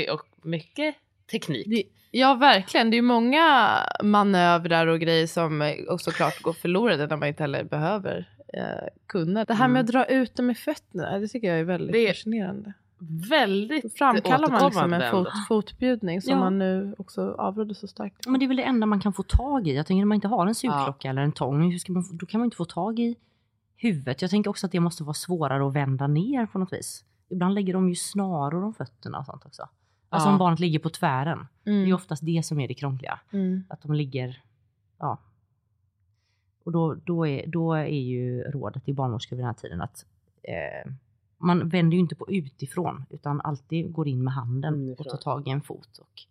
är 0.06 0.12
och 0.14 0.22
mycket 0.42 0.94
teknik. 1.30 1.66
Det, 1.66 1.82
ja 2.10 2.34
verkligen, 2.34 2.90
det 2.90 2.94
är 2.94 2.98
ju 2.98 3.02
många 3.02 3.78
manövrar 4.02 4.86
och 4.86 5.00
grejer 5.00 5.26
som 5.26 5.62
eh, 5.62 5.74
också 5.88 6.10
klart 6.10 6.42
går 6.42 6.52
förlorade 6.52 7.06
när 7.06 7.16
man 7.16 7.28
inte 7.28 7.42
heller 7.42 7.64
behöver 7.64 8.28
eh, 8.54 8.88
kunna. 9.06 9.44
Det 9.44 9.54
här 9.54 9.68
med 9.68 9.80
Mm. 9.80 9.84
att 9.84 9.92
dra 9.92 10.04
ut 10.16 10.34
dem 10.36 10.50
i 10.50 10.54
fötterna, 10.54 11.18
det 11.18 11.28
tycker 11.28 11.48
jag 11.48 11.58
är 11.60 11.64
väldigt 11.64 11.92
Det 11.92 12.08
fascinerande. 12.08 12.72
Väldigt 13.30 13.98
framkallar 13.98 14.50
man 14.50 14.64
liksom 14.64 14.92
en 14.92 15.10
fot, 15.10 15.28
fotbjudning 15.48 16.22
som 16.22 16.30
Ja. 16.32 16.38
man 16.38 16.58
nu 16.58 16.94
också 16.98 17.34
avråder 17.38 17.74
så 17.74 17.86
starkt. 17.86 18.26
Men 18.26 18.40
det 18.40 18.46
är 18.46 18.48
väl 18.48 18.56
det 18.56 18.62
enda 18.62 18.86
man 18.86 19.00
kan 19.00 19.12
få 19.12 19.22
tag 19.22 19.68
i. 19.68 19.74
Jag 19.76 19.86
tänker 19.86 19.98
när 19.98 20.06
man 20.06 20.14
inte 20.14 20.28
har 20.28 20.46
en 20.46 20.54
sugklocka 20.54 21.10
eller 21.10 21.22
en 21.22 21.32
tång, 21.32 21.70
hur 21.72 21.78
ska 21.78 21.92
man, 21.92 22.04
då 22.12 22.26
kan 22.26 22.40
man 22.40 22.44
inte 22.44 22.56
få 22.56 22.64
tag 22.64 22.98
i 22.98 23.16
huvudet. 23.76 24.22
Jag 24.22 24.30
tänker 24.30 24.50
också 24.50 24.66
att 24.66 24.72
det 24.72 24.80
måste 24.80 25.04
vara 25.04 25.14
svårare 25.14 25.66
att 25.66 25.72
vända 25.72 26.06
ner 26.06 26.46
på 26.46 26.58
något 26.58 26.72
vis. 26.72 27.04
Ibland 27.28 27.54
lägger 27.54 27.72
de 27.72 27.88
ju 27.88 27.94
snaror 27.94 28.64
om 28.64 28.74
fötterna 28.74 29.18
och 29.18 29.26
sånt 29.26 29.46
också. 29.46 29.68
Alltså 30.08 30.28
Ja. 30.28 30.32
om 30.32 30.38
barnet 30.38 30.60
ligger 30.60 30.78
på 30.78 30.90
tvären. 30.90 31.46
Det 31.64 31.70
är 31.70 31.74
ju 31.74 31.80
Mm. 31.82 31.94
oftast 31.94 32.26
det 32.26 32.42
som 32.46 32.60
är 32.60 32.68
det 32.68 32.74
krångliga. 32.74 33.20
Mm. 33.32 33.64
Att 33.68 33.82
de 33.82 33.94
ligger, 33.94 34.42
ja. 34.98 35.18
Och 36.64 36.72
då, 36.72 36.94
då, 36.94 37.26
är, 37.26 37.46
då 37.46 37.74
är 37.74 37.84
ju 37.86 38.42
rådet 38.42 38.84
till 38.84 38.94
barnmorskor 38.94 39.36
vid 39.36 39.40
den 39.44 39.46
här 39.46 39.54
tiden 39.54 39.80
att 39.82 40.06
eh, 40.42 40.92
man 41.42 41.68
vänder 41.68 41.94
ju 41.94 42.00
inte 42.00 42.14
på 42.14 42.30
utifrån 42.30 43.04
utan 43.10 43.40
alltid 43.40 43.92
går 43.92 44.08
in 44.08 44.24
med 44.24 44.34
handen 44.34 44.74
Inifrån. 44.74 45.06
och 45.06 45.10
tar 45.12 45.18
tag 45.18 45.48
i 45.48 45.50
en 45.50 45.62
fot. 45.62 45.98
Och, 45.98 46.22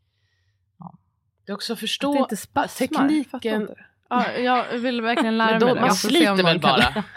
Det 1.45 1.51
är 1.51 1.53
också 1.53 1.73
att 1.73 1.77
Att 1.77 1.79
förstå 1.79 2.13
det 2.13 2.19
inte 2.19 2.37
spasmar. 2.37 2.87
Tekniken. 2.87 3.61
inte. 3.61 3.75
Ja, 4.09 4.31
jag 4.31 4.77
vill 4.77 5.01
verkligen 5.01 5.37
lära 5.37 5.51
Men 5.51 5.59
då, 5.59 5.65
mig 5.65 5.75
det. 5.75 5.81
man 5.81 5.95
sliter 5.95 6.27
man 6.35 6.37
väl 6.45 6.59
bara. 6.59 7.03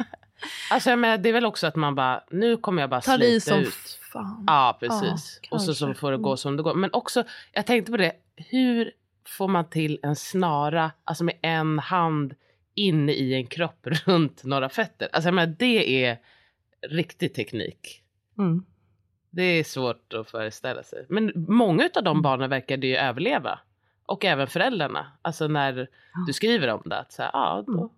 Alltså 0.70 0.90
jag 0.90 0.98
menar, 0.98 1.18
det 1.18 1.28
är 1.28 1.32
väl 1.32 1.46
också 1.46 1.66
att 1.66 1.76
man 1.76 1.94
bara, 1.94 2.24
nu 2.30 2.56
kommer 2.56 2.82
jag 2.82 2.90
bara 2.90 3.00
Tar 3.00 3.22
i 3.22 3.40
slita 3.40 3.50
som 3.56 3.60
ut. 3.60 3.98
fan. 4.12 4.44
Ja 4.46 4.76
precis. 4.80 5.40
Ja, 5.42 5.48
och 5.50 5.62
så, 5.62 5.74
så 5.74 5.94
får 5.94 6.10
det 6.12 6.18
gå 6.18 6.28
Mm. 6.28 6.36
som 6.36 6.56
det 6.56 6.62
går. 6.62 6.74
Men 6.74 6.90
också, 6.92 7.24
jag 7.52 7.66
tänkte 7.66 7.90
på 7.92 7.96
det, 7.98 8.12
hur 8.36 8.90
får 9.38 9.48
man 9.48 9.70
till 9.70 9.98
en 10.02 10.16
snara, 10.16 10.90
alltså 11.04 11.24
med 11.24 11.34
en 11.42 11.78
hand 11.78 12.34
inne 12.74 13.12
i 13.12 13.34
en 13.34 13.46
kropp 13.46 13.78
runt 14.06 14.44
några 14.44 14.68
fötter? 14.68 15.08
Alltså 15.12 15.26
jag 15.28 15.34
menar, 15.34 15.54
det 15.58 16.04
är 16.06 16.18
riktig 16.90 17.34
teknik. 17.34 18.02
mm. 18.38 18.64
Det 19.30 19.42
är 19.42 19.64
svårt 19.64 20.12
att 20.12 20.30
föreställa 20.30 20.82
sig. 20.82 21.06
Men 21.08 21.32
många 21.48 21.90
av 21.96 22.04
de 22.04 22.22
barnen 22.22 22.50
verkade 22.50 22.86
ju 22.86 22.96
överleva. 22.96 23.58
Och 24.06 24.24
även 24.24 24.46
föräldrarna. 24.46 25.06
Alltså 25.22 25.48
när 25.48 25.88
du 26.26 26.32
skriver 26.32 26.68
om 26.68 26.82
det. 26.84 26.98
Att 26.98 27.12
så 27.12 27.22
här, 27.22 27.30
ja, 27.32 27.64
då 27.66 27.72
Mm. 27.72 27.88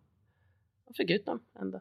jag 0.87 0.97
fick 0.97 1.11
ut 1.11 1.27
dem 1.27 1.41
ändå. 1.61 1.81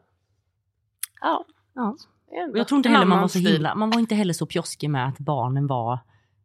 Ja, 1.20 1.44
Ja. 1.74 1.96
ändå 2.32 2.58
jag 2.58 2.68
tror 2.68 2.76
inte 2.76 2.88
heller 2.88 3.06
man 3.06 3.20
var 3.20 3.28
så 3.28 3.38
himla, 3.38 3.74
man 3.74 3.90
var 3.90 3.98
inte 3.98 4.14
heller 4.14 4.32
så 4.32 4.46
pjoskig 4.46 4.90
med 4.90 5.08
att 5.08 5.18
barnen 5.18 5.66
var 5.66 5.98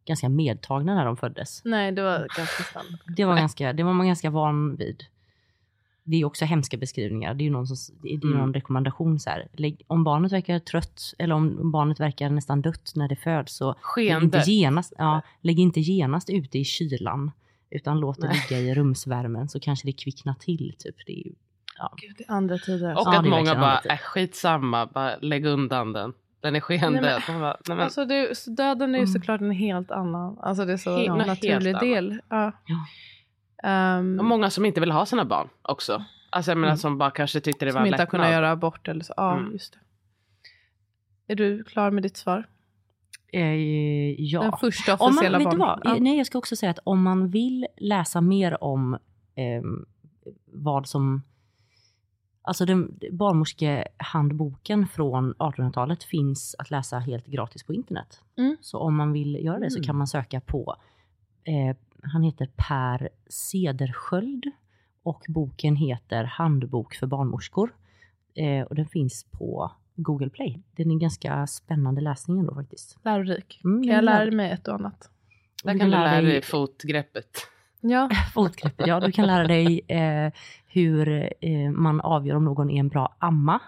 ganska 0.04 0.28
medtagna 0.28 0.94
när 0.94 1.04
de 1.04 1.16
föddes. 1.16 1.64
Nej, 1.64 1.92
det 1.92 2.02
var 2.02 2.18
ganska 2.36 2.62
standard. 2.62 3.00
Det 3.16 3.24
var, 3.24 3.36
ganska, 3.36 3.72
det 3.72 3.82
var 3.82 3.92
man 3.92 4.06
ganska 4.06 4.30
van 4.30 4.76
vid. 4.76 5.04
Det 6.12 6.20
är 6.20 6.24
också 6.24 6.44
hemska 6.44 6.76
beskrivningar. 6.76 7.34
Det 7.34 7.42
är 7.42 7.44
ju 7.44 7.50
någon, 7.50 7.66
som, 7.66 7.96
det 8.02 8.08
är 8.08 8.12
är 8.12 8.24
Mm. 8.24 8.38
någon 8.38 8.54
rekommendation 8.54 9.20
så 9.20 9.30
här. 9.30 9.48
Lägg, 9.52 9.82
om 9.86 10.04
barnet 10.04 10.32
verkar 10.32 10.58
trött 10.58 11.00
eller 11.18 11.34
om 11.34 11.70
barnet 11.72 12.00
verkar 12.00 12.30
nästan 12.30 12.62
dött 12.62 12.92
när 12.94 13.08
det 13.08 13.16
föds 13.16 13.56
så 13.56 13.66
lägg 13.66 13.76
inte, 14.22 14.38
Skeende. 14.38 14.42
genast, 14.52 14.92
ja, 14.98 15.20
lägg 15.40 15.58
inte 15.58 15.80
genast 15.80 16.30
ute 16.30 16.58
i 16.58 16.64
kylan 16.64 17.30
utan 17.70 18.00
låt 18.00 18.20
det 18.20 18.28
ligga 18.50 18.62
i 18.62 18.74
rumsvärmen 18.74 19.48
så 19.48 19.60
kanske 19.60 19.88
det 19.88 19.92
kvicknar 19.92 20.34
till. 20.34 20.74
Typ. 20.78 20.96
Det 21.06 21.12
är 21.12 21.26
ju, 21.26 21.32
ja. 21.78 21.94
Gud, 21.96 22.14
det 22.18 22.24
är 22.28 22.32
andra 22.34 22.58
tider. 22.58 22.92
Och 22.94 23.02
Ja, 23.04 23.18
att 23.18 23.26
är 23.26 23.30
många 23.30 23.54
bara, 23.54 23.70
annat. 23.70 23.86
äh, 23.86 23.96
skitsamma, 23.96 24.86
bara 24.86 25.16
lägg 25.16 25.44
undan 25.46 25.92
den. 25.92 26.12
Den 26.40 26.56
är 26.56 26.60
skendöd. 26.60 27.22
Nej, 27.28 27.54
men, 27.68 27.80
Alltså 27.80 28.04
det, 28.04 28.46
döden 28.56 28.94
är 28.94 28.98
ju 28.98 29.04
Mm. 29.04 29.06
såklart 29.06 29.40
en 29.40 29.50
helt 29.50 29.90
annan, 29.90 30.38
alltså 30.38 30.64
det 30.64 30.72
är 30.72 30.76
så 30.76 30.96
helt 30.96 31.26
naturlig 31.26 31.78
del. 31.80 32.20
Ja. 32.28 32.52
Ehm, 33.62 34.18
Och 34.18 34.24
många 34.24 34.50
som 34.50 34.64
inte 34.64 34.80
vill 34.80 34.90
ha 34.92 35.06
sina 35.06 35.24
barn 35.24 35.48
också. 35.62 36.04
Alltså 36.30 36.50
jag 36.50 36.58
menar 36.58 36.68
Mm. 36.68 36.78
som 36.78 36.98
bara 36.98 37.10
kanske 37.10 37.40
tyckte 37.40 37.64
det 37.64 37.72
var 37.72 37.80
som 37.80 37.86
inte 37.86 37.98
har 38.02 38.06
kunnat 38.06 38.30
göra 38.30 38.50
abort 38.50 38.88
eller 38.88 39.04
så. 39.04 39.14
Ja, 39.16 39.36
Mm. 39.38 39.52
just 39.52 39.72
det. 39.72 39.78
Är 41.32 41.36
du 41.36 41.64
klar 41.64 41.90
med 41.90 42.02
ditt 42.02 42.16
svar? 42.16 42.48
Eh, 43.32 44.10
ja. 44.20 44.42
Den 44.42 44.52
första 44.60 44.92
Om 44.92 44.98
man, 45.00 45.08
officiella 45.08 45.38
du 45.38 45.44
barn... 45.44 45.80
Ja. 45.84 45.96
Nej, 46.00 46.16
jag 46.16 46.26
ska 46.26 46.38
också 46.38 46.56
säga 46.56 46.70
att 46.70 46.78
om 46.84 47.02
man 47.02 47.28
vill 47.30 47.66
läsa 47.76 48.20
mer 48.20 48.64
om 48.64 48.98
ehm, 49.34 49.84
vad 50.46 50.86
som... 50.88 51.22
Alltså 52.44 52.64
den 52.64 52.98
barnmorskehandboken 53.12 54.86
från 54.88 55.34
1800-talet 55.34 56.04
finns 56.04 56.56
att 56.58 56.70
läsa 56.70 56.98
helt 56.98 57.26
gratis 57.26 57.62
på 57.62 57.72
internet. 57.74 58.20
Mm. 58.38 58.56
Så 58.60 58.78
om 58.78 58.96
man 58.96 59.12
vill 59.12 59.44
göra 59.44 59.58
det 59.58 59.70
så 59.70 59.76
Mm. 59.78 59.86
kan 59.86 59.96
man 59.96 60.06
söka 60.06 60.40
på, 60.40 60.76
eh, 61.44 61.76
han 62.02 62.22
heter 62.22 62.48
Per 62.56 63.08
Cedersköld 63.28 64.44
och 65.02 65.24
boken 65.28 65.76
heter 65.76 66.24
Handbok 66.24 66.94
för 66.94 67.06
barnmorskor. 67.06 67.74
Eh, 68.34 68.66
och 68.66 68.74
den 68.74 68.86
finns 68.86 69.26
på 69.30 69.72
Google 69.94 70.30
Play. 70.30 70.62
Den 70.76 70.90
är 70.90 70.98
ganska 70.98 71.46
spännande 71.46 72.00
läsning 72.00 72.38
ändå 72.38 72.54
faktiskt. 72.54 72.98
Lärorik. 73.02 73.60
Mm, 73.64 73.82
kan 73.82 73.94
jag 73.94 74.04
lära 74.04 74.30
mig 74.30 74.50
ett 74.50 74.68
och 74.68 74.74
annat? 74.74 75.10
Där 75.64 75.78
kan 75.78 75.86
du 75.86 75.90
lära 75.90 76.20
dig 76.20 76.42
fotgreppet. 76.42 77.46
Ja. 77.80 78.10
Fotgreppet, 78.34 78.86
ja. 78.86 79.00
Du 79.00 79.12
kan 79.12 79.26
lära 79.26 79.46
dig 79.46 79.80
eh, 79.88 80.32
hur 80.66 81.32
eh, 81.40 81.70
man 81.70 82.00
avgör 82.00 82.36
om 82.36 82.44
någon 82.44 82.70
är 82.70 82.80
en 82.80 82.88
bra 82.88 83.16
amma. 83.18 83.60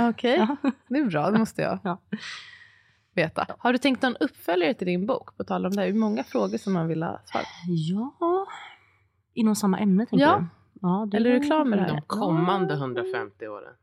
Okej, 0.00 0.36
Ja. 0.62 0.72
det 0.88 0.98
är 0.98 1.04
bra. 1.04 1.30
Det 1.30 1.38
måste 1.38 1.62
jag 1.62 1.78
Ja. 1.84 1.98
Veta. 3.22 3.46
Har 3.58 3.72
du 3.72 3.78
tänkt 3.78 4.02
någon 4.02 4.16
uppföljare 4.20 4.74
till 4.74 4.86
din 4.86 5.06
bok? 5.06 5.36
På 5.36 5.44
tal 5.44 5.66
om 5.66 5.72
det 5.72 5.80
här. 5.80 5.86
Det 5.88 5.92
är 5.92 5.98
många 5.98 6.24
frågor 6.24 6.58
som 6.58 6.72
man 6.72 6.88
vill 6.88 7.02
ha 7.02 7.20
svar 7.24 7.40
på. 7.42 7.46
Ja, 7.66 8.46
inom 9.34 9.56
samma 9.56 9.78
ämne 9.78 10.06
tänker 10.06 10.26
Ja. 10.26 10.38
du? 10.38 10.46
Ja, 10.82 11.08
det 11.10 11.16
Eller 11.16 11.30
är 11.30 11.40
du 11.40 11.46
klar 11.46 11.64
med 11.64 11.78
det 11.78 11.82
här? 11.82 11.90
De 11.94 12.00
kommande 12.02 12.74
150 12.74 13.46
åren. 13.46 13.74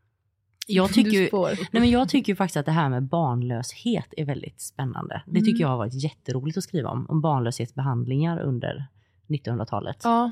Jag 0.68 0.94
tycker, 0.94 1.30
nej 1.72 1.82
men 1.82 1.90
jag 1.90 2.10
tycker 2.10 2.36
faktiskt 2.36 2.58
att 2.58 2.66
det 2.66 2.72
här 2.72 2.90
med 2.90 3.04
barnlöshet 3.04 4.14
är 4.18 4.26
väldigt 4.26 4.62
spännande. 4.62 5.24
Det 5.26 5.40
tycker 5.40 5.50
Mm. 5.52 5.62
jag 5.62 5.68
har 5.68 5.78
varit 5.78 6.04
jätteroligt 6.04 6.58
att 6.58 6.64
skriva 6.64 6.90
om. 6.90 7.06
Om 7.10 7.22
barnlöshetsbehandlingar 7.22 8.40
under 8.40 8.86
1900-talet. 9.28 9.98
Ja. 10.04 10.32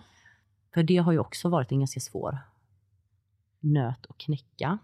För 0.73 0.83
det 0.83 0.97
har 0.97 1.11
ju 1.11 1.19
också 1.19 1.49
varit 1.49 1.71
en 1.71 1.79
ganska 1.79 1.99
svår 1.99 2.37
nöt 3.59 4.05
att 4.09 4.17
knäcka. 4.17 4.77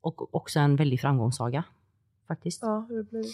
Och 0.00 0.34
också 0.34 0.60
en 0.60 0.76
väldig 0.76 1.00
framgångssaga. 1.00 1.64
Faktiskt. 2.28 2.62
ja, 2.62 2.86
det 2.88 3.10
blir. 3.10 3.24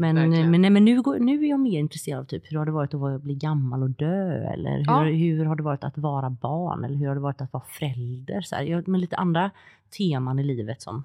Men, 0.00 0.14
Verkligen. 0.16 0.50
men, 0.50 0.60
nej, 0.60 0.70
men 0.70 0.84
nu, 0.84 1.02
går, 1.02 1.18
nu 1.18 1.44
är 1.44 1.48
jag 1.50 1.60
mer 1.60 1.78
intresserad 1.80 2.20
av 2.20 2.24
typ 2.24 2.52
hur 2.52 2.58
har 2.58 2.66
det 2.66 2.72
varit 2.72 2.94
att 2.94 3.00
vara, 3.00 3.18
bli 3.18 3.34
gammal 3.34 3.82
och 3.82 3.90
dö? 3.90 4.32
Eller 4.52 4.78
hur, 4.78 4.84
Ja. 4.86 5.02
hur 5.04 5.44
har 5.44 5.56
det 5.56 5.62
varit 5.62 5.84
att 5.84 5.98
vara 5.98 6.30
barn? 6.30 6.84
Eller 6.84 6.96
hur 6.96 7.06
har 7.08 7.14
det 7.14 7.20
varit 7.20 7.40
att 7.40 7.52
vara 7.52 7.64
förälder? 7.64 8.40
Så 8.40 8.54
här, 8.56 8.62
jag, 8.62 8.88
med 8.88 9.00
lite 9.00 9.16
andra 9.16 9.50
teman 9.98 10.38
i 10.38 10.44
livet 10.44 10.82
som, 10.82 11.04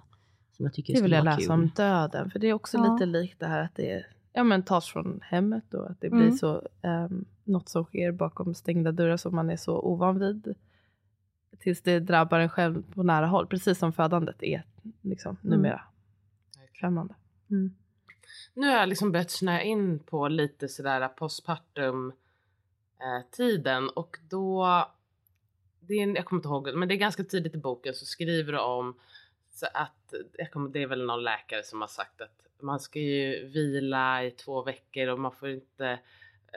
som 0.51 0.65
jag 0.65 0.73
tycker 0.73 0.93
Det 0.93 1.01
vill 1.01 1.03
skulle 1.03 1.15
jag 1.15 1.23
vara 1.23 1.35
läsa 1.35 1.53
kul. 1.53 1.63
om 1.63 1.71
döden. 1.75 2.29
För 2.31 2.39
det 2.39 2.47
är 2.47 2.53
också 2.53 2.77
Ja. 2.77 2.93
lite 2.93 3.05
likt 3.05 3.39
det 3.39 3.47
här 3.47 3.63
att 3.63 3.75
det 3.75 4.05
ja, 4.33 4.43
men 4.43 4.63
tas 4.63 4.85
från 4.87 5.19
hemmet 5.23 5.73
och 5.73 5.89
att 5.89 6.01
det 6.01 6.07
Mm. 6.07 6.19
blir 6.19 6.31
så 6.31 6.61
um, 6.83 7.25
något 7.43 7.69
som 7.69 7.83
sker 7.83 8.11
bakom 8.11 8.53
stängda 8.53 8.91
dörrar 8.91 9.17
som 9.17 9.35
man 9.35 9.49
är 9.49 9.57
så 9.57 9.79
ovan 9.79 10.19
vid. 10.19 10.55
Tills 11.59 11.81
det 11.81 11.99
drabbar 11.99 12.39
en 12.39 12.49
själv 12.49 12.83
på 12.93 13.03
nära 13.03 13.25
håll. 13.27 13.47
Precis 13.47 13.77
som 13.77 13.93
födandet 13.93 14.43
är 14.43 14.63
liksom 15.01 15.37
Mm. 15.43 15.57
numera 15.57 15.81
främmande. 16.79 17.13
Mm. 17.51 17.75
Nu 18.53 18.67
har 18.67 18.73
jag 18.73 18.89
liksom 18.89 19.11
börjat 19.11 19.31
snöa 19.31 19.61
in 19.61 19.99
på 19.99 20.27
lite 20.27 20.67
sådär 20.67 21.07
postpartum 21.07 22.13
eh, 22.99 23.29
tiden 23.31 23.89
och 23.89 24.17
då, 24.29 24.65
det 25.79 25.93
är, 25.93 26.15
jag 26.15 26.25
kommer 26.25 26.39
inte 26.39 26.47
ihåg, 26.47 26.75
men 26.75 26.87
det 26.87 26.95
är 26.95 26.97
ganska 26.97 27.23
tidigt 27.23 27.55
i 27.55 27.57
boken 27.57 27.93
så 27.93 28.05
skriver 28.05 28.53
du 28.53 28.59
om 28.59 28.99
så 29.51 29.67
att, 29.73 30.13
jag 30.37 30.51
kommer, 30.51 30.69
det 30.69 30.81
är 30.81 30.87
väl 30.87 31.05
någon 31.05 31.23
läkare 31.23 31.63
som 31.63 31.81
har 31.81 31.87
sagt 31.87 32.21
att 32.21 32.47
man 32.59 32.79
ska 32.79 32.99
ju 32.99 33.47
vila 33.47 34.23
i 34.23 34.31
två 34.31 34.63
veckor 34.63 35.07
och 35.07 35.19
man 35.19 35.31
får 35.31 35.49
inte 35.49 35.99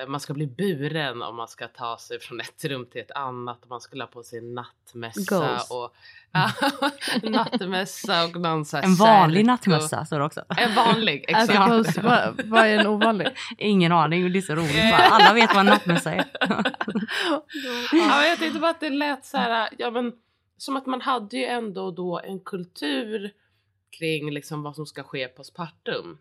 man 0.08 0.20
ska 0.20 0.34
bli 0.34 0.46
buren 0.46 1.22
om 1.22 1.36
man 1.36 1.48
ska 1.48 1.68
ta 1.68 1.98
sig 1.98 2.20
från 2.20 2.40
ett 2.40 2.64
rum 2.64 2.86
till 2.86 3.00
ett 3.00 3.10
annat 3.10 3.62
och 3.62 3.68
man 3.68 3.80
skulle 3.80 4.04
ha 4.04 4.08
på 4.08 4.22
sig 4.22 4.40
nattmössa 4.54 5.38
Goals. 5.38 5.70
och 5.70 5.94
nattmössa 7.22 8.24
och 8.24 8.40
någon 8.40 8.64
så 8.64 8.76
En 8.76 8.94
vanlig 8.94 9.46
nattmössa 9.46 10.04
står 10.04 10.18
det 10.18 10.24
också. 10.24 10.44
En 10.48 10.74
vanlig, 10.74 11.24
As 11.34 11.42
exakt. 11.42 11.70
Alltså, 11.70 12.00
vad, 12.00 12.42
vad 12.44 12.66
är 12.66 12.78
en 12.78 12.86
ovanlig? 12.86 13.28
Ingen 13.58 13.92
aning, 13.92 14.32
det 14.32 14.38
är 14.38 14.42
så 14.42 14.54
roligt. 14.54 14.90
Bara, 14.90 15.08
Alla 15.08 15.34
vet 15.34 15.50
vad 15.54 15.60
en 15.60 15.66
nattmössa 15.66 16.12
är. 16.14 16.24
Ja, 17.92 18.26
jag 18.26 18.38
tänkte 18.38 18.60
bara 18.60 18.70
att 18.70 18.80
det 18.80 18.90
lät 18.90 19.24
så 19.24 19.36
här, 19.36 19.68
ja 19.78 19.90
men 19.90 20.12
som 20.56 20.76
att 20.76 20.86
man 20.86 21.00
hade 21.00 21.36
ju 21.36 21.44
ändå 21.44 21.90
då 21.90 22.20
en 22.20 22.40
kultur 22.40 23.30
kring 23.98 24.30
liksom 24.30 24.62
vad 24.62 24.76
som 24.76 24.86
ska 24.86 25.02
ske 25.02 25.28
postpartum. 25.28 26.18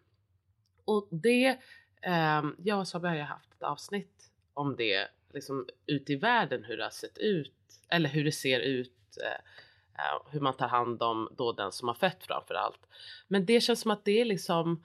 Och 0.85 1.07
det, 1.11 1.57
ehm, 2.01 2.55
jag 2.57 2.79
och 2.79 2.87
Sabbe 2.87 3.07
har 3.07 3.15
ju 3.15 3.21
haft 3.21 3.48
ett 3.59 3.63
avsnitt 3.63 4.31
om 4.53 4.75
det, 4.75 5.07
liksom 5.33 5.67
ute 5.85 6.13
i 6.13 6.15
världen 6.15 6.63
hur 6.63 6.77
det 6.77 6.83
har 6.83 6.89
sett 6.89 7.17
ut, 7.17 7.53
eller 7.89 8.09
hur 8.09 8.23
det 8.23 8.31
ser 8.31 8.59
ut, 8.59 9.17
eh, 9.23 10.03
eh 10.03 10.31
hur 10.31 10.39
man 10.39 10.57
tar 10.57 10.67
hand 10.67 11.03
om 11.03 11.29
då 11.37 11.51
den 11.51 11.71
som 11.71 11.87
har 11.87 11.95
fött 11.95 12.23
framför 12.23 12.53
allt. 12.53 12.87
Men 13.27 13.45
det 13.45 13.61
känns 13.61 13.81
som 13.81 13.91
att 13.91 14.05
det 14.05 14.21
är 14.21 14.25
liksom 14.25 14.83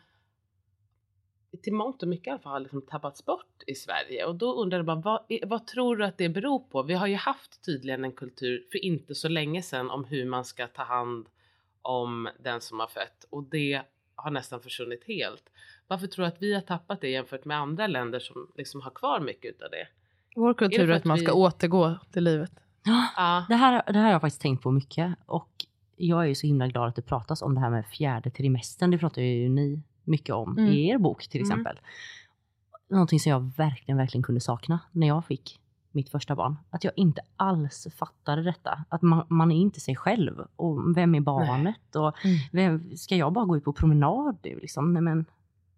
till 1.62 1.72
mångt 1.72 2.02
och 2.02 2.08
mycket 2.08 2.26
i 2.26 2.30
alla 2.30 2.38
fall 2.38 2.52
har 2.52 2.60
liksom 2.60 2.82
tappats 2.82 3.24
bort 3.24 3.62
i 3.66 3.74
Sverige 3.74 4.24
och 4.24 4.34
då 4.34 4.54
undrar 4.54 4.78
jag 4.78 4.86
bara 4.86 5.00
vad, 5.00 5.26
vad 5.42 5.66
tror 5.66 5.96
du 5.96 6.04
att 6.04 6.18
det 6.18 6.28
beror 6.28 6.58
på? 6.58 6.82
Vi 6.82 6.94
har 6.94 7.06
ju 7.06 7.14
haft 7.14 7.64
tydligen 7.64 8.04
en 8.04 8.12
kultur 8.12 8.66
för 8.72 8.84
inte 8.84 9.14
så 9.14 9.28
länge 9.28 9.62
sedan 9.62 9.90
om 9.90 10.04
hur 10.04 10.26
man 10.26 10.44
ska 10.44 10.66
ta 10.66 10.82
hand 10.82 11.28
om 11.82 12.28
den 12.38 12.60
som 12.60 12.80
har 12.80 12.86
fött 12.86 13.24
och 13.30 13.44
det 13.44 13.82
har 14.14 14.30
nästan 14.30 14.60
försvunnit 14.60 15.04
helt. 15.04 15.50
Varför 15.88 16.06
tror 16.06 16.22
du 16.22 16.28
att 16.28 16.42
vi 16.42 16.54
har 16.54 16.60
tappat 16.60 17.00
det 17.00 17.08
jämfört 17.08 17.44
med 17.44 17.56
andra 17.58 17.86
länder 17.86 18.20
som 18.20 18.46
liksom 18.56 18.80
har 18.80 18.90
kvar 18.90 19.20
mycket 19.20 19.50
utav 19.54 19.70
det? 19.70 19.86
Vår 20.36 20.54
kultur 20.54 20.90
är 20.90 20.92
att 20.94 20.98
att 20.98 21.04
man 21.04 21.18
vi- 21.18 21.24
ska 21.24 21.32
återgå 21.34 21.98
till 22.12 22.24
livet. 22.24 22.52
Ja, 23.16 23.44
Det 23.48 23.54
här, 23.54 23.82
det 23.86 23.92
här 23.98 24.04
har 24.04 24.10
jag 24.12 24.20
faktiskt 24.20 24.42
tänkt 24.42 24.62
på 24.62 24.70
mycket. 24.70 25.14
Och 25.26 25.50
jag 25.96 26.22
är 26.22 26.26
ju 26.28 26.34
så 26.34 26.46
himla 26.46 26.66
glad 26.66 26.88
att 26.88 26.96
det 26.96 27.02
pratas 27.02 27.42
om 27.42 27.54
det 27.54 27.60
här 27.60 27.70
med 27.70 27.86
fjärde 27.86 28.30
trimestern. 28.30 28.90
Det 28.90 28.98
pratar 28.98 29.22
ju 29.22 29.48
ni 29.48 29.82
mycket 30.04 30.34
om 30.34 30.58
Mm. 30.58 30.72
i 30.72 30.88
er 30.88 30.98
bok 30.98 31.28
till 31.28 31.40
Mm. 31.40 31.50
exempel. 31.50 31.80
Någonting 32.90 33.20
som 33.20 33.30
jag 33.32 33.50
verkligen, 33.56 33.96
verkligen 33.98 34.22
kunde 34.22 34.40
sakna 34.40 34.80
när 34.92 35.06
jag 35.06 35.24
fick 35.24 35.60
mitt 35.92 36.10
första 36.10 36.34
barn. 36.34 36.56
Att 36.70 36.84
jag 36.84 36.92
inte 36.96 37.22
alls 37.36 37.86
fattade 37.98 38.42
detta. 38.42 38.84
Att 38.88 39.02
man, 39.02 39.26
man 39.28 39.52
är 39.52 39.56
inte 39.56 39.80
sig 39.80 39.96
själv. 39.96 40.44
Och 40.56 40.96
vem 40.96 41.14
är 41.14 41.20
barnet? 41.20 41.96
Och 41.96 42.24
Mm. 42.24 42.36
vem, 42.52 42.96
ska 42.96 43.16
jag 43.16 43.32
bara 43.32 43.44
gå 43.44 43.56
ut 43.56 43.64
på 43.64 43.72
promenad? 43.72 44.36
nu, 44.42 44.58
Liksom? 44.60 44.92
Nej, 44.92 45.02
men, 45.02 45.24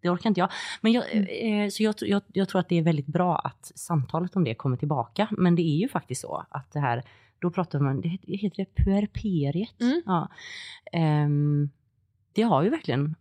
det 0.06 0.12
orkar 0.12 0.30
inte 0.30 0.40
jag. 0.40 0.50
Men 0.80 0.92
jag, 0.92 1.04
Mm. 1.12 1.60
eh, 1.64 1.68
så 1.70 1.82
jag, 1.82 1.94
jag, 2.00 2.22
jag 2.32 2.48
tror 2.48 2.60
att 2.60 2.68
det 2.68 2.78
är 2.78 2.82
väldigt 2.82 3.06
bra 3.06 3.38
att 3.38 3.72
samtalet 3.74 4.36
om 4.36 4.44
det 4.44 4.54
kommer 4.54 4.76
tillbaka. 4.76 5.28
Men 5.30 5.54
det 5.56 5.62
är 5.62 5.76
ju 5.76 5.88
faktiskt 5.88 6.20
så 6.20 6.46
att 6.50 6.72
det 6.72 6.80
här, 6.80 7.02
då 7.38 7.50
pratar 7.50 7.80
man, 7.80 8.00
det 8.00 8.08
heter- 8.08 8.50
det 8.56 8.84
puerperiet? 8.84 9.80
Mm. 9.80 10.02
Ja. 10.06 10.28
Ehm, 10.92 11.70
det 12.32 12.42
har 12.42 12.62
ju 12.62 12.70
verkligen 12.70 13.14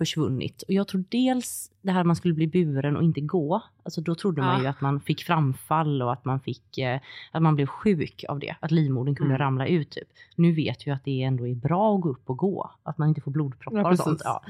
försvunnit. 0.00 0.62
Och 0.62 0.72
jag 0.74 0.88
tror 0.88 1.04
dels 1.08 1.70
det 1.82 1.92
här 1.92 2.00
att 2.00 2.06
man 2.06 2.16
skulle 2.16 2.34
bli 2.34 2.46
buren 2.46 2.96
och 2.96 3.02
inte 3.02 3.20
gå. 3.20 3.62
Alltså 3.82 4.00
då 4.00 4.14
trodde 4.14 4.42
man 4.42 4.54
Ja. 4.56 4.60
ju 4.62 4.66
att 4.66 4.80
man 4.80 5.00
fick 5.00 5.22
framfall 5.24 6.02
och 6.02 6.12
att 6.12 6.24
man 6.24 6.40
fick, 6.40 6.78
eh, 6.78 7.00
att 7.32 7.42
man 7.42 7.54
blev 7.54 7.66
sjuk 7.66 8.24
av 8.28 8.38
det. 8.38 8.56
Att 8.60 8.70
livmodern 8.70 9.14
kunde 9.14 9.34
Mm. 9.34 9.38
ramla 9.44 9.66
ut 9.66 9.90
typ. 9.90 10.08
Nu 10.36 10.52
vet 10.52 10.86
vi 10.86 10.90
att 10.90 11.04
det 11.04 11.22
ändå 11.22 11.46
är 11.46 11.54
bra 11.54 11.94
att 11.94 12.00
gå 12.00 12.08
upp 12.08 12.30
och 12.30 12.36
gå. 12.36 12.70
Att 12.82 12.98
man 12.98 13.08
inte 13.08 13.20
får 13.20 13.30
blodproppar 13.30 13.78
Ja, 13.78 13.90
och 13.90 13.98
sånt. 13.98 14.20
Ja. 14.24 14.42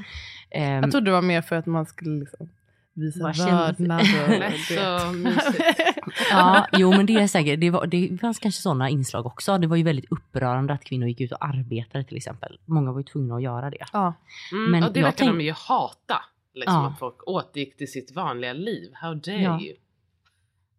Ehm, 0.50 0.82
Jag 0.82 0.90
trodde 0.90 1.06
det 1.10 1.12
var 1.14 1.22
mer 1.22 1.42
för 1.42 1.56
att 1.56 1.66
man 1.66 1.86
skulle 1.86 2.20
liksom 2.20 2.48
visa 2.94 3.24
vördnad. 3.24 4.00
det. 4.04 5.12
mysigt. 5.12 5.60
Ja, 6.30 6.66
jo 6.72 6.90
men 6.90 7.06
det 7.06 7.14
är 7.14 7.26
säkert. 7.26 7.60
Det, 7.60 7.70
var, 7.70 7.86
det 7.86 8.18
fanns 8.20 8.38
kanske 8.38 8.62
sådana 8.62 8.88
inslag 8.88 9.26
också. 9.26 9.58
Det 9.58 9.66
var 9.66 9.76
ju 9.76 9.82
väldigt 9.82 10.12
upprörande 10.12 10.72
att 10.72 10.84
kvinnor 10.84 11.08
gick 11.08 11.20
ut 11.20 11.32
och 11.32 11.44
arbetade 11.44 12.04
till 12.04 12.16
exempel. 12.16 12.58
Många 12.64 12.92
var 12.92 12.98
ju 13.00 13.04
tvungna 13.04 13.34
att 13.34 13.42
göra 13.42 13.70
det. 13.70 13.76
ja. 13.92 14.14
Mm, 14.52 14.70
Men 14.70 14.84
och 14.84 14.92
det 14.92 15.02
verkar 15.02 15.16
tänk- 15.18 15.30
de 15.38 15.40
ju 15.44 15.52
hata. 15.52 16.22
Liksom, 16.54 16.74
Ja. 16.74 16.86
Att 16.88 16.98
folk 16.98 17.28
återgick 17.28 17.76
till 17.76 17.90
sitt 17.92 18.14
vanliga 18.14 18.52
liv. 18.52 18.90
How 18.94 19.14
dare 19.14 19.42
Ja. 19.42 19.60
you? 19.60 19.76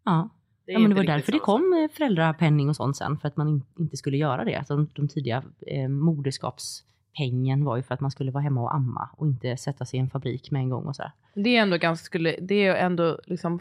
Ja, 0.05 0.29
är 0.67 0.73
ja 0.73 0.79
men 0.79 0.89
det 0.89 0.95
var 0.95 1.03
därför 1.03 1.31
det 1.31 1.39
kom 1.39 1.73
eh, 1.73 1.95
föräldrapenning 1.97 2.69
och 2.69 2.75
sånt 2.75 2.97
sen. 2.97 3.17
För 3.19 3.27
att 3.27 3.37
man 3.37 3.47
in, 3.47 3.63
inte 3.79 3.97
skulle 3.97 4.17
göra 4.17 4.43
det. 4.45 4.55
Alltså, 4.55 4.75
de, 4.75 4.89
de 4.95 5.07
tidiga 5.07 5.43
eh, 5.67 5.89
moderskapspengen 7.19 7.65
var 7.65 7.77
ju 7.77 7.83
för 7.83 7.93
att 7.93 7.99
man 8.01 8.11
skulle 8.11 8.31
vara 8.31 8.43
hemma 8.43 8.61
och 8.61 8.75
amma 8.75 9.09
och 9.17 9.27
inte 9.27 9.57
sätta 9.57 9.85
sig 9.85 9.97
i 9.99 10.01
en 10.01 10.09
fabrik 10.09 10.51
med 10.51 10.59
en 10.61 10.69
gång 10.69 10.85
och 10.85 10.95
så 10.95 11.03
här. 11.03 11.11
Det 11.35 11.57
är 11.57 11.61
ändå 11.61 11.77
ganska, 11.77 12.05
skulle, 12.05 12.35
det 12.41 12.65
är 12.67 12.75
ändå 12.75 13.19
liksom 13.25 13.59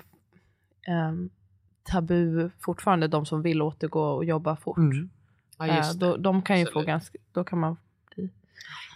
ehm, 0.86 1.30
tabu 1.82 2.50
fortfarande, 2.60 3.08
de 3.08 3.26
som 3.26 3.42
vill 3.42 3.62
återgå 3.62 4.02
och 4.02 4.24
jobba 4.24 4.56
fort. 4.56 4.76
Mm. 4.78 5.10
Ja, 5.58 5.66
just 5.76 6.00
det. 6.00 6.06
då, 6.06 6.16
de 6.16 6.42
kan 6.42 6.58
ju 6.58 6.64
få 6.64 6.68
Absolut. 6.70 6.86
ganska, 6.86 7.18
då 7.32 7.44
kan 7.44 7.58
man 7.58 7.76
bli 8.16 8.28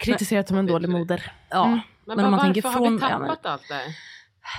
kritiserad 0.01 0.49
som 0.49 0.57
en 0.59 0.67
dålig 0.67 0.89
moder. 0.91 1.33
Ja. 1.51 1.67
Mm. 1.67 1.81
Men, 2.07 2.17
Men 2.17 2.25
om 2.25 2.31
man 2.31 2.39
varför 2.39 2.45
tänker 2.55 2.69
har 2.69 2.73
från- 2.73 2.97
vi 2.97 3.03
ja, 3.03 3.09
tappat 3.09 3.39
men- 3.43 3.53
allt 3.53 3.69
det? 3.69 3.83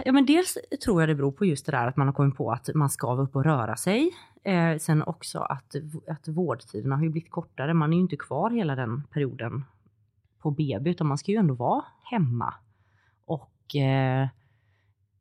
Ja 0.05 0.11
men 0.11 0.25
dels 0.25 0.57
tror 0.85 1.01
jag 1.01 1.09
det 1.09 1.15
beror 1.15 1.31
på 1.31 1.45
just 1.45 1.65
det 1.65 1.71
där 1.71 1.87
att 1.87 1.97
man 1.97 2.07
har 2.07 2.13
kommit 2.13 2.35
på 2.37 2.51
att 2.51 2.69
man 2.75 2.89
ska 2.89 3.07
vara 3.15 3.23
uppe 3.25 3.37
och 3.37 3.43
röra 3.43 3.75
sig. 3.75 4.11
Eh, 4.43 4.77
sen 4.77 5.03
också 5.03 5.39
att, 5.39 5.75
att 6.07 6.27
vårdtiderna 6.27 6.95
har 6.95 7.03
ju 7.03 7.09
blivit 7.09 7.31
kortare. 7.31 7.73
Man 7.73 7.93
är 7.93 7.97
ju 7.97 8.01
inte 8.01 8.15
kvar 8.17 8.49
hela 8.49 8.75
den 8.75 9.03
perioden 9.13 9.63
på 10.45 10.51
BB 10.51 10.89
utan 10.89 11.07
man 11.07 11.17
ska 11.17 11.31
ju 11.31 11.37
ändå 11.37 11.53
vara 11.53 11.83
hemma. 12.03 12.53
Och 13.25 13.75
eh, 13.75 14.27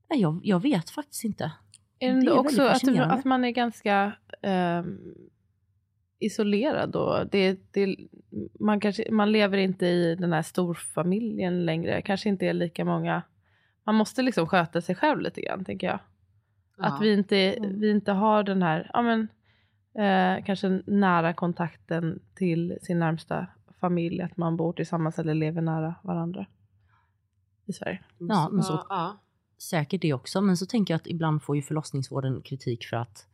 jag, 0.08 0.40
jag 0.42 0.62
vet 0.62 0.90
faktiskt 0.90 1.24
inte. 1.24 1.52
Är 1.98 2.20
det, 2.20 2.32
också 2.32 2.62
att, 2.62 2.88
att, 2.98 3.24
man 3.24 3.44
är 3.44 3.50
ganska 3.50 4.12
eh, 4.42 4.82
isolerad 6.18 6.90
då? 6.90 7.24
Det, 7.30 7.58
det, 7.70 7.96
man, 8.60 8.80
kanske, 8.80 9.10
man 9.10 9.32
lever 9.32 9.58
inte 9.58 9.86
i 9.86 10.14
den 10.14 10.32
här 10.32 10.42
storfamiljen 10.42 11.64
längre. 11.64 12.02
Kanske 12.02 12.28
inte 12.28 12.46
är 12.46 12.52
lika 12.52 12.84
många. 12.84 13.22
Man 13.84 13.94
måste 13.94 14.22
liksom 14.22 14.46
sköta 14.46 14.80
sig 14.80 14.94
själv 14.94 15.20
lite 15.20 15.40
grann 15.40 15.64
tänker 15.64 15.86
jag. 15.86 15.98
Ja. 16.78 16.84
Att 16.84 17.02
vi 17.02 17.12
inte, 17.12 17.36
mm. 17.36 17.80
vi 17.80 17.90
inte 17.90 18.12
har 18.12 18.42
den 18.42 18.62
här, 18.62 18.90
ja 18.92 19.02
men, 19.02 19.28
eh, 20.04 20.44
kanske 20.44 20.82
nära 20.86 21.32
kontakten 21.32 22.20
till 22.34 22.78
sin 22.82 22.98
närmsta 22.98 23.46
familj. 23.84 24.22
Att 24.22 24.36
man 24.36 24.56
bor 24.56 24.72
tillsammans 24.72 25.18
eller 25.18 25.34
lever 25.34 25.62
nära 25.62 25.94
varandra 26.02 26.46
i 27.66 27.72
Sverige. 27.72 28.00
Ja, 28.18 28.48
men 28.52 28.62
så, 28.62 28.86
ja. 28.88 29.18
säkert 29.58 30.02
det 30.02 30.12
också. 30.12 30.40
Men 30.40 30.56
så 30.56 30.66
tänker 30.66 30.94
jag 30.94 30.98
att 30.98 31.06
ibland 31.06 31.42
får 31.42 31.56
ju 31.56 31.62
förlossningsvården 31.62 32.42
kritik 32.42 32.84
för 32.84 32.96
att 32.96 33.26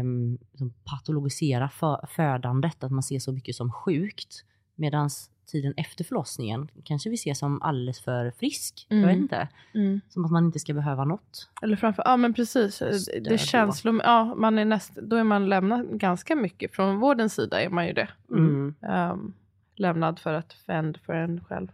um, 0.00 0.38
patologisera 0.84 1.68
för, 1.68 2.06
födandet, 2.16 2.84
att 2.84 2.92
man 2.92 3.02
ser 3.02 3.18
så 3.18 3.32
mycket 3.32 3.54
som 3.54 3.72
sjukt. 3.72 4.44
Medan 4.74 5.10
tiden 5.50 5.74
efter 5.76 6.04
förlossningen 6.04 6.70
kanske 6.84 7.10
vi 7.10 7.16
ser 7.16 7.34
som 7.34 7.62
alldeles 7.62 8.00
för 8.00 8.30
frisk. 8.30 8.86
Mm. 8.90 9.02
Jag 9.02 9.08
vet 9.08 9.18
inte. 9.18 9.48
Mm. 9.74 10.00
Som 10.08 10.24
att 10.24 10.30
man 10.30 10.44
inte 10.44 10.58
ska 10.58 10.74
behöva 10.74 11.04
något. 11.04 11.48
Eller 11.62 11.76
framför, 11.76 12.02
ja 12.06 12.16
men 12.16 12.34
precis. 12.34 12.82
det 13.22 13.40
känslor, 13.40 14.00
ja, 14.04 14.34
man 14.34 14.58
är 14.58 14.64
näst, 14.64 14.94
då 14.94 15.16
är 15.16 15.24
man 15.24 15.48
lämnad 15.48 15.98
ganska 16.00 16.36
mycket. 16.36 16.74
Från 16.74 16.98
vårdens 16.98 17.34
sida 17.34 17.62
är 17.62 17.68
man 17.68 17.86
ju 17.86 17.92
det. 17.92 18.08
Mm. 18.30 18.74
Um, 18.80 19.34
lämnad 19.76 20.18
för 20.18 20.34
att 20.34 20.52
fend 20.52 20.98
för 21.06 21.12
en 21.12 21.44
själv. 21.44 21.68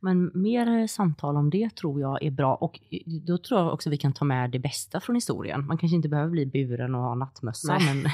Men 0.00 0.30
mer 0.34 0.86
samtal 0.86 1.36
om 1.36 1.50
det 1.50 1.74
tror 1.74 2.00
jag 2.00 2.22
är 2.22 2.30
bra 2.30 2.54
och 2.54 2.80
då 3.26 3.38
tror 3.38 3.60
jag 3.60 3.72
också 3.72 3.90
vi 3.90 3.96
kan 3.96 4.12
ta 4.12 4.24
med 4.24 4.50
det 4.50 4.58
bästa 4.58 5.00
från 5.00 5.14
historien. 5.14 5.66
Man 5.66 5.78
kanske 5.78 5.96
inte 5.96 6.08
behöver 6.08 6.30
bli 6.30 6.46
buren 6.46 6.94
och 6.94 7.02
ha 7.02 7.14
nattmössa 7.14 7.78
men, 7.78 8.04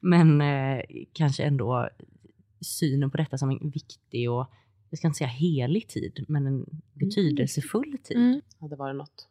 men 0.00 0.40
eh, 0.40 0.82
kanske 1.12 1.44
ändå 1.44 1.88
synen 2.60 3.10
på 3.10 3.16
detta 3.16 3.38
som 3.38 3.50
en 3.50 3.70
viktig 3.70 4.30
och, 4.30 4.46
jag 4.90 4.98
ska 4.98 5.06
inte 5.06 5.18
säga 5.18 5.28
helig 5.28 5.88
tid, 5.88 6.24
men 6.28 6.46
en 6.46 6.66
betydelsefull 6.92 7.98
tid. 8.04 8.16
Mm. 8.16 8.40
Hade 8.60 8.76
varit 8.76 8.96
något. 8.96 9.28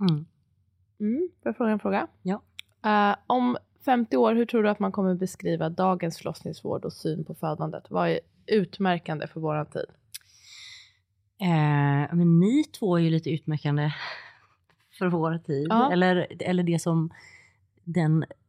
Mm. 0.00 0.26
Mm. 1.00 1.28
Får 1.42 1.48
jag 1.48 1.56
fråga 1.56 1.70
en 1.70 1.78
fråga? 1.78 2.06
Ja. 2.22 2.42
Uh, 2.86 3.16
om 3.26 3.56
50 3.84 4.16
år, 4.16 4.34
hur 4.34 4.46
tror 4.46 4.62
du 4.62 4.70
att 4.70 4.78
man 4.78 4.92
kommer 4.92 5.14
beskriva 5.14 5.68
dagens 5.68 6.18
förlossningsvård 6.18 6.84
och 6.84 6.92
syn 6.92 7.24
på 7.24 7.34
födandet? 7.34 7.84
Vad 7.90 8.08
är 8.08 8.20
utmärkande 8.46 9.26
för 9.26 9.40
våran 9.40 9.66
tid? 9.66 9.86
Uh, 11.42 12.16
men 12.16 12.40
ni 12.40 12.64
två 12.64 12.96
är 12.96 13.02
ju 13.02 13.10
lite 13.10 13.30
utmärkande 13.30 13.90
för 14.98 15.06
vår 15.06 15.38
tid. 15.38 15.66
Ja. 15.70 15.92
Eller, 15.92 16.26
eller 16.40 16.62
det 16.62 16.78
som 16.78 17.10
den 17.84 18.24
Eh, 18.24 18.39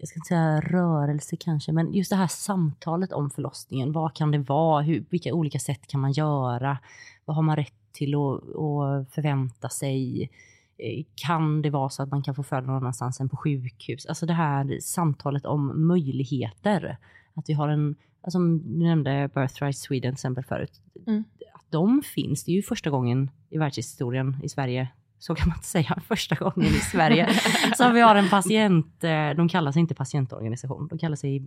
jag 0.00 0.08
ska 0.08 0.18
inte 0.18 0.28
säga 0.28 0.60
rörelse 0.60 1.36
kanske, 1.36 1.72
men 1.72 1.94
just 1.94 2.10
det 2.10 2.16
här 2.16 2.26
samtalet 2.26 3.12
om 3.12 3.30
förlossningen. 3.30 3.92
Vad 3.92 4.14
kan 4.14 4.30
det 4.30 4.38
vara? 4.38 4.82
Hur, 4.82 5.04
vilka 5.10 5.34
olika 5.34 5.58
sätt 5.58 5.86
kan 5.86 6.00
man 6.00 6.12
göra? 6.12 6.78
Vad 7.24 7.36
har 7.36 7.42
man 7.42 7.56
rätt 7.56 7.74
till 7.92 8.14
att, 8.14 9.10
förvänta 9.10 9.68
sig? 9.68 10.30
Eh, 10.78 11.04
kan 11.14 11.62
det 11.62 11.70
vara 11.70 11.88
så 11.88 12.02
att 12.02 12.10
man 12.10 12.22
kan 12.22 12.34
få 12.34 12.42
föda 12.42 12.66
någon 12.66 12.76
annanstans 12.76 13.20
än 13.20 13.28
på 13.28 13.36
sjukhus? 13.36 14.06
Alltså 14.06 14.26
det 14.26 14.32
här 14.32 14.78
samtalet 14.80 15.46
om 15.46 15.86
möjligheter. 15.86 16.96
Att 17.34 17.48
vi 17.48 17.52
har 17.52 17.68
en, 17.68 17.94
alltså 18.20 18.38
du 18.38 18.84
nämnde 18.84 19.30
Birthright 19.34 19.78
Sweden 19.78 20.12
till 20.12 20.16
exempel 20.16 20.44
förut. 20.44 20.80
Mm. 21.06 21.24
Att 21.54 21.70
de 21.70 22.02
finns, 22.02 22.44
det 22.44 22.50
är 22.50 22.56
ju 22.56 22.62
första 22.62 22.90
gången 22.90 23.30
i 23.50 23.58
världshistorien 23.58 24.36
i 24.42 24.48
Sverige 24.48 24.88
så 25.26 25.34
kan 25.34 25.48
man 25.48 25.56
inte 25.56 25.66
säga, 25.66 25.98
första 26.06 26.34
gången 26.34 26.68
i 26.68 26.80
Sverige, 26.80 27.28
så 27.76 27.92
vi 27.92 28.00
har 28.00 28.14
en 28.14 28.28
patient, 28.28 29.04
eh, 29.04 29.30
de 29.30 29.48
kallar 29.48 29.72
sig 29.72 29.80
inte 29.80 29.94
patientorganisation, 29.94 30.88
de 30.88 30.98
kallar 30.98 31.16
sig 31.16 31.46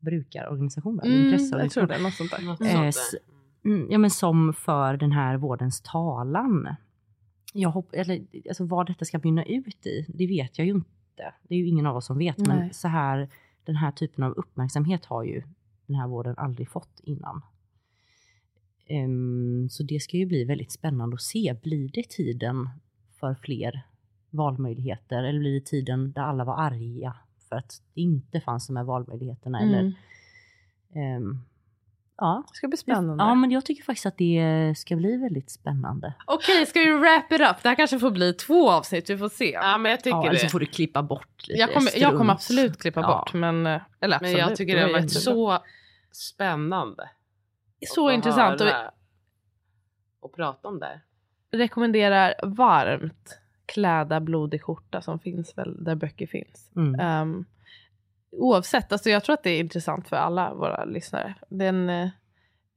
brukarorganisation, 0.00 1.00
mm, 1.00 1.38
Jag 1.52 1.70
tror 1.70 1.86
det, 1.86 1.98
något 1.98 2.14
sånt 2.14 2.30
där. 2.30 2.42
Något 2.42 2.60
eh, 2.60 2.90
mm, 3.64 3.86
ja, 3.90 3.98
men 3.98 4.10
som 4.10 4.54
för 4.54 4.96
den 4.96 5.12
här 5.12 5.36
vårdens 5.36 5.80
talan. 5.80 6.76
Jag 7.52 7.70
hopp, 7.70 7.88
eller, 7.92 8.26
alltså 8.48 8.64
vad 8.64 8.86
detta 8.86 9.04
ska 9.04 9.20
mynna 9.22 9.44
ut 9.44 9.86
i, 9.86 10.06
det 10.08 10.26
vet 10.26 10.58
jag 10.58 10.66
ju 10.66 10.72
inte. 10.72 11.34
Det 11.42 11.54
är 11.54 11.58
ju 11.58 11.68
ingen 11.68 11.86
av 11.86 11.96
oss 11.96 12.06
som 12.06 12.18
vet, 12.18 12.38
Nej. 12.38 12.48
men 12.48 12.74
så 12.74 12.88
här, 12.88 13.28
den 13.64 13.76
här 13.76 13.92
typen 13.92 14.24
av 14.24 14.32
uppmärksamhet 14.32 15.04
har 15.04 15.24
ju 15.24 15.42
den 15.86 15.96
här 15.96 16.08
vården 16.08 16.34
aldrig 16.38 16.68
fått 16.68 17.00
innan. 17.02 17.42
Um, 18.90 19.68
så 19.70 19.82
det 19.82 20.02
ska 20.02 20.16
ju 20.16 20.26
bli 20.26 20.44
väldigt 20.44 20.72
spännande 20.72 21.14
att 21.14 21.22
se. 21.22 21.56
Blir 21.62 21.88
det 21.88 22.08
tiden 22.08 22.68
för 23.24 23.34
fler 23.42 23.82
valmöjligheter? 24.30 25.24
Eller 25.24 25.38
blir 25.38 25.54
det 25.54 25.66
tiden 25.66 26.12
där 26.12 26.22
alla 26.22 26.44
var 26.44 26.56
arga 26.56 27.16
för 27.48 27.56
att 27.56 27.82
det 27.94 28.00
inte 28.00 28.40
fanns 28.40 28.66
de 28.66 28.76
här 28.76 28.84
valmöjligheterna? 28.84 29.60
Mm. 29.60 29.74
Eller, 29.74 31.16
um, 31.16 31.44
ja. 32.16 32.44
Det 32.48 32.56
ska 32.56 32.68
bli 32.68 32.76
spännande. 32.76 33.24
Ja, 33.24 33.34
men 33.34 33.50
jag 33.50 33.64
tycker 33.64 33.84
faktiskt 33.84 34.06
att 34.06 34.18
det 34.18 34.74
ska 34.76 34.96
bli 34.96 35.16
väldigt 35.16 35.50
spännande. 35.50 36.14
Okej, 36.26 36.54
okay, 36.54 36.66
ska 36.66 36.80
vi 36.80 36.90
wrap 36.90 37.32
it 37.32 37.40
up? 37.40 37.62
Det 37.62 37.68
här 37.68 37.76
kanske 37.76 37.98
får 37.98 38.10
bli 38.10 38.32
två 38.32 38.70
avsnitt, 38.70 39.10
vi 39.10 39.18
får 39.18 39.28
se. 39.28 39.50
Ja, 39.50 39.78
men 39.78 39.90
jag 39.90 40.00
tycker 40.00 40.16
ja, 40.16 40.28
Eller 40.28 40.38
så 40.38 40.48
får 40.48 40.60
du 40.60 40.66
klippa 40.66 41.02
bort 41.02 41.48
lite 41.48 41.60
Jag 41.60 41.74
kommer, 41.74 41.98
jag 41.98 42.16
kommer 42.16 42.32
absolut 42.32 42.78
klippa 42.78 43.00
ja. 43.00 43.06
bort, 43.06 43.34
men, 43.34 43.66
eh, 43.66 43.82
eller 44.00 44.16
absolut. 44.16 44.36
men 44.36 44.48
jag 44.48 44.56
tycker 44.56 44.76
det 44.76 44.82
har 44.82 44.92
varit 44.92 45.12
så 45.12 45.58
spännande. 46.12 47.10
Så 47.86 48.10
intressant. 48.10 48.60
Och, 48.60 48.68
och 50.20 50.34
prata 50.34 50.68
om 50.68 50.78
det 50.78 51.00
rekommenderar 51.54 52.34
varmt 52.42 53.38
Kläda 53.66 54.20
blodig 54.20 54.62
skjorta 54.62 55.00
som 55.00 55.18
finns 55.18 55.58
väl 55.58 55.84
där 55.84 55.94
böcker 55.94 56.26
finns. 56.26 56.70
Mm. 56.76 57.22
Um, 57.22 57.44
oavsett, 58.30 58.92
alltså 58.92 59.10
jag 59.10 59.24
tror 59.24 59.34
att 59.34 59.42
det 59.42 59.50
är 59.50 59.60
intressant 59.60 60.08
för 60.08 60.16
alla 60.16 60.54
våra 60.54 60.84
lyssnare. 60.84 61.34
Den, 61.48 61.90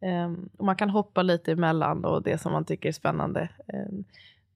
um, 0.02 0.50
man 0.60 0.76
kan 0.76 0.90
hoppa 0.90 1.22
lite 1.22 1.52
emellan 1.52 2.06
och 2.06 2.24
det 2.24 2.38
som 2.38 2.52
man 2.52 2.66
tycker 2.66 2.90
är 2.90 2.94
spännande. 2.94 3.50
Um, 3.74 4.04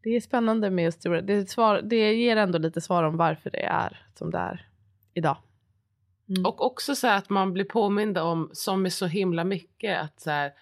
det 0.04 0.10
är 0.10 0.22
spännande 0.22 0.70
med 0.70 0.84
just 0.86 1.02
det, 1.02 1.22
det, 1.22 1.50
svar, 1.50 1.82
det 1.84 2.14
ger 2.14 2.38
ändå 2.38 2.58
lite 2.58 2.82
svar 2.82 3.04
om 3.04 3.18
varför 3.18 3.50
det 3.50 3.66
är 3.66 4.06
som 4.16 4.32
det 4.32 4.38
är 4.38 4.68
idag. 5.14 5.38
Mm. 6.30 6.46
Och 6.46 6.66
också 6.66 6.96
så 6.96 7.08
att 7.08 7.30
man 7.30 7.54
blir 7.54 7.66
påmind 7.66 8.18
om, 8.18 8.50
som 8.54 8.86
är 8.86 8.90
så 8.90 9.06
himla 9.06 9.44
mycket, 9.44 10.02
att 10.02 10.20
så 10.20 10.30
här, 10.30 10.54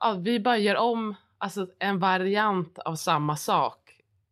ja, 0.00 0.12
vi 0.12 0.40
bara 0.40 0.58
gör 0.58 0.76
om 0.76 1.14
alltså 1.42 1.66
en 1.78 1.98
variant 1.98 2.78
av 2.78 2.94
samma 2.94 3.36
sak 3.36 3.78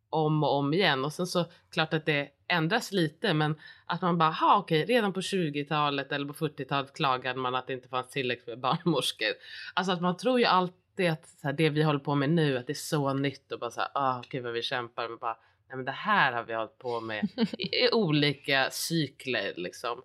om 0.09 0.43
och 0.43 0.55
om 0.57 0.73
igen 0.73 1.05
och 1.05 1.13
sen 1.13 1.27
så 1.27 1.45
klart 1.69 1.93
att 1.93 2.05
det 2.05 2.29
ändras 2.47 2.91
lite 2.91 3.33
men 3.33 3.55
att 3.85 4.01
man 4.01 4.17
bara, 4.17 4.31
ha 4.31 4.57
okej, 4.57 4.85
redan 4.85 5.13
på 5.13 5.19
20-talet 5.19 6.11
eller 6.11 6.25
på 6.25 6.33
40-talet 6.33 6.93
klagade 6.93 7.39
man 7.39 7.55
att 7.55 7.67
det 7.67 7.73
inte 7.73 7.89
fanns 7.89 8.09
tillräckligt 8.09 8.47
med 8.47 8.59
barnmorskor. 8.59 9.33
Alltså 9.73 9.91
att 9.91 10.01
man 10.01 10.17
tror 10.17 10.39
ju 10.39 10.45
alltid 10.45 11.09
att 11.11 11.27
så 11.27 11.47
här, 11.47 11.53
det 11.53 11.69
vi 11.69 11.83
håller 11.83 11.99
på 11.99 12.15
med 12.15 12.29
nu, 12.29 12.57
att 12.57 12.67
det 12.67 12.73
är 12.73 12.75
så 12.75 13.13
nytt 13.13 13.51
och 13.51 13.59
bara 13.59 13.71
så 13.71 13.81
här, 13.81 13.89
ah, 13.93 14.23
gud 14.29 14.43
vad 14.43 14.53
vi 14.53 14.61
kämpar 14.61 15.09
men 15.09 15.17
bara, 15.17 15.37
nej 15.67 15.75
men 15.75 15.85
det 15.85 15.91
här 15.91 16.31
har 16.31 16.43
vi 16.43 16.53
hållit 16.53 16.77
på 16.77 17.01
med 17.01 17.27
i, 17.57 17.85
i 17.85 17.89
olika 17.91 18.69
cykler 18.71 19.53
liksom. 19.55 20.01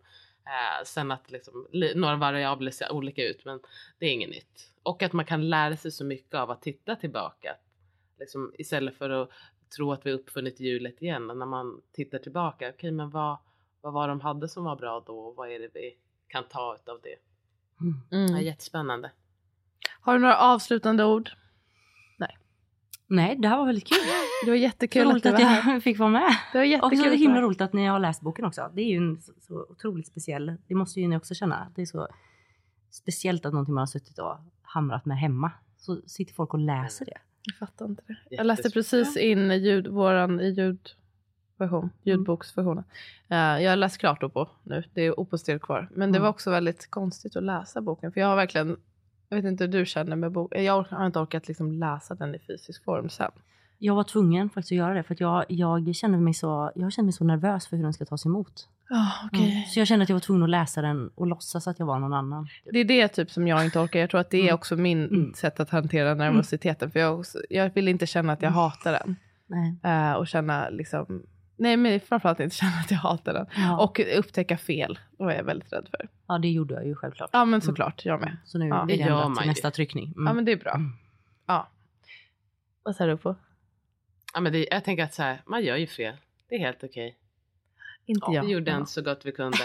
Eh, 0.46 0.84
sen 0.84 1.10
att 1.10 1.30
liksom, 1.30 1.66
några 1.94 2.16
variabler 2.16 2.70
ser 2.70 2.92
olika 2.92 3.22
ut 3.22 3.44
men 3.44 3.60
det 3.98 4.06
är 4.06 4.10
inget 4.10 4.30
nytt. 4.30 4.75
Och 4.86 5.02
att 5.02 5.12
man 5.12 5.24
kan 5.24 5.48
lära 5.48 5.76
sig 5.76 5.90
så 5.90 6.04
mycket 6.04 6.34
av 6.34 6.50
att 6.50 6.62
titta 6.62 6.96
tillbaka. 6.96 7.56
Liksom, 8.18 8.52
istället 8.58 8.94
för 8.94 9.10
att 9.10 9.30
tro 9.76 9.92
att 9.92 10.06
vi 10.06 10.12
uppfunnit 10.12 10.60
hjulet 10.60 11.02
igen. 11.02 11.26
När 11.26 11.46
man 11.46 11.80
tittar 11.92 12.18
tillbaka, 12.18 12.56
okej 12.56 12.74
okay, 12.74 12.92
men 12.92 13.10
vad, 13.10 13.38
vad 13.80 13.92
var 13.92 14.08
de 14.08 14.20
hade 14.20 14.48
som 14.48 14.64
var 14.64 14.76
bra 14.76 15.04
då 15.06 15.18
och 15.18 15.36
vad 15.36 15.50
är 15.50 15.58
det 15.58 15.68
vi 15.74 15.96
kan 16.28 16.44
ta 16.48 16.78
av 16.86 17.00
det? 17.02 17.16
Mm. 18.12 18.32
Det 18.32 18.38
är 18.38 18.42
jättespännande. 18.42 19.10
Har 20.00 20.12
du 20.12 20.18
några 20.18 20.38
avslutande 20.38 21.04
ord? 21.04 21.30
Nej. 22.18 22.38
Nej, 23.06 23.36
det 23.36 23.48
här 23.48 23.58
var 23.58 23.66
väldigt 23.66 23.88
kul. 23.88 23.98
Det 24.44 24.50
var 24.50 24.56
jättekul 24.56 25.08
roligt 25.08 25.26
att, 25.26 25.34
att 25.34 25.40
jag 25.40 25.46
här. 25.46 25.80
fick 25.80 25.98
vara 25.98 26.10
med. 26.10 26.36
Det 26.52 26.58
var 26.58 26.64
jättekul. 26.64 26.98
Och 26.98 27.04
så 27.04 27.10
himla 27.10 27.40
roligt 27.40 27.60
att 27.60 27.72
ni 27.72 27.86
har 27.86 27.98
läst 27.98 28.20
boken 28.20 28.44
också. 28.44 28.70
Det 28.74 28.82
är 28.82 28.88
ju 28.88 28.96
en 28.96 29.20
så, 29.20 29.32
så 29.40 29.66
otroligt 29.70 30.06
speciell, 30.06 30.56
det 30.68 30.74
måste 30.74 31.00
ju 31.00 31.08
ni 31.08 31.16
också 31.16 31.34
känna. 31.34 31.72
Det 31.76 31.82
är 31.82 31.86
så 31.86 32.08
speciellt 32.90 33.46
att 33.46 33.52
någonting 33.52 33.74
man 33.74 33.82
har 33.82 33.86
suttit 33.86 34.18
och 34.18 34.38
hamrat 34.76 35.04
med 35.04 35.18
hemma. 35.18 35.50
Så 35.76 36.00
sitter 36.06 36.34
folk 36.34 36.54
och 36.54 36.60
läser 36.60 37.04
det. 37.04 37.18
Jag 37.42 37.56
fattar 37.56 37.86
inte 37.86 38.02
det. 38.06 38.16
Jag 38.30 38.46
läste 38.46 38.70
precis 38.70 39.16
in 39.16 39.50
ljud, 39.50 39.86
våran 39.86 40.40
i 40.40 40.48
ljudversion, 40.48 41.82
mm. 41.82 41.90
ljudboksversionen. 42.02 42.84
Uh, 43.30 43.62
jag 43.62 43.70
har 43.70 43.76
läst 43.76 43.98
klart 43.98 44.20
på 44.20 44.48
nu, 44.62 44.84
det 44.94 45.02
är 45.02 45.20
opåstil 45.20 45.58
kvar. 45.58 45.88
Men 45.90 46.12
det 46.12 46.18
mm. 46.18 46.22
var 46.22 46.28
också 46.28 46.50
väldigt 46.50 46.90
konstigt 46.90 47.36
att 47.36 47.42
läsa 47.42 47.80
boken. 47.80 48.12
För 48.12 48.20
jag 48.20 48.28
har 48.28 48.36
verkligen, 48.36 48.76
jag 49.28 49.36
vet 49.36 49.44
inte 49.44 49.64
hur 49.64 49.72
du 49.72 49.86
känner 49.86 50.16
med 50.16 50.32
boken, 50.32 50.64
jag 50.64 50.82
har 50.82 51.06
inte 51.06 51.18
orkat 51.18 51.48
liksom 51.48 51.72
läsa 51.72 52.14
den 52.14 52.34
i 52.34 52.38
fysisk 52.38 52.84
form 52.84 53.08
sen. 53.08 53.30
Jag 53.78 53.94
var 53.94 54.04
tvungen 54.04 54.50
faktiskt 54.50 54.72
att 54.72 54.78
göra 54.78 54.94
det 54.94 55.02
för 55.02 55.14
att 55.14 55.20
jag, 55.20 55.44
jag, 55.48 55.94
kände 55.94 56.18
mig 56.18 56.34
så, 56.34 56.72
jag 56.74 56.92
kände 56.92 57.06
mig 57.06 57.12
så 57.12 57.24
nervös 57.24 57.66
för 57.66 57.76
hur 57.76 57.84
den 57.84 57.92
ska 57.92 58.04
tas 58.04 58.26
emot. 58.26 58.68
Oh, 58.90 59.26
okay. 59.26 59.50
mm. 59.50 59.64
Så 59.66 59.80
jag 59.80 59.88
kände 59.88 60.02
att 60.02 60.08
jag 60.08 60.16
var 60.16 60.20
tvungen 60.20 60.42
att 60.42 60.50
läsa 60.50 60.82
den 60.82 61.08
och 61.14 61.26
låtsas 61.26 61.68
att 61.68 61.78
jag 61.78 61.86
var 61.86 61.98
någon 61.98 62.12
annan. 62.12 62.48
Det 62.72 62.78
är 62.78 62.84
det 62.84 63.08
typ 63.08 63.30
som 63.30 63.48
jag 63.48 63.64
inte 63.64 63.78
orkar. 63.78 64.00
Jag 64.00 64.10
tror 64.10 64.20
att 64.20 64.30
det 64.30 64.38
är 64.38 64.42
mm. 64.42 64.54
också 64.54 64.76
min 64.76 65.04
mm. 65.04 65.34
sätt 65.34 65.60
att 65.60 65.70
hantera 65.70 66.14
nervositeten. 66.14 66.90
För 66.90 67.00
jag, 67.00 67.24
jag 67.50 67.74
vill 67.74 67.88
inte 67.88 68.06
känna 68.06 68.32
att 68.32 68.42
jag 68.42 68.48
mm. 68.48 68.58
hatar 68.58 68.92
den. 68.92 69.16
Uh, 69.84 70.12
och 70.12 70.28
känna 70.28 70.68
liksom 70.68 71.22
Nej, 71.58 71.76
men 71.76 72.00
framförallt 72.00 72.40
inte 72.40 72.56
känna 72.56 72.72
att 72.84 72.90
jag 72.90 72.98
hatar 72.98 73.34
den. 73.34 73.46
Ja. 73.56 73.78
Och 73.82 74.00
upptäcka 74.16 74.58
fel. 74.58 74.98
Det 75.18 75.24
var 75.24 75.32
jag 75.32 75.44
väldigt 75.44 75.72
rädd 75.72 75.88
för. 75.90 76.08
Ja, 76.28 76.38
det 76.38 76.48
gjorde 76.48 76.74
jag 76.74 76.86
ju 76.86 76.94
självklart. 76.94 77.30
Ja, 77.32 77.44
men 77.44 77.60
såklart. 77.60 78.04
Jag 78.04 78.20
med. 78.20 78.36
Så 78.44 78.58
nu 78.58 78.68
ja. 78.68 78.82
är 78.82 78.86
det 78.86 79.02
ändrat 79.02 79.36
till 79.36 79.48
nästa 79.48 79.70
tryckning. 79.70 80.12
Mm. 80.16 80.26
Ja, 80.26 80.32
men 80.32 80.44
det 80.44 80.52
är 80.52 80.56
bra. 80.56 80.74
Mm. 80.74 80.92
Ja. 81.46 81.68
Vad 82.82 82.96
säger 82.96 83.10
du 83.10 83.16
på? 83.16 83.36
Ja, 84.34 84.40
men 84.40 84.52
det, 84.52 84.66
jag 84.70 84.84
tänker 84.84 85.04
att 85.04 85.14
så 85.14 85.22
här, 85.22 85.42
man 85.46 85.64
gör 85.64 85.76
ju 85.76 85.86
fel. 85.86 86.16
Det 86.48 86.54
är 86.54 86.58
helt 86.58 86.84
okej. 86.84 86.88
Okay. 86.88 87.25
Inte 88.06 88.26
jag. 88.32 88.44
Vi 88.44 88.52
gjorde 88.52 88.70
ja. 88.70 88.86
så 88.86 89.02
gott 89.02 89.20
vi 89.24 89.32
kunde. 89.32 89.58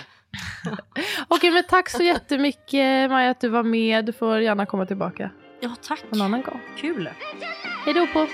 okej, 1.27 1.51
men 1.51 1.63
tack 1.63 1.89
så 1.89 2.03
jättemycket 2.03 3.09
Maja 3.09 3.31
att 3.31 3.41
du 3.41 3.49
var 3.49 3.63
med. 3.63 4.05
Du 4.05 4.13
får 4.13 4.39
gärna 4.39 4.65
komma 4.65 4.85
tillbaka. 4.85 5.31
Ja, 5.59 5.75
tack. 5.81 6.03
En 6.11 6.21
annan 6.21 6.41
gång. 6.41 6.61
Kul. 6.77 7.09
Hej 7.85 7.93
då 7.93 8.07
på. 8.07 8.27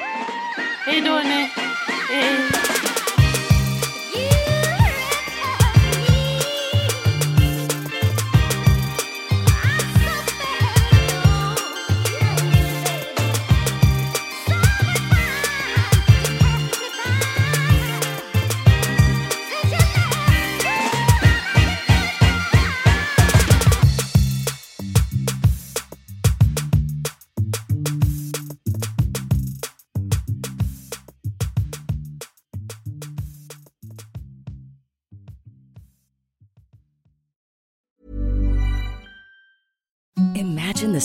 Hej 0.86 1.02
då 1.02 1.12
hörni. 1.12 1.50
Hej. 2.10 2.57